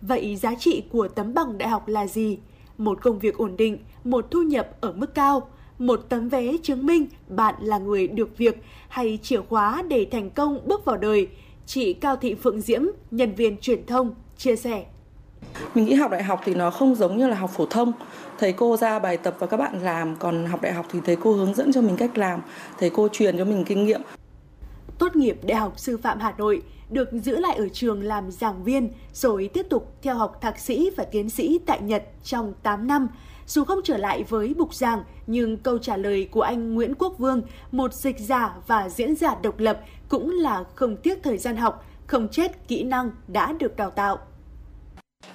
Vậy 0.00 0.36
giá 0.36 0.54
trị 0.58 0.82
của 0.92 1.08
tấm 1.08 1.34
bằng 1.34 1.58
đại 1.58 1.68
học 1.68 1.88
là 1.88 2.06
gì? 2.06 2.38
Một 2.78 3.02
công 3.02 3.18
việc 3.18 3.36
ổn 3.36 3.56
định, 3.56 3.78
một 4.04 4.30
thu 4.30 4.42
nhập 4.42 4.68
ở 4.80 4.92
mức 4.92 5.14
cao, 5.14 5.48
một 5.78 6.00
tấm 6.08 6.28
vé 6.28 6.52
chứng 6.62 6.86
minh 6.86 7.06
bạn 7.28 7.54
là 7.60 7.78
người 7.78 8.08
được 8.08 8.38
việc 8.38 8.62
hay 8.88 9.18
chìa 9.22 9.40
khóa 9.40 9.82
để 9.88 10.06
thành 10.10 10.30
công 10.30 10.58
bước 10.66 10.84
vào 10.84 10.96
đời. 10.96 11.28
Chị 11.66 11.92
Cao 11.92 12.16
Thị 12.16 12.34
Phượng 12.34 12.60
Diễm, 12.60 12.82
nhân 13.10 13.34
viên 13.34 13.56
truyền 13.56 13.86
thông, 13.86 14.14
chia 14.36 14.56
sẻ. 14.56 14.84
Mình 15.74 15.84
nghĩ 15.84 15.94
học 15.94 16.10
đại 16.10 16.22
học 16.22 16.40
thì 16.44 16.54
nó 16.54 16.70
không 16.70 16.94
giống 16.94 17.16
như 17.16 17.28
là 17.28 17.36
học 17.36 17.50
phổ 17.50 17.66
thông. 17.66 17.92
Thầy 18.38 18.52
cô 18.52 18.76
ra 18.76 18.98
bài 18.98 19.16
tập 19.16 19.36
và 19.38 19.46
các 19.46 19.56
bạn 19.56 19.82
làm, 19.82 20.16
còn 20.16 20.46
học 20.46 20.62
đại 20.62 20.72
học 20.72 20.86
thì 20.92 20.98
thầy 21.04 21.16
cô 21.16 21.32
hướng 21.32 21.54
dẫn 21.54 21.72
cho 21.72 21.80
mình 21.80 21.96
cách 21.96 22.18
làm, 22.18 22.40
thầy 22.78 22.90
cô 22.90 23.08
truyền 23.08 23.38
cho 23.38 23.44
mình 23.44 23.64
kinh 23.64 23.84
nghiệm. 23.84 24.00
Tốt 24.98 25.16
nghiệp 25.16 25.38
Đại 25.42 25.58
học 25.58 25.72
Sư 25.76 25.98
phạm 26.02 26.20
Hà 26.20 26.34
Nội, 26.38 26.62
được 26.90 27.08
giữ 27.12 27.36
lại 27.36 27.56
ở 27.56 27.68
trường 27.72 28.02
làm 28.02 28.30
giảng 28.30 28.64
viên 28.64 28.90
rồi 29.12 29.50
tiếp 29.54 29.66
tục 29.70 29.96
theo 30.02 30.14
học 30.14 30.38
thạc 30.40 30.58
sĩ 30.58 30.90
và 30.96 31.04
tiến 31.04 31.30
sĩ 31.30 31.60
tại 31.66 31.80
Nhật 31.80 32.04
trong 32.24 32.52
8 32.62 32.86
năm. 32.86 33.08
Dù 33.46 33.64
không 33.64 33.80
trở 33.84 33.96
lại 33.96 34.24
với 34.28 34.54
bục 34.54 34.74
giảng, 34.74 35.02
nhưng 35.26 35.56
câu 35.56 35.78
trả 35.78 35.96
lời 35.96 36.28
của 36.30 36.42
anh 36.42 36.74
Nguyễn 36.74 36.94
Quốc 36.94 37.18
Vương, 37.18 37.42
một 37.72 37.94
dịch 37.94 38.18
giả 38.18 38.54
và 38.66 38.88
diễn 38.88 39.16
giả 39.16 39.34
độc 39.42 39.58
lập, 39.58 39.80
cũng 40.12 40.30
là 40.30 40.64
không 40.74 40.96
tiếc 40.96 41.22
thời 41.22 41.38
gian 41.38 41.56
học, 41.56 41.86
không 42.06 42.28
chết 42.28 42.68
kỹ 42.68 42.82
năng 42.82 43.10
đã 43.28 43.52
được 43.52 43.76
đào 43.76 43.90
tạo. 43.90 44.18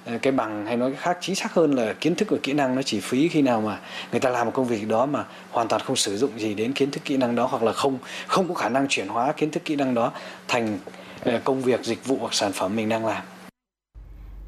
Ờ, 0.04 0.18
cái 0.22 0.32
bằng 0.32 0.66
hay 0.66 0.76
nói 0.76 0.92
khác 0.98 1.18
chính 1.20 1.34
xác 1.34 1.54
hơn 1.54 1.72
là 1.72 1.92
kiến 1.92 2.14
thức 2.14 2.28
và 2.30 2.38
kỹ 2.42 2.52
năng 2.52 2.74
nó 2.74 2.82
chỉ 2.82 3.00
phí 3.00 3.28
khi 3.28 3.42
nào 3.42 3.60
mà 3.60 3.80
người 4.10 4.20
ta 4.20 4.30
làm 4.30 4.46
một 4.46 4.52
công 4.54 4.66
việc 4.66 4.88
đó 4.88 5.06
mà 5.06 5.24
hoàn 5.50 5.68
toàn 5.68 5.82
không 5.82 5.96
sử 5.96 6.16
dụng 6.16 6.30
gì 6.38 6.54
đến 6.54 6.72
kiến 6.72 6.90
thức 6.90 7.04
kỹ 7.04 7.16
năng 7.16 7.34
đó 7.34 7.46
hoặc 7.46 7.62
là 7.62 7.72
không 7.72 7.98
không 8.26 8.48
có 8.48 8.54
khả 8.54 8.68
năng 8.68 8.86
chuyển 8.88 9.08
hóa 9.08 9.32
kiến 9.32 9.50
thức 9.50 9.64
kỹ 9.64 9.76
năng 9.76 9.94
đó 9.94 10.12
thành 10.48 10.78
ờ, 11.24 11.40
công 11.44 11.62
việc 11.62 11.84
dịch 11.84 12.06
vụ 12.06 12.16
hoặc 12.20 12.34
sản 12.34 12.52
phẩm 12.52 12.76
mình 12.76 12.88
đang 12.88 13.06
làm 13.06 13.22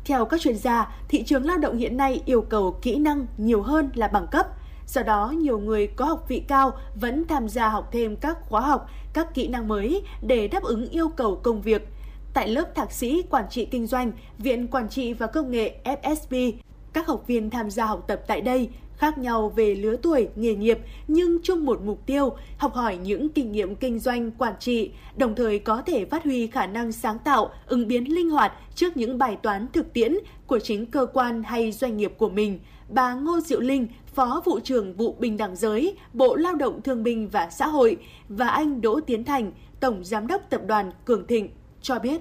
Theo 0.04 0.24
các 0.24 0.40
chuyên 0.40 0.56
gia, 0.56 0.88
thị 1.08 1.22
trường 1.22 1.46
lao 1.46 1.58
động 1.58 1.78
hiện 1.78 1.96
nay 1.96 2.22
yêu 2.26 2.40
cầu 2.40 2.78
kỹ 2.82 2.98
năng 2.98 3.26
nhiều 3.38 3.62
hơn 3.62 3.90
là 3.94 4.08
bằng 4.08 4.26
cấp. 4.30 4.46
Do 4.92 5.02
đó, 5.02 5.34
nhiều 5.38 5.58
người 5.58 5.86
có 5.86 6.04
học 6.04 6.24
vị 6.28 6.42
cao 6.48 6.72
vẫn 6.94 7.26
tham 7.28 7.48
gia 7.48 7.68
học 7.68 7.88
thêm 7.92 8.16
các 8.16 8.38
khóa 8.40 8.60
học, 8.60 8.90
các 9.12 9.34
kỹ 9.34 9.48
năng 9.48 9.68
mới 9.68 10.02
để 10.22 10.48
đáp 10.48 10.62
ứng 10.62 10.88
yêu 10.88 11.08
cầu 11.08 11.40
công 11.42 11.62
việc. 11.62 11.88
Tại 12.34 12.48
lớp 12.48 12.74
thạc 12.74 12.92
sĩ 12.92 13.22
Quản 13.30 13.44
trị 13.50 13.64
Kinh 13.64 13.86
doanh, 13.86 14.12
Viện 14.38 14.68
Quản 14.68 14.88
trị 14.88 15.12
và 15.12 15.26
Công 15.26 15.50
nghệ 15.50 15.74
FSB, 15.84 16.52
các 16.92 17.06
học 17.06 17.26
viên 17.26 17.50
tham 17.50 17.70
gia 17.70 17.84
học 17.84 18.04
tập 18.08 18.22
tại 18.26 18.40
đây 18.40 18.68
khác 18.96 19.18
nhau 19.18 19.52
về 19.56 19.74
lứa 19.74 19.96
tuổi, 20.02 20.28
nghề 20.36 20.54
nghiệp 20.54 20.78
nhưng 21.08 21.38
chung 21.42 21.64
một 21.64 21.80
mục 21.82 22.06
tiêu, 22.06 22.32
học 22.56 22.74
hỏi 22.74 22.96
những 22.96 23.28
kinh 23.28 23.52
nghiệm 23.52 23.74
kinh 23.74 23.98
doanh, 23.98 24.30
quản 24.30 24.54
trị, 24.58 24.90
đồng 25.16 25.34
thời 25.34 25.58
có 25.58 25.82
thể 25.86 26.04
phát 26.04 26.24
huy 26.24 26.46
khả 26.46 26.66
năng 26.66 26.92
sáng 26.92 27.18
tạo, 27.18 27.50
ứng 27.66 27.88
biến 27.88 28.14
linh 28.14 28.30
hoạt 28.30 28.52
trước 28.74 28.96
những 28.96 29.18
bài 29.18 29.36
toán 29.42 29.66
thực 29.72 29.92
tiễn 29.92 30.14
của 30.46 30.58
chính 30.58 30.86
cơ 30.86 31.06
quan 31.12 31.42
hay 31.42 31.72
doanh 31.72 31.96
nghiệp 31.96 32.12
của 32.18 32.28
mình. 32.28 32.58
Bà 32.90 33.14
Ngô 33.14 33.40
Diệu 33.40 33.60
Linh, 33.60 33.88
Phó 34.14 34.42
vụ 34.44 34.60
trưởng 34.60 34.94
vụ 34.94 35.16
Bình 35.18 35.36
đẳng 35.36 35.56
giới, 35.56 35.96
Bộ 36.12 36.36
Lao 36.36 36.54
động 36.54 36.82
Thương 36.82 37.02
binh 37.02 37.28
và 37.28 37.48
Xã 37.50 37.66
hội 37.66 37.96
và 38.28 38.48
anh 38.48 38.80
Đỗ 38.80 39.00
Tiến 39.00 39.24
Thành, 39.24 39.52
Tổng 39.80 40.04
Giám 40.04 40.26
đốc 40.26 40.50
Tập 40.50 40.60
đoàn 40.66 40.92
Cường 41.04 41.26
Thịnh 41.26 41.48
cho 41.82 41.98
biết. 41.98 42.20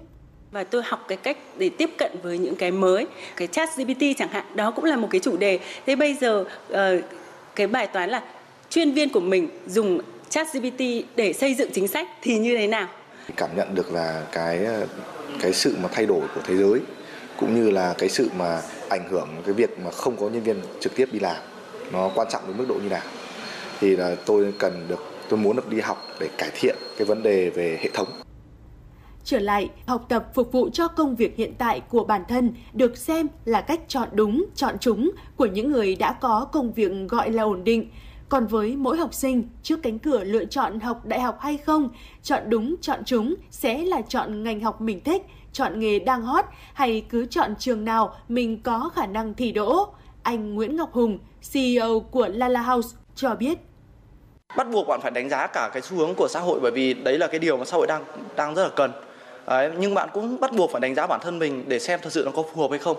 và 0.51 0.63
tôi 0.63 0.81
học 0.85 1.05
cái 1.07 1.17
cách 1.17 1.37
để 1.57 1.69
tiếp 1.69 1.89
cận 1.97 2.11
với 2.23 2.37
những 2.37 2.55
cái 2.55 2.71
mới 2.71 3.07
cái 3.35 3.47
chat 3.47 3.69
GPT 3.77 4.01
chẳng 4.17 4.29
hạn 4.29 4.45
đó 4.55 4.71
cũng 4.71 4.85
là 4.85 4.95
một 4.97 5.07
cái 5.11 5.21
chủ 5.21 5.37
đề 5.37 5.59
thế 5.85 5.95
bây 5.95 6.13
giờ 6.13 6.45
ờ, 6.69 7.01
cái 7.55 7.67
bài 7.67 7.87
toán 7.87 8.09
là 8.09 8.21
chuyên 8.69 8.91
viên 8.91 9.09
của 9.09 9.19
mình 9.19 9.49
dùng 9.67 9.99
chat 10.29 10.47
GPT 10.53 10.83
để 11.15 11.33
xây 11.33 11.53
dựng 11.53 11.69
chính 11.73 11.87
sách 11.87 12.07
thì 12.21 12.37
như 12.37 12.57
thế 12.57 12.67
nào 12.67 12.87
cảm 13.35 13.49
nhận 13.55 13.75
được 13.75 13.93
là 13.93 14.23
cái 14.31 14.65
cái 15.39 15.53
sự 15.53 15.75
mà 15.83 15.89
thay 15.91 16.05
đổi 16.05 16.21
của 16.35 16.41
thế 16.43 16.57
giới 16.57 16.79
cũng 17.37 17.55
như 17.55 17.69
là 17.71 17.95
cái 17.97 18.09
sự 18.09 18.29
mà 18.37 18.61
ảnh 18.89 19.09
hưởng 19.09 19.27
cái 19.45 19.53
việc 19.53 19.79
mà 19.79 19.91
không 19.91 20.15
có 20.17 20.29
nhân 20.29 20.43
viên 20.43 20.57
trực 20.79 20.95
tiếp 20.95 21.09
đi 21.11 21.19
làm 21.19 21.37
nó 21.91 22.11
quan 22.15 22.27
trọng 22.31 22.47
đến 22.47 22.57
mức 22.57 22.65
độ 22.69 22.75
như 22.75 22.89
nào. 22.89 23.01
Thì 23.79 23.95
là 23.95 24.15
tôi 24.25 24.53
cần 24.57 24.85
được 24.89 24.99
tôi 25.29 25.39
muốn 25.39 25.55
được 25.55 25.69
đi 25.69 25.79
học 25.79 25.97
để 26.19 26.29
cải 26.37 26.49
thiện 26.53 26.75
cái 26.97 27.05
vấn 27.05 27.23
đề 27.23 27.49
về 27.49 27.77
hệ 27.81 27.89
thống. 27.93 28.07
Trở 29.23 29.39
lại 29.39 29.69
học 29.85 30.05
tập 30.09 30.27
phục 30.35 30.51
vụ 30.51 30.69
cho 30.69 30.87
công 30.87 31.15
việc 31.15 31.35
hiện 31.35 31.53
tại 31.57 31.81
của 31.89 32.03
bản 32.03 32.21
thân 32.27 32.53
được 32.73 32.97
xem 32.97 33.27
là 33.45 33.61
cách 33.61 33.79
chọn 33.87 34.09
đúng, 34.11 34.45
chọn 34.55 34.75
chúng 34.79 35.11
của 35.35 35.45
những 35.45 35.71
người 35.71 35.95
đã 35.95 36.13
có 36.13 36.47
công 36.51 36.73
việc 36.73 36.91
gọi 37.09 37.31
là 37.31 37.43
ổn 37.43 37.63
định. 37.63 37.91
Còn 38.29 38.47
với 38.47 38.75
mỗi 38.75 38.97
học 38.97 39.13
sinh, 39.13 39.43
trước 39.63 39.79
cánh 39.83 39.99
cửa 39.99 40.23
lựa 40.23 40.45
chọn 40.45 40.79
học 40.79 41.05
đại 41.05 41.21
học 41.21 41.37
hay 41.39 41.57
không, 41.57 41.89
chọn 42.23 42.43
đúng, 42.47 42.75
chọn 42.81 42.99
chúng 43.05 43.35
sẽ 43.51 43.83
là 43.83 44.01
chọn 44.01 44.43
ngành 44.43 44.59
học 44.59 44.81
mình 44.81 45.01
thích, 45.03 45.25
chọn 45.53 45.79
nghề 45.79 45.99
đang 45.99 46.21
hot 46.21 46.45
hay 46.73 47.05
cứ 47.09 47.25
chọn 47.25 47.55
trường 47.59 47.85
nào 47.85 48.15
mình 48.27 48.61
có 48.63 48.89
khả 48.95 49.05
năng 49.05 49.33
thi 49.33 49.51
đỗ. 49.51 49.87
Anh 50.23 50.55
Nguyễn 50.55 50.75
Ngọc 50.75 50.93
Hùng, 50.93 51.19
CEO 51.53 51.99
của 51.99 52.27
Lala 52.33 52.61
House 52.61 52.97
cho 53.15 53.35
biết. 53.35 53.57
Bắt 54.57 54.67
buộc 54.71 54.87
bạn 54.87 54.99
phải 55.01 55.11
đánh 55.11 55.29
giá 55.29 55.47
cả 55.47 55.69
cái 55.73 55.81
xu 55.81 55.97
hướng 55.97 56.15
của 56.15 56.27
xã 56.27 56.39
hội 56.39 56.59
bởi 56.59 56.71
vì 56.71 56.93
đấy 56.93 57.17
là 57.17 57.27
cái 57.27 57.39
điều 57.39 57.57
mà 57.57 57.65
xã 57.65 57.77
hội 57.77 57.87
đang 57.87 58.03
đang 58.35 58.55
rất 58.55 58.63
là 58.63 58.69
cần. 58.75 58.91
Đấy, 59.47 59.71
nhưng 59.79 59.93
bạn 59.93 60.09
cũng 60.13 60.39
bắt 60.39 60.51
buộc 60.53 60.71
phải 60.71 60.81
đánh 60.81 60.95
giá 60.95 61.07
bản 61.07 61.19
thân 61.23 61.39
mình 61.39 61.63
để 61.67 61.79
xem 61.79 61.99
thật 62.03 62.11
sự 62.11 62.23
nó 62.25 62.31
có 62.31 62.43
phù 62.53 62.61
hợp 62.61 62.67
hay 62.69 62.79
không. 62.79 62.97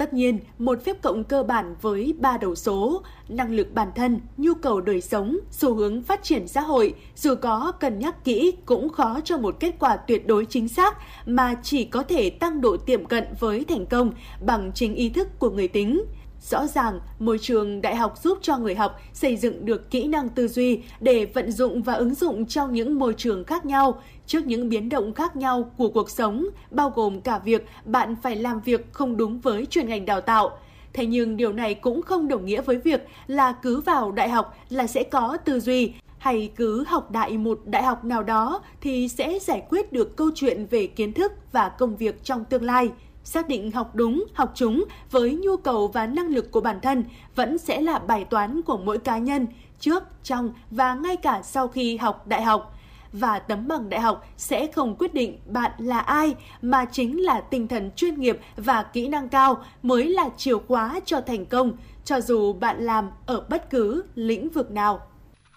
Tất 0.00 0.14
nhiên, 0.14 0.38
một 0.58 0.84
phép 0.84 1.02
cộng 1.02 1.24
cơ 1.24 1.42
bản 1.42 1.74
với 1.80 2.14
ba 2.18 2.36
đầu 2.36 2.54
số, 2.54 3.02
năng 3.28 3.52
lực 3.52 3.74
bản 3.74 3.88
thân, 3.94 4.20
nhu 4.36 4.54
cầu 4.54 4.80
đời 4.80 5.00
sống, 5.00 5.38
xu 5.50 5.74
hướng 5.74 6.02
phát 6.02 6.22
triển 6.22 6.48
xã 6.48 6.60
hội, 6.60 6.94
dù 7.16 7.34
có 7.34 7.72
cân 7.80 7.98
nhắc 7.98 8.24
kỹ 8.24 8.52
cũng 8.64 8.88
khó 8.88 9.20
cho 9.24 9.38
một 9.38 9.56
kết 9.60 9.74
quả 9.78 9.96
tuyệt 9.96 10.26
đối 10.26 10.44
chính 10.44 10.68
xác 10.68 10.98
mà 11.26 11.54
chỉ 11.62 11.84
có 11.84 12.02
thể 12.02 12.30
tăng 12.30 12.60
độ 12.60 12.76
tiệm 12.76 13.04
cận 13.04 13.24
với 13.40 13.64
thành 13.64 13.86
công 13.86 14.12
bằng 14.46 14.72
chính 14.74 14.94
ý 14.94 15.08
thức 15.08 15.28
của 15.38 15.50
người 15.50 15.68
tính. 15.68 16.04
Rõ 16.40 16.66
ràng, 16.66 17.00
môi 17.18 17.38
trường 17.38 17.80
đại 17.80 17.96
học 17.96 18.14
giúp 18.22 18.38
cho 18.42 18.58
người 18.58 18.74
học 18.74 19.00
xây 19.12 19.36
dựng 19.36 19.64
được 19.64 19.90
kỹ 19.90 20.04
năng 20.04 20.28
tư 20.28 20.48
duy 20.48 20.80
để 21.00 21.24
vận 21.24 21.52
dụng 21.52 21.82
và 21.82 21.92
ứng 21.92 22.14
dụng 22.14 22.46
trong 22.46 22.72
những 22.72 22.98
môi 22.98 23.14
trường 23.14 23.44
khác 23.44 23.66
nhau, 23.66 24.02
trước 24.30 24.46
những 24.46 24.68
biến 24.68 24.88
động 24.88 25.14
khác 25.14 25.36
nhau 25.36 25.70
của 25.76 25.88
cuộc 25.88 26.10
sống, 26.10 26.46
bao 26.70 26.90
gồm 26.90 27.20
cả 27.20 27.38
việc 27.38 27.66
bạn 27.84 28.16
phải 28.22 28.36
làm 28.36 28.60
việc 28.60 28.92
không 28.92 29.16
đúng 29.16 29.40
với 29.40 29.66
chuyên 29.66 29.88
ngành 29.88 30.06
đào 30.06 30.20
tạo. 30.20 30.58
Thế 30.92 31.06
nhưng 31.06 31.36
điều 31.36 31.52
này 31.52 31.74
cũng 31.74 32.02
không 32.02 32.28
đồng 32.28 32.44
nghĩa 32.44 32.62
với 32.62 32.76
việc 32.76 33.06
là 33.26 33.52
cứ 33.52 33.80
vào 33.80 34.12
đại 34.12 34.28
học 34.28 34.56
là 34.68 34.86
sẽ 34.86 35.02
có 35.02 35.36
tư 35.36 35.60
duy 35.60 35.92
hay 36.18 36.52
cứ 36.56 36.84
học 36.84 37.10
đại 37.10 37.38
một 37.38 37.60
đại 37.64 37.82
học 37.82 38.04
nào 38.04 38.22
đó 38.22 38.62
thì 38.80 39.08
sẽ 39.08 39.38
giải 39.38 39.62
quyết 39.68 39.92
được 39.92 40.16
câu 40.16 40.30
chuyện 40.34 40.66
về 40.70 40.86
kiến 40.86 41.12
thức 41.12 41.32
và 41.52 41.68
công 41.68 41.96
việc 41.96 42.24
trong 42.24 42.44
tương 42.44 42.64
lai 42.64 42.90
xác 43.24 43.48
định 43.48 43.70
học 43.70 43.94
đúng, 43.94 44.24
học 44.34 44.52
chúng 44.54 44.84
với 45.10 45.34
nhu 45.34 45.56
cầu 45.56 45.88
và 45.88 46.06
năng 46.06 46.28
lực 46.28 46.50
của 46.50 46.60
bản 46.60 46.80
thân 46.80 47.04
vẫn 47.34 47.58
sẽ 47.58 47.80
là 47.80 47.98
bài 47.98 48.24
toán 48.24 48.62
của 48.62 48.76
mỗi 48.76 48.98
cá 48.98 49.18
nhân 49.18 49.46
trước, 49.80 50.04
trong 50.22 50.52
và 50.70 50.94
ngay 50.94 51.16
cả 51.16 51.42
sau 51.44 51.68
khi 51.68 51.96
học 51.96 52.26
đại 52.26 52.42
học. 52.42 52.76
Và 53.12 53.38
tấm 53.38 53.68
bằng 53.68 53.88
đại 53.88 54.00
học 54.00 54.28
sẽ 54.36 54.66
không 54.72 54.96
quyết 54.98 55.14
định 55.14 55.38
bạn 55.46 55.70
là 55.78 55.98
ai 55.98 56.34
mà 56.62 56.84
chính 56.92 57.22
là 57.22 57.40
tinh 57.40 57.68
thần 57.68 57.90
chuyên 57.96 58.20
nghiệp 58.20 58.38
và 58.56 58.82
kỹ 58.82 59.08
năng 59.08 59.28
cao 59.28 59.64
mới 59.82 60.08
là 60.08 60.28
chìa 60.36 60.58
khóa 60.68 61.00
cho 61.04 61.20
thành 61.20 61.46
công, 61.46 61.72
cho 62.04 62.20
dù 62.20 62.52
bạn 62.52 62.76
làm 62.78 63.10
ở 63.26 63.46
bất 63.48 63.70
cứ 63.70 64.04
lĩnh 64.14 64.48
vực 64.48 64.70
nào. 64.70 65.00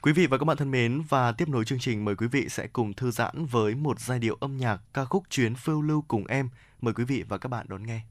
Quý 0.01 0.13
vị 0.13 0.27
và 0.27 0.37
các 0.37 0.45
bạn 0.45 0.57
thân 0.57 0.71
mến, 0.71 1.01
và 1.09 1.31
tiếp 1.31 1.49
nối 1.49 1.65
chương 1.65 1.79
trình 1.79 2.05
mời 2.05 2.15
quý 2.15 2.27
vị 2.27 2.49
sẽ 2.49 2.67
cùng 2.67 2.93
thư 2.93 3.11
giãn 3.11 3.45
với 3.45 3.75
một 3.75 3.99
giai 3.99 4.19
điệu 4.19 4.37
âm 4.39 4.57
nhạc 4.57 4.81
ca 4.93 5.05
khúc 5.05 5.23
Chuyến 5.29 5.55
phiêu 5.55 5.81
lưu 5.81 6.03
cùng 6.07 6.27
em 6.27 6.49
Mời 6.83 6.93
quý 6.93 7.03
vị 7.03 7.23
và 7.29 7.37
các 7.37 7.49
bạn 7.49 7.65
đón 7.69 7.83
nghe. 7.83 8.01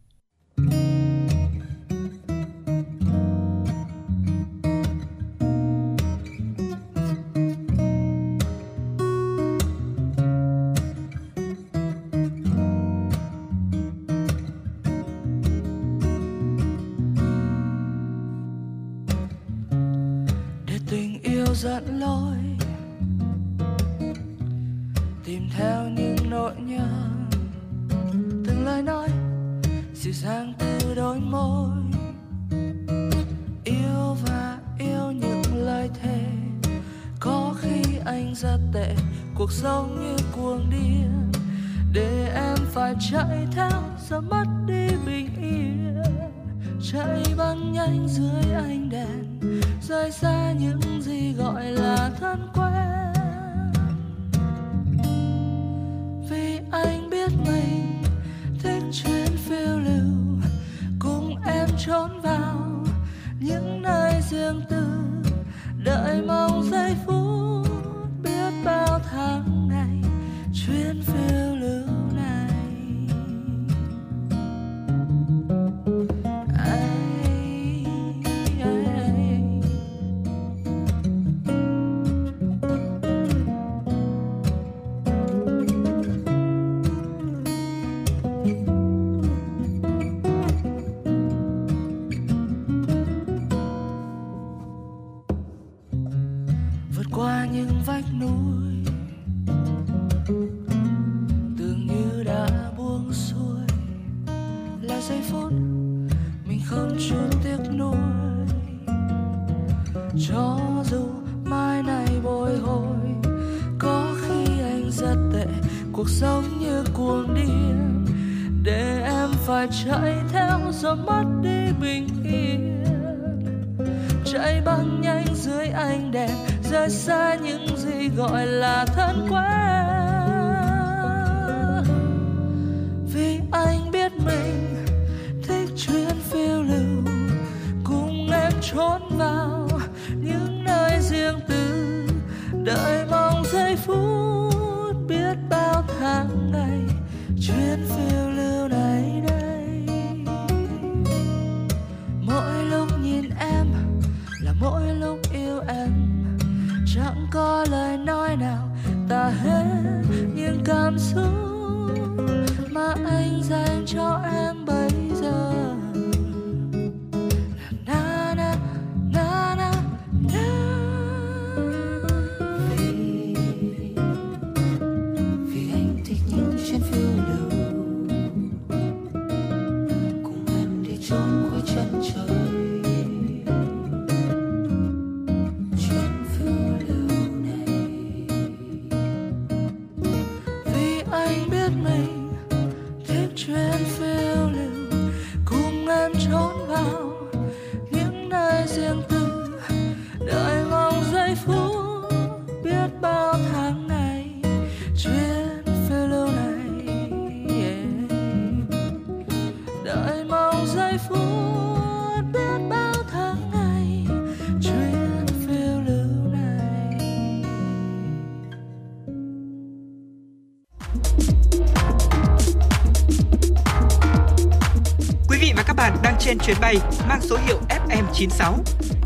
Bạn 225.82 225.96
đang 226.02 226.16
trên 226.20 226.38
chuyến 226.38 226.56
bay 226.60 226.76
mang 227.08 227.20
số 227.20 227.36
hiệu 227.46 227.58
FM96. 227.68 228.52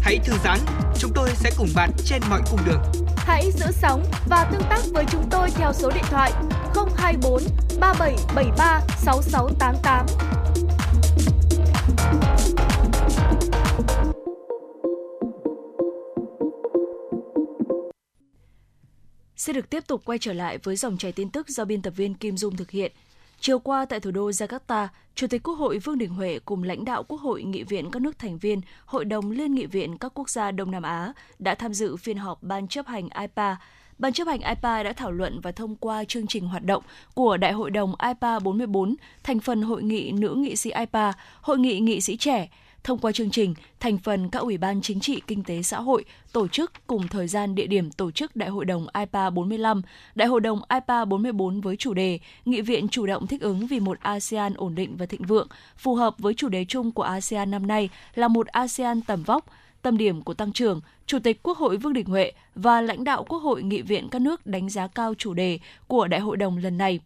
Hãy 0.01 0.19
thư 0.24 0.32
giãn, 0.44 0.59
chúng 0.98 1.12
tôi 1.15 1.31
sẽ 1.35 1.51
cùng 1.59 1.69
bạn 1.74 1.90
trên 2.05 2.23
mọi 2.31 2.40
cung 2.51 2.61
đường. 2.66 2.82
Hãy 3.16 3.53
giữ 3.53 3.66
sóng 3.73 4.05
và 4.28 4.48
tương 4.53 4.62
tác 4.70 4.81
với 4.93 5.05
chúng 5.11 5.28
tôi 5.31 5.51
theo 5.51 5.73
số 5.73 5.90
điện 5.90 6.05
thoại 6.11 6.32
024 6.97 7.43
3773 7.81 8.81
6688. 8.98 10.07
Sẽ 19.36 19.53
được 19.53 19.70
tiếp 19.70 19.86
tục 19.86 20.03
quay 20.05 20.19
trở 20.19 20.32
lại 20.32 20.59
với 20.59 20.77
dòng 20.77 20.98
chảy 20.98 21.12
tin 21.12 21.31
tức 21.31 21.48
do 21.48 21.65
biên 21.65 21.82
tập 21.82 21.93
viên 21.97 22.15
Kim 22.15 22.36
Dung 22.36 22.57
thực 22.57 22.70
hiện. 22.70 22.93
Chiều 23.41 23.59
qua 23.59 23.85
tại 23.85 24.01
thủ 24.01 24.11
đô 24.11 24.31
Jakarta, 24.31 24.89
Chủ 25.15 25.27
tịch 25.27 25.43
Quốc 25.43 25.55
hội 25.55 25.79
Vương 25.79 25.99
Đình 25.99 26.11
Huệ 26.11 26.39
cùng 26.45 26.63
lãnh 26.63 26.85
đạo 26.85 27.03
Quốc 27.03 27.21
hội 27.21 27.43
nghị 27.43 27.63
viện 27.63 27.91
các 27.91 28.03
nước 28.03 28.19
thành 28.19 28.39
viên 28.39 28.61
Hội 28.85 29.05
đồng 29.05 29.31
Liên 29.31 29.55
nghị 29.55 29.67
viện 29.67 29.99
các 29.99 30.13
quốc 30.15 30.31
gia 30.31 30.51
Đông 30.51 30.71
Nam 30.71 30.83
Á 30.83 31.13
đã 31.39 31.55
tham 31.55 31.75
dự 31.75 31.97
phiên 31.97 32.17
họp 32.17 32.43
Ban 32.43 32.69
chấp 32.69 32.87
hành 32.87 33.09
IPA. 33.21 33.57
Ban 33.99 34.13
chấp 34.13 34.27
hành 34.29 34.41
IPA 34.41 34.83
đã 34.83 34.93
thảo 34.93 35.13
luận 35.13 35.41
và 35.41 35.53
thông 35.53 35.77
qua 35.77 36.05
chương 36.05 36.27
trình 36.27 36.49
hoạt 36.49 36.65
động 36.65 36.83
của 37.15 37.37
Đại 37.37 37.53
hội 37.53 37.71
đồng 37.71 37.95
IPA 38.09 38.39
44, 38.39 38.95
thành 39.23 39.41
phần 39.41 39.63
Hội 39.63 39.83
nghị 39.83 40.13
Nữ 40.13 40.35
nghị 40.35 40.57
sĩ 40.57 40.71
IPA, 40.71 41.13
Hội 41.41 41.59
nghị 41.59 41.81
nghị 41.81 42.01
sĩ 42.01 42.17
trẻ, 42.17 42.49
thông 42.87 42.99
qua 42.99 43.13
chương 43.13 43.31
trình, 43.31 43.55
thành 43.81 43.99
phần 43.99 44.29
các 44.29 44.39
ủy 44.39 44.59
ban 44.59 44.83
chính 44.83 45.01
trị 45.01 45.23
kinh 45.27 45.43
tế 45.43 45.63
xã 45.63 45.81
hội 45.81 46.05
tổ 46.33 46.49
chức 46.49 46.73
cùng 46.87 47.09
thời 47.09 47.29
gian 47.29 47.55
địa 47.55 47.67
điểm 47.67 47.91
tổ 47.91 48.11
chức 48.11 48.37
Đại 48.37 48.49
hội 48.49 48.65
đồng 48.65 48.87
IPA 48.99 49.31
45, 49.31 49.83
Đại 50.15 50.29
hội 50.29 50.41
đồng 50.41 50.61
IPA 50.69 51.05
44 51.05 51.61
với 51.61 51.77
chủ 51.77 51.95
đề 51.95 52.19
Nghị 52.45 52.61
viện 52.61 52.89
chủ 52.89 53.07
động 53.07 53.27
thích 53.27 53.41
ứng 53.41 53.67
vì 53.67 53.81
một 53.81 53.99
ASEAN 54.01 54.55
ổn 54.55 54.75
định 54.75 54.97
và 54.97 55.07
thịnh 55.07 55.23
vượng, 55.23 55.49
phù 55.77 55.95
hợp 55.95 56.15
với 56.19 56.35
chủ 56.35 56.49
đề 56.49 56.65
chung 56.69 56.93
của 56.93 57.03
ASEAN 57.03 57.51
năm 57.51 57.67
nay 57.67 57.89
là 58.15 58.29
một 58.29 58.47
ASEAN 58.47 59.01
tầm 59.03 59.23
vóc, 59.23 59.47
tâm 59.83 59.99
điểm 59.99 60.23
của 60.23 60.35
tăng 60.35 60.53
trưởng, 60.53 60.81
Chủ 61.07 61.19
tịch 61.19 61.43
Quốc 61.43 61.59
hội 61.59 61.77
Vương 61.77 61.93
Đình 61.93 62.07
Huệ 62.07 62.33
và 62.55 62.81
lãnh 62.81 63.05
đạo 63.05 63.25
Quốc 63.25 63.39
hội 63.39 63.63
nghị 63.63 63.83
viện 63.83 64.09
các 64.11 64.23
nước 64.23 64.47
đánh 64.47 64.69
giá 64.69 64.87
cao 64.87 65.15
chủ 65.19 65.35
đề 65.35 65.59
của 65.87 66.09
Đại 66.09 66.21
hội 66.21 66.37
đồng 66.37 66.57
lần 66.57 66.79
này 66.79 67.01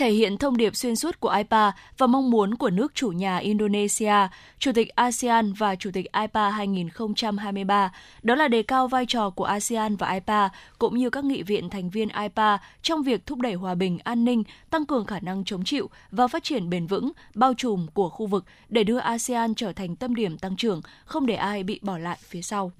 thể 0.00 0.10
hiện 0.10 0.38
thông 0.38 0.56
điệp 0.56 0.76
xuyên 0.76 0.96
suốt 0.96 1.20
của 1.20 1.28
IPA 1.28 1.72
và 1.98 2.06
mong 2.06 2.30
muốn 2.30 2.54
của 2.54 2.70
nước 2.70 2.94
chủ 2.94 3.08
nhà 3.08 3.36
Indonesia, 3.36 4.14
Chủ 4.58 4.72
tịch 4.74 4.88
ASEAN 4.88 5.52
và 5.52 5.74
Chủ 5.74 5.90
tịch 5.92 6.06
IPA 6.12 6.50
2023, 6.50 7.92
đó 8.22 8.34
là 8.34 8.48
đề 8.48 8.62
cao 8.62 8.88
vai 8.88 9.06
trò 9.08 9.30
của 9.30 9.44
ASEAN 9.44 9.96
và 9.96 10.12
IPA 10.12 10.48
cũng 10.78 10.98
như 10.98 11.10
các 11.10 11.24
nghị 11.24 11.42
viện 11.42 11.70
thành 11.70 11.90
viên 11.90 12.08
IPA 12.08 12.58
trong 12.82 13.02
việc 13.02 13.26
thúc 13.26 13.38
đẩy 13.40 13.54
hòa 13.54 13.74
bình, 13.74 13.98
an 14.04 14.24
ninh, 14.24 14.44
tăng 14.70 14.86
cường 14.86 15.06
khả 15.06 15.20
năng 15.20 15.44
chống 15.44 15.64
chịu 15.64 15.90
và 16.10 16.28
phát 16.28 16.44
triển 16.44 16.70
bền 16.70 16.86
vững, 16.86 17.12
bao 17.34 17.54
trùm 17.54 17.86
của 17.94 18.08
khu 18.08 18.26
vực 18.26 18.44
để 18.68 18.84
đưa 18.84 18.98
ASEAN 18.98 19.54
trở 19.54 19.72
thành 19.72 19.96
tâm 19.96 20.14
điểm 20.14 20.38
tăng 20.38 20.56
trưởng, 20.56 20.80
không 21.04 21.26
để 21.26 21.34
ai 21.34 21.62
bị 21.62 21.80
bỏ 21.82 21.98
lại 21.98 22.18
phía 22.22 22.42
sau. 22.42 22.72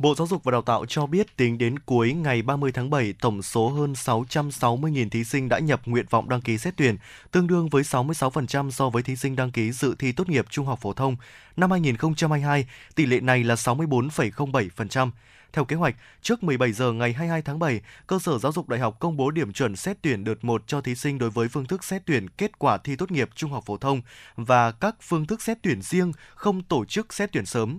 Bộ 0.00 0.14
Giáo 0.14 0.26
dục 0.26 0.44
và 0.44 0.52
Đào 0.52 0.62
tạo 0.62 0.86
cho 0.86 1.06
biết 1.06 1.36
tính 1.36 1.58
đến 1.58 1.78
cuối 1.78 2.12
ngày 2.12 2.42
30 2.42 2.72
tháng 2.72 2.90
7, 2.90 3.14
tổng 3.20 3.42
số 3.42 3.68
hơn 3.68 3.92
660.000 3.92 5.08
thí 5.10 5.24
sinh 5.24 5.48
đã 5.48 5.58
nhập 5.58 5.80
nguyện 5.86 6.06
vọng 6.10 6.28
đăng 6.28 6.40
ký 6.40 6.58
xét 6.58 6.74
tuyển, 6.76 6.96
tương 7.30 7.46
đương 7.46 7.68
với 7.68 7.82
66% 7.82 8.70
so 8.70 8.90
với 8.90 9.02
thí 9.02 9.16
sinh 9.16 9.36
đăng 9.36 9.50
ký 9.50 9.72
dự 9.72 9.94
thi 9.98 10.12
tốt 10.12 10.28
nghiệp 10.28 10.46
trung 10.50 10.66
học 10.66 10.78
phổ 10.82 10.92
thông. 10.92 11.16
Năm 11.56 11.70
2022, 11.70 12.66
tỷ 12.94 13.06
lệ 13.06 13.20
này 13.20 13.44
là 13.44 13.54
64,07%. 13.54 15.10
Theo 15.52 15.64
kế 15.64 15.76
hoạch, 15.76 15.96
trước 16.22 16.42
17 16.42 16.72
giờ 16.72 16.92
ngày 16.92 17.12
22 17.12 17.42
tháng 17.42 17.58
7, 17.58 17.80
cơ 18.06 18.18
sở 18.18 18.38
giáo 18.38 18.52
dục 18.52 18.68
đại 18.68 18.80
học 18.80 18.96
công 18.98 19.16
bố 19.16 19.30
điểm 19.30 19.52
chuẩn 19.52 19.76
xét 19.76 19.96
tuyển 20.02 20.24
đợt 20.24 20.44
1 20.44 20.62
cho 20.66 20.80
thí 20.80 20.94
sinh 20.94 21.18
đối 21.18 21.30
với 21.30 21.48
phương 21.48 21.66
thức 21.66 21.84
xét 21.84 22.02
tuyển 22.06 22.28
kết 22.28 22.58
quả 22.58 22.78
thi 22.78 22.96
tốt 22.96 23.10
nghiệp 23.10 23.30
trung 23.34 23.50
học 23.50 23.64
phổ 23.66 23.76
thông 23.76 24.02
và 24.36 24.72
các 24.72 24.96
phương 25.00 25.26
thức 25.26 25.42
xét 25.42 25.58
tuyển 25.62 25.82
riêng 25.82 26.12
không 26.34 26.62
tổ 26.62 26.84
chức 26.84 27.12
xét 27.12 27.32
tuyển 27.32 27.46
sớm. 27.46 27.78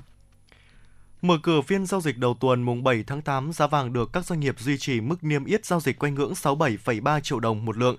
Mở 1.23 1.39
cửa 1.43 1.61
phiên 1.61 1.87
giao 1.87 2.01
dịch 2.01 2.19
đầu 2.19 2.37
tuần 2.41 2.63
mùng 2.63 2.85
7 2.85 3.05
tháng 3.07 3.23
8, 3.23 3.53
giá 3.53 3.67
vàng 3.67 3.93
được 3.93 4.13
các 4.13 4.27
doanh 4.27 4.41
nghiệp 4.41 4.61
duy 4.61 4.79
trì 4.79 5.01
mức 5.01 5.25
niêm 5.25 5.45
yết 5.45 5.67
giao 5.67 5.81
dịch 5.81 5.99
quanh 5.99 6.15
ngưỡng 6.15 6.33
67,3 6.33 7.21
triệu 7.21 7.41
đồng 7.41 7.65
một 7.65 7.77
lượng. 7.77 7.97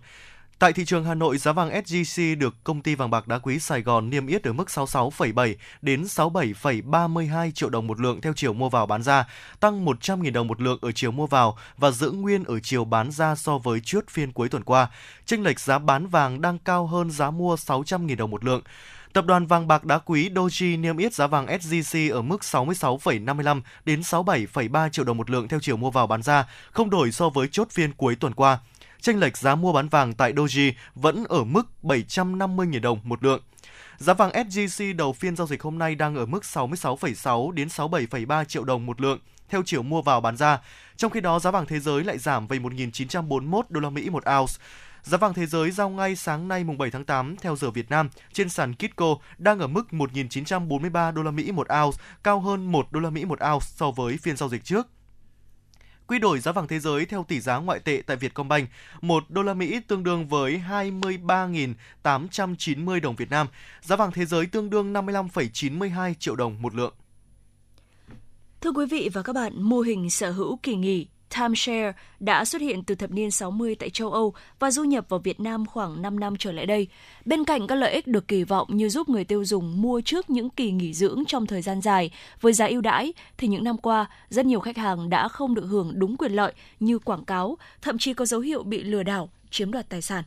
Tại 0.60 0.74
thị 0.74 0.86
trường 0.86 1.06
Hà 1.06 1.14
Nội, 1.14 1.38
giá 1.38 1.52
vàng 1.52 1.70
SJC 1.70 2.38
được 2.38 2.56
công 2.64 2.82
ty 2.82 2.96
vàng 2.96 3.10
bạc 3.10 3.28
đá 3.28 3.38
quý 3.38 3.60
Sài 3.60 3.82
Gòn 3.82 4.10
niêm 4.10 4.28
yết 4.28 4.44
ở 4.44 4.54
mức 4.54 4.68
66,7 4.68 5.56
đến 5.82 6.04
67,32 6.04 7.52
triệu 7.52 7.70
đồng 7.70 7.88
một 7.88 8.00
lượng 8.00 8.22
theo 8.22 8.34
chiều 8.36 8.54
mua 8.54 8.70
vào 8.70 8.86
bán 8.86 9.04
ra, 9.04 9.28
tăng 9.60 9.86
100.000 9.86 10.34
đồng 10.34 10.48
một 10.48 10.62
lượng 10.62 10.80
ở 10.82 10.92
chiều 10.92 11.12
mua 11.12 11.28
vào 11.28 11.58
và 11.78 11.92
giữ 11.92 12.12
nguyên 12.12 12.44
ở 12.44 12.60
chiều 12.60 12.86
bán 12.86 13.12
ra 13.12 13.36
so 13.36 13.58
với 13.58 13.80
chốt 13.84 14.04
phiên 14.10 14.32
cuối 14.32 14.50
tuần 14.50 14.64
qua. 14.64 14.88
Chênh 15.26 15.44
lệch 15.44 15.60
giá 15.60 15.80
bán 15.80 16.08
vàng 16.08 16.42
đang 16.42 16.60
cao 16.60 16.88
hơn 16.88 17.12
giá 17.12 17.32
mua 17.32 17.56
600.000 17.56 18.18
đồng 18.18 18.32
một 18.32 18.46
lượng. 18.46 18.62
Tập 19.14 19.26
đoàn 19.26 19.46
vàng 19.46 19.68
bạc 19.68 19.86
đá 19.86 19.98
quý 19.98 20.30
Doji 20.30 20.82
niêm 20.82 20.98
yết 20.98 21.14
giá 21.14 21.28
vàng 21.28 21.46
SJC 21.46 22.14
ở 22.14 22.22
mức 22.22 22.42
66,55 22.42 23.62
đến 23.86 24.02
67,3 24.02 24.90
triệu 24.90 25.06
đồng 25.06 25.18
một 25.18 25.30
lượng 25.30 25.48
theo 25.48 25.60
chiều 25.60 25.78
mua 25.78 25.92
vào 25.92 26.08
bán 26.08 26.24
ra, 26.24 26.48
không 26.72 26.90
đổi 26.90 27.12
so 27.12 27.30
với 27.30 27.48
chốt 27.52 27.68
phiên 27.72 27.94
cuối 27.94 28.16
tuần 28.16 28.34
qua 28.34 28.60
chênh 29.04 29.20
lệch 29.20 29.38
giá 29.38 29.56
mua 29.56 29.74
bán 29.74 29.90
vàng 29.90 30.14
tại 30.14 30.34
Doji 30.34 30.72
vẫn 30.96 31.24
ở 31.30 31.44
mức 31.44 31.68
750.000 31.84 32.82
đồng 32.82 33.00
một 33.04 33.24
lượng. 33.24 33.42
Giá 33.98 34.14
vàng 34.14 34.32
SJC 34.32 34.96
đầu 34.96 35.14
phiên 35.14 35.36
giao 35.36 35.48
dịch 35.48 35.62
hôm 35.62 35.78
nay 35.78 35.96
đang 35.96 36.16
ở 36.16 36.26
mức 36.26 36.44
66,6 36.44 37.52
đến 37.52 37.68
67,3 37.68 38.44
triệu 38.44 38.64
đồng 38.64 38.86
một 38.86 39.02
lượng 39.02 39.20
theo 39.50 39.64
chiều 39.66 39.84
mua 39.84 40.02
vào 40.02 40.22
bán 40.22 40.38
ra. 40.38 40.60
Trong 40.98 41.12
khi 41.12 41.22
đó, 41.22 41.40
giá 41.40 41.52
vàng 41.52 41.66
thế 41.66 41.80
giới 41.80 42.04
lại 42.04 42.18
giảm 42.18 42.48
về 42.48 42.60
1.941 42.60 43.62
đô 43.70 43.80
la 43.80 43.90
Mỹ 43.90 44.10
một 44.10 44.24
ounce. 44.40 44.54
Giá 45.04 45.18
vàng 45.18 45.34
thế 45.34 45.46
giới 45.46 45.72
giao 45.72 45.90
ngay 45.90 46.16
sáng 46.16 46.48
nay 46.48 46.64
mùng 46.64 46.78
7 46.78 46.92
tháng 46.92 47.06
8 47.06 47.36
theo 47.38 47.56
giờ 47.56 47.72
Việt 47.72 47.90
Nam 47.90 48.10
trên 48.34 48.50
sàn 48.50 48.74
Kitco 48.74 49.16
đang 49.38 49.60
ở 49.60 49.68
mức 49.68 49.88
1.943 49.92 51.14
đô 51.14 51.24
la 51.24 51.32
Mỹ 51.32 51.52
một 51.52 51.68
ounce, 51.84 51.98
cao 52.24 52.40
hơn 52.40 52.72
1 52.72 52.92
đô 52.92 53.00
la 53.00 53.10
Mỹ 53.10 53.26
một 53.26 53.40
ounce 53.52 53.66
so 53.76 53.92
với 53.92 54.18
phiên 54.18 54.38
giao 54.38 54.50
dịch 54.50 54.64
trước. 54.64 54.88
Quy 56.08 56.20
đổi 56.20 56.40
giá 56.40 56.52
vàng 56.52 56.68
thế 56.68 56.80
giới 56.80 57.06
theo 57.06 57.26
tỷ 57.28 57.40
giá 57.40 57.58
ngoại 57.58 57.80
tệ 57.80 58.02
tại 58.06 58.18
Vietcombank, 58.18 58.70
1 59.02 59.24
đô 59.30 59.44
la 59.44 59.54
Mỹ 59.54 59.80
tương 59.88 60.04
đương 60.04 60.28
với 60.28 60.62
23.890 60.70 63.02
đồng 63.02 63.16
Việt 63.16 63.30
Nam. 63.30 63.48
Giá 63.82 63.96
vàng 63.96 64.12
thế 64.12 64.26
giới 64.26 64.46
tương 64.46 64.70
đương 64.70 64.94
55,92 64.94 66.14
triệu 66.20 66.36
đồng 66.36 66.62
một 66.62 66.76
lượng. 66.76 66.94
Thưa 68.62 68.72
quý 68.72 68.86
vị 68.86 69.10
và 69.14 69.22
các 69.22 69.34
bạn, 69.34 69.64
mô 69.64 69.80
hình 69.80 70.10
sở 70.10 70.32
hữu 70.32 70.60
kỳ 70.64 70.76
nghỉ 70.76 71.08
timeshare 71.38 71.94
đã 72.20 72.46
xuất 72.46 72.62
hiện 72.62 72.84
từ 72.84 72.96
thập 72.96 73.12
niên 73.12 73.32
60 73.32 73.76
tại 73.76 73.90
châu 73.90 74.12
Âu 74.12 74.34
và 74.60 74.72
du 74.72 74.84
nhập 74.84 75.06
vào 75.10 75.20
Việt 75.20 75.40
Nam 75.40 75.66
khoảng 75.66 76.02
5 76.02 76.20
năm 76.20 76.36
trở 76.40 76.52
lại 76.52 76.66
đây. 76.66 76.88
Bên 77.26 77.44
cạnh 77.44 77.68
các 77.68 77.76
lợi 77.76 77.94
ích 77.94 78.08
được 78.08 78.28
kỳ 78.28 78.44
vọng 78.44 78.68
như 78.72 78.90
giúp 78.90 79.10
người 79.10 79.24
tiêu 79.24 79.46
dùng 79.46 79.82
mua 79.82 80.02
trước 80.02 80.30
những 80.30 80.50
kỳ 80.50 80.72
nghỉ 80.72 80.94
dưỡng 80.94 81.24
trong 81.28 81.46
thời 81.46 81.62
gian 81.62 81.82
dài 81.82 82.12
với 82.42 82.54
giá 82.54 82.66
ưu 82.66 82.82
đãi, 82.82 83.14
thì 83.38 83.48
những 83.48 83.64
năm 83.64 83.78
qua, 83.78 84.10
rất 84.30 84.46
nhiều 84.46 84.60
khách 84.60 84.78
hàng 84.78 85.10
đã 85.10 85.28
không 85.28 85.56
được 85.56 85.66
hưởng 85.66 85.92
đúng 85.96 86.18
quyền 86.18 86.32
lợi 86.32 86.54
như 86.80 87.00
quảng 87.00 87.26
cáo, 87.26 87.58
thậm 87.82 87.98
chí 87.98 88.14
có 88.14 88.26
dấu 88.26 88.40
hiệu 88.40 88.64
bị 88.64 88.84
lừa 88.84 89.04
đảo, 89.04 89.30
chiếm 89.50 89.72
đoạt 89.72 89.90
tài 89.90 90.02
sản. 90.02 90.24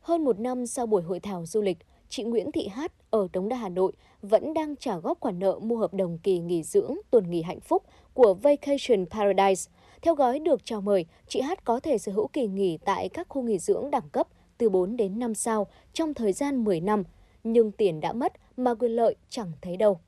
Hơn 0.00 0.24
một 0.24 0.40
năm 0.40 0.66
sau 0.66 0.86
buổi 0.86 1.02
hội 1.02 1.20
thảo 1.20 1.46
du 1.46 1.62
lịch, 1.62 1.78
chị 2.08 2.22
Nguyễn 2.22 2.52
Thị 2.52 2.68
Hát 2.68 2.92
ở 3.10 3.28
Đống 3.32 3.48
Đa 3.48 3.56
Hà 3.56 3.68
Nội 3.68 3.92
vẫn 4.22 4.54
đang 4.54 4.76
trả 4.76 4.96
góp 4.96 5.20
khoản 5.20 5.38
nợ 5.38 5.58
mua 5.62 5.76
hợp 5.76 5.94
đồng 5.94 6.18
kỳ 6.18 6.38
nghỉ 6.38 6.62
dưỡng 6.62 6.94
tuần 7.10 7.30
nghỉ 7.30 7.42
hạnh 7.42 7.60
phúc 7.60 7.82
của 8.14 8.34
Vacation 8.34 9.06
Paradise. 9.10 9.70
Theo 10.04 10.14
gói 10.14 10.38
được 10.38 10.64
chào 10.64 10.80
mời, 10.80 11.06
chị 11.26 11.40
Hát 11.40 11.64
có 11.64 11.80
thể 11.80 11.98
sở 11.98 12.12
hữu 12.12 12.28
kỳ 12.32 12.46
nghỉ 12.46 12.78
tại 12.84 13.08
các 13.14 13.26
khu 13.28 13.42
nghỉ 13.42 13.58
dưỡng 13.58 13.90
đẳng 13.90 14.08
cấp 14.12 14.26
từ 14.58 14.70
4 14.70 14.96
đến 14.96 15.18
5 15.18 15.34
sao 15.34 15.66
trong 15.92 16.14
thời 16.14 16.32
gian 16.32 16.64
10 16.64 16.80
năm, 16.80 17.02
nhưng 17.44 17.72
tiền 17.72 18.00
đã 18.00 18.12
mất 18.12 18.32
mà 18.56 18.74
quyền 18.74 18.90
lợi 18.90 19.16
chẳng 19.28 19.52
thấy 19.62 19.76
đâu. 19.76 20.00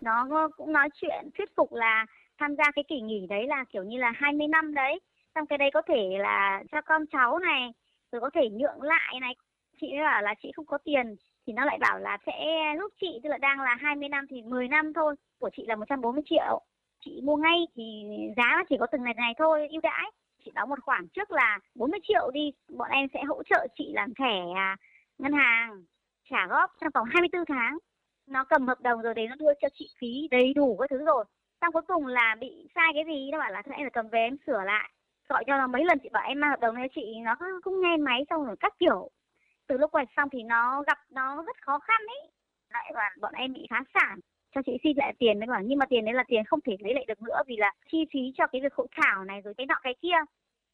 Nó 0.00 0.48
cũng 0.56 0.72
nói 0.72 0.88
chuyện 0.94 1.30
thuyết 1.38 1.56
phục 1.56 1.72
là 1.72 2.06
tham 2.38 2.56
gia 2.56 2.64
cái 2.74 2.84
kỳ 2.88 3.00
nghỉ 3.00 3.26
đấy 3.28 3.46
là 3.46 3.64
kiểu 3.72 3.82
như 3.82 3.98
là 3.98 4.12
20 4.16 4.48
năm 4.48 4.74
đấy. 4.74 5.00
Xong 5.34 5.46
cái 5.46 5.58
đấy 5.58 5.70
có 5.74 5.82
thể 5.88 6.08
là 6.18 6.62
cho 6.72 6.80
con 6.80 7.04
cháu 7.12 7.38
này, 7.38 7.70
rồi 8.12 8.20
có 8.20 8.30
thể 8.34 8.48
nhượng 8.52 8.82
lại 8.82 9.20
này. 9.20 9.34
Chị 9.80 9.86
bảo 10.04 10.22
là 10.22 10.34
chị 10.42 10.52
không 10.56 10.66
có 10.66 10.78
tiền 10.84 11.16
thì 11.46 11.52
nó 11.52 11.64
lại 11.64 11.78
bảo 11.80 11.98
là 11.98 12.18
sẽ 12.26 12.32
giúp 12.80 12.92
chị 13.00 13.20
tức 13.22 13.28
là 13.28 13.38
đang 13.38 13.60
là 13.60 13.76
20 13.80 14.08
năm 14.08 14.26
thì 14.30 14.42
10 14.42 14.68
năm 14.68 14.92
thôi 14.92 15.14
của 15.38 15.50
chị 15.56 15.64
là 15.66 15.76
140 15.76 16.22
triệu 16.30 16.62
chị 17.04 17.20
mua 17.24 17.36
ngay 17.36 17.66
thì 17.74 18.04
giá 18.36 18.44
nó 18.56 18.62
chỉ 18.68 18.76
có 18.80 18.86
từng 18.92 19.04
này 19.04 19.14
này 19.14 19.34
thôi, 19.38 19.68
ưu 19.70 19.80
đãi. 19.80 20.10
Chị 20.44 20.50
đóng 20.54 20.68
một 20.68 20.82
khoản 20.82 21.08
trước 21.08 21.30
là 21.30 21.58
40 21.74 22.00
triệu 22.02 22.30
đi, 22.30 22.52
bọn 22.68 22.90
em 22.90 23.08
sẽ 23.14 23.22
hỗ 23.24 23.42
trợ 23.42 23.66
chị 23.78 23.92
làm 23.94 24.14
thẻ 24.14 24.40
à, 24.56 24.76
ngân 25.18 25.32
hàng, 25.32 25.84
trả 26.30 26.46
góp 26.46 26.70
trong 26.80 26.90
vòng 26.94 27.08
24 27.10 27.44
tháng. 27.48 27.78
Nó 28.26 28.44
cầm 28.44 28.68
hợp 28.68 28.80
đồng 28.80 29.02
rồi 29.02 29.14
đấy 29.14 29.26
nó 29.28 29.34
đưa 29.38 29.52
cho 29.60 29.68
chị 29.74 29.88
phí 29.98 30.28
đầy 30.30 30.54
đủ 30.54 30.76
các 30.76 30.90
thứ 30.90 31.04
rồi. 31.04 31.24
Xong 31.60 31.72
cuối 31.72 31.82
cùng 31.82 32.06
là 32.06 32.36
bị 32.40 32.68
sai 32.74 32.90
cái 32.94 33.04
gì? 33.04 33.30
Nó 33.32 33.38
bảo 33.38 33.50
là 33.50 33.62
em 33.66 33.84
phải 33.84 33.90
cầm 33.92 34.08
về, 34.08 34.18
em 34.18 34.36
sửa 34.46 34.62
lại. 34.64 34.90
Gọi 35.28 35.44
cho 35.46 35.58
nó 35.58 35.66
mấy 35.66 35.84
lần, 35.84 35.98
chị 36.02 36.08
bảo 36.12 36.22
em 36.28 36.40
mang 36.40 36.50
hợp 36.50 36.60
đồng 36.60 36.74
này. 36.74 36.88
Chị 36.94 37.16
nó 37.22 37.36
cũng 37.64 37.80
nghe 37.80 37.96
máy 37.96 38.24
xong 38.30 38.44
rồi 38.44 38.56
các 38.60 38.74
kiểu. 38.78 39.10
Từ 39.66 39.78
lúc 39.78 39.90
quay 39.90 40.06
xong 40.16 40.28
thì 40.32 40.42
nó 40.42 40.82
gặp 40.82 40.98
nó 41.10 41.42
rất 41.42 41.56
khó 41.62 41.78
khăn 41.78 42.00
ấy. 42.06 42.30
Lại 42.70 42.92
và 42.94 43.10
bọn 43.20 43.34
em 43.34 43.52
bị 43.52 43.66
phá 43.70 43.82
sản 43.94 44.20
cho 44.56 44.62
chị 44.66 44.72
xin 44.82 44.96
lại 44.96 45.14
tiền 45.18 45.40
đấy 45.40 45.46
bảo 45.46 45.62
nhưng 45.64 45.78
mà 45.78 45.86
tiền 45.86 46.04
đấy 46.04 46.14
là 46.14 46.24
tiền 46.28 46.44
không 46.44 46.60
thể 46.60 46.76
lấy 46.80 46.94
lại 46.94 47.04
được 47.08 47.22
nữa 47.22 47.42
vì 47.46 47.56
là 47.56 47.72
chi 47.92 47.98
phí 48.12 48.20
cho 48.38 48.46
cái 48.52 48.60
việc 48.60 48.74
hội 48.74 48.86
thảo 48.96 49.24
này 49.24 49.40
rồi 49.40 49.54
cái 49.54 49.66
nọ 49.66 49.74
cái 49.82 49.94
kia 50.02 50.16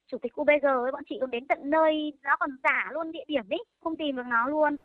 chủ 0.07 0.19
tịch 0.23 0.41
UBG 0.41 0.67
ấy 0.67 0.93
bọn 0.93 1.03
chị 1.09 1.17
còn 1.21 1.31
đến 1.31 1.47
tận 1.47 1.59
nơi 1.63 2.13
nó 2.23 2.37
còn 2.41 2.51
giả 2.65 2.91
luôn 2.93 3.13
địa 3.13 3.25
điểm 3.29 3.49
đấy 3.49 3.65
không 3.81 3.97
tìm 3.97 4.17
được 4.17 4.27
nó 4.27 4.49
luôn 4.49 4.77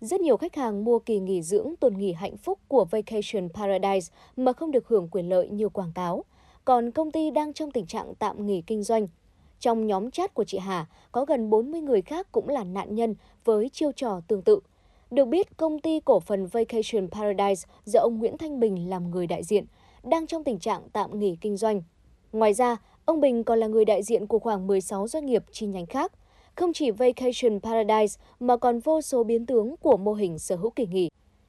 rất 0.00 0.20
nhiều 0.20 0.36
khách 0.36 0.56
hàng 0.56 0.84
mua 0.84 0.98
kỳ 0.98 1.18
nghỉ 1.18 1.42
dưỡng 1.42 1.74
tuần 1.80 1.98
nghỉ 1.98 2.12
hạnh 2.12 2.36
phúc 2.36 2.58
của 2.68 2.84
Vacation 2.84 3.48
Paradise 3.54 4.14
mà 4.36 4.52
không 4.52 4.70
được 4.70 4.88
hưởng 4.88 5.08
quyền 5.10 5.28
lợi 5.28 5.48
như 5.48 5.68
quảng 5.68 5.92
cáo. 5.94 6.24
Còn 6.64 6.90
công 6.90 7.10
ty 7.10 7.30
đang 7.30 7.52
trong 7.52 7.70
tình 7.70 7.86
trạng 7.86 8.14
tạm 8.18 8.46
nghỉ 8.46 8.62
kinh 8.66 8.82
doanh. 8.82 9.08
Trong 9.60 9.86
nhóm 9.86 10.10
chat 10.10 10.34
của 10.34 10.44
chị 10.44 10.58
Hà, 10.58 10.86
có 11.12 11.24
gần 11.24 11.50
40 11.50 11.80
người 11.80 12.02
khác 12.02 12.26
cũng 12.32 12.48
là 12.48 12.64
nạn 12.64 12.94
nhân 12.94 13.14
với 13.44 13.68
chiêu 13.68 13.92
trò 13.92 14.20
tương 14.28 14.42
tự. 14.42 14.60
Được 15.10 15.24
biết, 15.24 15.56
công 15.56 15.78
ty 15.78 16.00
cổ 16.00 16.20
phần 16.20 16.46
Vacation 16.46 17.10
Paradise 17.10 17.68
do 17.84 18.00
ông 18.00 18.18
Nguyễn 18.18 18.38
Thanh 18.38 18.60
Bình 18.60 18.90
làm 18.90 19.10
người 19.10 19.26
đại 19.26 19.42
diện, 19.42 19.64
đang 20.02 20.26
trong 20.26 20.44
tình 20.44 20.58
trạng 20.58 20.82
tạm 20.92 21.18
nghỉ 21.18 21.36
kinh 21.40 21.56
doanh. 21.56 21.82
Ngoài 22.32 22.54
ra, 22.54 22.76
ông 23.04 23.20
Bình 23.20 23.44
còn 23.44 23.58
là 23.58 23.66
người 23.66 23.84
đại 23.84 24.02
diện 24.02 24.26
của 24.26 24.38
khoảng 24.38 24.66
16 24.66 25.08
doanh 25.08 25.26
nghiệp 25.26 25.44
chi 25.52 25.66
nhánh 25.66 25.86
khác. 25.86 26.12
Không 26.54 26.72
chỉ 26.72 26.90
Vacation 26.90 27.60
Paradise 27.60 28.20
mà 28.40 28.56
còn 28.56 28.80
vô 28.80 29.00
số 29.00 29.24
biến 29.24 29.46
tướng 29.46 29.76
của 29.76 29.96
mô 29.96 30.14
hình 30.14 30.38
sở 30.38 30.56
hữu 30.56 30.70
kỳ 30.70 30.86
nghỉ. 30.86 31.08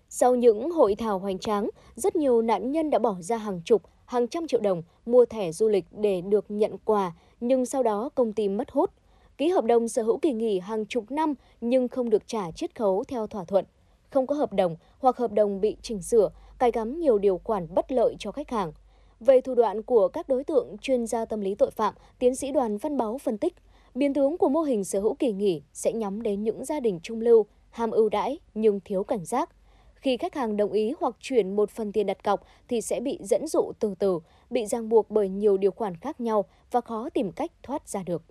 Sau 0.09 0.35
những 0.35 0.71
hội 0.71 0.95
thảo 0.95 1.19
hoành 1.19 1.39
tráng, 1.39 1.69
rất 1.95 2.15
nhiều 2.15 2.41
nạn 2.41 2.71
nhân 2.71 2.89
đã 2.89 2.99
bỏ 2.99 3.15
ra 3.19 3.37
hàng 3.37 3.61
chục, 3.65 3.81
hàng 4.05 4.27
trăm 4.27 4.47
triệu 4.47 4.59
đồng 4.59 4.83
mua 5.05 5.25
thẻ 5.25 5.51
du 5.51 5.67
lịch 5.67 5.85
để 5.91 6.21
được 6.21 6.45
nhận 6.49 6.77
quà, 6.85 7.11
nhưng 7.39 7.65
sau 7.65 7.83
đó 7.83 8.09
công 8.15 8.33
ty 8.33 8.49
mất 8.49 8.71
hút 8.71 8.91
ký 9.39 9.49
hợp 9.49 9.65
đồng 9.65 9.87
sở 9.87 10.03
hữu 10.03 10.17
kỳ 10.17 10.33
nghỉ 10.33 10.59
hàng 10.59 10.85
chục 10.85 11.11
năm 11.11 11.33
nhưng 11.61 11.87
không 11.87 12.09
được 12.09 12.27
trả 12.27 12.51
chiết 12.51 12.75
khấu 12.75 13.03
theo 13.03 13.27
thỏa 13.27 13.43
thuận, 13.43 13.65
không 14.09 14.27
có 14.27 14.35
hợp 14.35 14.53
đồng 14.53 14.75
hoặc 14.99 15.17
hợp 15.17 15.31
đồng 15.31 15.61
bị 15.61 15.77
chỉnh 15.81 16.01
sửa, 16.01 16.29
cài 16.57 16.71
cắm 16.71 16.99
nhiều 16.99 17.17
điều 17.17 17.41
khoản 17.43 17.67
bất 17.75 17.91
lợi 17.91 18.15
cho 18.19 18.31
khách 18.31 18.49
hàng. 18.49 18.71
Về 19.19 19.41
thủ 19.41 19.55
đoạn 19.55 19.81
của 19.81 20.07
các 20.07 20.29
đối 20.29 20.43
tượng 20.43 20.77
chuyên 20.81 21.07
gia 21.07 21.25
tâm 21.25 21.41
lý 21.41 21.55
tội 21.55 21.71
phạm, 21.71 21.93
tiến 22.19 22.35
sĩ 22.35 22.51
Đoàn 22.51 22.77
Văn 22.77 22.97
Báo 22.97 23.17
phân 23.17 23.37
tích, 23.37 23.53
biến 23.95 24.13
tướng 24.13 24.37
của 24.37 24.49
mô 24.49 24.61
hình 24.61 24.83
sở 24.83 24.99
hữu 24.99 25.13
kỳ 25.13 25.31
nghỉ 25.31 25.61
sẽ 25.73 25.93
nhắm 25.93 26.21
đến 26.21 26.43
những 26.43 26.65
gia 26.65 26.79
đình 26.79 26.99
trung 27.03 27.21
lưu, 27.21 27.45
ham 27.69 27.91
ưu 27.91 28.09
đãi 28.09 28.39
nhưng 28.53 28.79
thiếu 28.85 29.03
cảnh 29.03 29.25
giác. 29.25 29.49
Khi 29.95 30.17
khách 30.17 30.35
hàng 30.35 30.57
đồng 30.57 30.71
ý 30.71 30.93
hoặc 30.99 31.15
chuyển 31.19 31.55
một 31.55 31.69
phần 31.69 31.91
tiền 31.91 32.05
đặt 32.05 32.23
cọc 32.23 32.43
thì 32.67 32.81
sẽ 32.81 32.99
bị 32.99 33.19
dẫn 33.21 33.47
dụ 33.47 33.71
từ 33.79 33.95
từ, 33.99 34.19
bị 34.49 34.65
ràng 34.65 34.89
buộc 34.89 35.09
bởi 35.09 35.29
nhiều 35.29 35.57
điều 35.57 35.71
khoản 35.71 35.95
khác 35.95 36.21
nhau 36.21 36.45
và 36.71 36.81
khó 36.81 37.09
tìm 37.09 37.31
cách 37.31 37.51
thoát 37.63 37.89
ra 37.89 38.03
được 38.03 38.21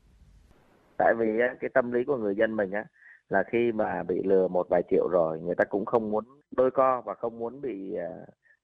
tại 0.99 1.15
vì 1.15 1.27
cái 1.61 1.71
tâm 1.75 1.93
lý 1.93 2.05
của 2.05 2.17
người 2.17 2.35
dân 2.37 2.57
mình 2.57 2.71
á, 2.71 2.85
là 3.29 3.43
khi 3.43 3.73
mà 3.73 4.03
bị 4.03 4.23
lừa 4.25 4.49
một 4.49 4.67
vài 4.71 4.83
triệu 4.91 5.09
rồi, 5.09 5.41
người 5.41 5.55
ta 5.55 5.65
cũng 5.65 5.85
không 5.85 6.11
muốn 6.11 6.25
đôi 6.57 6.71
co 6.71 7.03
và 7.05 7.15
không 7.15 7.39
muốn 7.39 7.61
bị 7.61 7.95
à, 7.95 8.09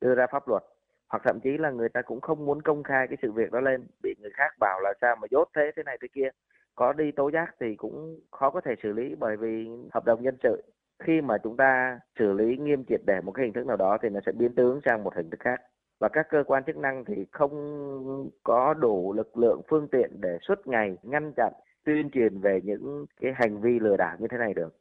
đưa 0.01 0.15
ra 0.15 0.27
pháp 0.33 0.49
luật. 0.49 0.63
Hoặc 1.09 1.23
thậm 1.25 1.41
chí 1.41 1.59
là 1.59 1.71
người 1.71 1.89
ta 1.89 2.03
cũng 2.03 2.21
không 2.21 2.45
muốn 2.47 2.63
công 2.63 2.83
khai 2.83 3.07
cái 3.09 3.17
sự 3.23 3.33
việc 3.33 3.53
đó 3.53 3.61
lên, 3.61 3.87
bị 4.03 4.15
người 4.21 4.31
khác 4.35 4.53
bảo 4.61 4.81
là 4.81 4.93
sao 5.01 5.17
mà 5.17 5.27
dốt 5.31 5.49
thế 5.57 5.71
thế 5.77 5.83
này, 5.83 5.99
thế 6.03 6.09
kia. 6.13 6.29
Có 6.75 6.93
đi 6.93 7.13
tố 7.13 7.31
giác 7.31 7.55
thì 7.61 7.77
cũng 7.77 8.21
khó 8.31 8.51
có 8.51 8.61
thể 8.61 8.75
xử 8.83 8.93
lý 8.93 9.15
bởi 9.15 9.37
vì 9.37 9.69
hợp 9.93 10.05
đồng 10.05 10.23
nhân 10.23 10.37
sự. 10.43 10.63
Khi 11.03 11.21
mà 11.21 11.39
chúng 11.39 11.57
ta 11.57 12.01
xử 12.19 12.33
lý 12.33 12.57
nghiêm 12.57 12.85
triệt 12.89 13.01
để 13.07 13.21
một 13.21 13.33
cái 13.33 13.45
hình 13.45 13.53
thức 13.53 13.67
nào 13.67 13.77
đó 13.77 13.99
thì 14.03 14.09
nó 14.09 14.21
sẽ 14.27 14.33
biến 14.33 14.55
tướng 14.55 14.81
sang 14.85 15.05
một 15.05 15.15
hình 15.15 15.31
thức 15.31 15.41
khác. 15.41 15.61
Và 16.01 16.09
các 16.09 16.27
cơ 16.31 16.45
quan 16.47 16.65
chức 16.65 16.77
năng 16.77 17.05
thì 17.05 17.27
không 17.33 18.31
có 18.43 18.75
đủ 18.75 19.13
lực 19.13 19.37
lượng, 19.37 19.61
phương 19.69 19.89
tiện 19.89 20.11
để 20.21 20.39
suốt 20.43 20.67
ngày 20.67 20.97
ngăn 21.03 21.33
chặn 21.37 21.53
tuyên 21.85 22.11
truyền 22.11 22.41
về 22.41 22.61
những 22.65 23.07
cái 23.21 23.33
hành 23.35 23.61
vi 23.61 23.79
lừa 23.81 23.97
đảo 23.97 24.17
như 24.21 24.27
thế 24.31 24.39
này 24.39 24.55
được 24.55 24.77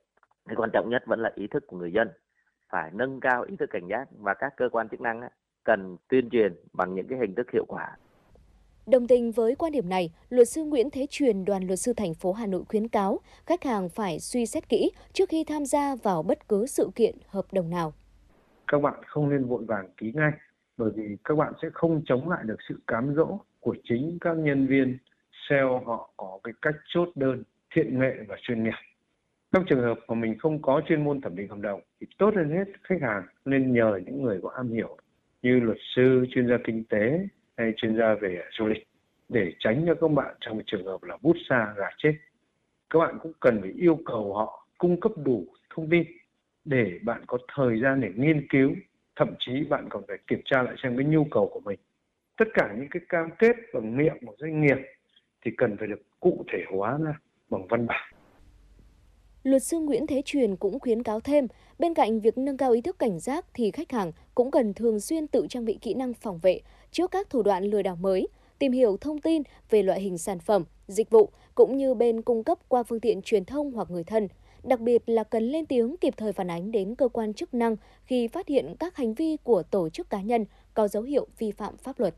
cái 0.45 0.55
quan 0.55 0.69
trọng 0.73 0.89
nhất 0.89 1.03
vẫn 1.05 1.19
là 1.19 1.31
ý 1.35 1.47
thức 1.47 1.67
của 1.67 1.77
người 1.77 1.91
dân 1.91 2.09
phải 2.69 2.91
nâng 2.93 3.19
cao 3.19 3.43
ý 3.43 3.55
thức 3.55 3.69
cảnh 3.69 3.87
giác 3.89 4.07
và 4.17 4.33
các 4.33 4.53
cơ 4.57 4.69
quan 4.69 4.89
chức 4.89 5.01
năng 5.01 5.21
cần 5.63 5.97
tuyên 6.09 6.29
truyền 6.29 6.53
bằng 6.73 6.95
những 6.95 7.07
cái 7.07 7.19
hình 7.19 7.35
thức 7.35 7.51
hiệu 7.51 7.65
quả 7.67 7.97
Đồng 8.87 9.07
tình 9.07 9.31
với 9.31 9.55
quan 9.55 9.71
điểm 9.71 9.89
này, 9.89 10.13
luật 10.29 10.49
sư 10.49 10.63
Nguyễn 10.63 10.89
Thế 10.89 11.05
Truyền, 11.09 11.45
đoàn 11.45 11.67
luật 11.67 11.79
sư 11.79 11.93
thành 11.97 12.13
phố 12.13 12.33
Hà 12.33 12.45
Nội 12.45 12.63
khuyến 12.69 12.87
cáo 12.87 13.19
khách 13.45 13.63
hàng 13.63 13.89
phải 13.89 14.19
suy 14.19 14.45
xét 14.45 14.69
kỹ 14.69 14.91
trước 15.13 15.29
khi 15.29 15.43
tham 15.43 15.65
gia 15.65 15.95
vào 15.95 16.23
bất 16.23 16.49
cứ 16.49 16.65
sự 16.65 16.89
kiện 16.95 17.15
hợp 17.27 17.45
đồng 17.51 17.69
nào. 17.69 17.93
Các 18.67 18.81
bạn 18.81 18.93
không 19.05 19.29
nên 19.29 19.45
vội 19.45 19.63
vàng 19.67 19.89
ký 19.97 20.11
ngay, 20.15 20.31
bởi 20.77 20.91
vì 20.95 21.17
các 21.23 21.35
bạn 21.35 21.53
sẽ 21.61 21.69
không 21.73 22.01
chống 22.05 22.29
lại 22.29 22.43
được 22.43 22.57
sự 22.69 22.79
cám 22.87 23.13
dỗ 23.15 23.39
của 23.59 23.75
chính 23.83 24.17
các 24.21 24.37
nhân 24.37 24.67
viên 24.67 24.97
sale 25.49 25.79
họ 25.85 26.09
có 26.17 26.39
cái 26.43 26.53
cách 26.61 26.75
chốt 26.87 27.09
đơn, 27.15 27.43
thiện 27.75 27.99
nghệ 27.99 28.13
và 28.27 28.37
chuyên 28.41 28.63
nghiệp. 28.63 28.73
Trong 29.51 29.65
trường 29.69 29.81
hợp 29.81 29.99
mà 30.07 30.15
mình 30.15 30.37
không 30.39 30.61
có 30.61 30.81
chuyên 30.87 31.03
môn 31.03 31.21
thẩm 31.21 31.35
định 31.35 31.47
hợp 31.47 31.59
đồng 31.59 31.81
thì 31.99 32.07
tốt 32.17 32.33
hơn 32.35 32.49
hết 32.49 32.65
khách 32.83 33.01
hàng 33.01 33.23
nên 33.45 33.73
nhờ 33.73 33.99
những 34.05 34.23
người 34.23 34.39
có 34.43 34.49
am 34.49 34.71
hiểu 34.71 34.97
như 35.41 35.59
luật 35.59 35.77
sư, 35.95 36.25
chuyên 36.29 36.47
gia 36.47 36.57
kinh 36.63 36.83
tế 36.83 37.27
hay 37.57 37.73
chuyên 37.77 37.97
gia 37.97 38.15
về 38.21 38.43
du 38.51 38.67
lịch 38.67 38.87
để 39.29 39.53
tránh 39.59 39.83
cho 39.87 39.95
các 39.95 40.11
bạn 40.11 40.35
trong 40.39 40.61
trường 40.65 40.85
hợp 40.85 41.03
là 41.03 41.17
bút 41.21 41.35
xa 41.49 41.73
gà 41.77 41.87
chết. 41.97 42.13
Các 42.89 42.99
bạn 42.99 43.19
cũng 43.21 43.31
cần 43.39 43.61
phải 43.61 43.71
yêu 43.77 43.99
cầu 44.05 44.33
họ 44.33 44.67
cung 44.77 44.99
cấp 44.99 45.11
đủ 45.25 45.45
thông 45.75 45.89
tin 45.89 46.03
để 46.65 46.99
bạn 47.03 47.21
có 47.27 47.37
thời 47.55 47.81
gian 47.81 48.01
để 48.01 48.11
nghiên 48.15 48.47
cứu, 48.47 48.71
thậm 49.15 49.29
chí 49.39 49.63
bạn 49.69 49.87
còn 49.89 50.03
phải 50.07 50.17
kiểm 50.27 50.41
tra 50.45 50.63
lại 50.63 50.75
xem 50.83 50.97
cái 50.97 51.05
nhu 51.05 51.23
cầu 51.31 51.49
của 51.53 51.59
mình. 51.59 51.79
Tất 52.37 52.45
cả 52.53 52.73
những 52.77 52.87
cái 52.91 53.01
cam 53.09 53.29
kết 53.39 53.55
bằng 53.73 53.97
miệng 53.97 54.17
của 54.25 54.35
doanh 54.37 54.61
nghiệp 54.61 54.77
thì 55.43 55.51
cần 55.57 55.77
phải 55.79 55.87
được 55.87 56.01
cụ 56.19 56.43
thể 56.51 56.59
hóa 56.71 56.97
ra 56.97 57.19
bằng 57.49 57.67
văn 57.69 57.87
bản. 57.87 58.13
Luật 59.43 59.63
sư 59.63 59.79
Nguyễn 59.79 60.07
Thế 60.07 60.21
Truyền 60.25 60.55
cũng 60.55 60.79
khuyến 60.79 61.03
cáo 61.03 61.19
thêm, 61.19 61.47
bên 61.79 61.93
cạnh 61.93 62.19
việc 62.19 62.37
nâng 62.37 62.57
cao 62.57 62.71
ý 62.71 62.81
thức 62.81 62.99
cảnh 62.99 63.19
giác 63.19 63.45
thì 63.53 63.71
khách 63.71 63.91
hàng 63.91 64.11
cũng 64.35 64.51
cần 64.51 64.73
thường 64.73 64.99
xuyên 64.99 65.27
tự 65.27 65.47
trang 65.49 65.65
bị 65.65 65.77
kỹ 65.81 65.93
năng 65.93 66.13
phòng 66.13 66.39
vệ 66.41 66.61
trước 66.91 67.11
các 67.11 67.29
thủ 67.29 67.41
đoạn 67.41 67.63
lừa 67.63 67.81
đảo 67.81 67.95
mới, 67.95 68.27
tìm 68.59 68.71
hiểu 68.71 68.97
thông 68.97 69.21
tin 69.21 69.41
về 69.69 69.83
loại 69.83 70.01
hình 70.01 70.17
sản 70.17 70.39
phẩm, 70.39 70.63
dịch 70.87 71.09
vụ 71.09 71.29
cũng 71.55 71.77
như 71.77 71.93
bên 71.93 72.21
cung 72.21 72.43
cấp 72.43 72.57
qua 72.67 72.83
phương 72.83 72.99
tiện 72.99 73.21
truyền 73.21 73.45
thông 73.45 73.71
hoặc 73.71 73.89
người 73.91 74.03
thân. 74.03 74.27
Đặc 74.63 74.79
biệt 74.79 75.03
là 75.05 75.23
cần 75.23 75.43
lên 75.43 75.65
tiếng 75.65 75.97
kịp 75.97 76.13
thời 76.17 76.33
phản 76.33 76.49
ánh 76.49 76.71
đến 76.71 76.95
cơ 76.95 77.07
quan 77.07 77.33
chức 77.33 77.53
năng 77.53 77.75
khi 78.05 78.27
phát 78.27 78.47
hiện 78.47 78.75
các 78.79 78.95
hành 78.95 79.13
vi 79.13 79.37
của 79.43 79.63
tổ 79.63 79.89
chức 79.89 80.09
cá 80.09 80.21
nhân 80.21 80.45
có 80.73 80.87
dấu 80.87 81.03
hiệu 81.03 81.27
vi 81.37 81.51
phạm 81.51 81.77
pháp 81.77 81.99
luật. 81.99 82.15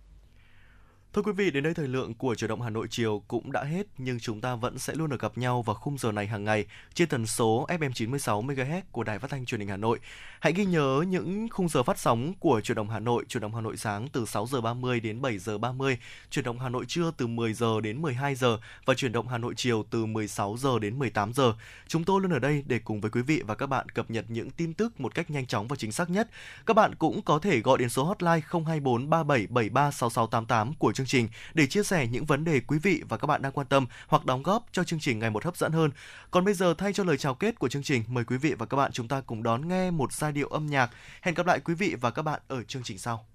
Thưa 1.16 1.22
quý 1.22 1.32
vị, 1.32 1.52
đến 1.52 1.64
đây 1.64 1.74
thời 1.74 1.88
lượng 1.88 2.14
của 2.14 2.36
Chủ 2.36 2.48
động 2.48 2.62
Hà 2.62 2.70
Nội 2.70 2.88
chiều 2.90 3.24
cũng 3.28 3.52
đã 3.52 3.64
hết 3.64 3.88
nhưng 3.98 4.20
chúng 4.20 4.42
ta 4.42 4.56
vẫn 4.56 4.80
sẽ 4.80 4.94
luôn 4.96 5.10
được 5.10 5.22
gặp 5.22 5.38
nhau 5.38 5.62
vào 5.62 5.76
khung 5.76 5.98
giờ 5.98 6.12
này 6.12 6.28
hàng 6.28 6.44
ngày 6.44 6.66
trên 6.94 7.08
tần 7.08 7.26
số 7.26 7.66
FM 7.70 7.92
96 7.92 8.42
MHz 8.42 8.82
của 8.92 9.04
Đài 9.04 9.20
Phát 9.20 9.32
thanh 9.32 9.46
Truyền 9.46 9.60
hình 9.60 9.70
Hà 9.70 9.78
Nội. 9.78 10.00
Hãy 10.40 10.54
ghi 10.54 10.66
nhớ 10.66 11.04
những 11.08 11.48
khung 11.50 11.70
giờ 11.70 11.84
phát 11.84 12.00
sóng 12.00 12.34
của 12.40 12.62
Chủ 12.62 12.74
động 12.74 12.90
Hà 12.90 13.00
Nội, 13.00 13.24
Chủ 13.28 13.40
động 13.40 13.56
Hà 13.56 13.62
Nội 13.62 13.78
sáng 13.78 14.08
từ 14.08 14.26
6 14.26 14.48
giờ 14.48 14.62
30 14.62 15.00
đến 15.00 15.22
7 15.22 15.38
giờ 15.38 15.58
30, 15.58 15.98
Chủ 16.30 16.42
động 16.42 16.60
Hà 16.60 16.70
Nội 16.70 16.86
trưa 16.88 17.12
từ 17.18 17.28
10 17.28 17.54
giờ 17.54 17.82
đến 17.82 18.02
12 18.02 18.36
giờ 18.36 18.58
và 18.86 18.94
chuyển 18.94 19.12
động 19.12 19.28
Hà 19.28 19.38
Nội 19.38 19.54
chiều 19.58 19.86
từ 19.90 20.06
16 20.06 20.58
giờ 20.58 20.80
đến 20.80 21.00
18 21.00 21.34
giờ. 21.34 21.54
Chúng 21.88 22.04
tôi 22.04 22.22
luôn 22.22 22.34
ở 22.34 22.40
đây 22.40 22.64
để 22.68 22.80
cùng 22.80 23.02
với 23.02 23.12
quý 23.12 23.22
vị 23.22 23.42
và 23.48 23.56
các 23.56 23.68
bạn 23.68 23.90
cập 23.90 24.12
nhật 24.12 24.26
những 24.28 24.50
tin 24.50 24.74
tức 24.74 25.00
một 25.00 25.16
cách 25.16 25.32
nhanh 25.32 25.46
chóng 25.46 25.68
và 25.68 25.76
chính 25.76 25.92
xác 25.92 26.10
nhất. 26.10 26.30
Các 26.66 26.74
bạn 26.74 26.96
cũng 26.96 27.22
có 27.22 27.40
thể 27.40 27.60
gọi 27.60 27.78
đến 27.78 27.90
số 27.90 28.04
hotline 28.04 28.42
024 28.52 29.10
3773 29.10 29.92
6688 29.92 30.74
của 30.74 30.94
chương 30.94 31.05
trình 31.06 31.28
để 31.54 31.68
chia 31.68 31.84
sẻ 31.84 32.08
những 32.08 32.26
vấn 32.26 32.44
đề 32.44 32.60
quý 32.60 32.80
vị 32.80 33.04
và 33.10 33.18
các 33.18 33.26
bạn 33.26 33.42
đang 33.42 33.52
quan 33.52 33.68
tâm 33.68 33.86
hoặc 34.08 34.26
đóng 34.26 34.44
góp 34.44 34.66
cho 34.72 34.84
chương 34.84 35.00
trình 35.00 35.20
ngày 35.20 35.30
một 35.30 35.46
hấp 35.46 35.58
dẫn 35.58 35.72
hơn. 35.72 35.92
Còn 36.32 36.46
bây 36.46 36.54
giờ 36.54 36.74
thay 36.78 36.94
cho 36.94 37.04
lời 37.04 37.18
chào 37.18 37.36
kết 37.36 37.60
của 37.60 37.70
chương 37.70 37.84
trình, 37.84 38.04
mời 38.08 38.24
quý 38.24 38.38
vị 38.38 38.54
và 38.60 38.66
các 38.66 38.78
bạn 38.78 38.92
chúng 38.92 39.08
ta 39.08 39.22
cùng 39.22 39.44
đón 39.44 39.68
nghe 39.68 39.92
một 39.92 40.14
giai 40.14 40.32
điệu 40.32 40.48
âm 40.48 40.68
nhạc. 40.68 40.92
Hẹn 41.22 41.36
gặp 41.36 41.46
lại 41.46 41.60
quý 41.60 41.74
vị 41.74 41.96
và 42.02 42.12
các 42.12 42.22
bạn 42.22 42.42
ở 42.48 42.64
chương 42.64 42.84
trình 42.84 42.98
sau. 42.98 43.35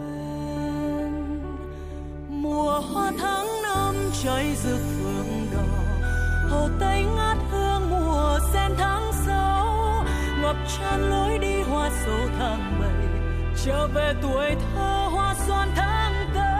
mùa 2.41 2.79
hoa 2.79 3.11
tháng 3.19 3.47
năm 3.63 3.95
cháy 4.23 4.55
rực 4.63 4.79
phượng 4.79 5.47
đỏ. 5.53 5.63
Hồ 6.49 6.69
tây 6.79 7.03
ngát 7.03 7.37
hương 7.51 7.89
mùa 7.89 8.39
sen 8.53 8.71
tháng 8.77 9.11
sáu. 9.25 10.05
Ngập 10.41 10.55
tràn 10.77 11.09
lối 11.09 11.37
đi 11.37 11.61
hoa 11.61 11.89
sầu 12.05 12.19
tháng 12.39 12.79
bảy. 12.79 13.07
Trở 13.65 13.87
về 13.87 14.13
tuổi 14.21 14.55
thơ 14.73 15.07
hoa 15.11 15.35
xoan 15.47 15.69
tháng 15.75 16.13
tám. 16.35 16.55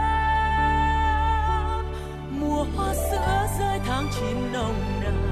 Mùa 2.40 2.66
hoa 2.76 2.94
sữa 2.94 3.48
rơi 3.60 3.80
tháng 3.88 4.08
chín 4.20 4.54
nồng 4.54 5.02
nàn. 5.02 5.28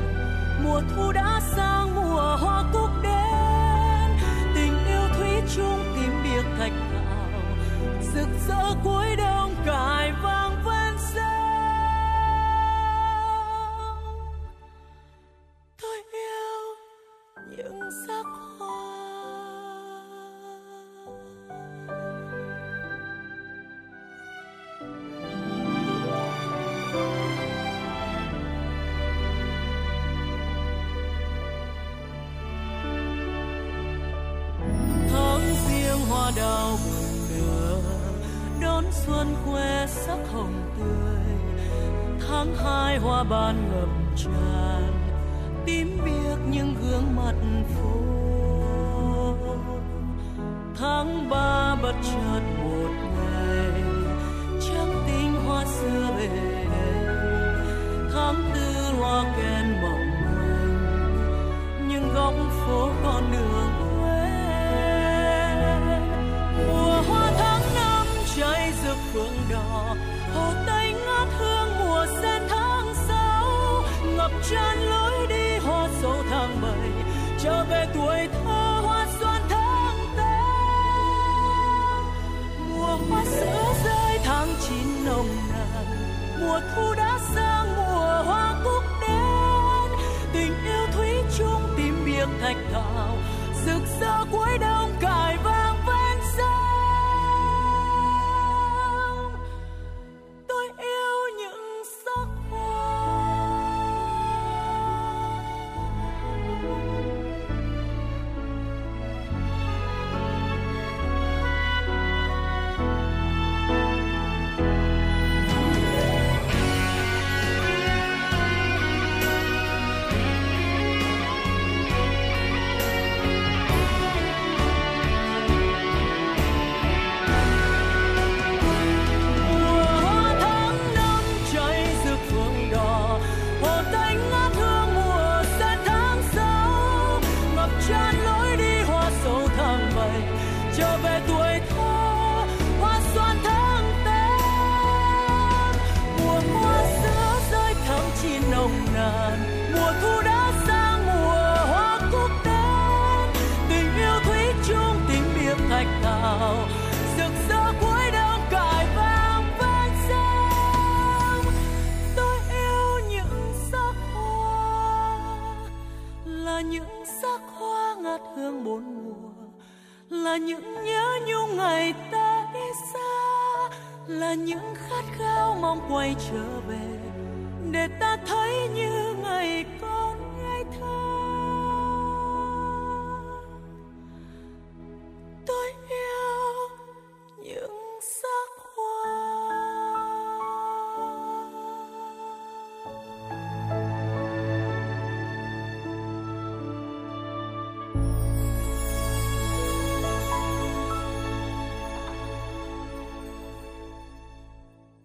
Mùa 0.64 0.82
thu 0.96 1.12
đã 1.12 1.42
sang 1.56 1.96
mùa 1.96 2.38
hoa 2.42 2.64
cúc 2.74 2.90
đến, 3.04 4.18
tình 4.56 4.86
yêu 4.88 5.02
thui 5.18 5.42
chung 5.56 5.84
tím 5.96 6.24
biệt 6.24 6.46
thạch 6.60 6.74
thảo. 6.94 7.30
Rực 8.14 8.28
rỡ 8.48 8.76
cuối 8.84 9.16
đông 9.16 9.56
cài 9.66 10.12
vai 10.24 10.39